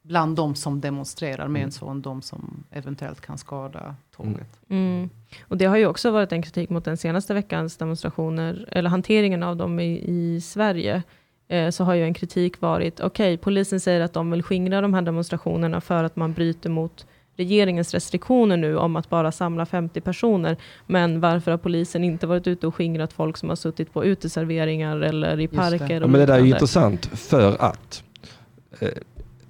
Bland 0.09 0.37
de 0.37 0.55
som 0.55 0.81
demonstrerar, 0.81 1.49
mer 1.49 1.61
Mm. 1.61 1.65
än 1.67 1.73
så 1.73 1.89
än 1.89 2.03
de 2.03 2.23
som 2.23 2.65
eventuellt 2.71 3.21
kan 3.21 3.39
skada 3.39 3.95
tåget. 4.17 4.61
Mm. 4.69 5.11
Och 5.49 5.57
det 5.57 5.65
har 5.65 5.77
ju 5.77 5.87
också 5.87 6.11
varit 6.11 6.33
en 6.33 6.43
kritik 6.43 6.71
mot 6.71 6.85
den 6.85 6.97
senaste 6.97 7.35
veckans 7.35 7.77
demonstrationer, 7.77 8.69
eller 8.73 8.91
hanteringen 8.91 9.43
av 9.43 9.57
dem 9.57 9.81
i, 9.81 10.05
i 10.07 10.41
Sverige. 10.41 11.03
Eh, 11.49 11.71
så 11.71 11.85
har 11.85 11.95
ju 11.95 12.05
en 12.05 12.15
kritik 12.15 12.61
varit, 12.61 13.01
okej, 13.01 13.37
polisen 13.37 13.81
säger 13.81 14.01
att 14.01 14.13
de 14.13 14.31
vill 14.31 14.43
skingra 14.43 14.81
de 14.81 14.95
här 14.95 15.03
demonstrationerna 15.03 15.81
för 15.81 16.05
att 16.05 16.17
man 16.17 16.33
bryter 16.33 16.71
mot 16.71 17.07
regeringens 17.37 17.95
restriktioner 17.95 18.57
nu 18.57 18.77
om 18.77 18.97
att 18.97 19.09
bara 19.11 19.33
samla 19.33 19.67
50 19.67 20.01
personer. 20.01 20.57
Men 20.87 21.21
varför 21.21 21.51
har 21.51 21.59
polisen 21.59 22.05
inte 22.05 22.27
varit 22.27 22.47
ute 22.47 22.67
och 22.67 22.75
skingrat 22.75 23.13
folk 23.13 23.37
som 23.37 23.49
har 23.49 23.57
suttit 23.57 23.93
på 23.93 24.05
uteserveringar 24.05 25.01
eller 25.01 25.41
i 25.41 25.47
det. 25.47 25.57
parker? 25.57 25.95
Ja, 26.01 26.05
och 26.05 26.11
men 26.11 26.21
det 26.21 26.27
där 26.27 26.35
är 26.35 26.45
ju 26.45 26.49
intressant 26.51 27.07
för 27.07 27.57
att 27.63 28.03
eh, 28.81 28.89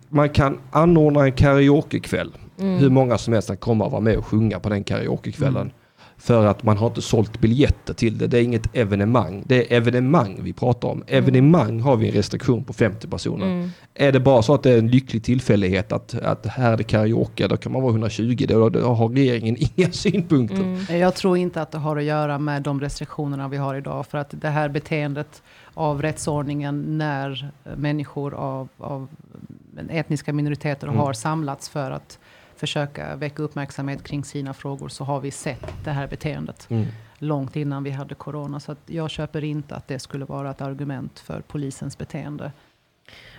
man 0.09 0.29
kan 0.29 0.59
anordna 0.71 1.25
en 1.25 1.33
karaokekväll. 1.33 2.33
Mm. 2.61 2.79
Hur 2.79 2.91
många 2.91 3.19
som 3.19 3.33
helst 3.33 3.49
kan 3.49 3.57
komma 3.57 3.85
och 3.85 3.93
vara 3.93 4.01
med 4.01 4.17
och 4.17 4.27
sjunga 4.27 4.61
på 4.61 4.69
den 4.69 4.85
karaokekvällen. 4.85 5.63
Mm. 5.63 5.73
För 6.21 6.47
att 6.47 6.63
man 6.63 6.77
har 6.77 6.87
inte 6.87 7.03
sålt 7.03 7.41
biljetter 7.41 7.95
till 7.95 8.19
det. 8.19 8.27
Det 8.27 8.39
är 8.39 8.43
inget 8.43 8.77
evenemang. 8.77 9.43
Det 9.47 9.73
är 9.73 9.77
evenemang 9.77 10.41
vi 10.43 10.53
pratar 10.53 10.89
om. 10.89 11.05
Evenemang 11.07 11.81
har 11.81 11.97
vi 11.97 12.09
en 12.09 12.15
restriktion 12.15 12.65
på 12.65 12.73
50 12.73 13.09
personer. 13.09 13.47
Mm. 13.47 13.71
Är 13.95 14.13
det 14.13 14.21
bara 14.21 14.43
så 14.43 14.55
att 14.55 14.63
det 14.63 14.71
är 14.71 14.79
en 14.79 14.89
lycklig 14.89 15.25
tillfällighet 15.25 15.93
att, 15.93 16.15
att 16.15 16.47
här 16.47 16.73
är 16.73 16.77
det 16.77 16.85
karaoke, 16.85 17.49
då 17.49 17.57
kan 17.57 17.73
man 17.73 17.83
vara 17.83 17.93
120. 17.93 18.47
Då, 18.49 18.69
då 18.69 18.81
har 18.81 19.09
regeringen 19.09 19.57
inga 19.77 19.93
synpunkter. 19.93 20.61
Mm. 20.61 21.01
Jag 21.01 21.15
tror 21.15 21.37
inte 21.37 21.63
att 21.63 21.71
det 21.71 21.79
har 21.79 21.97
att 21.97 22.05
göra 22.05 22.39
med 22.39 22.63
de 22.63 22.81
restriktionerna 22.81 23.49
vi 23.49 23.57
har 23.57 23.75
idag. 23.75 24.07
För 24.07 24.19
att 24.19 24.29
det 24.31 24.49
här 24.49 24.69
beteendet 24.69 25.43
av 25.75 26.03
rättsordningen 26.03 26.99
när 26.99 27.51
människor 27.77 28.35
av, 28.35 28.69
av 28.79 29.09
etniska 29.91 30.33
minoriteter 30.33 30.87
Mm. 30.87 30.99
har 30.99 31.13
samlats 31.13 31.69
för 31.69 31.91
att 31.91 32.19
försöka 32.57 33.17
väcka 33.17 33.43
uppmärksamhet 33.43 34.03
kring 34.05 34.25
sina 34.25 34.55
frågor 34.55 34.89
så 34.89 35.05
har 35.05 35.21
vi 35.21 35.31
sett 35.31 35.73
det 35.85 35.91
här 35.91 36.07
beteendet 36.07 36.67
Mm. 36.71 36.87
långt 37.19 37.57
innan 37.57 37.83
vi 37.85 37.91
hade 37.91 38.15
corona. 38.15 38.61
Så 38.61 38.73
att 38.73 38.79
jag 38.87 39.11
köper 39.11 39.45
inte 39.45 39.75
att 39.77 39.89
det 39.89 39.99
skulle 39.99 40.25
vara 40.25 40.51
ett 40.51 40.61
argument 40.61 41.19
för 41.19 41.41
polisens 41.41 41.99
beteende 41.99 42.53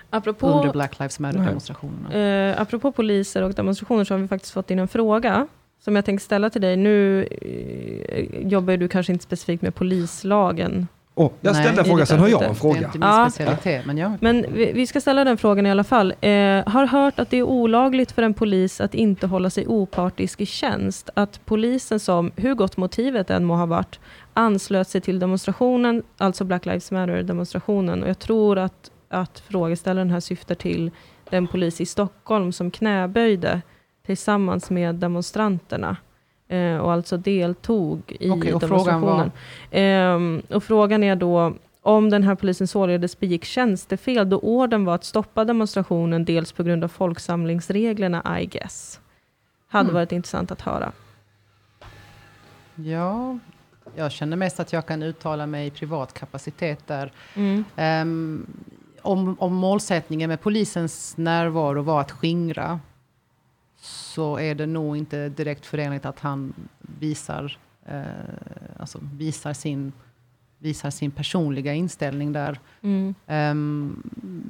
Apropå, 0.10 0.48
under 0.48 0.72
Black 0.72 1.00
Lives. 1.00 1.20
Matter-demonstrationerna. 1.20 2.14
Eh, 2.14 2.62
apropå 2.62 2.92
poliser 2.92 3.42
och 3.44 3.54
demonstrationer 3.54 4.04
så 4.04 4.14
har 4.14 4.20
vi 4.20 4.28
faktiskt 4.28 4.54
fått 4.54 4.72
in 4.72 4.80
en 4.80 4.88
fråga 4.88 5.48
som 5.80 5.96
jag 5.96 6.06
tänkte 6.06 6.26
ställa 6.26 6.50
till 6.50 6.62
dig. 6.62 6.78
Nu 6.78 7.24
eh, 7.24 8.48
jobbar 8.48 8.78
du 8.78 8.88
kanske 8.88 9.12
inte 9.14 9.24
specifikt 9.24 9.62
med 9.64 9.76
polislagen. 9.76 10.88
Oh, 11.20 11.32
jag 11.42 11.54
Nej, 11.54 11.64
ställde 11.64 11.82
en 11.82 11.86
fråga, 11.86 12.06
sen 12.06 12.20
har 12.20 12.28
jag 12.28 12.42
en 12.44 12.48
Det 12.50 12.54
är 12.54 12.56
fråga. 12.56 12.78
inte 12.78 13.00
min 13.00 13.08
Ja. 13.08 13.30
specialitet, 13.30 13.86
men 13.86 13.98
jag... 13.98 14.12
Men 14.20 14.46
vi, 14.54 14.72
vi 14.72 14.88
ska 14.88 15.02
ställa 15.02 15.24
den 15.24 15.38
frågan 15.38 15.66
i 15.66 15.72
alla 15.72 15.84
fall. 15.84 16.12
Eh, 16.22 16.30
har 16.68 16.86
hört 16.86 17.20
att 17.20 17.30
det 17.30 17.38
är 17.38 17.44
olagligt 17.44 18.12
för 18.12 18.22
en 18.24 18.34
polis 18.34 18.82
att 18.82 18.94
inte 18.94 19.28
hålla 19.28 19.50
sig 19.50 19.68
opartisk 19.68 20.42
i 20.42 20.46
tjänst. 20.46 21.10
Att 21.14 21.40
polisen 21.46 22.00
som, 22.00 22.32
hur 22.36 22.54
gott 22.56 22.78
motivet 22.78 23.30
än 23.30 23.46
må 23.46 23.56
ha 23.56 23.66
varit, 23.66 24.00
anslöt 24.34 24.88
sig 24.88 25.02
till 25.02 25.20
demonstrationen, 25.20 26.04
alltså 26.18 26.44
Black 26.44 26.66
Lives 26.66 26.92
Matter-demonstrationen. 26.92 28.04
Och 28.04 28.10
jag 28.10 28.20
tror 28.20 28.58
att, 28.58 28.92
att 29.10 29.40
frågeställaren 29.40 30.10
här 30.10 30.20
syftar 30.20 30.56
till 30.56 30.92
den 31.30 31.48
polis 31.48 31.82
i 31.82 31.86
Stockholm 31.86 32.52
som 32.52 32.72
knäböjde 32.72 33.62
tillsammans 34.06 34.70
med 34.70 34.96
demonstranterna. 34.96 35.98
Eh, 36.52 36.78
och 36.78 36.92
alltså 36.92 37.18
deltog 37.18 38.18
i 38.20 38.30
Okej, 38.30 38.54
och 38.54 38.62
frågan 38.62 38.86
demonstrationen. 39.02 39.32
Ehm, 39.72 40.42
och 40.50 40.64
frågan 40.64 41.04
är 41.04 41.16
då 41.16 41.54
om 41.82 42.10
den 42.10 42.24
här 42.24 42.36
polisen 42.36 42.68
således 42.68 43.20
begick 43.20 43.46
tjänstefel 43.46 44.30
då 44.30 44.40
orden 44.40 44.86
var 44.86 44.96
att 44.96 45.04
stoppa 45.04 45.46
demonstrationen 45.46 46.26
dels 46.26 46.52
på 46.52 46.64
grund 46.64 46.84
av 46.84 46.88
folksamlingsreglerna 46.88 48.40
I 48.42 48.46
guess. 48.46 49.00
Hade 49.68 49.84
Mm. 49.84 49.94
varit 49.94 50.12
intressant 50.12 50.52
att 50.52 50.62
höra. 50.62 50.92
Ja, 52.76 53.38
jag 53.96 54.12
känner 54.12 54.38
mest 54.38 54.60
att 54.60 54.74
jag 54.74 54.86
kan 54.86 55.04
uttala 55.04 55.46
mig 55.46 55.68
i 55.68 55.72
privat 55.72 56.14
kapacitet 56.14 56.88
där. 56.88 57.12
Mm. 57.36 57.64
Ehm, 57.76 58.46
om, 59.02 59.36
om 59.40 59.54
målsättningen 59.56 60.30
med 60.30 60.42
polisens 60.42 61.18
närvaro 61.18 61.82
var 61.82 62.02
att 62.02 62.12
skingra 62.12 62.80
så 63.82 64.38
är 64.38 64.56
det 64.56 64.66
nog 64.66 64.98
inte 64.98 65.30
direkt 65.30 65.66
förenligt 65.66 66.06
att 66.06 66.20
han 66.20 66.54
visar, 66.80 67.58
eh, 67.86 68.04
alltså 68.80 69.00
visar, 69.14 69.54
sin, 69.54 69.92
visar 70.58 70.90
sin 70.90 71.12
personliga 71.12 71.74
inställning 71.74 72.34
där. 72.34 72.60
Mm. 72.82 73.16
Um, 73.28 74.10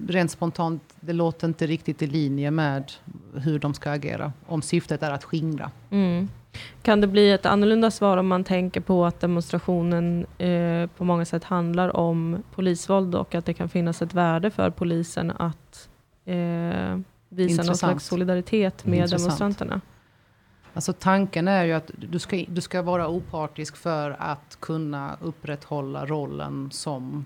rent 0.09 0.31
spontant, 0.31 0.81
det 0.99 1.13
låter 1.13 1.47
inte 1.47 1.67
riktigt 1.67 2.01
i 2.01 2.07
linje 2.07 2.51
med 2.51 2.91
hur 3.33 3.59
de 3.59 3.73
ska 3.73 3.91
agera. 3.91 4.33
Om 4.45 4.61
syftet 4.61 5.03
är 5.03 5.11
att 5.11 5.23
skingra. 5.23 5.71
Mm. 5.89 6.29
Kan 6.81 7.01
det 7.01 7.07
bli 7.07 7.31
ett 7.31 7.45
annorlunda 7.45 7.91
svar 7.91 8.17
om 8.17 8.27
man 8.27 8.43
tänker 8.43 8.81
på 8.81 9.05
att 9.05 9.19
demonstrationen 9.19 10.25
eh, 10.37 10.89
på 10.97 11.03
många 11.03 11.25
sätt 11.25 11.43
handlar 11.43 11.95
om 11.97 12.43
polisvåld 12.55 13.15
och 13.15 13.35
att 13.35 13.45
det 13.45 13.53
kan 13.53 13.69
finnas 13.69 14.01
ett 14.01 14.13
värde 14.13 14.51
för 14.51 14.69
polisen 14.69 15.31
att 15.31 15.89
eh, 16.25 16.99
visa 17.29 17.47
någon 17.47 17.51
Intressant. 17.51 17.77
slags 17.77 18.05
solidaritet 18.05 18.85
med 18.85 18.97
Intressant. 18.97 19.21
demonstranterna? 19.21 19.81
Alltså 20.73 20.93
tanken 20.93 21.47
är 21.47 21.63
ju 21.63 21.73
att 21.73 21.91
du 21.97 22.19
ska, 22.19 22.45
du 22.47 22.61
ska 22.61 22.81
vara 22.81 23.07
opartisk 23.07 23.75
för 23.75 24.15
att 24.19 24.57
kunna 24.59 25.17
upprätthålla 25.21 26.05
rollen 26.05 26.71
som 26.71 27.25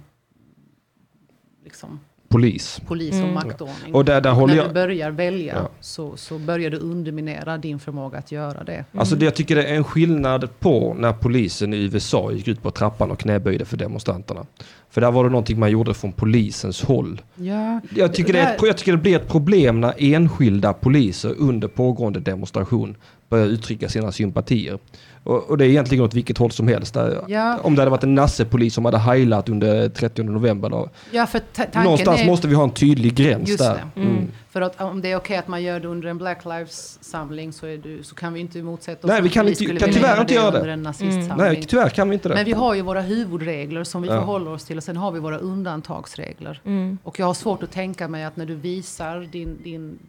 liksom, 1.64 2.00
Polis. 2.34 2.82
polis 2.88 3.14
Mm. 3.14 3.28
och 3.28 3.34
maktordning. 3.34 3.94
Och 3.96 4.06
där, 4.06 4.22
där 4.22 4.32
håller 4.32 4.56
När 4.56 4.62
jag... 4.62 4.70
du 4.70 4.74
börjar 4.74 5.12
välja 5.12 5.54
Ja. 5.56 5.70
så, 5.80 6.18
så 6.18 6.40
börjar 6.40 6.70
du 6.70 6.78
underminera 6.78 7.58
din 7.58 7.80
förmåga 7.80 8.18
att 8.18 8.32
göra 8.32 8.64
det. 8.64 8.86
Alltså 8.98 9.16
det 9.16 9.26
jag 9.26 9.36
tycker 9.36 9.56
det 9.56 9.64
är 9.64 9.76
en 9.76 9.84
skillnad 9.84 10.60
på 10.60 10.94
när 11.00 11.14
polisen 11.14 11.74
i 11.74 11.78
USA 11.78 12.32
gick 12.32 12.48
ut 12.48 12.62
på 12.64 12.72
trappan 12.72 13.12
och 13.12 13.20
knäböjde 13.20 13.66
för 13.66 13.78
demonstranterna. 13.78 14.46
För 14.90 15.02
där 15.02 15.12
var 15.12 15.24
det 15.24 15.30
någonting 15.30 15.60
man 15.60 15.72
gjorde 15.72 15.94
från 15.94 16.12
polisens 16.12 16.82
håll. 16.84 17.22
Ja, 17.36 17.80
Jag 17.96 18.14
tycker, 18.14 18.34
det, 18.34 18.40
är 18.40 18.56
ett, 18.56 18.62
jag 18.62 18.78
tycker 18.78 18.92
det 18.92 18.98
blir 18.98 19.16
ett 19.16 19.28
problem 19.28 19.82
när 19.82 19.94
enskilda 19.98 20.74
poliser 20.74 21.36
under 21.38 21.68
pågående 21.68 22.20
demonstration 22.20 22.96
börjar 23.30 23.46
uttrycka 23.46 23.90
sina 23.90 24.12
sympatier. 24.12 24.80
Och, 25.24 25.50
och 25.50 25.58
det 25.58 25.66
är 25.66 25.70
egentligen 25.70 26.04
åt 26.04 26.14
vilket 26.14 26.38
håll 26.38 26.52
som 26.52 26.68
helst. 26.68 26.94
Där, 26.94 27.24
Ja. 27.28 27.60
Om 27.64 27.76
det 27.76 27.82
hade 27.82 27.92
varit 27.92 28.04
en 28.04 28.16
nassepolis 28.16 28.74
som 28.74 28.86
hade 28.86 28.98
heilat 28.98 29.50
under 29.50 29.90
30 29.90 30.24
november. 30.24 30.70
Då, 30.70 30.90
ja, 31.12 31.26
för 31.28 31.40
tanken 31.54 31.84
någonstans 31.84 32.22
är... 32.22 32.26
måste 32.26 32.48
vi 32.48 32.56
ha 32.56 32.64
en 32.64 32.72
tydlig 32.74 33.16
gräns 33.16 33.50
Just 33.50 33.60
där. 33.64 33.86
det. 33.96 34.02
Mm. 34.02 34.28
För 34.50 34.62
att 34.62 34.82
om 34.82 35.02
det 35.02 35.12
är 35.12 35.16
okej 35.18 35.38
att 35.38 35.48
man 35.48 35.64
gör 35.64 35.80
det 35.80 35.88
under 35.88 36.08
en 36.10 36.18
Black 36.18 36.46
Lives-samling 36.46 37.54
så, 37.54 37.66
är 37.68 37.78
du, 37.78 38.04
så 38.04 38.16
kan 38.16 38.34
vi 38.34 38.40
inte 38.40 38.62
motsätta 38.64 39.08
oss 39.08 39.12
Nej, 39.12 39.22
vi 39.22 39.30
kan 39.30 39.48
inte- 39.48 39.66
kan 39.66 39.94
tyvärr 39.94 40.22
inte 40.22 40.34
göra 40.34 40.52
det. 40.52 40.58
under 40.58 40.70
en 40.70 40.84
nazistsamling. 40.84 41.38
Nej, 41.38 41.64
tyvärr 41.68 41.90
kan 41.90 42.10
vi 42.10 42.14
inte 42.14 42.30
det. 42.30 42.36
Men 42.36 42.46
vi 42.46 42.52
har 42.52 42.74
ju 42.74 42.82
våra 42.82 43.02
huvudregler 43.02 43.84
som 43.84 44.02
vi 44.02 44.08
Ja. 44.08 44.16
förhåller 44.20 44.52
oss 44.52 44.66
till 44.66 44.78
och 44.78 44.84
sen 44.84 44.98
har 44.98 45.12
vi 45.12 45.20
våra 45.20 45.38
undantagsregler. 45.38 46.62
Mm. 46.66 46.98
Och 47.04 47.20
jag 47.20 47.26
har 47.26 47.34
svårt 47.34 47.64
att 47.64 47.72
tänka 47.72 48.08
mig 48.08 48.24
att 48.24 48.38
när 48.38 48.46
du 48.46 48.56
visar, 48.56 49.20
din, 49.32 49.58
din, 49.64 50.00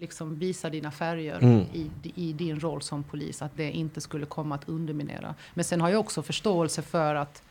liksom 0.00 0.34
visar 0.38 0.70
dina 0.70 0.90
färger 0.90 1.38
Mm. 1.42 1.60
i, 1.72 1.90
i 2.14 2.32
din 2.32 2.60
roll 2.60 2.82
som 2.82 3.02
polis, 3.02 3.42
att 3.42 3.56
det 3.56 3.70
inte 3.70 4.00
skulle 4.00 4.26
komma 4.26 4.54
att 4.54 4.68
underminera. 4.68 5.34
Men 5.54 5.64
sen 5.64 5.80
har 5.80 5.88
jag 5.88 6.00
också 6.00 6.22
förståelse 6.22 6.82
för 6.82 7.14
att 7.14 7.42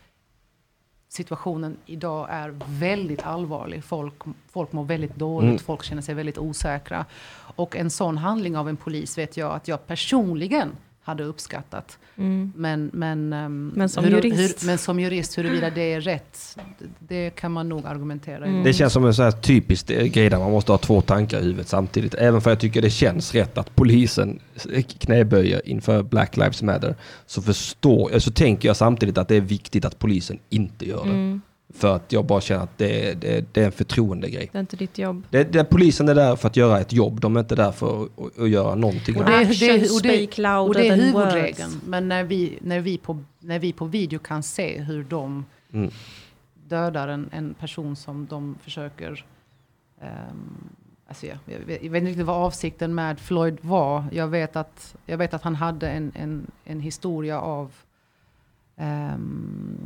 situationen 1.07 1.77
idag 1.85 2.27
är 2.31 2.55
väldigt 2.67 3.23
allvarlig. 3.25 3.83
Folk, 3.83 4.13
folk 4.49 4.71
mår 4.71 4.83
väldigt 4.83 5.15
dåligt, 5.15 5.49
Mm. 5.49 5.59
folk 5.59 5.83
känner 5.83 6.01
sig 6.01 6.15
väldigt 6.15 6.37
osäkra. 6.37 7.05
Och 7.55 7.75
en 7.75 7.89
sån 7.89 8.17
handling 8.17 8.57
av 8.57 8.69
en 8.69 8.77
polis 8.77 9.17
vet 9.17 9.37
jag 9.37 9.51
att 9.51 9.67
jag 9.67 9.87
personligen 9.87 10.69
hade 11.05 11.23
uppskattat. 11.23 11.97
Mm. 12.17 12.53
Men, 12.55 12.89
men, 12.93 13.33
ehm, 13.33 13.71
Men 13.75 13.89
som 13.89 14.03
hur, 14.03 14.11
jurist. 14.11 14.63
Hur, 14.63 14.67
men 14.67 14.77
som 14.77 14.99
jurist, 14.99 15.37
huruvida 15.37 15.69
det 15.69 15.93
är 15.93 16.01
rätt, 16.01 16.57
det, 16.99 17.29
kan 17.29 17.51
man 17.51 17.69
nog 17.69 17.85
argumentera 17.85 18.45
Mm. 18.45 18.63
Det 18.63 18.73
känns 18.73 18.93
som 18.93 19.05
en 19.05 19.13
så 19.13 19.23
här 19.23 19.31
typisk 19.31 19.89
eh, 19.89 20.05
grej 20.05 20.29
där 20.29 20.39
man 20.39 20.51
måste 20.51 20.71
ha 20.71 20.77
två 20.77 21.01
tankar 21.01 21.39
i 21.39 21.43
huvudet 21.43 21.67
samtidigt. 21.67 22.13
Även 22.13 22.41
för 22.41 22.51
jag 22.51 22.59
tycker 22.59 22.81
det 22.81 22.89
känns 22.89 23.33
rätt 23.33 23.57
att 23.57 23.75
polisen 23.75 24.39
knäböjer 24.99 25.61
inför 25.67 26.03
Black 26.03 26.37
Lives 26.37 26.61
Matter. 26.61 26.95
Så, 27.25 27.41
förstår, 27.41 28.13
eh, 28.13 28.19
så 28.19 28.31
tänker 28.31 28.69
jag 28.69 28.77
samtidigt 28.77 29.17
att 29.17 29.27
det 29.27 29.35
är 29.35 29.41
viktigt 29.41 29.85
att 29.85 29.99
polisen 29.99 30.39
inte 30.49 30.85
gör 30.85 31.03
det. 31.03 31.11
Mm. 31.11 31.41
För 31.73 31.95
att 31.95 32.11
jag 32.11 32.25
bara 32.25 32.41
känner 32.41 32.63
att 32.63 32.77
det, 32.77 33.09
är- 33.09 33.15
det, 33.15 33.53
det 33.53 33.61
är 33.61 33.65
en 33.65 33.71
förtroendegrej. 33.71 34.49
Det 34.51 34.57
är 34.57 34.59
inte 34.59 34.75
ditt 34.75 34.97
jobb. 34.97 35.23
Det, 35.29 35.43
det, 35.43 35.63
polisen 35.63 36.09
är 36.09 36.15
där 36.15 36.35
för 36.35 36.47
att 36.47 36.57
göra 36.57 36.79
ett 36.79 36.93
jobb, 36.93 37.19
de 37.21 37.35
är 37.35 37.39
inte 37.39 37.55
där 37.55 37.71
för 37.71 38.03
att, 38.03 38.39
att, 38.39 38.49
göra 38.49 38.75
någonting. 38.75 39.15
Och 39.15 39.21
annat. 39.21 39.33
det, 39.39 39.45
Actions 39.49 39.59
det, 39.59 39.95
och 39.95 40.01
det, 40.01 40.57
och 40.59 40.73
det 40.73 40.87
är 40.87 40.95
huvudregeln. 40.95 41.81
Men 41.85 42.07
när 42.07 42.23
vi, 42.23 42.59
när, 42.61 42.79
vi 42.79 42.97
på, 42.97 43.23
när 43.39 43.59
vi 43.59 43.73
på 43.73 43.85
video 43.85 44.19
kan 44.19 44.43
se 44.43 44.81
hur 44.81 45.03
de 45.03 45.45
Mm. 45.73 45.91
dödar 46.67 47.07
en, 47.07 47.29
en 47.31 47.53
person 47.53 47.95
som 47.95 48.25
de 48.25 48.55
försöker... 48.61 49.25
Um, 50.01 50.69
alltså 51.07 51.25
jag, 51.25 51.37
jag, 51.45 51.59
vet, 51.59 51.83
jag 51.83 51.91
vet 51.91 51.99
inte 51.99 52.09
riktigt 52.09 52.25
vad 52.25 52.35
avsikten 52.45 52.95
med 52.95 53.19
Floyd 53.19 53.57
var. 53.61 54.03
Jag 54.11 54.27
vet 54.27 54.55
att, 54.55 54.95
jag 55.05 55.17
vet 55.17 55.33
att 55.33 55.43
han 55.43 55.55
hade 55.55 55.89
en, 55.89 56.11
en, 56.15 56.51
en 56.65 56.79
historia 56.79 57.41
av 57.41 57.71
ehm, 58.77 59.77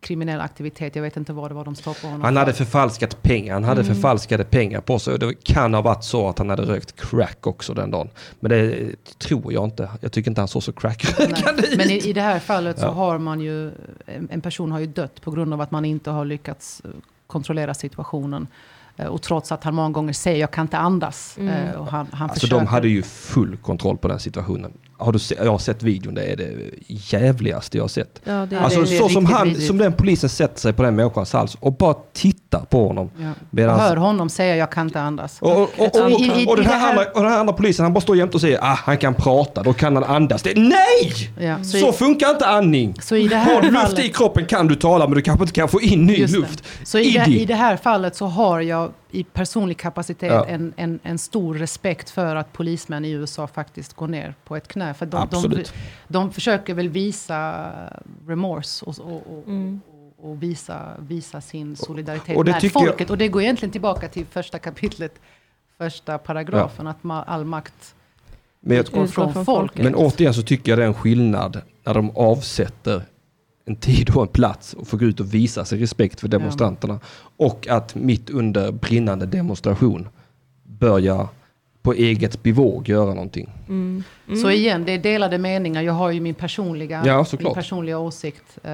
kriminell 0.00 0.40
aktivitet. 0.40 0.96
Jag 0.96 1.02
vet 1.02 1.16
inte 1.16 1.32
vad 1.32 1.50
det 1.50 1.54
var 1.54 1.64
de 1.64 1.74
stoppade 1.74 2.06
honom 2.06 2.22
Han 2.24 2.36
hade 2.36 2.52
för. 2.52 2.64
förfalskat 2.64 3.22
pengar, 3.22 3.54
han 3.54 3.64
hade 3.64 3.80
Mm. 3.80 3.94
förfalskade 3.94 4.44
pengar 4.44 4.80
på 4.80 4.98
sig 4.98 5.18
det 5.18 5.44
kan 5.44 5.74
ha 5.74 5.82
varit 5.82 6.04
så 6.04 6.28
att 6.28 6.38
han 6.38 6.50
hade 6.50 6.62
rökt 6.62 6.96
crack 7.10 7.46
också 7.46 7.74
den 7.74 7.90
dagen. 7.90 8.08
Men 8.40 8.50
det 8.50 8.90
tror 9.18 9.52
jag 9.52 9.64
inte. 9.64 9.88
Jag 10.00 10.12
tycker 10.12 10.30
inte 10.30 10.40
han 10.40 10.48
såg 10.48 10.62
så 10.62 10.72
crackrökande 10.72 11.62
ut. 11.62 11.76
Men 11.76 11.90
i, 11.90 11.96
i 12.08 12.12
det 12.12 12.20
här 12.20 12.38
fallet 12.38 12.78
så 12.78 12.84
Ja. 12.86 12.90
har 12.90 13.18
man 13.18 13.40
ju, 13.40 13.66
en, 14.06 14.28
en 14.30 14.40
person 14.40 14.72
har 14.72 14.80
ju 14.80 14.86
dött 14.86 15.20
på 15.22 15.30
grund 15.30 15.52
av 15.54 15.60
att 15.60 15.70
man 15.70 15.84
inte 15.84 16.10
har 16.10 16.24
lyckats 16.24 16.82
eh, 16.84 16.90
kontrollera 17.26 17.74
situationen. 17.74 18.46
Eh, 18.96 19.06
Och 19.06 19.22
trots 19.22 19.52
att 19.52 19.64
han 19.64 19.74
många 19.74 19.90
gånger 19.90 20.12
säger 20.12 20.40
jag 20.40 20.50
kan 20.50 20.62
inte 20.64 20.78
andas. 20.78 21.36
Mm. 21.38 21.68
Eh, 21.68 21.74
Och 21.80 21.86
han, 21.86 22.06
han 22.12 22.30
Alltså 22.30 22.40
försöker. 22.46 22.64
de 22.64 22.66
hade 22.66 22.88
ju 22.88 23.02
full 23.02 23.56
kontroll 23.56 23.98
på 23.98 24.08
den 24.08 24.20
situationen. 24.20 24.72
Har 24.96 25.12
du 25.12 25.18
se, 25.18 25.34
jag 25.38 25.50
har 25.50 25.58
sett 25.58 25.82
videon, 25.82 26.14
det 26.14 26.22
är 26.24 26.36
det 26.36 26.52
jävligaste 26.86 27.76
jag 27.76 27.84
har 27.84 27.88
sett. 27.88 28.20
Ja, 28.24 28.46
det 28.46 28.60
Alltså 28.60 28.80
det- 28.80 28.90
det 28.90 28.98
så 28.98 29.08
som, 29.08 29.26
riktigt 29.26 29.36
han, 29.38 29.54
som 29.54 29.78
den 29.78 29.92
polisen 29.92 30.30
sätter 30.30 30.60
sig 30.60 30.72
på 30.72 30.82
den 30.82 30.96
människans 30.96 31.32
hals 31.32 31.54
och 31.60 31.72
bara 31.76 31.94
tittar 32.12 32.33
på 32.58 32.86
honom. 32.88 33.10
Ja. 33.18 33.30
Medan- 33.50 33.80
Hör 33.80 33.96
honom 33.96 34.28
säga 34.28 34.56
jag 34.56 34.70
kan 34.72 34.86
inte 34.86 35.00
andas. 35.00 35.38
Och, 35.42 35.50
och, 35.52 35.62
och, 35.62 35.70
och, 35.78 36.02
och, 36.04 36.10
I- 36.10 36.46
och, 36.48 36.56
den 36.56 36.66
här 36.66 36.72
det 36.72 36.78
här- 36.78 36.90
andra, 36.90 37.04
och 37.14 37.22
den 37.22 37.30
här 37.32 37.38
andra 37.40 37.52
polisen, 37.54 37.82
han 37.84 37.92
bara 37.92 38.00
står 38.00 38.16
jämt 38.16 38.34
och 38.34 38.40
säger 38.40 38.58
ah, 38.62 38.74
han 38.84 38.98
kan 38.98 39.14
prata, 39.14 39.62
då 39.62 39.72
kan 39.72 39.94
han 39.96 40.04
andas. 40.04 40.42
Det, 40.42 40.52
nej! 40.58 41.30
Ja, 41.40 41.64
så, 41.64 41.78
Så 41.78 41.88
i, 41.88 41.92
funkar 41.92 42.30
inte 42.30 42.46
andning. 42.46 42.94
så 43.02 43.16
i 43.16 43.28
det 43.28 43.36
Har 43.36 43.62
du 43.62 43.70
luft 43.70 43.98
i 43.98 44.08
kroppen 44.08 44.46
kan 44.46 44.66
du 44.68 44.74
tala, 44.74 45.06
men 45.06 45.14
du 45.16 45.22
kanske 45.22 45.42
inte 45.42 45.52
kan 45.54 45.68
få 45.68 45.80
in 45.80 46.06
ny 46.06 46.16
det. 46.16 46.32
luft. 46.32 46.64
så 46.84 46.98
i, 46.98 47.10
det, 47.26 47.30
i 47.30 47.44
det 47.44 47.54
här 47.54 47.76
fallet 47.76 48.16
så 48.16 48.26
har 48.26 48.60
jag 48.60 48.90
i 49.10 49.24
personlig 49.24 49.76
kapacitet 49.78 50.32
Ja. 50.32 50.46
en, 50.46 50.72
en, 50.76 50.98
en 51.02 51.18
stor 51.18 51.54
respekt 51.54 52.10
för 52.10 52.36
att 52.36 52.52
polismän 52.52 53.04
i 53.04 53.10
USA 53.10 53.46
faktiskt 53.46 53.92
går 53.94 54.06
ner 54.08 54.34
på 54.44 54.56
ett 54.56 54.68
knä. 54.68 54.94
För 54.94 55.06
de, 55.06 55.10
de, 55.30 55.36
Absolut. 55.36 55.72
de 56.08 56.32
försöker 56.32 56.74
väl 56.74 56.88
visa 56.88 57.66
remorse 58.28 58.84
och, 58.84 58.98
och, 58.98 59.12
och, 59.38 59.44
Mm. 59.48 59.80
Och, 60.24 60.42
visa, 60.42 60.96
visa 60.98 61.40
sin 61.40 61.76
solidaritet 61.76 62.36
och 62.36 62.46
med 62.46 62.60
tycker 62.60 62.80
jag- 62.80 62.88
folket. 62.88 63.10
Och 63.10 63.18
det 63.18 63.28
går 63.28 63.42
egentligen 63.42 63.72
tillbaka 63.72 64.08
till 64.08 64.26
första 64.26 64.58
kapitlet, 64.58 65.12
första 65.78 66.18
paragrafen, 66.18 66.86
att 66.86 67.04
ma, 67.04 67.22
all 67.22 67.44
makt 67.44 67.94
Men, 68.60 68.76
jag, 68.76 68.84
utgår 68.84 69.06
från, 69.06 69.08
från 69.08 69.44
folket. 69.44 69.44
folket. 69.44 69.84
men 69.84 69.94
återigen 69.94 70.34
så 70.34 70.42
tycker 70.42 70.72
jag 70.72 70.78
det 70.78 70.82
är 70.82 70.88
en 70.88 70.94
skillnad 70.94 71.60
när 71.84 71.94
de 71.94 72.10
avsätter 72.16 73.02
en 73.64 73.76
tid 73.76 74.10
och 74.16 74.22
en 74.22 74.28
plats 74.28 74.74
och 74.74 74.88
får 74.88 74.98
gå 74.98 75.04
ut 75.04 75.20
och 75.20 75.34
visa 75.34 75.64
sig 75.64 75.78
respekt 75.78 76.20
för 76.20 76.28
demonstranterna. 76.28 77.00
Och 77.36 77.68
att 77.68 77.94
mitt 77.94 78.30
under 78.30 78.72
brinnande 78.72 79.26
demonstration 79.26 80.08
börja 80.62 81.28
på 81.82 81.92
eget 81.92 82.42
bevåg 82.42 82.88
göra 82.88 83.14
någonting. 83.14 83.50
Mm. 83.68 84.04
Mm. 84.28 84.40
Så 84.40 84.50
igen, 84.50 84.84
det 84.84 84.92
är 84.92 84.98
delade 84.98 85.38
meningar. 85.38 85.82
Jag 85.82 85.92
har 85.92 86.10
ju 86.10 86.20
min 86.20 86.34
personliga, 86.34 87.02
Ja, 87.06 87.26
min 87.38 87.54
personliga 87.54 87.98
åsikt. 87.98 88.58
Eh, 88.62 88.72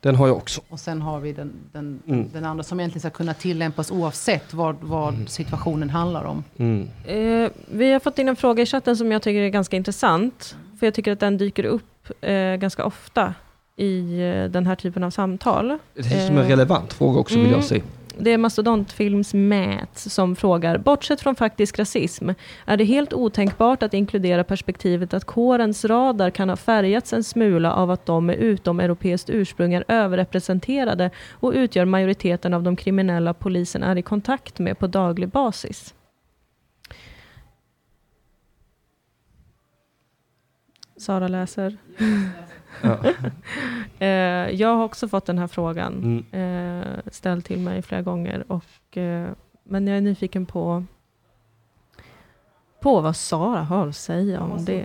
Den 0.00 0.14
har 0.14 0.26
jag 0.26 0.36
också. 0.36 0.60
och 0.68 0.80
sen 0.80 1.02
har 1.02 1.20
vi 1.20 1.32
den, 1.32 1.52
den, 1.72 2.02
Mm. 2.06 2.30
den 2.32 2.44
andra 2.44 2.64
som 2.64 2.80
egentligen 2.80 3.00
ska 3.00 3.10
kunna 3.10 3.34
tillämpas 3.34 3.90
oavsett 3.90 4.54
vad, 4.54 4.76
vad 4.80 5.14
situationen 5.28 5.90
handlar 5.90 6.24
om. 6.24 6.44
Mm. 6.58 6.88
Eh, 7.04 7.50
vi 7.70 7.92
har 7.92 8.00
fått 8.00 8.18
in 8.18 8.28
en 8.28 8.36
fråga 8.36 8.62
i 8.62 8.66
chatten 8.66 8.96
som 8.96 9.12
jag 9.12 9.22
tycker 9.22 9.40
är 9.40 9.48
ganska 9.48 9.76
intressant. 9.76 10.56
För 10.78 10.86
jag 10.86 10.94
tycker 10.94 11.12
att 11.12 11.20
den 11.20 11.36
dyker 11.38 11.64
upp 11.64 12.10
eh, 12.20 12.32
ganska 12.56 12.84
ofta 12.84 13.34
i 13.76 14.20
eh, 14.20 14.44
den 14.44 14.66
här 14.66 14.74
typen 14.74 15.04
av 15.04 15.10
samtal. 15.10 15.78
Det 15.94 16.00
är 16.00 16.26
som 16.26 16.36
en 16.38 16.44
Eh, 16.44 16.48
relevant 16.48 16.92
fråga 16.92 17.18
också 17.18 17.34
vill 17.34 17.44
mm. 17.46 17.56
jag 17.56 17.64
säga. 17.64 17.82
Det 18.22 18.30
är 18.30 18.38
Mastodontfilms 18.38 19.34
Mät 19.34 19.98
som 19.98 20.36
frågar, 20.36 20.78
bortsett 20.78 21.20
från 21.20 21.36
faktisk 21.36 21.78
rasism, 21.78 22.30
är 22.64 22.76
det 22.76 22.84
helt 22.84 23.12
otänkbart 23.12 23.82
att 23.82 23.94
inkludera 23.94 24.44
perspektivet 24.44 25.14
att 25.14 25.24
kårens 25.24 25.84
radar 25.84 26.30
kan 26.30 26.48
ha 26.48 26.56
färgats 26.56 27.12
en 27.12 27.24
smula 27.24 27.72
av 27.72 27.90
att 27.90 28.06
de 28.06 28.26
med 28.26 28.36
utomeuropeiskt 28.36 29.30
ursprung 29.30 29.74
är 29.74 29.84
överrepresenterade 29.88 31.10
och 31.30 31.52
utgör 31.52 31.84
majoriteten 31.84 32.54
av 32.54 32.62
de 32.62 32.76
kriminella 32.76 33.34
polisen 33.34 33.82
är 33.82 33.98
i 33.98 34.02
kontakt 34.02 34.58
med 34.58 34.78
på 34.78 34.86
daglig 34.86 35.28
basis? 35.28 35.94
Sara 40.96 41.28
läser. 41.28 41.76
Ja. 42.82 42.98
Eh, 43.98 44.08
jag 44.50 44.76
har 44.76 44.84
också 44.84 45.08
fått 45.08 45.26
den 45.26 45.38
här 45.38 45.46
frågan 45.46 46.24
Mm. 46.32 46.80
eh, 46.82 46.86
ställd 47.12 47.44
till 47.44 47.58
mig 47.58 47.82
flera 47.82 48.02
gånger. 48.02 48.44
Och, 48.48 48.96
eh, 48.96 49.28
men 49.64 49.86
jag 49.86 49.96
är 49.96 50.00
nyfiken 50.00 50.46
på, 50.46 50.84
på 52.82 53.00
vad 53.00 53.16
Sara 53.16 53.62
har 53.62 53.88
att 53.88 53.96
säga 53.96 54.40
om 54.40 54.64
det. 54.64 54.84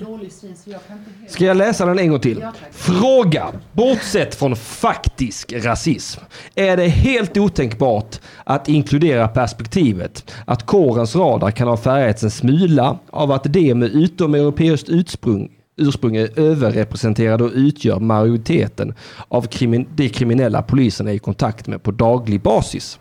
Ska 1.28 1.46
jag 1.46 1.58
läsa 1.58 1.86
den 1.86 2.00
en 2.00 2.10
gång 2.10 2.20
till? 2.20 2.46
Fråga. 2.72 3.48
Bortsett 3.72 4.36
från 4.36 4.56
faktisk 4.56 5.54
rasism. 5.54 6.22
Är 6.56 6.78
det 6.78 6.88
helt 6.88 7.38
otänkbart 7.38 8.20
att 8.44 8.70
inkludera 8.70 9.28
perspektivet 9.28 10.34
att 10.46 10.66
kårens 10.66 11.16
radar 11.16 11.52
kan 11.52 11.68
ha 11.68 11.78
färgats 11.78 12.24
en 12.24 12.32
smula 12.32 12.98
av 13.10 13.32
att 13.32 13.44
de 13.44 13.74
med 13.76 13.90
utomeuropeiskt 13.90 14.90
ursprung, 14.90 15.52
ursprung 15.78 16.16
är 16.16 16.40
överrepresenterade 16.40 17.44
och 17.44 17.52
utgör 17.54 18.00
majoriteten 18.00 18.94
av 19.28 19.48
krimin- 19.48 19.88
de 19.96 20.10
kriminella 20.10 20.62
polisen 20.62 21.08
är 21.08 21.12
i 21.12 21.20
kontakt 21.20 21.68
med 21.68 21.84
på 21.84 21.92
daglig 21.92 22.42
basis? 22.42 23.00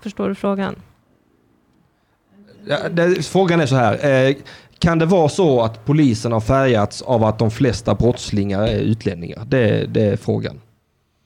Förstår 0.00 0.28
du 0.28 0.34
frågan? 0.34 0.74
Ja, 2.66 2.88
det, 2.88 3.26
frågan 3.26 3.60
är 3.60 3.66
så 3.66 3.76
här. 3.76 4.26
Eh, 4.28 4.36
kan 4.78 4.98
det 4.98 5.06
vara 5.06 5.28
så 5.28 5.62
att 5.62 5.84
polisen 5.84 6.32
har 6.32 6.40
färgats 6.40 7.02
av 7.02 7.24
att 7.24 7.38
de 7.38 7.50
flesta 7.50 7.94
brottslingar 7.94 8.62
är 8.62 8.78
utlänningar? 8.78 9.44
Det, 9.44 9.86
det 9.86 10.02
är 10.02 10.16
frågan. 10.16 10.60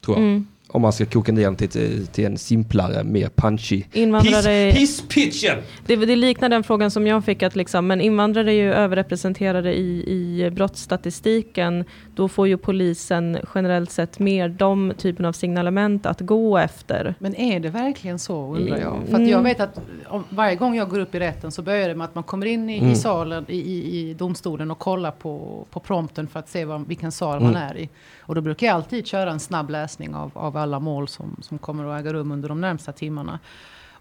Tror 0.04 0.16
jag. 0.16 0.24
Mm. 0.26 0.46
Om 0.72 0.82
man 0.82 0.92
ska 0.92 1.06
koka 1.06 1.32
ner 1.32 1.42
den 1.42 1.56
till, 1.56 2.06
till 2.06 2.24
en 2.26 2.38
simplare, 2.38 3.04
mer 3.04 3.28
punchy. 3.36 3.82
Invandrare, 3.92 4.50
Hiss, 4.50 4.80
hisspitchen! 4.80 5.58
det, 5.86 5.96
det 5.96 6.16
liknar 6.16 6.48
den 6.48 6.62
frågan 6.62 6.90
som 6.90 7.06
jag 7.06 7.24
fick, 7.24 7.42
att 7.42 7.56
liksom, 7.56 7.86
men 7.86 8.00
invandrare 8.00 8.50
är 8.52 8.54
ju 8.54 8.72
överrepresenterade 8.72 9.74
i, 9.78 10.04
i 10.06 10.50
brottsstatistiken. 10.50 11.84
Då 12.14 12.28
får 12.28 12.48
ju 12.48 12.56
polisen 12.56 13.38
generellt 13.54 13.90
sett 13.90 14.18
mer 14.18 14.48
de 14.48 14.92
typen 14.98 15.24
av 15.24 15.32
signalement 15.32 16.06
att 16.06 16.20
gå 16.20 16.58
efter. 16.58 17.14
Men 17.18 17.34
är 17.34 17.60
det 17.60 17.68
verkligen 17.68 18.18
så 18.18 18.54
undrar 18.56 18.78
jag? 18.78 18.94
Mm. 18.96 19.06
För 19.06 19.14
att 19.22 19.28
jag 19.28 19.42
vet 19.42 19.60
att 19.60 19.80
om, 20.08 20.24
varje 20.30 20.56
gång 20.56 20.76
jag 20.76 20.88
går 20.88 20.98
upp 20.98 21.14
i 21.14 21.18
rätten 21.18 21.52
så 21.52 21.62
börjar 21.62 21.88
det 21.88 21.94
med 21.94 22.04
att 22.04 22.14
man 22.14 22.24
kommer 22.24 22.46
in 22.46 22.70
i, 22.70 22.78
Mm. 22.78 22.92
i 22.92 22.96
salen 22.96 23.44
i, 23.48 23.58
i, 23.58 24.10
i 24.10 24.14
domstolen 24.14 24.70
och 24.70 24.78
kollar 24.78 25.10
på, 25.10 25.66
på 25.70 25.80
prompten 25.80 26.26
för 26.26 26.38
att 26.38 26.48
se 26.48 26.64
vad, 26.64 26.88
vilken 26.88 27.12
sal 27.12 27.38
Mm. 27.40 27.52
man 27.52 27.62
är 27.62 27.76
i. 27.78 27.88
Och 28.20 28.34
då 28.34 28.40
brukar 28.40 28.66
jag 28.66 28.74
alltid 28.76 29.06
köra 29.06 29.30
en 29.30 29.40
snabb 29.40 29.70
läsning 29.70 30.14
av, 30.14 30.30
av 30.34 30.56
alla 30.60 30.80
mål 30.80 31.08
som, 31.08 31.36
som 31.42 31.58
kommer 31.58 31.84
att 31.84 32.00
äga 32.00 32.12
rum 32.12 32.32
under 32.32 32.48
de 32.48 32.60
närmsta 32.60 32.92
timmarna. 32.92 33.38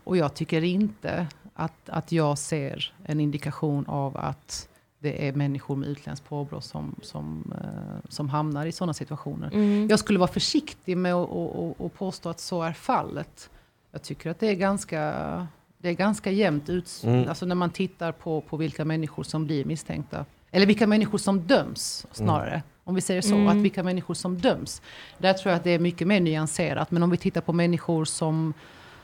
Och 0.04 0.18
jag 0.18 0.34
tycker 0.34 0.62
inte 0.64 1.28
att, 1.54 1.90
att 1.90 2.12
jag 2.12 2.38
ser 2.38 2.94
en 3.04 3.20
indikation 3.20 3.86
av 3.88 4.18
att 4.18 4.70
det 5.00 5.28
är 5.28 5.34
människor 5.34 5.76
med 5.76 5.90
utländskt 5.90 6.30
påbrå 6.30 6.62
som, 6.62 6.96
som, 7.02 7.54
eh, 7.62 8.10
som 8.10 8.30
hamnar 8.30 8.66
i 8.66 8.72
sådana 8.72 8.94
situationer. 8.94 9.50
Mm. 9.54 9.88
Jag 9.90 10.00
skulle 10.00 10.20
vara 10.20 10.32
försiktig 10.32 10.98
med 10.98 11.14
att 11.14 11.30
att- 11.30 11.82
att 11.82 11.94
påstå 11.94 12.30
att 12.30 12.40
så 12.40 12.64
är 12.64 12.74
fallet. 12.74 13.50
Jag 13.92 14.02
tycker 14.04 14.30
att 14.30 14.40
det 14.40 14.48
är 14.48 14.54
ganska, 14.56 15.02
det 15.78 15.90
är 15.90 15.94
ganska 15.94 16.32
jämnt 16.32 16.70
ut, 16.70 17.02
Mm. 17.06 17.30
alltså 17.30 17.46
när 17.46 17.56
man 17.56 17.70
tittar 17.70 18.12
på, 18.12 18.42
på 18.42 18.58
vilka 18.58 18.86
människor 18.86 19.24
som 19.24 19.46
blir 19.46 19.66
misstänkta. 19.66 20.26
Eller 20.52 20.66
vilka 20.66 20.88
människor 20.88 21.18
som 21.18 21.40
döms 21.42 22.06
snarare. 22.12 22.64
Om 22.84 22.96
vi 22.96 23.02
säger 23.02 23.22
så, 23.22 23.36
Mm. 23.36 23.48
att 23.48 23.56
vilka 23.56 23.84
människor 23.84 24.14
som 24.14 24.38
döms. 24.38 24.82
Där 25.18 25.34
tror 25.34 25.52
jag 25.52 25.58
att 25.58 25.64
det 25.64 25.72
är 25.72 25.80
mycket 25.80 26.08
mer 26.08 26.20
nyanserat. 26.20 26.92
Men 26.92 27.04
om 27.04 27.10
vi 27.10 27.18
tittar 27.18 27.42
på 27.42 27.54
människor 27.54 28.06
som, 28.06 28.54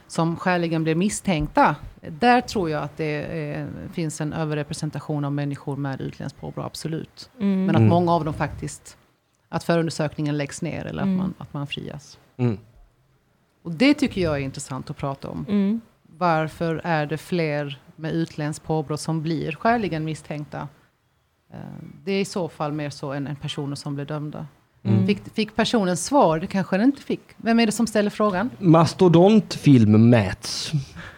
som 0.08 0.36
skäligen 0.38 0.84
blir 0.84 0.96
misstänkta. 0.96 1.76
Där 2.02 2.42
tror 2.42 2.70
jag 2.70 2.84
att 2.84 2.98
det 2.98 3.06
är, 3.06 3.68
finns 3.94 4.22
en 4.22 4.34
överrepresentation 4.34 5.26
av 5.26 5.32
människor 5.34 5.76
med 5.76 6.02
utländskt 6.02 6.40
påbrå, 6.42 6.64
absolut. 6.64 7.30
Mm. 7.40 7.66
Men 7.66 7.76
att 7.76 7.80
Mm. 7.80 7.90
många 7.90 8.12
av 8.14 8.26
dem 8.26 8.34
faktiskt, 8.34 8.98
att 9.50 9.64
förundersökningen 9.64 10.38
läggs 10.38 10.62
ner 10.62 10.86
eller 10.86 11.04
Mm. 11.04 11.16
att, 11.16 11.22
man, 11.26 11.34
att 11.38 11.54
man 11.54 11.68
frias. 11.68 12.20
Mm. 12.38 12.58
Och 13.64 13.72
det 13.72 13.94
tycker 13.94 14.22
jag 14.22 14.36
är 14.36 14.40
intressant 14.40 14.90
att 14.90 14.98
prata 14.98 15.28
om. 15.30 15.46
Mm. 15.50 15.82
Varför 16.18 16.82
är 16.84 17.06
det 17.06 17.18
fler 17.18 17.80
med 17.96 18.12
utländskt 18.12 18.66
påbrå 18.66 18.98
som 18.98 19.22
blir 19.22 19.52
skäligen 19.52 20.06
misstänkta? 20.06 20.68
Det 22.03 22.11
är 22.11 22.22
i 22.22 22.26
så 22.26 22.49
fall 22.49 22.72
mer 22.72 22.90
så 22.90 23.11
än, 23.14 23.27
än 23.27 23.36
personer 23.36 23.76
som 23.76 23.95
blir 23.95 24.06
dömda. 24.06 24.45
Mm. 24.84 25.07
Fick, 25.07 25.19
fick 25.34 25.56
personen 25.56 25.98
svar? 25.98 26.40
Det 26.40 26.48
kanske 26.48 26.77
den 26.77 26.86
inte 26.86 27.02
fick. 27.02 27.22
Vem 27.38 27.60
är 27.60 27.65
det 27.65 27.72
som 27.72 27.88
ställer 27.88 28.10
frågan? 28.10 28.49
Mastodontfilm 28.60 30.10
Mats. 30.10 30.72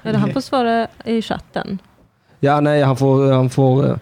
Eller 0.04 0.20
han 0.20 0.34
får 0.34 0.42
svara 0.42 0.88
i 1.06 1.22
chatten. 1.22 1.80
Ja, 2.40 2.60
nej, 2.62 2.84
han 2.84 2.96
får... 2.98 3.32
Han 3.32 3.50
får 3.50 3.86
eh, 3.90 3.96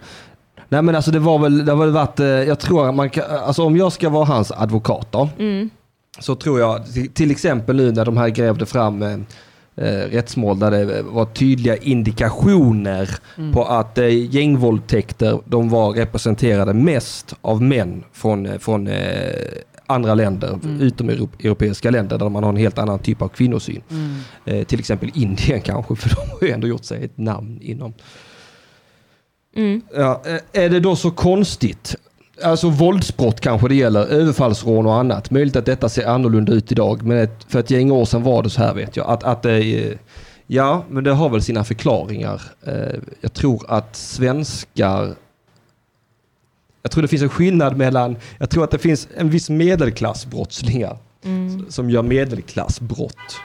nej, 0.68 0.82
men 0.82 0.94
alltså 0.94 1.10
det 1.10 1.18
var 1.18 1.38
väl... 1.38 1.64
Det 1.64 1.72
har 1.72 1.78
väl 1.78 1.90
varit... 1.90 2.20
eh, 2.20 2.26
Jag 2.26 2.58
tror 2.60 2.88
att 2.88 2.94
man 2.94 3.10
kan... 3.10 3.24
Alltså 3.30 3.64
om 3.64 3.76
jag 3.76 3.92
ska 3.92 4.08
vara 4.08 4.24
hans 4.24 4.52
advokat 4.52 5.12
då, 5.12 5.28
Mm. 5.38 5.70
så 6.18 6.34
tror 6.34 6.60
jag, 6.60 6.80
till- 7.14 7.30
exempel 7.30 7.76
nu 7.76 7.92
när 7.92 8.04
de 8.04 8.16
här 8.16 8.28
grävde 8.28 8.66
fram 8.66 9.02
eh, 9.02 9.18
rättsmål 9.84 10.58
där 10.58 10.70
det 10.70 11.02
var 11.02 11.24
tydliga 11.24 11.76
indikationer 11.76 13.10
Mm. 13.38 13.52
på 13.52 13.64
att 13.64 13.98
eh, 13.98 14.34
gängvåldtäkter, 14.34 15.40
de 15.44 15.68
var 15.68 15.92
representerade 15.92 16.74
mest 16.74 17.34
av 17.40 17.62
män 17.62 18.04
från, 18.12 18.46
eh, 18.46 18.58
från 18.58 18.86
eh, 18.86 19.32
andra 19.86 20.14
länder, 20.14 20.48
Mm. 20.64 20.80
utom 20.80 21.08
euro- 21.08 21.28
europeiska 21.40 21.90
länder 21.90 22.18
där 22.18 22.28
man 22.28 22.42
har 22.42 22.50
en 22.50 22.56
helt 22.56 22.78
annan 22.78 22.98
typ 22.98 23.22
av 23.22 23.28
kvinnosyn. 23.28 23.82
Mm. 23.90 24.14
Eh, 24.44 24.64
till 24.66 24.78
exempel 24.78 25.10
Indien 25.14 25.60
kanske, 25.60 25.96
för 25.96 26.08
de 26.08 26.30
har 26.30 26.38
ju 26.42 26.50
ändå 26.50 26.66
gjort 26.66 26.84
sig 26.84 27.04
ett 27.04 27.18
namn 27.18 27.58
inom. 27.62 27.92
Mm. 29.56 29.82
Ja, 29.96 30.22
eh, 30.26 30.62
är 30.64 30.68
det 30.70 30.80
då 30.80 30.96
så 30.96 31.10
konstigt? 31.10 31.96
Alltså 32.42 32.70
våldsbrott 32.70 33.40
kanske 33.40 33.68
det 33.68 33.74
gäller, 33.74 34.06
överfallsrån 34.06 34.86
och 34.86 34.94
annat. 34.94 35.30
Möjligt 35.30 35.56
att 35.56 35.66
detta 35.66 35.88
ser 35.88 36.06
annorlunda 36.06 36.52
ut 36.52 36.72
idag, 36.72 37.02
men 37.02 37.18
ett, 37.18 37.46
för 37.48 37.60
ett 37.60 37.70
gäng 37.70 37.90
år 37.90 38.04
sedan 38.04 38.22
var 38.22 38.42
det 38.42 38.50
så 38.50 38.62
här 38.62 38.74
vet 38.74 38.96
jag. 38.96 39.10
Att, 39.10 39.24
att, 39.24 39.44
eh, 39.44 39.92
ja, 40.46 40.84
men 40.90 41.04
det 41.04 41.12
har 41.12 41.28
väl 41.28 41.42
sina 41.42 41.64
förklaringar. 41.64 42.42
Eh, 42.66 42.98
jag 43.20 43.32
tror 43.32 43.64
att 43.68 43.96
svenskar 43.96 45.14
jag 46.82 46.90
tror 46.90 47.02
det 47.02 47.08
finns 47.08 47.22
en 47.22 47.28
skillnad 47.28 47.76
mellan, 47.76 48.16
jag 48.38 48.50
tror 48.50 48.64
att 48.64 48.70
det 48.70 48.78
finns 48.78 49.08
en 49.16 49.30
viss 49.30 49.50
medelklassbrottslingar 49.50 50.98
Mm. 51.24 51.66
som 51.68 51.90
gör 51.90 52.02
medelklassbrott. 52.02 53.40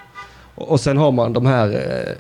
Och, 0.56 0.70
och 0.72 0.80
sen 0.80 0.98
har 0.98 1.12
man 1.12 1.34
de 1.34 1.46
här 1.46 1.70
eh, 1.70 2.16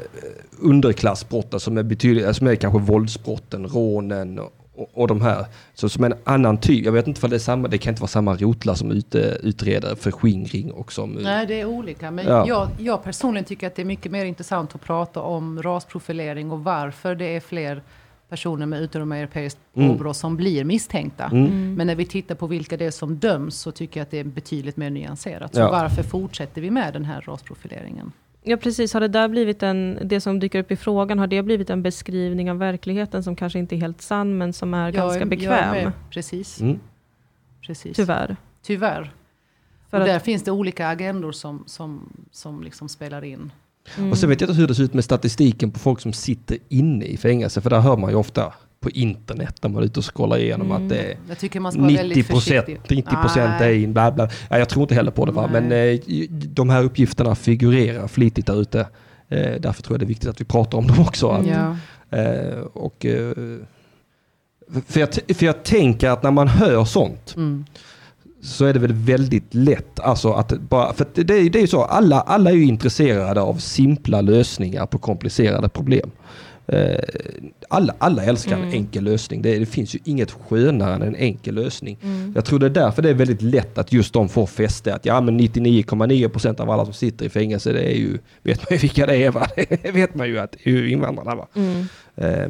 underklassbrotten 0.60 1.60
som 1.60 1.77
är 1.77 1.84
betydligt, 1.84 2.35
som 2.35 2.48
är 2.48 2.56
kanske 2.56 2.80
våldsbrotten, 2.80 3.68
rånen 3.68 4.39
och, 4.39 4.52
och, 4.76 4.89
och 4.93 5.07
de 5.07 5.22
här. 5.22 5.45
Så 5.73 5.89
som 5.89 6.03
en 6.03 6.14
annan 6.23 6.57
typ, 6.57 6.85
jag 6.85 6.91
vet 6.91 7.07
inte 7.07 7.22
för 7.22 7.27
det 7.27 7.35
är 7.35 7.39
samma, 7.39 7.68
det 7.68 7.77
kan 7.77 7.91
inte 7.91 8.02
vara 8.02 8.07
samma 8.07 8.35
rotlar 8.35 8.73
som 8.76 8.91
ut, 8.91 9.15
utreder 9.15 9.95
förskingring 9.95 10.72
och 10.72 10.91
som... 10.93 11.11
Nej, 11.11 11.45
det 11.48 11.61
är 11.61 11.65
olika. 11.65 12.11
Men 12.11 12.26
Ja. 12.26 12.48
jag, 12.48 12.68
jag 12.80 13.03
personligen 13.03 13.45
tycker 13.45 13.68
att 13.68 13.76
det 13.76 13.81
är 13.81 13.85
mycket 13.85 14.11
mer 14.11 14.26
intressant 14.26 14.76
att 14.76 14.81
prata 14.81 15.22
om 15.22 15.61
rasprofilering 15.64 16.52
och 16.52 16.64
varför 16.64 17.15
det 17.15 17.35
är 17.35 17.39
fler 17.39 17.81
personer 18.30 18.65
med 18.65 18.81
utomeuropeiskt 18.81 19.60
Mm. 19.76 19.89
påbrå 19.89 20.14
som 20.14 20.35
blir 20.38 20.64
misstänkta. 20.64 21.23
Mm. 21.26 21.45
Mm. 21.45 21.73
Men 21.73 21.88
när 21.88 21.95
vi 21.95 22.06
tittar 22.06 22.35
på 22.35 22.48
vilka 22.48 22.77
det 22.77 22.85
är 22.85 22.91
som 22.91 23.18
döms 23.18 23.56
så 23.56 23.72
tycker 23.72 23.99
jag 23.99 24.06
att 24.06 24.11
det 24.11 24.19
är 24.19 24.23
betydligt 24.23 24.77
mer 24.77 24.89
nyanserat. 24.89 25.56
Så 25.56 25.61
Ja. 25.61 25.72
varför 25.72 26.03
fortsätter 26.03 26.61
vi 26.61 26.72
med 26.72 26.93
den 26.93 27.06
här 27.06 27.22
rasprofileringen? 27.22 28.11
Ja 28.43 28.57
precis, 28.57 28.93
har 28.93 29.01
det 29.01 29.07
där 29.07 29.27
blivit 29.27 29.63
en, 29.63 29.99
det 30.03 30.22
som 30.22 30.39
dyker 30.39 30.59
upp 30.59 30.72
i 30.72 30.76
frågan, 30.76 31.19
har 31.19 31.27
det 31.27 31.43
blivit 31.43 31.69
en 31.69 31.84
beskrivning 31.84 32.51
av 32.51 32.57
verkligheten 32.57 33.23
som 33.23 33.35
kanske 33.35 33.59
inte 33.59 33.76
är 33.76 33.77
helt 33.77 34.01
sann 34.01 34.38
men 34.38 34.53
som 34.53 34.73
är 34.73 34.91
ganska 34.91 35.13
jag 35.19 35.22
är 35.22 35.26
bekväm? 35.26 35.72
med. 35.72 35.91
Precis, 36.09 36.61
Mm. 36.61 36.80
precis. 37.68 37.95
Tyvärr. 37.95 38.35
Tyvärr. 38.61 39.13
För 39.89 39.97
och 39.97 40.03
att- 40.03 40.09
där 40.09 40.19
finns 40.19 40.43
det 40.43 40.51
olika 40.51 40.88
agendor 40.88 41.31
som, 41.31 41.63
som, 41.68 42.09
som 42.31 42.63
liksom 42.63 42.89
spelar 42.89 43.23
in. 43.23 43.51
Mm. 43.97 44.11
Och 44.11 44.18
sen 44.18 44.30
vet 44.30 44.41
jag 44.41 44.49
inte 44.49 44.59
hur 44.61 44.68
det 44.68 44.76
ser 44.76 44.84
ut 44.84 44.93
med 44.93 45.03
statistiken 45.03 45.72
på 45.72 45.80
folk 45.80 45.99
som 45.99 46.13
sitter 46.13 46.57
inne 46.69 47.05
i 47.05 47.18
fängelse, 47.18 47.61
för 47.61 47.69
där 47.69 47.80
hör 47.80 47.97
man 47.97 48.09
ju 48.09 48.15
ofta 48.15 48.53
på 48.82 48.90
internet 48.90 49.56
när 49.62 49.70
man 49.70 49.82
är 49.82 49.86
ute 49.86 49.99
och 49.99 50.16
scrollar 50.16 50.38
igenom 50.38 50.72
Mm. 50.72 50.84
att 50.84 50.90
det 50.90 50.98
är 50.98 51.18
Jag 51.30 51.38
tycker 51.40 51.60
man 51.60 51.72
ska 51.72 51.82
vara 51.82 51.91
90 51.91 52.02
väldigt 52.03 52.28
procent, 52.28 52.66
försiktig. 52.66 52.98
90 52.98 53.16
procent 53.22 53.62
är 53.62 53.74
in, 53.74 53.94
bla 53.94 54.12
bla. 54.12 54.30
Ja, 54.49 54.58
jag 54.60 54.70
tror 54.70 54.84
inte 54.84 54.95
heller 54.95 55.12
på 55.12 55.26
det 55.26 55.32
va, 55.32 55.49
Nej. 55.52 55.62
men 55.62 55.72
eh, 55.72 56.30
de 56.30 56.70
här 56.70 56.84
uppgifterna 56.84 57.36
figurerar 57.36 58.08
flitigt 58.08 58.48
där 58.48 58.62
ute. 58.62 58.80
Eh, 59.30 59.56
därför 59.60 59.84
tror 59.84 59.94
jag 59.94 59.99
det 59.99 60.06
är 60.06 60.08
viktigt 60.08 60.30
att 60.30 60.41
vi 60.41 60.45
pratar 60.45 60.78
om 60.78 60.88
dem 60.88 60.99
också. 60.99 61.30
Att, 61.30 61.45
Ja. 61.48 61.76
eh, 62.18 62.60
och, 62.60 63.06
eh, 63.06 63.32
för, 64.88 64.99
jag, 64.99 65.10
för 65.36 65.45
jag 65.45 65.64
tänker 65.64 66.10
att 66.10 66.24
när 66.24 66.32
man 66.32 66.48
hör 66.48 66.86
sånt 66.86 67.34
Mm. 67.36 67.66
så 68.44 68.66
är 68.66 68.74
det 68.74 68.80
väl 68.80 68.94
väldigt 68.94 69.53
lätt. 69.53 69.99
Alltså 69.99 70.32
att 70.34 70.60
bara, 70.60 70.94
för 70.94 71.06
det 71.24 71.34
är 71.34 71.58
ju 71.62 71.68
så, 71.68 71.84
alla, 71.84 72.22
alla 72.22 72.49
är 72.49 72.56
ju 72.56 72.66
intresserade 72.66 73.41
av 73.41 73.56
simpla 73.56 74.22
lösningar 74.22 74.86
på 74.86 74.98
komplicerade 74.98 75.70
problem. 75.70 76.12
Eh, 76.68 77.00
alla, 77.70 77.96
alla 77.98 78.24
älskar 78.24 78.56
en 78.56 78.62
Mm. 78.62 78.74
enkel 78.74 79.04
lösning. 79.04 79.42
Det, 79.42 79.60
det 79.60 79.66
finns 79.66 79.96
ju 79.96 80.00
inget 80.04 80.32
skönare 80.32 80.96
än 80.96 81.02
en 81.02 81.16
enkel 81.16 81.56
lösning. 81.56 81.98
Mm. 82.04 82.32
Jag 82.36 82.46
tror 82.46 82.60
det 82.60 82.66
är 82.66 82.70
därför 82.70 83.02
det 83.02 83.10
är 83.10 83.14
väldigt 83.14 83.42
lätt 83.42 83.78
att 83.78 83.94
just 83.94 84.14
de 84.14 84.30
får 84.30 84.46
fäste. 84.46 84.94
Att 84.96 85.06
ja 85.06 85.22
men 85.22 85.40
99,9% 85.40 86.62
av 86.62 86.70
alla 86.70 86.86
som 86.86 86.94
sitter 86.94 87.26
i 87.26 87.30
fängelse 87.30 87.74
det 87.74 87.92
är 87.92 87.96
ju, 87.98 88.18
vet 88.44 88.70
man 88.70 88.78
ju 88.78 88.78
vilka 88.78 89.06
det 89.06 89.16
är 89.24 89.32
va? 89.32 89.48
Det 89.84 89.92
vet 89.92 90.16
man 90.16 90.28
ju 90.28 90.40
att 90.40 90.52
det 90.64 90.70
är 90.72 90.86
invandrarna 90.88 91.36
va. 91.36 91.48
Mm. 91.56 91.86
Eh, 92.16 92.50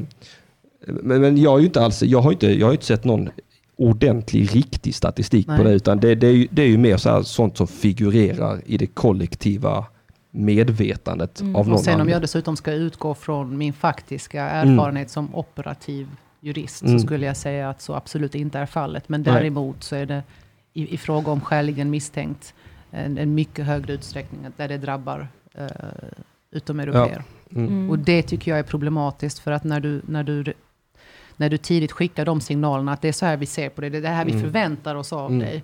men, 0.87 1.21
men 1.21 1.37
jag 1.37 1.55
är 1.55 1.59
ju 1.59 1.65
inte 1.65 1.81
alls, 1.81 2.03
jag 2.03 2.21
har 2.21 2.31
inte, 2.31 2.47
jag 2.59 2.67
har 2.67 2.71
inte 2.73 2.85
sett 2.85 3.03
någon 3.03 3.29
ordentlig, 3.77 4.55
riktig 4.55 4.95
statistik 4.95 5.45
på 5.45 5.51
Nej. 5.53 5.63
det. 5.63 5.71
Utan 5.71 5.99
det, 5.99 6.15
det, 6.15 6.27
är 6.27 6.31
ju, 6.31 6.47
det 6.51 6.61
är 6.61 6.67
ju 6.67 6.77
mer 6.77 6.97
så 6.97 7.09
här, 7.09 7.21
sånt 7.23 7.57
som 7.57 7.67
figurerar 7.67 8.61
i 8.65 8.77
det 8.77 8.87
kollektiva 8.87 9.85
medvetandet 10.31 11.41
Mm. 11.41 11.55
av 11.55 11.65
någon 11.65 11.73
Och 11.73 11.79
sen 11.79 11.93
om 11.93 11.93
anledning. 11.95 12.13
jag 12.13 12.21
dessutom 12.21 12.55
ska 12.57 12.71
utgå 12.71 13.13
från 13.13 13.57
min 13.57 13.73
faktiska 13.73 14.43
erfarenhet 14.43 15.09
som 15.09 15.35
operativ 15.35 16.07
jurist 16.39 16.81
Mm. 16.83 16.99
så 16.99 17.05
skulle 17.05 17.25
jag 17.25 17.37
säga 17.37 17.69
att 17.69 17.81
så 17.81 17.93
absolut 17.95 18.35
inte 18.35 18.59
är 18.59 18.65
fallet. 18.65 19.09
Men 19.09 19.21
Nej. 19.21 19.33
däremot 19.33 19.83
så 19.83 19.95
är 19.95 20.05
det 20.05 20.23
i, 20.73 20.93
i 20.93 20.97
fråga 20.97 21.31
om 21.31 21.41
skäligen 21.41 21.89
misstänkt 21.89 22.53
en, 22.91 23.17
en 23.17 23.33
mycket 23.35 23.65
högre 23.65 23.93
utsträckning 23.93 24.45
där 24.57 24.67
det 24.67 24.77
drabbar 24.77 25.27
uh, 25.59 25.67
utomeuropeer. 26.51 27.23
Mm. 27.51 27.67
Mm. 27.67 27.89
Och 27.89 27.99
det 27.99 28.21
tycker 28.23 28.51
jag 28.51 28.59
är 28.59 28.63
problematiskt 28.63 29.39
för 29.39 29.51
att 29.51 29.63
när 29.63 29.79
du, 29.79 30.01
när 30.07 30.23
du, 30.23 30.53
när 31.37 31.49
du 31.49 31.57
tidigt 31.57 31.91
skickar 31.91 32.25
de 32.25 32.41
signalerna 32.41 32.91
att 32.93 33.01
det 33.01 33.07
är 33.07 33.11
så 33.11 33.25
här 33.25 33.37
vi 33.37 33.45
ser 33.45 33.69
på 33.69 33.81
det, 33.81 33.89
det 33.89 33.97
är 33.97 34.01
det 34.01 34.07
här 34.07 34.25
vi 34.25 34.31
Mm. 34.31 34.43
förväntar 34.43 34.95
oss 34.95 35.13
av 35.13 35.29
Mm. 35.31 35.39
dig. 35.39 35.63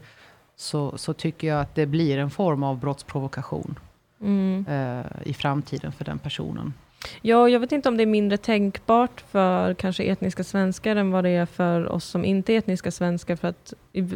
Så, 0.56 0.98
så 0.98 1.14
tycker 1.14 1.48
jag 1.48 1.62
att 1.62 1.76
det 1.76 1.86
blir 1.86 2.18
en 2.18 2.30
form 2.30 2.64
av 2.64 2.80
brottsprovokation 2.80 3.80
Mm. 4.22 4.66
eh, 4.70 5.06
i 5.24 5.34
framtiden 5.34 5.92
för 5.92 6.06
den 6.06 6.20
personen. 6.20 6.74
Ja, 7.22 7.50
jag 7.50 7.60
vet 7.60 7.72
inte 7.72 7.90
om 7.90 7.98
det 7.98 8.04
är 8.04 8.08
mindre 8.08 8.38
tänkbart 8.38 9.22
för 9.22 9.74
kanske 9.74 10.04
etniska 10.04 10.44
svenskar 10.44 10.96
än 10.96 11.12
vad 11.12 11.24
det 11.24 11.30
är 11.30 11.46
för 11.46 11.88
oss 11.92 12.06
som 12.06 12.26
inte 12.26 12.54
är 12.54 12.58
etniska 12.58 12.92
svenskar. 12.92 13.36
För 13.36 13.48
att, 13.48 13.74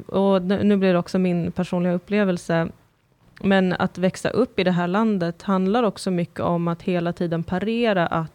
och 0.07 0.41
nu 0.41 0.77
blir 0.77 0.93
det 0.93 0.99
också 0.99 1.19
min 1.19 1.51
personliga 1.51 1.93
upplevelse. 1.93 2.67
Men 3.43 3.73
att 3.73 3.97
växa 3.97 4.29
upp 4.29 4.59
i 4.59 4.63
det 4.63 4.71
här 4.71 4.87
landet 4.87 5.41
handlar 5.41 5.83
också 5.83 6.11
mycket 6.11 6.39
om 6.39 6.67
att 6.67 6.81
hela 6.81 7.13
tiden 7.13 7.43
parera 7.43 8.07
att 8.07 8.33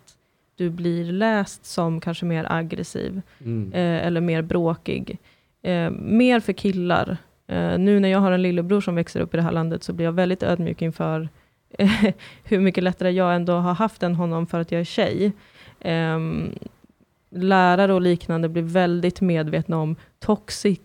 du 0.57 0.71
blir 0.71 1.05
läst 1.13 1.65
som 1.67 2.01
kanske 2.01 2.25
mer 2.25 2.47
aggressiv 2.53 3.23
Mm. 3.41 3.73
eh, 3.73 4.07
eller 4.07 4.21
mer 4.21 4.43
bråkig. 4.43 5.19
Eh, 5.63 5.91
mer 5.91 6.41
för 6.41 6.53
killar. 6.53 7.17
Eh, 7.47 7.79
nu 7.79 8.01
när 8.01 8.09
jag 8.09 8.19
har 8.19 8.33
en 8.33 8.43
lillebror 8.43 8.81
som 8.81 8.95
växer 8.95 9.21
upp 9.21 9.35
i 9.35 9.37
det 9.37 9.43
här 9.43 9.53
landet 9.53 9.83
så 9.83 9.93
blir 9.93 10.05
jag 10.05 10.13
väldigt 10.13 10.43
ödmjuk 10.43 10.83
inför 10.83 11.21
eh, 11.23 11.29
hur 12.45 12.61
mycket 12.61 12.85
lättare 12.85 13.11
jag 13.11 13.35
ändå 13.35 13.53
har 13.53 13.75
haft 13.75 14.03
än 14.03 14.15
honom 14.15 14.47
för 14.47 14.61
att 14.61 14.73
jag 14.73 14.81
är 14.81 14.85
tjej. 14.85 15.33
Ehm, 15.81 16.53
lärare 17.31 17.93
och 17.95 18.01
liknande 18.01 18.49
blir 18.49 18.63
väldigt 18.63 19.21
medvetna 19.21 19.79
om 19.79 19.97
toxic 20.19 20.81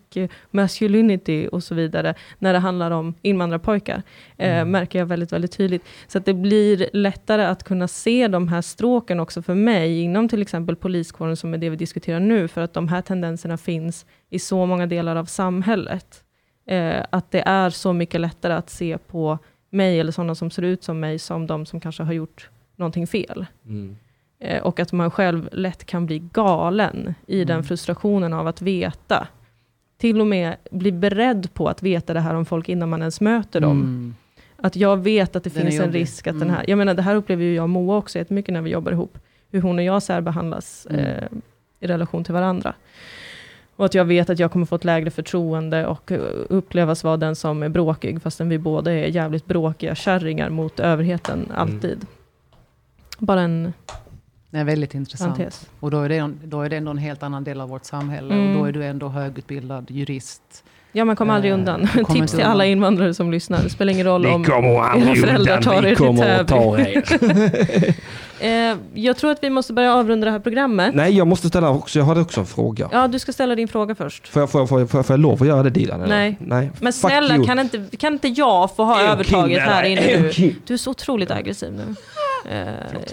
masculinity 0.50 1.48
och 1.52 1.62
så 1.62 1.74
vidare, 1.74 2.14
när 2.38 2.52
det 2.52 2.58
handlar 2.58 2.90
om 2.90 3.14
invandrarpojkar, 3.22 4.02
eh, 4.36 4.56
Mm. 4.56 4.70
märker 4.70 4.98
jag 4.98 5.06
väldigt, 5.06 5.32
väldigt 5.32 5.52
tydligt. 5.56 5.82
Så 6.06 6.18
att 6.18 6.24
det 6.24 6.34
blir 6.34 6.88
lättare 6.92 7.44
att 7.44 7.64
kunna 7.64 7.88
se 7.88 8.28
de 8.28 8.48
här 8.48 8.62
stråken 8.62 9.20
också 9.20 9.42
för 9.42 9.54
mig, 9.54 10.00
inom 10.00 10.28
till 10.28 10.42
exempel 10.42 10.76
poliskåren, 10.76 11.36
som 11.36 11.54
är 11.54 11.58
det 11.58 11.70
vi 11.70 11.76
diskuterar 11.76 12.20
nu, 12.20 12.48
för 12.48 12.60
att 12.60 12.72
de 12.74 12.88
här 12.88 13.02
tendenserna 13.02 13.56
finns 13.56 14.06
i 14.30 14.38
så 14.38 14.66
många 14.66 14.86
delar 14.86 15.16
av 15.16 15.24
samhället. 15.24 16.24
Eh, 16.66 17.04
att 17.10 17.30
det 17.30 17.42
är 17.46 17.70
så 17.70 17.92
mycket 17.92 18.20
lättare 18.20 18.52
att 18.52 18.70
se 18.70 18.98
på 18.98 19.38
mig, 19.72 20.00
eller 20.00 20.12
sådana 20.12 20.34
som 20.34 20.50
ser 20.50 20.62
ut 20.62 20.84
som 20.84 21.00
mig, 21.00 21.18
som 21.18 21.46
de 21.46 21.66
som 21.66 21.80
kanske 21.80 22.02
har 22.02 22.12
gjort 22.12 22.48
någonting 22.76 23.06
fel. 23.06 23.46
Mm. 23.66 23.96
Eh, 24.38 24.62
och 24.62 24.80
att 24.80 24.92
man 24.92 25.10
själv 25.10 25.48
lätt 25.52 25.84
kan 25.84 26.06
bli 26.06 26.18
galen 26.32 27.14
i 27.26 27.44
den 27.44 27.54
Mm. 27.56 27.64
frustrationen 27.64 28.32
av 28.32 28.46
att 28.46 28.62
veta. 28.62 29.28
Till 29.98 30.20
och 30.20 30.26
med 30.26 30.56
bli 30.70 30.92
beredd 30.92 31.54
på 31.54 31.68
att 31.68 31.82
veta 31.82 32.14
det 32.14 32.20
här 32.20 32.34
om 32.34 32.44
folk 32.44 32.68
innan 32.68 32.88
man 32.88 33.00
ens 33.00 33.20
möter 33.20 33.60
dem. 33.60 33.80
Mm. 33.80 34.14
Att 34.56 34.76
jag 34.76 34.96
vet 34.96 35.36
att 35.36 35.44
det 35.44 35.54
Den 35.54 35.62
finns 35.62 35.80
en 35.80 35.92
risk 35.92 36.26
att 36.26 36.34
den 36.34 36.42
Mm. 36.42 36.54
här, 36.54 36.64
jag 36.68 36.78
menar 36.78 36.94
det 36.94 37.02
här 37.02 37.14
upplever 37.14 37.44
ju 37.44 37.54
jag 37.54 37.62
och 37.62 37.70
Moa 37.70 37.96
också 37.96 38.18
jättemycket 38.18 38.52
när 38.52 38.62
vi 38.62 38.70
jobbar 38.70 38.92
ihop. 38.92 39.18
Hur 39.50 39.60
hon 39.60 39.78
och 39.78 39.84
jag 39.84 40.02
särbehandlas 40.02 40.86
Mm. 40.90 41.04
eh, 41.04 41.22
i 41.80 41.86
relation 41.86 42.24
till 42.24 42.34
varandra. 42.34 42.74
Och 43.76 43.84
att 43.84 43.94
jag 43.94 44.04
vet 44.04 44.30
att 44.30 44.38
jag 44.38 44.52
kommer 44.52 44.66
få 44.66 44.74
ett 44.74 44.84
lägre 44.84 45.10
förtroende 45.10 45.86
och 45.86 46.12
eh, 46.12 46.20
upplevas 46.48 47.04
vara 47.04 47.16
den 47.16 47.36
som 47.36 47.62
är 47.62 47.68
bråkig, 47.68 48.22
fastän 48.22 48.48
vi 48.48 48.58
båda 48.58 48.92
är 48.92 49.06
jävligt 49.06 49.46
bråkiga 49.46 49.94
kärringar 49.94 50.50
mot 50.50 50.80
överheten, 50.80 51.52
alltid. 51.54 52.06
Bara 53.18 53.40
en 53.40 53.72
Det 54.50 54.58
är 54.58 54.64
väldigt 54.64 54.94
intressant. 54.94 55.36
parentes. 55.36 55.70
Och 55.80 55.90
då 55.90 56.00
är, 56.00 56.08
det, 56.08 56.32
då 56.44 56.62
är 56.62 56.68
det 56.68 56.76
ändå 56.76 56.90
en 56.90 56.98
helt 56.98 57.22
annan 57.22 57.44
del 57.44 57.60
av 57.60 57.68
vårt 57.68 57.84
samhälle. 57.84 58.34
Mm. 58.34 58.50
Och 58.50 58.58
då 58.58 58.64
är 58.64 58.72
du 58.72 58.84
ändå 58.84 59.08
högutbildad 59.08 59.90
jurist. 59.90 60.64
Ja, 60.94 61.04
man 61.04 61.16
kommer 61.16 61.34
aldrig 61.34 61.52
Eh, 61.52 61.58
undan. 61.58 61.88
kommer 62.04 62.20
Tips 62.20 62.32
till 62.32 62.40
alla 62.42 62.52
undan. 62.52 62.66
invandrare 62.66 63.14
som 63.14 63.30
lyssnar. 63.30 63.62
Det 63.62 63.70
spelar 63.70 63.92
ingen 63.92 64.06
roll 64.06 64.26
om... 64.26 64.42
era 64.44 65.14
föräldrar 65.14 65.62
tar 65.62 65.86
er 65.86 65.94
till 65.94 66.46
Täby. 66.46 67.86
er. 67.86 67.94
Eh, 68.40 68.76
jag 68.94 69.16
tror 69.16 69.30
att 69.30 69.38
vi 69.42 69.50
måste 69.50 69.72
börja 69.72 69.94
avrunda 69.94 70.24
det 70.24 70.30
här 70.30 70.38
programmet. 70.38 70.94
Nej, 70.94 71.16
jag 71.16 71.26
måste 71.26 71.48
ställa 71.48 71.70
också, 71.70 71.98
jag 71.98 72.06
hade 72.06 72.20
också 72.20 72.40
en 72.40 72.46
fråga. 72.46 72.88
Ja, 72.92 73.08
du 73.08 73.18
ska 73.18 73.32
ställa 73.32 73.54
din 73.54 73.68
fråga 73.68 73.94
först. 73.94 74.28
Får 74.28 74.42
jag, 74.42 74.50
får, 74.50 74.60
jag, 74.60 74.68
får, 74.68 74.80
jag, 74.80 74.90
får, 74.90 74.98
jag, 74.98 75.06
får 75.06 75.14
jag 75.14 75.20
lov 75.20 75.42
att 75.42 75.48
göra 75.48 75.62
det 75.62 75.70
Dilan? 75.70 76.00
Nej. 76.08 76.36
Nej. 76.40 76.70
Men 76.80 76.92
Fuck 76.92 77.10
snälla, 77.10 77.34
you. 77.36 77.46
kan 77.46 77.58
inte, 77.58 77.82
kan 77.98 78.12
inte 78.12 78.28
jag 78.28 78.76
få 78.76 78.84
ha 78.84 79.00
övertaget 79.02 79.62
här 79.62 79.84
inne 79.84 80.00
nu? 80.00 80.54
Du 80.66 80.74
är 80.74 80.78
så 80.78 80.90
otroligt 80.90 81.30
aggressiv 81.30 81.72
nu. 81.72 81.94
Eh, 82.50 82.68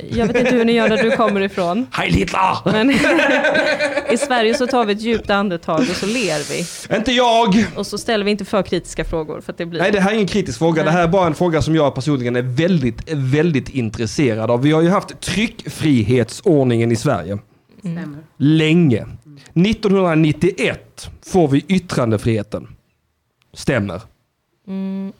jag 0.09 0.27
vet 0.27 0.35
inte 0.35 0.55
hur 0.55 0.65
ni 0.65 0.71
gör 0.71 0.89
där 0.89 1.03
du 1.03 1.11
kommer 1.11 1.41
ifrån. 1.41 1.87
Hej 1.91 2.11
Hitler! 2.11 2.71
Men 2.71 2.91
i 4.13 4.17
Sverige 4.17 4.53
så 4.53 4.67
tar 4.67 4.85
vi 4.85 4.93
ett 4.93 5.01
djupt 5.01 5.29
andetag 5.29 5.79
och 5.79 5.85
så 5.95 6.05
ler 6.05 6.49
vi. 6.89 6.95
Inte 6.95 7.11
jag! 7.11 7.65
Och 7.75 7.87
så 7.87 7.97
ställer 7.97 8.25
vi 8.25 8.31
inte 8.31 8.45
för 8.45 8.63
kritiska 8.63 9.05
frågor. 9.05 9.41
För 9.41 9.53
att 9.53 9.57
det 9.57 9.65
blir... 9.65 9.81
Nej, 9.81 9.91
det 9.91 9.99
här 9.99 10.11
är 10.11 10.15
ingen 10.15 10.27
kritisk 10.27 10.57
fråga. 10.57 10.75
Nej. 10.75 10.85
Det 10.85 10.91
här 10.91 11.03
är 11.03 11.07
bara 11.07 11.27
en 11.27 11.35
fråga 11.35 11.61
som 11.61 11.75
jag 11.75 11.95
personligen 11.95 12.35
är 12.35 12.41
väldigt, 12.41 13.11
väldigt 13.13 13.69
intresserad 13.69 14.51
av. 14.51 14.61
Vi 14.61 14.71
har 14.71 14.81
ju 14.81 14.89
haft 14.89 15.19
tryckfrihetsordningen 15.21 16.91
i 16.91 16.95
Sverige 16.95 17.37
Stämmer. 17.79 18.19
länge. 18.37 19.07
1991 19.53 21.09
får 21.25 21.47
vi 21.47 21.65
yttrandefriheten. 21.67 22.67
Stämmer. 23.53 24.01
Mm, 24.67 25.13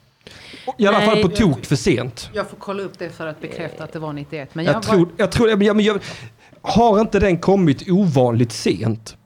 I 0.77 0.87
alla 0.87 0.97
Nej. 0.97 1.07
fall 1.09 1.21
på 1.21 1.27
tok 1.27 1.65
för 1.65 1.75
sent. 1.75 2.29
Jag 2.33 2.49
får 2.49 2.57
kolla 2.57 2.83
upp 2.83 2.99
det 2.99 3.09
för 3.09 3.27
att 3.27 3.41
bekräfta 3.41 3.83
att 3.83 3.93
det 3.93 3.99
var 3.99 4.13
91. 4.13 4.55
Men 4.55 4.65
jag, 4.65 4.75
Jag 4.75 4.83
tror, 4.83 5.09
jag 5.17 5.31
tror, 5.31 5.63
ja, 5.63 5.73
men 5.73 5.85
jag, 5.85 5.99
har 6.61 7.01
inte 7.01 7.19
den 7.19 7.37
kommit 7.37 7.89
ovanligt 7.89 8.51
sent? 8.51 9.17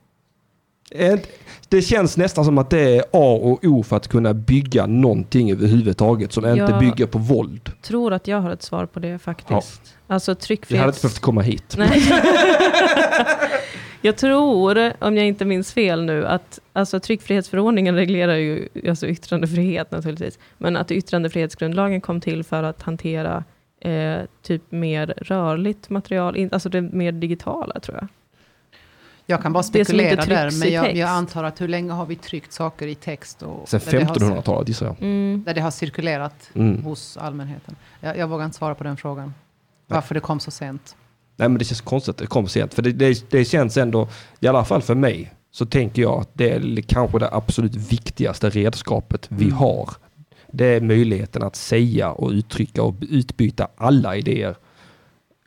Det 1.69 1.81
känns 1.81 2.17
nästan 2.17 2.45
som 2.45 2.57
att 2.57 2.69
det 2.69 2.79
är 2.97 2.99
A 3.01 3.39
och 3.43 3.59
O 3.65 3.83
för 3.83 3.95
att 3.95 4.07
kunna 4.07 4.33
bygga 4.33 4.85
någonting 4.85 5.51
överhuvudtaget 5.51 6.31
som 6.33 6.45
inte 6.45 6.59
Ja. 6.71 6.79
bygger 6.79 7.05
på 7.05 7.17
våld. 7.17 7.71
tror 7.81 8.13
att 8.13 8.27
jag 8.27 8.41
har 8.41 8.49
ett 8.51 8.63
svar 8.63 8.85
på 8.85 8.99
det 8.99 9.19
faktiskt. 9.19 9.81
Alltså 10.07 10.31
Vi 10.31 10.33
hade 10.33 10.33
inte 10.33 10.45
tryckfrihets... 10.47 11.01
behövt 11.01 11.19
komma 11.19 11.41
hit. 11.41 11.75
Nej. 11.77 12.03
jag 14.05 14.17
tror, 14.17 14.93
om 15.03 15.17
jag 15.17 15.25
inte 15.27 15.45
minns 15.45 15.73
fel 15.73 16.05
nu, 16.05 16.25
att 16.27 16.59
alltså, 16.73 16.99
tryckfrihetsförordningen 16.99 17.95
reglerar 17.95 18.35
ju 18.35 18.67
alltså, 18.89 19.07
yttrandefrihet 19.07 19.91
naturligtvis. 19.91 20.39
Men 20.57 20.77
att 20.77 20.91
yttrandefrihetsgrundlagen 20.91 22.01
kom 22.01 22.21
till 22.21 22.43
för 22.43 22.63
att 22.63 22.81
hantera 22.81 23.43
eh, 23.79 24.17
typ 24.41 24.71
mer 24.71 25.13
rörligt 25.17 25.89
material, 25.89 26.49
alltså 26.51 26.69
det 26.69 26.81
mer 26.81 27.11
digitala 27.11 27.79
tror 27.79 27.97
jag. 27.97 28.07
jag 29.25 29.41
kan 29.41 29.53
bara 29.53 29.63
spekulera 29.63 30.25
där. 30.25 30.59
Men 30.59 30.71
jag, 30.71 30.83
text. 30.85 30.97
jag 30.99 31.09
antar 31.09 31.43
att 31.43 31.61
hur 31.61 31.67
länge 31.67 31.91
har 31.91 32.05
vi 32.05 32.15
tryckt 32.15 32.53
saker 32.53 32.87
i 32.87 32.95
text? 32.95 33.41
Och 33.43 33.69
Sen 33.69 33.79
där 33.85 33.91
det 33.99 34.03
har- 34.05 34.15
1500-talet 34.15 34.67
gissar 34.67 34.85
jag. 34.85 34.95
Mm. 35.01 35.43
Där 35.45 35.53
det 35.53 35.61
har 35.61 35.71
cirkulerat 35.71 36.49
Mm. 36.55 36.83
hos 36.83 37.17
allmänheten. 37.17 37.75
Jag, 37.99 38.17
jag 38.17 38.27
vågar 38.27 38.45
inte 38.45 38.57
svara 38.57 38.75
på 38.75 38.83
den 38.83 38.97
frågan. 38.97 39.33
Varför 39.87 40.13
det 40.15 40.21
kom 40.21 40.39
så 40.39 40.51
sent. 40.51 40.95
Nej 41.35 41.49
men 41.49 41.57
det 41.57 41.65
känns 41.65 41.81
konstigt 41.81 42.09
att 42.09 42.17
det 42.17 42.27
kom 42.27 42.47
sent. 42.47 42.73
För 42.73 42.81
det, 42.81 42.91
det, 42.91 43.31
det 43.31 43.45
känns 43.45 43.77
ändå, 43.77 44.07
i 44.39 44.47
alla 44.47 44.65
fall 44.65 44.81
för 44.81 44.95
mig, 44.95 45.33
så 45.51 45.65
tänker 45.65 46.01
jag 46.01 46.19
att 46.21 46.29
det 46.33 46.49
är 46.49 46.81
kanske 46.81 47.19
det 47.19 47.29
absolut 47.31 47.75
viktigaste 47.75 48.49
redskapet 48.49 49.25
vi 49.29 49.45
Mm. 49.45 49.57
har. 49.57 49.89
Det 50.51 50.65
är 50.65 50.81
möjligheten 50.81 51.43
att 51.43 51.55
säga 51.55 52.11
och 52.11 52.29
uttrycka 52.29 52.83
och 52.83 52.95
utbyta 53.09 53.67
alla 53.77 54.15
idéer. 54.15 54.55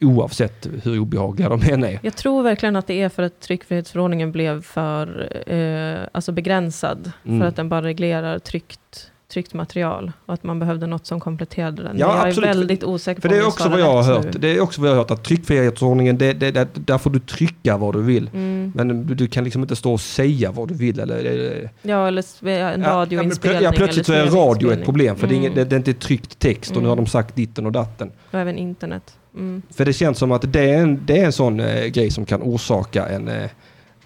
Oavsett 0.01 0.69
hur 0.83 0.99
obehagliga 0.99 1.49
de 1.49 1.63
än 1.73 1.85
är. 1.85 1.99
Jag 2.03 2.17
tror 2.17 2.43
verkligen 2.43 2.77
att 2.77 2.87
det 2.87 3.03
är 3.03 3.09
för 3.09 3.23
att 3.23 3.41
tryckfrihetsförordningen 3.41 4.33
blev 4.33 4.63
för 4.63 5.29
eh, 5.53 6.09
alltså 6.13 6.33
begränsad. 6.33 7.13
Mm. 7.25 7.41
För 7.41 7.49
att 7.49 7.57
den 7.57 7.69
bara 7.69 7.83
reglerar 7.83 8.39
tryckt, 8.39 9.11
tryckt 9.29 9.55
material. 9.55 10.13
Och 10.27 10.35
att 10.35 10.45
man 10.45 10.59
behövde 10.59 10.87
något 10.87 11.07
som 11.07 11.21
kompletterade 11.21 11.83
den. 11.83 11.99
Ja, 11.99 12.17
jag 12.19 12.29
absolut. 12.29 12.51
är 12.51 12.55
väldigt 12.55 12.85
osäker 12.85 13.21
För 13.21 13.29
på 13.29 13.35
det 13.35 13.41
är 13.41 13.47
också 13.47 13.69
vad 13.69 13.81
jag 13.81 13.93
har 13.93 14.03
hört. 14.03 14.25
nu. 14.25 14.31
Det 14.31 14.49
är 14.57 14.61
också 14.61 14.81
vad 14.81 14.91
jag 14.91 14.95
har 14.95 14.99
hört 15.03 15.11
att 15.11 15.25
tryckfrihetsförordningen, 15.25 16.19
det, 16.19 16.33
det, 16.33 16.51
det, 16.51 16.69
där 16.75 16.99
får 16.99 17.11
du 17.11 17.19
trycka 17.19 17.77
vad 17.77 17.95
du 17.95 18.03
vill. 18.03 18.31
Mm. 18.35 18.73
Men 18.75 19.07
du, 19.07 19.15
du 19.15 19.27
kan 19.29 19.45
liksom 19.45 19.63
inte 19.63 19.77
stå 19.77 19.93
och 19.93 20.01
säga 20.01 20.51
vad 20.53 20.69
du 20.69 20.75
vill. 20.75 21.01
Eller, 21.01 21.17
eller, 21.17 21.71
Ja, 21.83 22.09
eller 22.09 22.25
en 22.49 22.85
radioinspelning. 22.85 23.63
ja, 23.63 23.73
plötsligt 23.73 24.07
så 24.07 24.13
är 24.13 24.27
radio 24.27 24.73
ett 24.73 24.85
problem. 24.85 25.17
För 25.17 25.27
det, 25.27 25.35
är 25.35 25.37
ingen, 25.37 25.53
Mm. 25.53 25.69
det, 25.69 25.75
är 25.75 25.79
inte 25.79 25.93
tryckt 25.95 26.39
text 26.39 26.71
och 26.71 26.77
nu 26.77 26.81
Mm. 26.81 26.89
har 26.89 26.97
de 26.97 27.07
sagt 27.07 27.37
ditten 27.37 27.67
och 27.67 27.73
datten. 27.73 28.11
Och 28.31 28.39
även 28.39 28.59
internet. 28.59 29.17
Mm. 29.35 29.63
För 29.75 29.85
det 29.85 29.93
känns 29.93 30.19
som 30.19 30.33
att 30.33 30.53
det 30.53 30.71
är 30.71 30.79
en, 30.79 31.01
det 31.07 31.21
är 31.21 31.25
en 31.25 31.33
sån 31.33 31.61
eh, 31.61 31.85
grej 31.87 32.11
som 32.11 32.27
kan 32.27 32.43
orsaka 32.43 33.07
en 33.09 33.29
eh, 33.29 33.51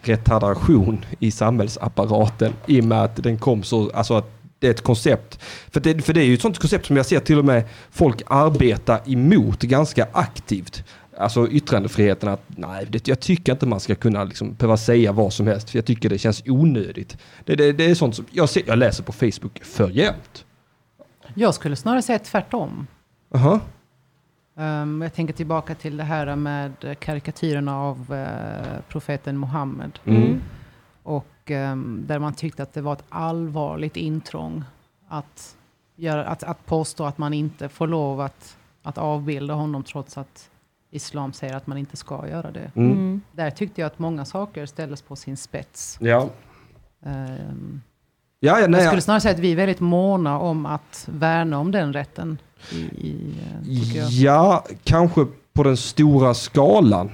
retardation 0.02 1.04
i 1.18 1.30
samhällsapparaten 1.30 2.52
i 2.66 2.80
och 2.80 2.84
med 2.84 3.02
att 3.02 3.22
den 3.22 3.38
kom 3.38 3.62
så, 3.62 3.90
alltså 3.94 4.14
att 4.14 4.30
det 4.60 4.66
är 4.66 4.70
ett 4.70 4.82
koncept. 4.82 5.38
För 5.70 5.80
det, 5.80 6.02
för 6.02 6.12
det 6.12 6.20
är 6.20 6.24
ju 6.24 6.34
ett 6.34 6.40
sånt 6.40 6.58
koncept 6.58 6.86
som 6.86 6.96
jag 6.96 7.06
ser 7.06 7.20
till 7.20 7.38
och 7.38 7.44
med 7.44 7.64
folk 7.90 8.22
arbeta 8.26 9.00
emot 9.06 9.62
ganska 9.62 10.06
aktivt. 10.12 10.84
alltså 11.18 11.48
yttrandefriheten 11.48 12.28
att 12.28 12.42
nej, 12.46 12.86
det, 12.88 13.08
jag 13.08 13.20
tycker 13.20 13.52
inte 13.52 13.66
man 13.66 13.80
ska 13.80 13.94
kunna 13.94 14.24
liksom 14.24 14.54
behöva 14.54 14.76
säga 14.76 15.12
vad 15.12 15.32
som 15.32 15.46
helst. 15.46 15.70
För 15.70 15.78
jag 15.78 15.84
tycker 15.84 16.08
det 16.08 16.18
känns 16.18 16.42
onödigt. 16.46 17.18
Det, 17.44 17.54
det, 17.54 17.72
det 17.72 17.84
är 17.84 17.94
sånt 17.94 18.16
som 18.16 18.24
jag, 18.30 18.48
ser, 18.48 18.62
jag 18.66 18.78
läser 18.78 19.02
på 19.02 19.12
Facebook 19.12 19.64
för 19.64 19.88
jämt. 19.90 20.44
Jag 21.34 21.54
skulle 21.54 21.76
snarare 21.76 22.02
säga 22.02 22.18
tvärtom. 22.18 22.86
Aha. 23.34 23.60
Um, 24.54 25.02
jag 25.02 25.14
tänker 25.14 25.34
tillbaka 25.34 25.74
till 25.74 25.96
det 25.96 26.04
här 26.04 26.36
med 26.36 26.72
karikatyrerna 26.98 27.78
av 27.78 28.12
uh, 28.12 28.80
profeten 28.88 29.40
Muhammed. 29.40 29.98
Mm. 30.04 30.40
Och 31.02 31.24
um, 31.24 31.39
där 32.06 32.18
man 32.18 32.34
tyckte 32.34 32.62
att 32.62 32.72
det 32.72 32.80
var 32.80 32.92
ett 32.92 33.04
allvarligt 33.08 33.96
intrång 33.96 34.64
att, 35.08 35.56
göra, 35.96 36.24
att, 36.24 36.42
att 36.42 36.66
påstå 36.66 37.04
att 37.04 37.18
man 37.18 37.34
inte 37.34 37.68
får 37.68 37.86
lov 37.86 38.20
att, 38.20 38.56
att 38.82 38.98
avbilda 38.98 39.54
honom 39.54 39.84
trots 39.84 40.18
att 40.18 40.50
islam 40.90 41.32
säger 41.32 41.56
att 41.56 41.66
man 41.66 41.78
inte 41.78 41.96
ska 41.96 42.28
göra 42.28 42.50
det. 42.50 42.70
Mm. 42.74 42.92
Mm. 42.92 43.20
Där 43.32 43.50
tyckte 43.50 43.80
jag 43.80 43.86
att 43.86 43.98
många 43.98 44.24
saker 44.24 44.66
ställdes 44.66 45.02
på 45.02 45.16
sin 45.16 45.36
spets. 45.36 45.98
Ja. 46.00 46.28
Um, 47.04 47.82
Ja, 48.42 48.60
ja, 48.60 48.66
nej, 48.66 48.78
jag 48.80 48.86
ja. 48.86 48.90
skulle 48.90 49.02
snarare 49.02 49.20
säga 49.20 49.34
att 49.34 49.40
vi 49.40 49.52
är 49.52 49.56
väldigt 49.56 49.80
måna 49.80 50.38
om 50.38 50.66
att 50.66 51.08
värna 51.12 51.58
om 51.58 51.70
den 51.70 51.92
rätten. 51.92 52.38
I, 52.70 52.76
i, 53.66 53.98
eh. 53.98 54.08
Ja, 54.08 54.64
kanske 54.84 55.26
på 55.52 55.62
den 55.62 55.76
stora 55.76 56.34
skalan. 56.34 57.10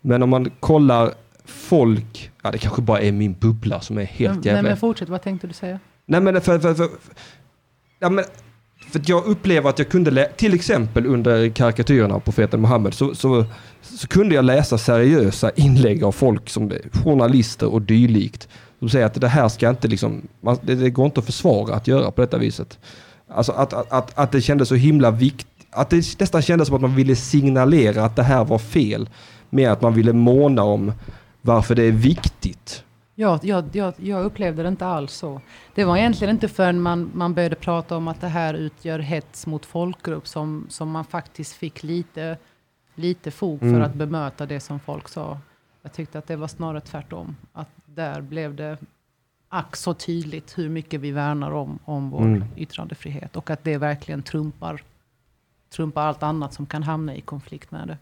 Men 0.00 0.22
om 0.22 0.30
man 0.30 0.50
kollar 0.60 1.14
folk, 1.50 2.30
ja 2.42 2.50
det 2.50 2.58
kanske 2.58 2.82
bara 2.82 3.00
är 3.00 3.12
min 3.12 3.32
bubbla 3.32 3.80
som 3.80 3.98
är 3.98 4.04
helt 4.04 4.34
Men- 4.34 4.42
jävla... 4.42 4.62
Nej, 4.62 4.70
men 4.70 4.76
fortsätt, 4.76 5.08
vad 5.08 5.22
tänkte 5.22 5.46
du 5.46 5.52
säga? 5.52 5.78
Nej 6.06 6.20
men 6.20 6.40
för, 6.40 6.58
för, 6.58 6.74
för, 6.74 6.88
ja, 7.98 8.08
men 8.10 8.24
för 8.92 9.02
jag 9.06 9.24
upplever 9.26 9.70
att 9.70 9.78
jag 9.78 9.88
kunde, 9.88 10.10
lä- 10.10 10.28
till 10.36 10.54
exempel 10.54 11.06
under 11.06 11.48
karikatyrerna 11.48 12.14
av 12.14 12.20
profeten 12.20 12.60
Muhammed, 12.60 12.94
så, 12.94 13.14
så, 13.14 13.44
så 13.82 14.08
kunde 14.08 14.34
jag 14.34 14.44
läsa 14.44 14.78
seriösa 14.78 15.50
inlägg 15.50 16.04
av 16.04 16.12
folk 16.12 16.50
som 16.50 16.72
journalister 17.04 17.72
och 17.72 17.82
dylikt. 17.82 18.48
Som 18.78 18.88
säger 18.88 19.06
att 19.06 19.20
det 19.20 19.28
här 19.28 19.48
ska 19.48 19.70
inte 19.70 19.88
liksom, 19.88 20.22
man, 20.40 20.56
det, 20.62 20.74
det 20.74 20.90
går 20.90 21.06
inte 21.06 21.20
att 21.20 21.26
försvara 21.26 21.74
att 21.74 21.86
göra 21.86 22.10
på 22.10 22.20
detta 22.20 22.38
viset. 22.38 22.78
Alltså 23.28 23.52
att, 23.52 23.72
att, 23.72 23.92
att, 23.92 24.18
att 24.18 24.32
det 24.32 24.40
kändes 24.40 24.68
så 24.68 24.74
himla 24.74 25.10
viktigt, 25.10 25.46
att 25.70 25.90
det 25.90 26.20
nästan 26.20 26.42
kändes 26.42 26.68
som 26.68 26.74
att 26.74 26.82
man 26.82 26.94
ville 26.96 27.16
signalera 27.16 28.04
att 28.04 28.16
det 28.16 28.22
här 28.22 28.44
var 28.44 28.58
fel. 28.58 29.08
Mer 29.50 29.70
att 29.70 29.82
man 29.82 29.94
ville 29.94 30.12
måna 30.12 30.62
om 30.62 30.92
varför 31.42 31.74
det 31.74 31.82
är 31.82 31.92
viktigt. 31.92 32.84
Ja, 33.14 33.38
jag, 33.42 33.64
jag, 33.72 33.94
jag 33.96 34.24
upplevde 34.24 34.62
det 34.62 34.68
inte 34.68 34.86
alls 34.86 35.12
så. 35.12 35.40
Det 35.74 35.84
var 35.84 35.96
egentligen 35.96 36.34
inte 36.34 36.48
förrän 36.48 36.80
man, 36.80 37.10
man 37.14 37.34
började 37.34 37.56
prata 37.56 37.96
om 37.96 38.08
att 38.08 38.20
det 38.20 38.28
här 38.28 38.54
utgör 38.54 38.98
hets 38.98 39.46
mot 39.46 39.66
folkgrupp 39.66 40.26
som, 40.28 40.66
som 40.68 40.90
man 40.90 41.04
faktiskt 41.04 41.52
fick 41.52 41.82
lite, 41.82 42.36
lite 42.94 43.30
fog 43.30 43.58
för 43.60 43.66
Mm. 43.66 43.82
att 43.82 43.94
bemöta 43.94 44.46
det 44.46 44.60
som 44.60 44.80
folk 44.80 45.08
sa. 45.08 45.38
Jag 45.82 45.92
tyckte 45.92 46.18
att 46.18 46.26
det 46.26 46.36
var 46.36 46.48
snarare 46.48 46.80
tvärtom. 46.80 47.36
Att 47.52 47.68
där 47.86 48.20
blev 48.20 48.54
det 48.54 48.78
ack 49.48 49.76
så 49.76 49.94
tydligt 49.94 50.58
hur 50.58 50.68
mycket 50.68 51.00
vi 51.00 51.10
värnar 51.10 51.50
om, 51.50 51.78
om 51.84 52.10
vår 52.10 52.20
Mm. 52.22 52.44
yttrandefrihet. 52.56 53.36
Och 53.36 53.50
att 53.50 53.64
det 53.64 53.76
verkligen 53.78 54.22
trumpar, 54.22 54.82
trumpar 55.70 56.06
allt 56.06 56.22
annat 56.22 56.54
som 56.54 56.66
kan 56.66 56.82
hamna 56.82 57.14
i 57.16 57.20
konflikt 57.20 57.70
med 57.70 57.88
det. 57.88 57.98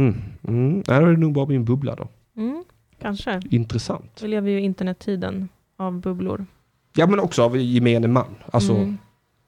Mm. 0.00 0.22
Mm. 0.48 0.82
Då 0.82 0.92
är 0.92 1.00
det 1.06 1.16
nog 1.16 1.32
bara 1.32 1.46
min 1.46 1.64
bubbla 1.64 1.94
då. 1.94 2.08
Mm, 2.36 2.64
kanske. 3.02 3.40
Intressant. 3.50 4.18
Vi 4.22 4.28
lever 4.28 4.50
ju 4.50 4.60
internettiden 4.60 5.48
av 5.76 6.00
bubblor. 6.00 6.46
Ja 6.96 7.06
men 7.06 7.20
också 7.20 7.42
av 7.42 7.56
gemene 7.56 8.08
man. 8.08 8.34
Alltså, 8.52 8.72
Mm. 8.74 8.98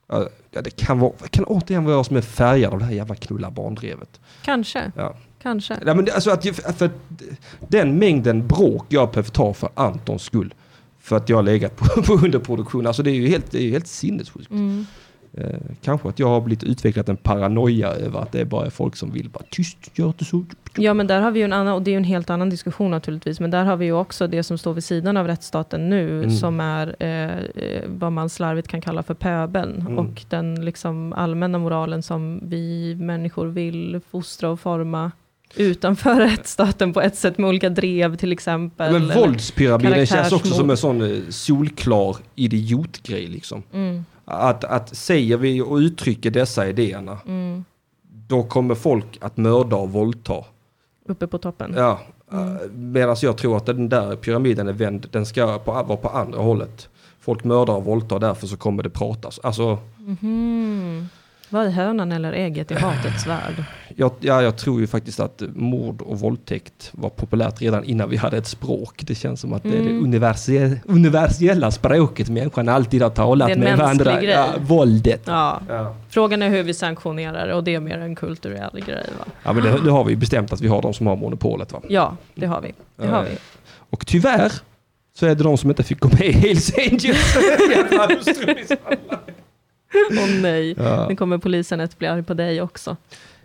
ja, 0.09 0.63
det 0.63 0.71
kan, 0.77 0.99
vara, 0.99 1.13
kan 1.31 1.45
återigen 1.45 1.85
vara 1.85 1.95
jag 1.97 2.07
som 2.07 2.17
är 2.17 2.21
färgad 2.21 2.73
av 2.73 2.79
det 2.79 2.85
här 2.85 2.93
jävla 2.93 3.15
knulla 3.15 3.51
barndrevet. 3.51 4.21
Kanske, 4.45 4.93
Ja. 4.97 5.17
kanske. 5.43 5.79
Ja, 5.87 5.95
men 5.95 6.05
det- 6.05 6.13
alltså 6.13 6.31
att, 6.31 6.47
för 6.57 6.87
att 6.87 6.93
den 7.69 7.99
mängden 7.99 8.47
bråk 8.47 8.87
jag 8.89 9.11
behöver 9.11 9.31
ta 9.31 9.55
för 9.55 9.69
Antons 9.75 10.23
skull. 10.23 10.55
För 11.01 11.17
att 11.17 11.29
jag 11.29 11.37
har 11.37 11.43
legat 11.43 11.77
på, 11.77 12.03
på 12.07 12.13
underproduktion. 12.25 12.87
Alltså 12.87 13.03
det 13.03 13.11
är 13.11 13.15
ju 13.15 13.29
helt, 13.29 13.51
det 13.51 13.59
är 13.59 13.63
ju 13.63 13.71
helt 13.71 13.87
sinnessjukt. 13.87 14.51
Mm. 14.51 14.87
Eh, 15.35 15.45
kanske 15.83 16.09
att 16.09 16.19
jag 16.19 16.29
har 16.29 16.41
blivit 16.41 16.65
utvecklat 16.65 17.09
en 17.09 17.17
paranoia 17.17 17.89
över 17.89 18.21
att 18.21 18.33
det 18.33 18.41
är 18.41 18.45
bara 18.45 18.71
folk 18.71 18.97
som 18.97 19.11
vill 19.13 19.29
bara 19.31 19.45
tyst, 19.51 19.79
gör 19.99 20.07
inte 20.07 20.25
så. 20.25 20.45
Ja, 20.77 20.95
men 20.95 21.07
där 21.07 21.21
har 21.21 21.31
vi 21.31 21.39
ju 21.39 21.45
en 21.45 21.53
annan, 21.53 21.75
och 21.75 21.83
det 21.83 21.91
är 21.91 21.93
ju 21.93 21.97
en 21.97 22.05
helt 22.05 22.31
annan 22.31 22.51
diskussion 22.51 22.91
naturligtvis, 22.91 23.41
men 23.41 23.51
där 23.51 23.65
har 23.65 23.77
vi 23.77 23.85
ju 23.85 23.93
också 23.93 24.27
det 24.27 24.43
som 24.43 24.59
står 24.59 24.75
vid 24.75 24.85
sidan 24.85 25.17
av 25.17 25.27
rättsstaten 25.27 25.89
nu, 25.91 26.19
Mm. 26.19 26.31
som 26.31 26.61
är 26.61 26.97
eh, 26.99 27.39
eh, 27.65 27.83
vad 27.87 28.13
man 28.13 28.29
slarvigt 28.29 28.69
kan 28.69 28.81
kalla 28.81 29.03
för 29.03 29.15
pöbeln, 29.15 29.81
Mm. 29.81 29.99
och 29.99 30.23
den 30.29 30.65
liksom 30.65 31.13
allmänna 31.13 31.59
moralen 31.59 32.03
som 32.03 32.41
vi 32.43 32.95
människor 33.01 33.47
vill 33.47 34.01
fostra 34.11 34.51
och 34.51 34.61
forma 34.61 35.11
utanför 35.57 36.15
rättsstaten 36.21 36.93
på 36.93 37.01
ett 37.01 37.17
sätt 37.17 37.39
med 37.39 37.49
olika 37.49 37.69
drev 37.71 38.17
till 38.17 38.33
exempel. 38.33 38.93
Men 38.93 39.09
våldspyramiden 39.21 40.07
känns 40.07 40.33
också 40.33 40.55
som 40.55 40.71
en 40.71 40.77
sån 40.77 41.01
eh, 41.03 41.19
solklar 41.29 42.17
idiotgrej 42.35 43.27
liksom. 43.27 43.63
Mm, 43.73 44.05
Att, 44.35 44.65
att 44.65 44.97
säger 44.97 45.37
vi 45.37 45.61
och 45.61 45.77
uttrycker 45.77 46.31
dessa 46.31 46.69
idéerna, 46.69 47.19
mm, 47.27 47.65
då 48.29 48.43
kommer 48.43 48.75
folk 48.75 49.19
att 49.21 49.37
mörda 49.37 49.77
och 49.77 49.93
våldta. 49.93 50.45
uppe 51.09 51.27
på 51.27 51.39
toppen. 51.39 51.75
Ja, 51.77 52.01
Mm. 52.33 52.57
eh, 52.57 52.63
medan 52.73 53.17
jag 53.23 53.37
tror 53.39 53.57
att 53.57 53.67
den 53.67 53.89
där 53.89 54.17
pyramiden 54.17 54.69
är 54.69 54.73
vänd, 54.73 55.07
den 55.11 55.27
ska 55.27 55.59
på, 55.59 55.73
vara 55.73 55.97
på 55.97 56.09
andra 56.09 56.39
hållet. 56.39 56.89
Folk 57.21 57.45
mördar 57.45 57.75
och 57.75 57.85
våldtar, 57.85 58.19
därför 58.19 58.47
så 58.47 58.57
kommer 58.57 58.83
det 58.83 58.91
pratas. 58.91 59.41
Alltså, 59.43 59.79
Mhm. 59.99 61.09
Vad 61.53 61.67
är 61.67 61.71
hönan 61.71 62.13
eller 62.13 62.33
ägget 62.33 62.71
i 62.71 62.75
hatets 62.75 63.27
värld? 63.27 63.65
jag, 63.97 64.13
ja, 64.21 64.43
jag 64.43 64.57
tror 64.59 64.81
ju 64.81 64.87
faktiskt 64.87 65.21
att 65.21 65.43
mord 65.55 66.03
och 66.03 66.21
våldtäkt 66.21 66.91
var 66.93 67.09
populärt 67.09 67.61
redan 67.63 67.85
innan 67.85 68.11
vi 68.11 68.17
hade 68.17 68.37
ett 68.37 68.47
språk. 68.47 68.95
Det 69.07 69.15
känns 69.15 69.41
som 69.41 69.53
att 69.53 69.63
det 69.63 69.69
är 69.69 69.73
det 69.73 69.91
Mm. 69.91 70.05
universella, 70.05 70.77
universella 70.85 71.71
språket 71.71 72.29
människan 72.29 72.69
alltid 72.69 73.03
har 73.03 73.11
talat 73.11 73.49
Det 73.49 73.53
är 73.53 73.57
en 73.57 73.61
med 73.61 73.79
mänsklig 73.79 74.05
varandra. 74.07 74.23
grej. 74.23 74.35
Ja, 74.35 74.47
våldet. 74.61 75.23
Ja, 75.27 75.61
Ja. 75.69 75.97
frågan 76.11 76.43
är 76.43 76.49
hur 76.49 76.63
vi 76.63 76.75
sanktionerar 76.75 77.49
och 77.49 77.65
det 77.65 77.75
är 77.75 77.81
mer 77.81 77.99
en 77.99 78.15
kulturell 78.17 78.81
grej. 78.87 79.07
Va? 79.19 79.25
Ja 79.43 79.53
men 79.53 79.65
det, 79.65 79.79
det 79.85 79.91
har 79.91 80.05
vi 80.05 80.17
bestämt 80.17 80.53
att 80.53 80.61
vi 80.61 80.69
har 80.69 80.83
de 80.83 80.95
som 80.95 81.07
har 81.07 81.17
monopolet 81.17 81.73
va. 81.73 81.81
Ja, 81.89 82.17
det 82.35 82.47
har 82.47 82.61
vi. 82.61 82.73
Det 82.97 83.07
har 83.07 83.23
vi. 83.23 83.31
Och 83.91 84.07
tyvärr 84.07 84.53
så 85.19 85.27
är 85.27 85.35
det 85.35 85.43
de 85.45 85.59
som 85.59 85.71
inte 85.71 85.83
fick 85.83 86.01
gå 86.01 86.09
med 86.09 86.23
i 86.23 86.33
Hells 86.33 86.73
Angels. 86.79 87.37
Åh 90.11 90.41
nej, 90.43 90.75
ja. 90.79 91.07
nu 91.09 91.17
kommer 91.17 91.39
polisen 91.39 91.81
att 91.81 91.99
bli 91.99 92.09
arg 92.09 92.23
på 92.23 92.35
dig 92.35 92.63
också. 92.63 92.97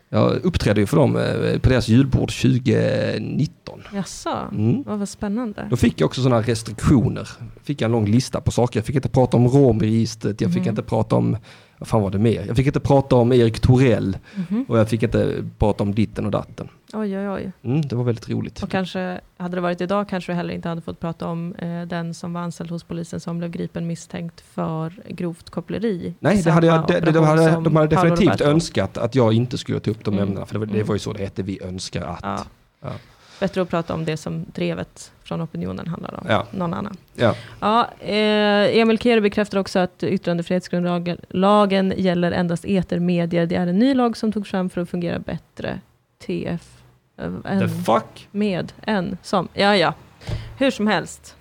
Jag 0.10 0.32
uppträdde 0.45 0.80
ju 0.82 0.88
för 0.88 0.98
dem 0.98 1.15
eh, 1.18 1.60
på 1.60 1.69
deras 1.69 1.88
julbord 1.88 2.32
2019. 2.32 3.80
Jaså, 3.94 4.38
Mm. 4.52 4.84
vad 4.86 5.10
spännande. 5.10 5.68
Då 5.69 5.76
fick 5.78 6.02
jag 6.02 6.06
också 6.07 6.22
sådana 6.22 6.41
restriktioner. 6.41 7.30
Fick 7.64 7.82
jag 7.82 7.86
en 7.86 7.91
lång 7.91 8.06
lista 8.06 8.41
på 8.41 8.52
saker. 8.52 8.80
Jag 8.80 8.86
fick 8.86 8.95
inte 8.95 9.10
prata 9.10 9.38
om 9.38 9.48
romregistret, 9.48 10.41
jag 10.41 10.53
fick 10.53 10.61
Mhm. 10.61 10.69
inte 10.69 10.84
prata 10.84 11.15
om, 11.15 11.38
vad 11.80 11.88
fan 11.88 12.02
var 12.02 12.10
det 12.12 12.18
mer? 12.18 12.44
Jag 12.48 12.56
fick 12.56 12.68
inte 12.68 12.80
prata 12.80 13.16
om 13.16 13.34
Erik 13.34 13.60
Torell 13.60 14.18
Mhm. 14.36 14.66
och 14.70 14.80
jag 14.80 14.90
fick 14.90 15.04
inte 15.04 15.44
prata 15.60 15.84
om 15.84 15.95
ditten 15.95 16.26
och 16.26 16.32
datten. 16.32 16.70
Oj, 16.94 17.18
oj, 17.20 17.30
oj. 17.30 17.52
Mm, 17.64 17.82
det 17.82 17.95
var 17.95 18.04
väldigt 18.04 18.30
roligt. 18.30 18.64
Och 18.64 18.70
kanske, 18.70 19.20
hade 19.38 19.58
det 19.58 19.62
varit 19.62 19.82
idag 19.82 20.10
kanske 20.10 20.32
du 20.32 20.36
heller 20.36 20.54
inte 20.54 20.70
hade 20.70 20.82
fått 20.82 20.99
prata 20.99 21.28
om 21.28 21.56
eh, 21.56 21.82
den 21.82 22.14
som 22.14 22.34
var 22.34 22.41
anställd 22.41 22.70
hos 22.70 22.84
polisen 22.84 23.20
som 23.20 23.38
blev 23.38 23.52
gripen 23.52 23.88
misstänkt 23.88 24.41
för 24.41 24.94
grovt 25.10 25.49
koppleri. 25.49 26.14
Nej, 26.20 26.41
det 26.44 26.52
hade 26.52 26.68
jag, 26.68 26.88
de, 26.88 26.95
operation 26.98 27.38
hade, 27.40 27.62
de 27.64 27.76
hade 27.76 27.88
definitivt 27.95 28.41
önskat 28.41 28.98
att 28.98 29.16
jag 29.16 29.34
inte 29.34 29.58
skulle 29.58 29.80
ta 29.80 29.91
upp 29.91 30.04
de 30.06 30.14
Mm. 30.14 30.28
ämnena. 30.28 30.45
För 30.45 30.54
det, 30.54 30.60
var- 30.60 30.66
det 30.66 30.74
Mm. 30.74 30.88
var 30.88 30.95
ju 30.95 30.99
så 30.99 31.14
det 31.14 31.24
hette, 31.24 31.44
vi 31.44 31.60
önskar 31.64 32.02
att. 32.06 32.20
Ja. 32.24 32.44
Ja. 32.82 32.91
Bättre 33.40 33.62
att 33.62 33.70
prata 33.70 33.94
om 33.94 34.06
det 34.06 34.18
som 34.18 34.45
drevet 34.56 35.12
från 35.28 35.41
opinionen 35.41 35.88
handlar 35.88 36.14
om. 36.14 36.26
Ja. 36.30 36.45
Någon 36.52 36.74
annan. 36.74 36.98
Ja. 37.16 37.36
Ja, 37.60 37.88
eh, 37.99 38.78
Emil 38.80 38.98
Kere 38.99 39.22
bekräftar 39.22 39.58
också 39.60 39.80
att 39.80 40.04
yttrandefrihetsgrundlagen 40.04 41.18
lagen 41.30 41.94
gäller 41.98 42.32
endast 42.32 42.66
etermedier. 42.68 43.45
Det 43.45 43.56
är 43.56 43.68
en 43.68 43.80
ny 43.80 43.94
lag 43.94 44.18
som 44.18 44.32
togs 44.32 44.49
fram 44.52 44.70
för 44.70 44.82
att 44.82 44.90
fungera 44.90 45.20
bättre. 45.20 45.80
TF. 46.26 46.82
eh, 47.18 47.32
The 47.44 47.49
En, 47.49 47.70
fuck? 47.70 48.28
med 48.32 48.74
en 48.82 49.18
som. 49.24 49.48
Ja, 49.54 49.76
ja. 49.76 49.94
Hur 50.58 50.72
som 50.72 50.88
helst. 50.88 51.36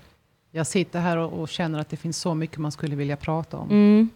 Jag 0.50 0.66
sitter 0.66 1.00
här 1.00 1.16
och, 1.16 1.40
och 1.40 1.48
känner 1.48 1.78
att 1.80 1.88
det 1.88 1.96
finns 1.96 2.18
så 2.18 2.34
mycket 2.34 2.58
man 2.58 2.72
skulle 2.72 2.96
vilja 2.96 3.16
prata 3.16 3.56
om. 3.56 3.70
Mm. 3.70 4.08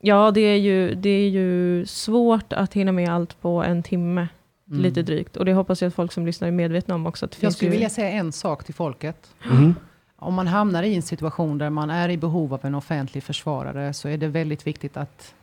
Ja, 0.00 0.30
det 0.30 0.40
är, 0.40 0.56
ju, 0.56 0.94
det 0.94 1.08
är 1.10 1.28
ju 1.28 1.86
svårt 1.86 2.52
att 2.52 2.72
hinna 2.74 2.92
med 2.92 3.08
allt 3.08 3.40
på 3.40 3.62
en 3.64 3.82
timme. 3.82 4.28
Mm. 4.70 4.82
Lite 4.82 5.02
drygt. 5.02 5.36
Och 5.36 5.44
det 5.44 5.52
hoppas 5.52 5.82
jag 5.82 5.88
att 5.88 5.94
folk 5.94 6.12
som 6.12 6.26
lyssnar 6.26 6.48
är 6.48 6.52
medvetna 6.52 6.94
om 6.94 7.06
också. 7.06 7.24
Att 7.24 7.42
Jag 7.42 7.52
skulle 7.52 7.70
ju, 7.70 7.72
vilja 7.72 7.90
säga 7.90 8.10
en 8.10 8.32
sak 8.32 8.64
till 8.64 8.74
folket. 8.74 9.34
Mhm. 9.44 9.74
Om 10.16 10.34
man 10.34 10.46
hamnar 10.46 10.82
i 10.82 10.94
en 10.94 11.02
situation 11.02 11.58
där 11.58 11.70
man 11.70 11.90
är 11.90 12.08
i 12.08 12.16
behov 12.16 12.54
av 12.54 12.64
en 12.64 12.74
offentlig 12.74 13.22
försvarare 13.22 13.92
så 13.92 14.08
är 14.08 14.16
det 14.16 14.28
väldigt 14.28 14.66
viktigt 14.66 14.96
att 14.96 15.34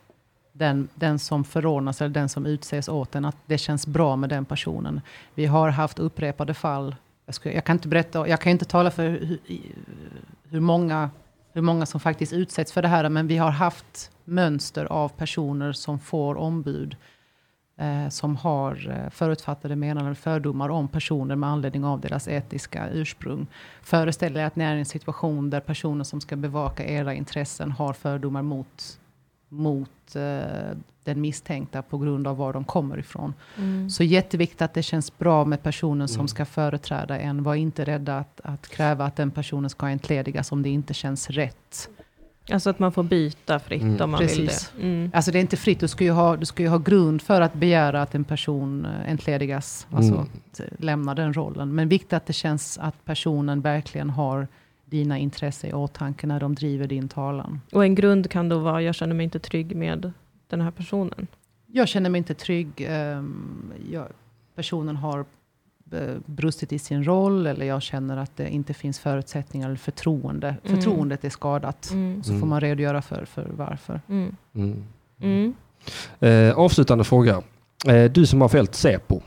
den, 0.54 0.88
den 0.96 1.20
som 1.20 1.44
förordnas 1.44 2.02
eller 2.02 2.14
den 2.14 2.30
som 2.30 2.46
utses 2.46 2.90
åt 2.90 3.16
en, 3.16 3.26
att 3.26 3.38
det 3.46 3.58
känns 3.58 3.88
bra 3.88 4.16
med 4.16 4.30
den 4.30 4.46
personen. 4.46 5.02
Vi 5.36 5.46
har 5.46 5.70
haft 5.70 6.00
upprepade 6.00 6.54
fall. 6.54 6.96
Jag, 7.26 7.36
ska, 7.36 7.54
jag 7.54 7.64
kan 7.64 7.76
inte 7.76 7.88
berätta, 7.88 8.28
jag 8.28 8.42
kan 8.42 8.52
inte 8.52 8.66
tala 8.66 8.92
för 8.92 9.04
hur, 9.04 9.40
hur, 10.50 10.60
många, 10.60 11.10
hur 11.54 11.62
många 11.62 11.86
som 11.86 12.00
faktiskt 12.00 12.34
utsätts 12.34 12.72
för 12.72 12.82
det 12.82 12.88
här, 12.88 13.10
men 13.10 13.28
vi 13.28 13.38
har 13.38 13.52
haft 13.52 14.12
mönster 14.26 14.86
av 14.86 15.10
personer 15.10 15.72
som 15.72 16.00
får 16.00 16.38
ombud 16.38 16.96
eh, 17.78 18.10
som 18.10 18.36
har 18.36 18.90
eh, 18.90 19.10
förutfattade 19.10 19.76
menanden, 19.76 20.16
fördomar 20.16 20.70
om 20.70 20.88
personer 20.88 21.36
med 21.36 21.50
anledning 21.50 21.86
av 21.86 22.02
deras 22.02 22.28
etiska 22.28 22.90
ursprung. 22.90 23.48
Föreställ 23.82 24.38
er 24.38 24.44
att 24.46 24.56
ni 24.56 24.64
är 24.64 24.76
i 24.76 24.80
en 24.80 24.86
situation 24.86 25.50
där 25.50 25.60
personer 25.60 26.04
som 26.04 26.22
ska 26.22 26.36
bevaka 26.36 26.86
era 26.86 27.14
intressen 27.14 27.72
har 27.72 27.94
fördomar 27.94 28.42
mot, 28.42 29.00
mot 29.50 30.16
eh, 30.16 30.78
den 31.04 31.22
misstänkta 31.22 31.82
på 31.82 31.98
grund 31.98 32.28
av 32.28 32.38
var 32.38 32.54
de 32.54 32.64
kommer 32.64 32.98
ifrån. 33.00 33.34
Mm. 33.58 33.90
Så 33.90 34.04
jätteviktigt 34.04 34.62
att 34.62 34.74
det 34.74 34.84
känns 34.84 35.18
bra 35.18 35.46
med 35.46 35.64
personen 35.64 36.08
som 36.08 36.20
Mm. 36.20 36.28
ska 36.28 36.46
företräda 36.46 37.20
en. 37.20 37.44
Var 37.44 37.56
inte 37.56 37.86
rädda 37.86 38.18
att, 38.18 38.42
att 38.44 38.68
kräva 38.68 39.06
att 39.06 39.16
den 39.16 39.32
personen 39.32 39.70
ska 39.70 39.88
entledigas 39.88 40.52
om 40.52 40.64
det 40.64 40.70
inte 40.70 40.94
känns 40.94 41.30
rätt. 41.30 41.90
Alltså 42.52 42.70
att 42.70 42.80
man 42.80 42.92
får 42.92 43.04
byta 43.04 43.60
fritt 43.60 43.82
Mm. 43.82 44.02
om 44.02 44.12
man 44.12 44.20
Precis. 44.20 44.38
vill 44.40 44.46
det. 44.82 44.88
Mm. 44.88 45.12
Alltså 45.14 45.32
det 45.32 45.38
är 45.40 45.42
inte 45.42 45.58
fritt, 45.58 45.80
du 45.80 45.88
ska 45.88 46.04
ju 46.04 46.12
ha, 46.12 46.36
du 46.38 46.46
ska 46.46 46.64
ju 46.64 46.70
ha 46.70 46.78
grund 46.78 47.22
för 47.22 47.42
att 47.42 47.54
begära 47.54 48.02
att 48.02 48.16
en 48.16 48.24
person 48.24 48.86
eh, 48.86 49.12
entledigas, 49.12 49.88
alltså 49.92 50.14
Mm. 50.14 50.26
att 50.52 50.62
lämna 50.80 51.16
den 51.16 51.34
rollen. 51.34 51.76
Men 51.76 51.90
viktigt 51.90 52.14
att 52.14 52.26
det 52.26 52.34
känns 52.34 52.78
att 52.78 53.06
personen 53.06 53.62
verkligen 53.62 54.10
har 54.10 54.48
dina 54.86 55.18
intressen 55.18 55.70
i 55.70 55.74
åtanke 55.74 56.28
när 56.28 56.40
de 56.40 56.56
driver 56.56 56.88
din 56.88 57.08
talan. 57.10 57.62
Och 57.72 57.84
en 57.84 57.96
grund 57.96 58.30
kan 58.32 58.50
då 58.50 58.60
vara, 58.60 58.82
jag 58.82 58.96
känner 58.96 59.16
mig 59.16 59.24
inte 59.24 59.40
trygg 59.40 59.76
med 59.76 60.12
den 60.50 60.62
här 60.62 60.72
personen. 60.72 61.28
Jag 61.66 61.88
känner 61.88 62.10
mig 62.10 62.18
inte 62.20 62.34
trygg, 62.34 62.70
ehm, 62.88 63.72
jag, 63.92 64.08
personen 64.56 64.96
har 64.96 65.26
brustit 66.26 66.74
i 66.74 66.80
sin 66.80 67.04
roll, 67.04 67.48
eller 67.48 67.66
jag 67.66 67.82
känner 67.82 68.18
att 68.18 68.38
det 68.38 68.50
inte 68.50 68.74
finns 68.74 69.00
förutsättningar 69.00 69.68
eller 69.68 69.78
förtroende. 69.78 70.56
Mm. 70.64 70.76
Förtroendet 70.76 71.24
är 71.26 71.30
skadat. 71.30 71.90
Mm. 71.92 72.24
Så 72.24 72.40
får 72.40 72.48
man 72.48 72.62
redogöra 72.62 73.02
för, 73.02 73.26
för 73.26 73.48
varför. 73.58 74.02
Mm. 74.10 74.36
Mm. 74.56 74.84
Mm. 75.22 75.54
Eh, 76.20 76.58
avslutande 76.58 77.04
fråga. 77.04 77.42
Eh, 77.88 78.12
du 78.12 78.26
som 78.26 78.42
har 78.42 78.50
följt 78.50 78.76
Säpo. 78.76 79.22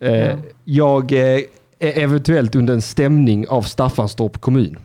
Eh, 0.00 0.10
Ja. 0.10 0.36
Jag 0.64 1.12
eh, 1.12 1.40
är 1.78 1.98
eventuellt 1.98 2.54
under 2.54 2.74
en 2.74 2.82
stämning 2.82 3.48
av 3.48 3.62
Staffanstorp 3.62 4.40
kommun. 4.40 4.78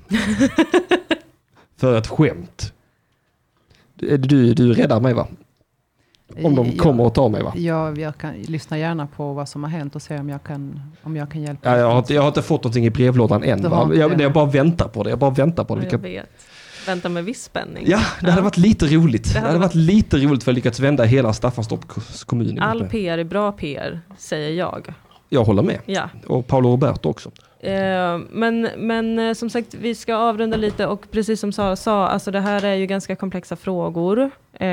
För 1.77 1.97
ett 1.97 2.07
skämt. 2.07 2.73
Du, 3.95 4.17
du, 4.17 4.53
du 4.53 4.73
räddar 4.73 4.99
mig 4.99 5.13
va? 5.13 5.27
Om 6.43 6.55
de 6.55 6.67
Ja. 6.67 6.83
kommer 6.83 7.03
och 7.03 7.13
tar 7.13 7.29
mig 7.29 7.43
va? 7.43 7.53
Ja, 7.55 7.91
jag 7.95 8.17
kan 8.17 8.33
lyssna 8.41 8.77
gärna 8.77 9.07
på 9.07 9.33
vad 9.33 9.49
som 9.49 9.63
har 9.63 9.69
hänt 9.71 9.95
och 9.95 10.01
se 10.01 10.19
om 10.19 10.29
jag 10.29 10.43
kan, 10.43 10.81
om 11.03 11.15
jag 11.15 11.31
kan 11.31 11.41
hjälpa. 11.41 11.69
Ja, 11.69 11.77
jag, 11.77 11.89
har 11.91 11.97
inte, 11.99 12.13
jag 12.13 12.21
har 12.21 12.27
inte 12.27 12.41
fått 12.41 12.63
någonting 12.63 12.85
i 12.85 12.89
brevlådan 12.89 13.43
än. 13.43 13.69
Va? 13.69 13.91
Jag, 13.93 14.17
det? 14.17 14.23
jag 14.23 14.33
bara 14.33 14.45
väntar 14.45 14.87
på 14.87 15.03
det. 15.03 15.09
Jag 15.09 15.19
bara 15.19 15.29
väntar 15.31 15.63
på 15.63 15.75
det. 15.75 15.81
Ja, 15.81 15.85
Vi 15.87 15.91
jag 15.91 16.01
kan- 16.01 16.01
vet. 16.11 16.29
Vänta 16.87 17.09
med 17.09 17.23
viss 17.25 17.43
spänning. 17.43 17.83
Ja, 17.87 17.99
det 18.21 18.29
hade 18.31 18.41
varit 18.41 18.57
lite 18.57 18.85
roligt. 18.85 19.33
Det 19.33 19.39
hade 19.39 19.47
hade, 19.47 19.59
varit 19.59 19.75
lite 19.75 20.17
roligt 20.17 20.43
för 20.43 20.51
att 20.51 20.55
lyckats 20.55 20.79
vända 20.79 21.03
hela 21.03 21.33
Staffanstorps 21.33 22.23
kommun. 22.23 22.59
All. 22.59 22.83
PR 22.87 23.17
är 23.17 23.23
bra 23.23 23.51
PR, 23.51 23.99
säger 24.17 24.49
jag. 24.57 24.93
Jag 25.29 25.43
håller 25.43 25.63
med. 25.63 25.79
Ja. 25.85 26.09
Och 26.27 26.47
Paolo 26.47 26.69
Roberto 26.71 27.09
också. 27.09 27.31
Eh, 27.59 28.17
men, 28.31 28.69
men 28.77 29.19
eh, 29.19 29.33
som 29.33 29.49
sagt, 29.49 29.73
vi 29.81 29.95
ska 29.95 30.15
avrunda 30.15 30.57
lite 30.57 30.87
och 30.87 31.11
precis 31.11 31.39
som 31.39 31.51
Sara 31.51 31.75
sa, 31.75 32.07
alltså 32.07 32.31
det 32.31 32.39
här 32.39 32.65
är 32.65 32.73
ju 32.75 32.85
ganska 32.85 33.15
komplexa 33.15 33.55
frågor. 33.55 34.31
Eh, 34.61 34.67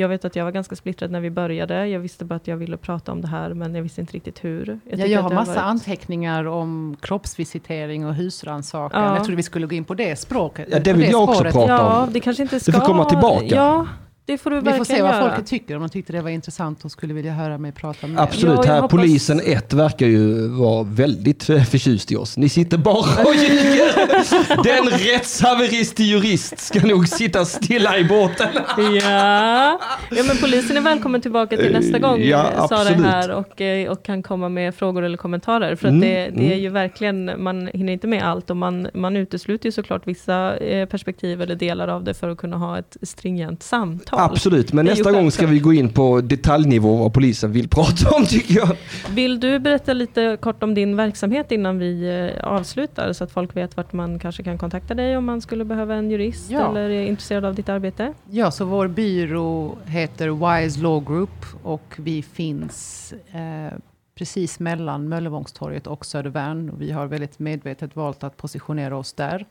jag 0.00 0.08
vet 0.08 0.24
att 0.24 0.36
jag 0.36 0.44
var 0.44 0.52
ganska 0.52 0.76
splittrad 0.76 1.10
när 1.10 1.20
vi 1.20 1.30
började. 1.30 1.88
Jag 1.88 2.00
visste 2.00 2.24
bara 2.24 2.34
att 2.34 2.46
jag 2.48 2.56
ville 2.56 2.76
prata 2.76 3.12
om 3.12 3.20
det 3.20 3.28
här, 3.28 3.54
men 3.54 3.74
jag 3.74 3.82
visste 3.82 4.00
inte 4.00 4.12
riktigt 4.12 4.44
hur. 4.44 4.66
Jag, 4.66 4.78
Jag, 4.84 4.92
tycker 4.98 5.06
jag 5.10 5.18
att 5.18 5.22
har 5.22 5.28
det 5.30 5.34
massa 5.34 5.52
varit- 5.54 5.62
anteckningar 5.64 6.44
om 6.44 6.96
kroppsvisitering 7.00 8.06
och 8.06 8.14
husrannsakan. 8.14 9.02
Ja. 9.04 9.14
Jag 9.16 9.24
trodde 9.24 9.36
vi 9.36 9.42
skulle 9.42 9.66
gå 9.66 9.74
in 9.74 9.84
på 9.84 9.94
det 9.94 10.16
språket. 10.16 10.68
Ja, 10.70 10.78
det 10.78 10.92
vill 10.92 11.10
jag 11.10 11.22
också 11.22 11.34
spåret. 11.34 11.52
prata 11.54 11.72
Ja, 11.72 12.02
om. 12.02 12.12
det 12.12 12.20
kanske 12.20 12.42
inte 12.42 12.56
Det 12.56 12.60
ska... 12.60 12.72
får 12.72 12.80
komma 12.80 13.04
tillbaka. 13.04 13.44
Ja, 13.46 13.86
det 14.24 14.38
får 14.38 14.50
du 14.50 14.60
Vi 14.60 14.72
får 14.72 14.84
se 14.84 15.02
vad 15.02 15.10
göra. 15.14 15.28
folket 15.28 15.46
tycker. 15.46 15.76
Om 15.76 15.82
de 15.82 15.88
tyckte 15.88 16.12
det 16.12 16.20
var 16.22 16.30
intressant 16.30 16.84
och 16.84 16.90
skulle 16.90 17.14
vilja 17.14 17.32
höra 17.32 17.58
mig 17.58 17.72
prata 17.72 18.06
mer. 18.06 18.18
Absolut, 18.18 18.58
Ja, 18.64 18.72
här 18.72 18.80
hoppas- 18.80 18.90
polisen 19.00 19.40
1 19.44 19.72
verkar 19.72 20.06
ju 20.06 20.48
vara 20.48 20.82
väldigt 20.82 21.48
eh, 21.50 21.62
förtjust 21.64 22.12
i 22.12 22.16
oss. 22.16 22.36
Ni 22.36 22.48
sitter 22.48 22.78
bara 22.78 23.24
och 23.24 23.34
ljuger. 23.34 24.62
Den 24.64 24.90
rättshaverist 24.98 25.96
till 25.96 26.06
jurist 26.06 26.58
ska 26.58 26.86
nog 26.86 27.08
sitta 27.08 27.44
stilla 27.44 27.98
i 27.98 28.04
båten. 28.04 28.48
Ja. 28.76 29.78
ja, 30.10 30.22
men 30.28 30.36
polisen 30.40 30.76
är 30.76 30.80
välkommen 30.80 31.20
tillbaka 31.20 31.56
till 31.56 31.72
nästa 31.72 31.98
gång 31.98 32.20
Ja, 32.22 32.50
eh, 32.52 32.66
Sara 32.68 32.88
är 32.88 32.94
här 32.94 33.30
och, 33.30 33.60
eh, 33.60 33.90
och 33.90 34.04
kan 34.04 34.22
komma 34.22 34.48
med 34.48 34.74
frågor 34.74 35.02
eller 35.02 35.16
kommentarer. 35.16 35.76
För 35.76 35.88
att 35.88 35.92
Mm, 35.92 36.00
det, 36.00 36.14
det 36.14 36.46
är 36.46 36.46
mm. 36.46 36.58
ju 36.58 36.68
verkligen, 36.68 37.42
man 37.42 37.66
hinner 37.74 37.92
inte 37.92 38.06
med 38.06 38.22
allt 38.22 38.50
och 38.50 38.56
man, 38.56 38.88
man 38.94 39.16
utesluter 39.16 39.66
ju 39.66 39.72
såklart 39.72 40.06
vissa 40.06 40.56
eh, 40.56 40.88
perspektiv 40.88 41.42
eller 41.42 41.54
delar 41.54 41.88
av 41.88 42.04
det 42.04 42.14
för 42.14 42.28
att 42.28 42.38
kunna 42.38 42.56
ha 42.56 42.78
ett 42.78 42.96
stringent 43.02 43.62
samtal. 43.62 44.11
Absolut, 44.16 44.72
men 44.72 44.84
nästa 44.84 45.12
gång 45.12 45.30
ska 45.30 45.46
vi 45.46 45.58
gå 45.58 45.72
in 45.72 45.88
på 45.88 46.20
detaljnivå 46.20 46.96
vad 46.96 47.12
polisen 47.14 47.52
vill 47.52 47.68
prata 47.68 48.16
om 48.16 48.24
tycker 48.26 48.54
jag. 48.54 48.76
Vill 49.10 49.40
du 49.40 49.58
berätta 49.58 49.92
lite 49.92 50.36
kort 50.40 50.62
om 50.62 50.74
din 50.74 50.96
verksamhet 50.96 51.52
innan 51.52 51.78
vi 51.78 52.08
eh, 52.38 52.44
avslutar 52.48 53.12
så 53.12 53.24
att 53.24 53.32
folk 53.32 53.56
vet 53.56 53.76
vart 53.76 53.92
man 53.92 54.18
kanske 54.18 54.42
kan 54.42 54.58
kontakta 54.58 54.94
dig 54.94 55.16
om 55.16 55.24
man 55.24 55.40
skulle 55.40 55.64
behöva 55.64 55.94
en 55.94 56.10
jurist 56.10 56.50
Ja. 56.50 56.70
eller 56.70 56.90
är 56.90 57.06
intresserad 57.06 57.44
av 57.44 57.54
ditt 57.54 57.68
arbete? 57.68 58.12
Ja, 58.30 58.50
så 58.50 58.64
vår 58.64 58.88
byrå 58.88 59.76
heter 59.86 60.28
Wise 60.62 60.80
Law 60.80 61.04
Group 61.04 61.46
och 61.62 61.94
vi 61.96 62.22
finns 62.22 63.14
eh, 63.32 63.78
precis 64.14 64.60
mellan 64.60 65.08
Möllevångstorget 65.08 65.86
och 65.86 66.06
Södervärn. 66.06 66.72
Vi 66.78 66.90
har 66.92 67.06
väldigt 67.06 67.38
medvetet 67.38 67.96
valt 67.96 68.24
att 68.24 68.36
positionera 68.36 68.96
oss 68.96 69.12
där. 69.12 69.46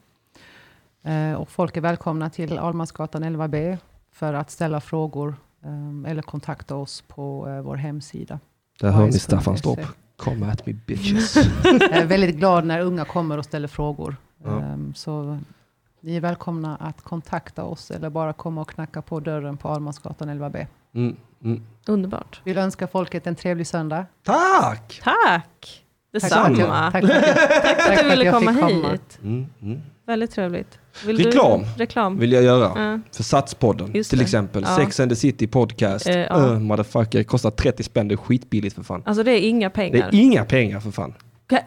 Eh, 1.04 1.34
och 1.34 1.50
folk 1.52 1.78
är 1.78 1.82
välkomna 1.82 2.30
till 2.30 2.58
Almansgatan 2.58 3.24
11B 3.24 3.78
för 4.12 4.34
att 4.34 4.52
ställa 4.52 4.82
frågor 4.82 5.36
eh, 5.64 6.12
eller 6.12 6.22
kontakta 6.22 6.76
oss 6.76 7.02
på 7.02 7.48
eh, 7.50 7.62
vår 7.62 7.76
hemsida. 7.76 8.40
Där 8.80 8.92
hör 8.92 9.00
ni 9.00 9.06
Wise.se. 9.06 9.24
Staffanstorp. 9.24 9.80
Come 10.18 10.52
at 10.52 10.66
me 10.66 10.74
bitches. 10.74 11.36
Jag 11.64 11.92
är 11.92 12.06
väldigt 12.06 12.36
glad 12.36 12.66
när 12.66 12.80
unga 12.80 13.06
kommer 13.06 13.38
och 13.38 13.46
ställer 13.46 13.68
frågor. 13.68 14.16
Ja. 14.44 14.60
Ehm, 14.62 14.94
Så 14.94 15.40
ni 16.02 16.16
är 16.16 16.22
välkomna 16.22 16.76
att 16.76 17.02
kontakta 17.02 17.64
oss 17.64 17.92
eller 17.92 18.10
bara 18.10 18.34
komma 18.34 18.62
och 18.62 18.70
knacka 18.70 19.02
på 19.02 19.20
dörren 19.20 19.58
på 19.58 19.70
Almansgatan 19.70 20.30
11B. 20.30 20.68
Mm, 20.94 21.16
mm. 21.44 21.64
Underbart. 21.88 22.42
Vill 22.44 22.58
önska 22.58 22.88
folket 22.88 23.28
en 23.28 23.36
trevlig 23.36 23.68
söndag. 23.68 24.06
Tack! 24.24 25.02
Tack! 25.04 25.81
Tack 26.20 26.24
att 26.32 26.56
Detsamma. 26.58 26.92
Tack 26.92 27.02
för 27.08 27.14
att 27.18 27.28
jag, 27.28 27.36
tack 27.64 27.80
Att 27.80 27.98
för 27.98 28.04
du 28.04 28.10
ville 28.10 28.32
komma 28.32 28.52
hit. 28.52 29.20
Mm, 29.24 29.46
mm. 29.62 29.82
Väldigt 30.08 30.32
trevligt. 30.32 30.80
Vill 31.06 31.18
Reklam. 31.26 31.62
Du, 31.62 31.84
reklam. 31.84 32.20
Vill 32.20 32.32
jag 32.32 32.44
göra. 32.44 32.72
Ja. 32.76 33.00
För 33.16 33.24
Satspodden 33.24 33.92
Just 33.94 34.10
till 34.10 34.20
det. 34.20 34.24
exempel. 34.26 34.64
Ja. 34.68 34.76
Sex 34.76 35.00
and 35.00 35.12
the 35.12 35.16
City 35.16 35.48
podcast. 35.48 36.06
Ja. 36.06 36.36
Uh, 36.38 36.60
motherfucker, 36.60 37.24
kostar 37.24 37.52
30 37.52 37.84
spänn. 37.84 38.08
Det 38.08 38.16
är 38.16 38.18
skitbilligt 38.18 38.76
för 38.76 38.84
fan. 38.84 39.04
Alltså 39.06 39.24
det 39.24 39.32
är 39.32 39.40
inga 39.50 39.70
Det 39.70 39.74
pengar. 39.76 40.08
är 40.08 40.14
inga 40.14 40.46
pengar 40.46 40.80
för 40.80 40.92
fan. 40.92 41.14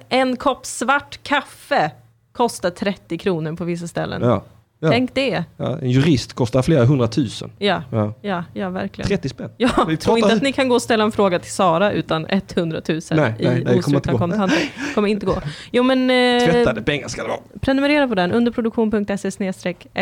En 0.08 0.36
kopp 0.36 0.66
svart 0.66 1.22
kaffe 1.22 1.90
kostar 2.32 2.70
30 2.70 3.18
kronor 3.18 3.56
på 3.56 3.64
vissa 3.64 3.88
ställen. 3.88 4.22
Ja. 4.22 4.44
Ja. 4.84 4.90
Tänk 4.90 5.14
det. 5.14 5.44
Ja, 5.56 5.78
en 5.78 5.90
jurist 5.90 6.32
kostar 6.32 6.62
flera 6.62 6.84
hundratusen. 6.84 7.50
Ja, 7.58 7.82
Ja. 7.90 8.12
ja, 8.22 8.44
ja 8.54 8.70
verkligen. 8.70 9.08
30 9.08 9.28
spänn. 9.28 9.50
Ja, 9.56 9.68
Vi 9.88 9.92
inte 9.92 10.32
att 10.32 10.42
ni 10.42 10.52
kan 10.52 10.68
gå 10.68 10.74
och 10.74 10.82
ställa 10.82 11.04
en 11.04 11.12
fråga 11.12 11.38
till 11.38 11.52
Sara 11.52 11.92
utan 11.92 12.26
100 12.28 12.80
000 12.88 13.00
Nej, 13.10 13.16
nej, 13.16 13.34
i 13.38 13.46
nej, 13.48 13.58
inte 13.58 13.74
ostrukna 13.74 14.12
gå. 14.12 14.18
kontanter. 14.18 14.58
kommer 14.94 15.08
inte 15.08 15.26
gå. 15.26 15.36
Jo 15.72 15.82
men 15.82 16.10
eh, 16.10 16.50
Tvättade 16.50 16.82
pengar 16.82 17.08
ska 17.08 17.22
det 17.22 17.28
vara. 17.28 17.40
prenumerera 17.60 18.08
på 18.08 18.14
den, 18.14 18.32
underproduktion.se 18.32 19.30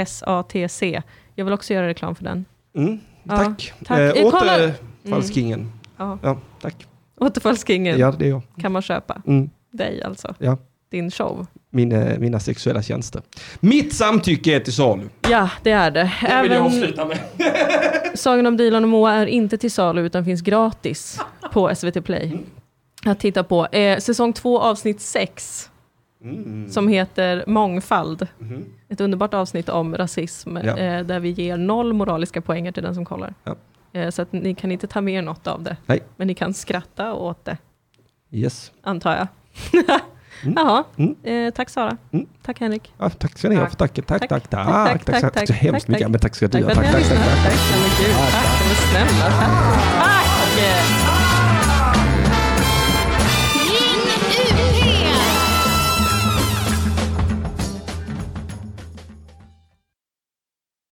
SATC. 0.07 0.83
Jag 1.35 1.45
vill 1.45 1.55
också 1.55 1.75
göra 1.75 1.89
reklam 1.89 2.15
för 2.15 2.25
den. 2.25 2.45
Mm, 2.77 2.99
Ja, 3.23 3.37
tack. 3.37 3.73
tack. 3.85 3.99
Eh, 3.99 4.09
Eh, 4.09 4.27
Återfallskingen. 4.27 5.73
Ja. 5.99 6.19
Ja, 6.23 6.39
tack. 6.61 6.87
Återfallskingen 7.21 7.99
Ja, 7.99 8.15
det 8.19 8.25
är 8.25 8.29
jag. 8.31 8.43
kan 8.61 8.73
man 8.73 8.83
köpa. 8.83 9.23
Mm, 9.27 9.51
Dig 9.73 10.03
alltså. 10.03 10.35
ja. 10.39 10.59
Din 10.91 11.11
show. 11.11 11.47
Mina, 11.75 12.19
mina 12.19 12.41
sexuella 12.41 12.83
tjänster. 12.83 13.23
Mitt 13.61 13.95
samtycke 13.95 14.57
är 14.57 14.61
till 14.61 14.73
salu. 14.73 15.09
Ja, 15.31 15.51
det 15.63 15.71
är 15.71 15.91
det. 15.91 16.01
Det 16.01 16.43
vill 16.43 16.51
jag 16.53 16.61
Även 16.61 16.63
avsluta 16.63 17.05
med. 17.07 17.19
Sagan 18.19 18.47
om 18.47 18.57
Dilan 18.57 18.83
och 18.85 18.89
Moa 18.91 19.13
är 19.15 19.27
inte 19.27 19.59
till 19.59 19.71
salu 19.73 20.01
utan 20.07 20.25
finns 20.25 20.41
gratis 20.41 21.21
på 21.53 21.75
SVT 21.75 22.05
Play. 22.05 22.39
Att 23.05 23.21
titta 23.21 23.45
på. 23.45 23.67
Eh, 23.67 23.99
säsong 23.99 24.33
två 24.33 24.61
avsnitt 24.61 25.01
sex 25.01 25.69
Mm. 26.25 26.69
som 26.71 26.89
heter 26.89 27.45
Mångfald. 27.47 28.27
Mhm. 28.39 28.65
Ett 28.89 29.01
underbart 29.01 29.35
avsnitt 29.35 29.69
om 29.69 29.97
rasism 29.97 30.57
Ja. 30.57 30.77
eh, 30.79 31.05
där 31.05 31.21
vi 31.21 31.31
ger 31.31 31.57
noll 31.57 31.93
moraliska 31.93 32.41
poänger 32.41 32.73
till 32.73 32.83
den 32.83 32.95
som 32.95 33.05
kollar. 33.05 33.35
Ja. 33.45 33.57
Eh, 33.93 34.11
så 34.11 34.23
att 34.23 34.33
ni 34.33 34.55
kan 34.55 34.73
inte 34.73 34.87
ta 34.87 35.01
med 35.01 35.15
er 35.15 35.23
något 35.23 35.47
av 35.47 35.63
det. 35.63 35.77
Nej. 35.87 36.01
Men 36.17 36.27
ni 36.27 36.35
kan 36.35 36.55
skratta 36.55 37.13
åt 37.15 37.45
det, 37.45 37.57
Yes. 38.31 38.73
antar 38.83 39.17
jag. 39.17 39.27
Mm. 40.45 40.55
Jaha, 40.57 40.85
Mm. 40.97 41.15
eh, 41.47 41.51
tack 41.53 41.71
Sara. 41.71 41.97
Mm. 42.13 42.27
Tack 42.43 42.61
Henrik. 42.61 42.93
Ja, 42.99 43.11
tack 43.11 43.39
ska 43.39 43.49
ni 43.49 43.57
ha 43.57 43.67
för 43.69 43.77
tacket. 43.77 44.07
Tack, 44.07 44.21
Tack. 44.21 44.29
tack, 44.29 44.49
tack. 44.51 44.67
Tack, 44.67 45.05
tack, 45.05 45.05
Tack, 45.05 45.21
tack, 45.23 45.35
tack 45.35 45.47
så 45.47 45.53
tack, 45.53 45.63
hemskt 45.63 45.87
tack, 45.87 45.93
mycket. 45.93 46.11
Men 46.11 46.21
tack 46.21 46.35
ska 46.35 46.47
du 46.49 46.53
Tack 46.53 46.63
ha. 46.65 46.75
för 46.75 46.83
att 46.83 46.93
Tack, 46.93 47.03
ni 47.03 47.09
har 47.09 47.17
tack, 47.17 47.19
tack. 47.19 47.29
lyssnat. 47.29 47.43
tack. 47.43 47.53
Tack 47.53 47.61
så 47.61 47.79
mycket. 47.83 48.17
Tack, 48.17 48.33
Tack, 48.33 48.43
tack. 48.43 48.69
vad 48.69 48.77
snälla. 48.77 49.31
Tack. 50.01 50.22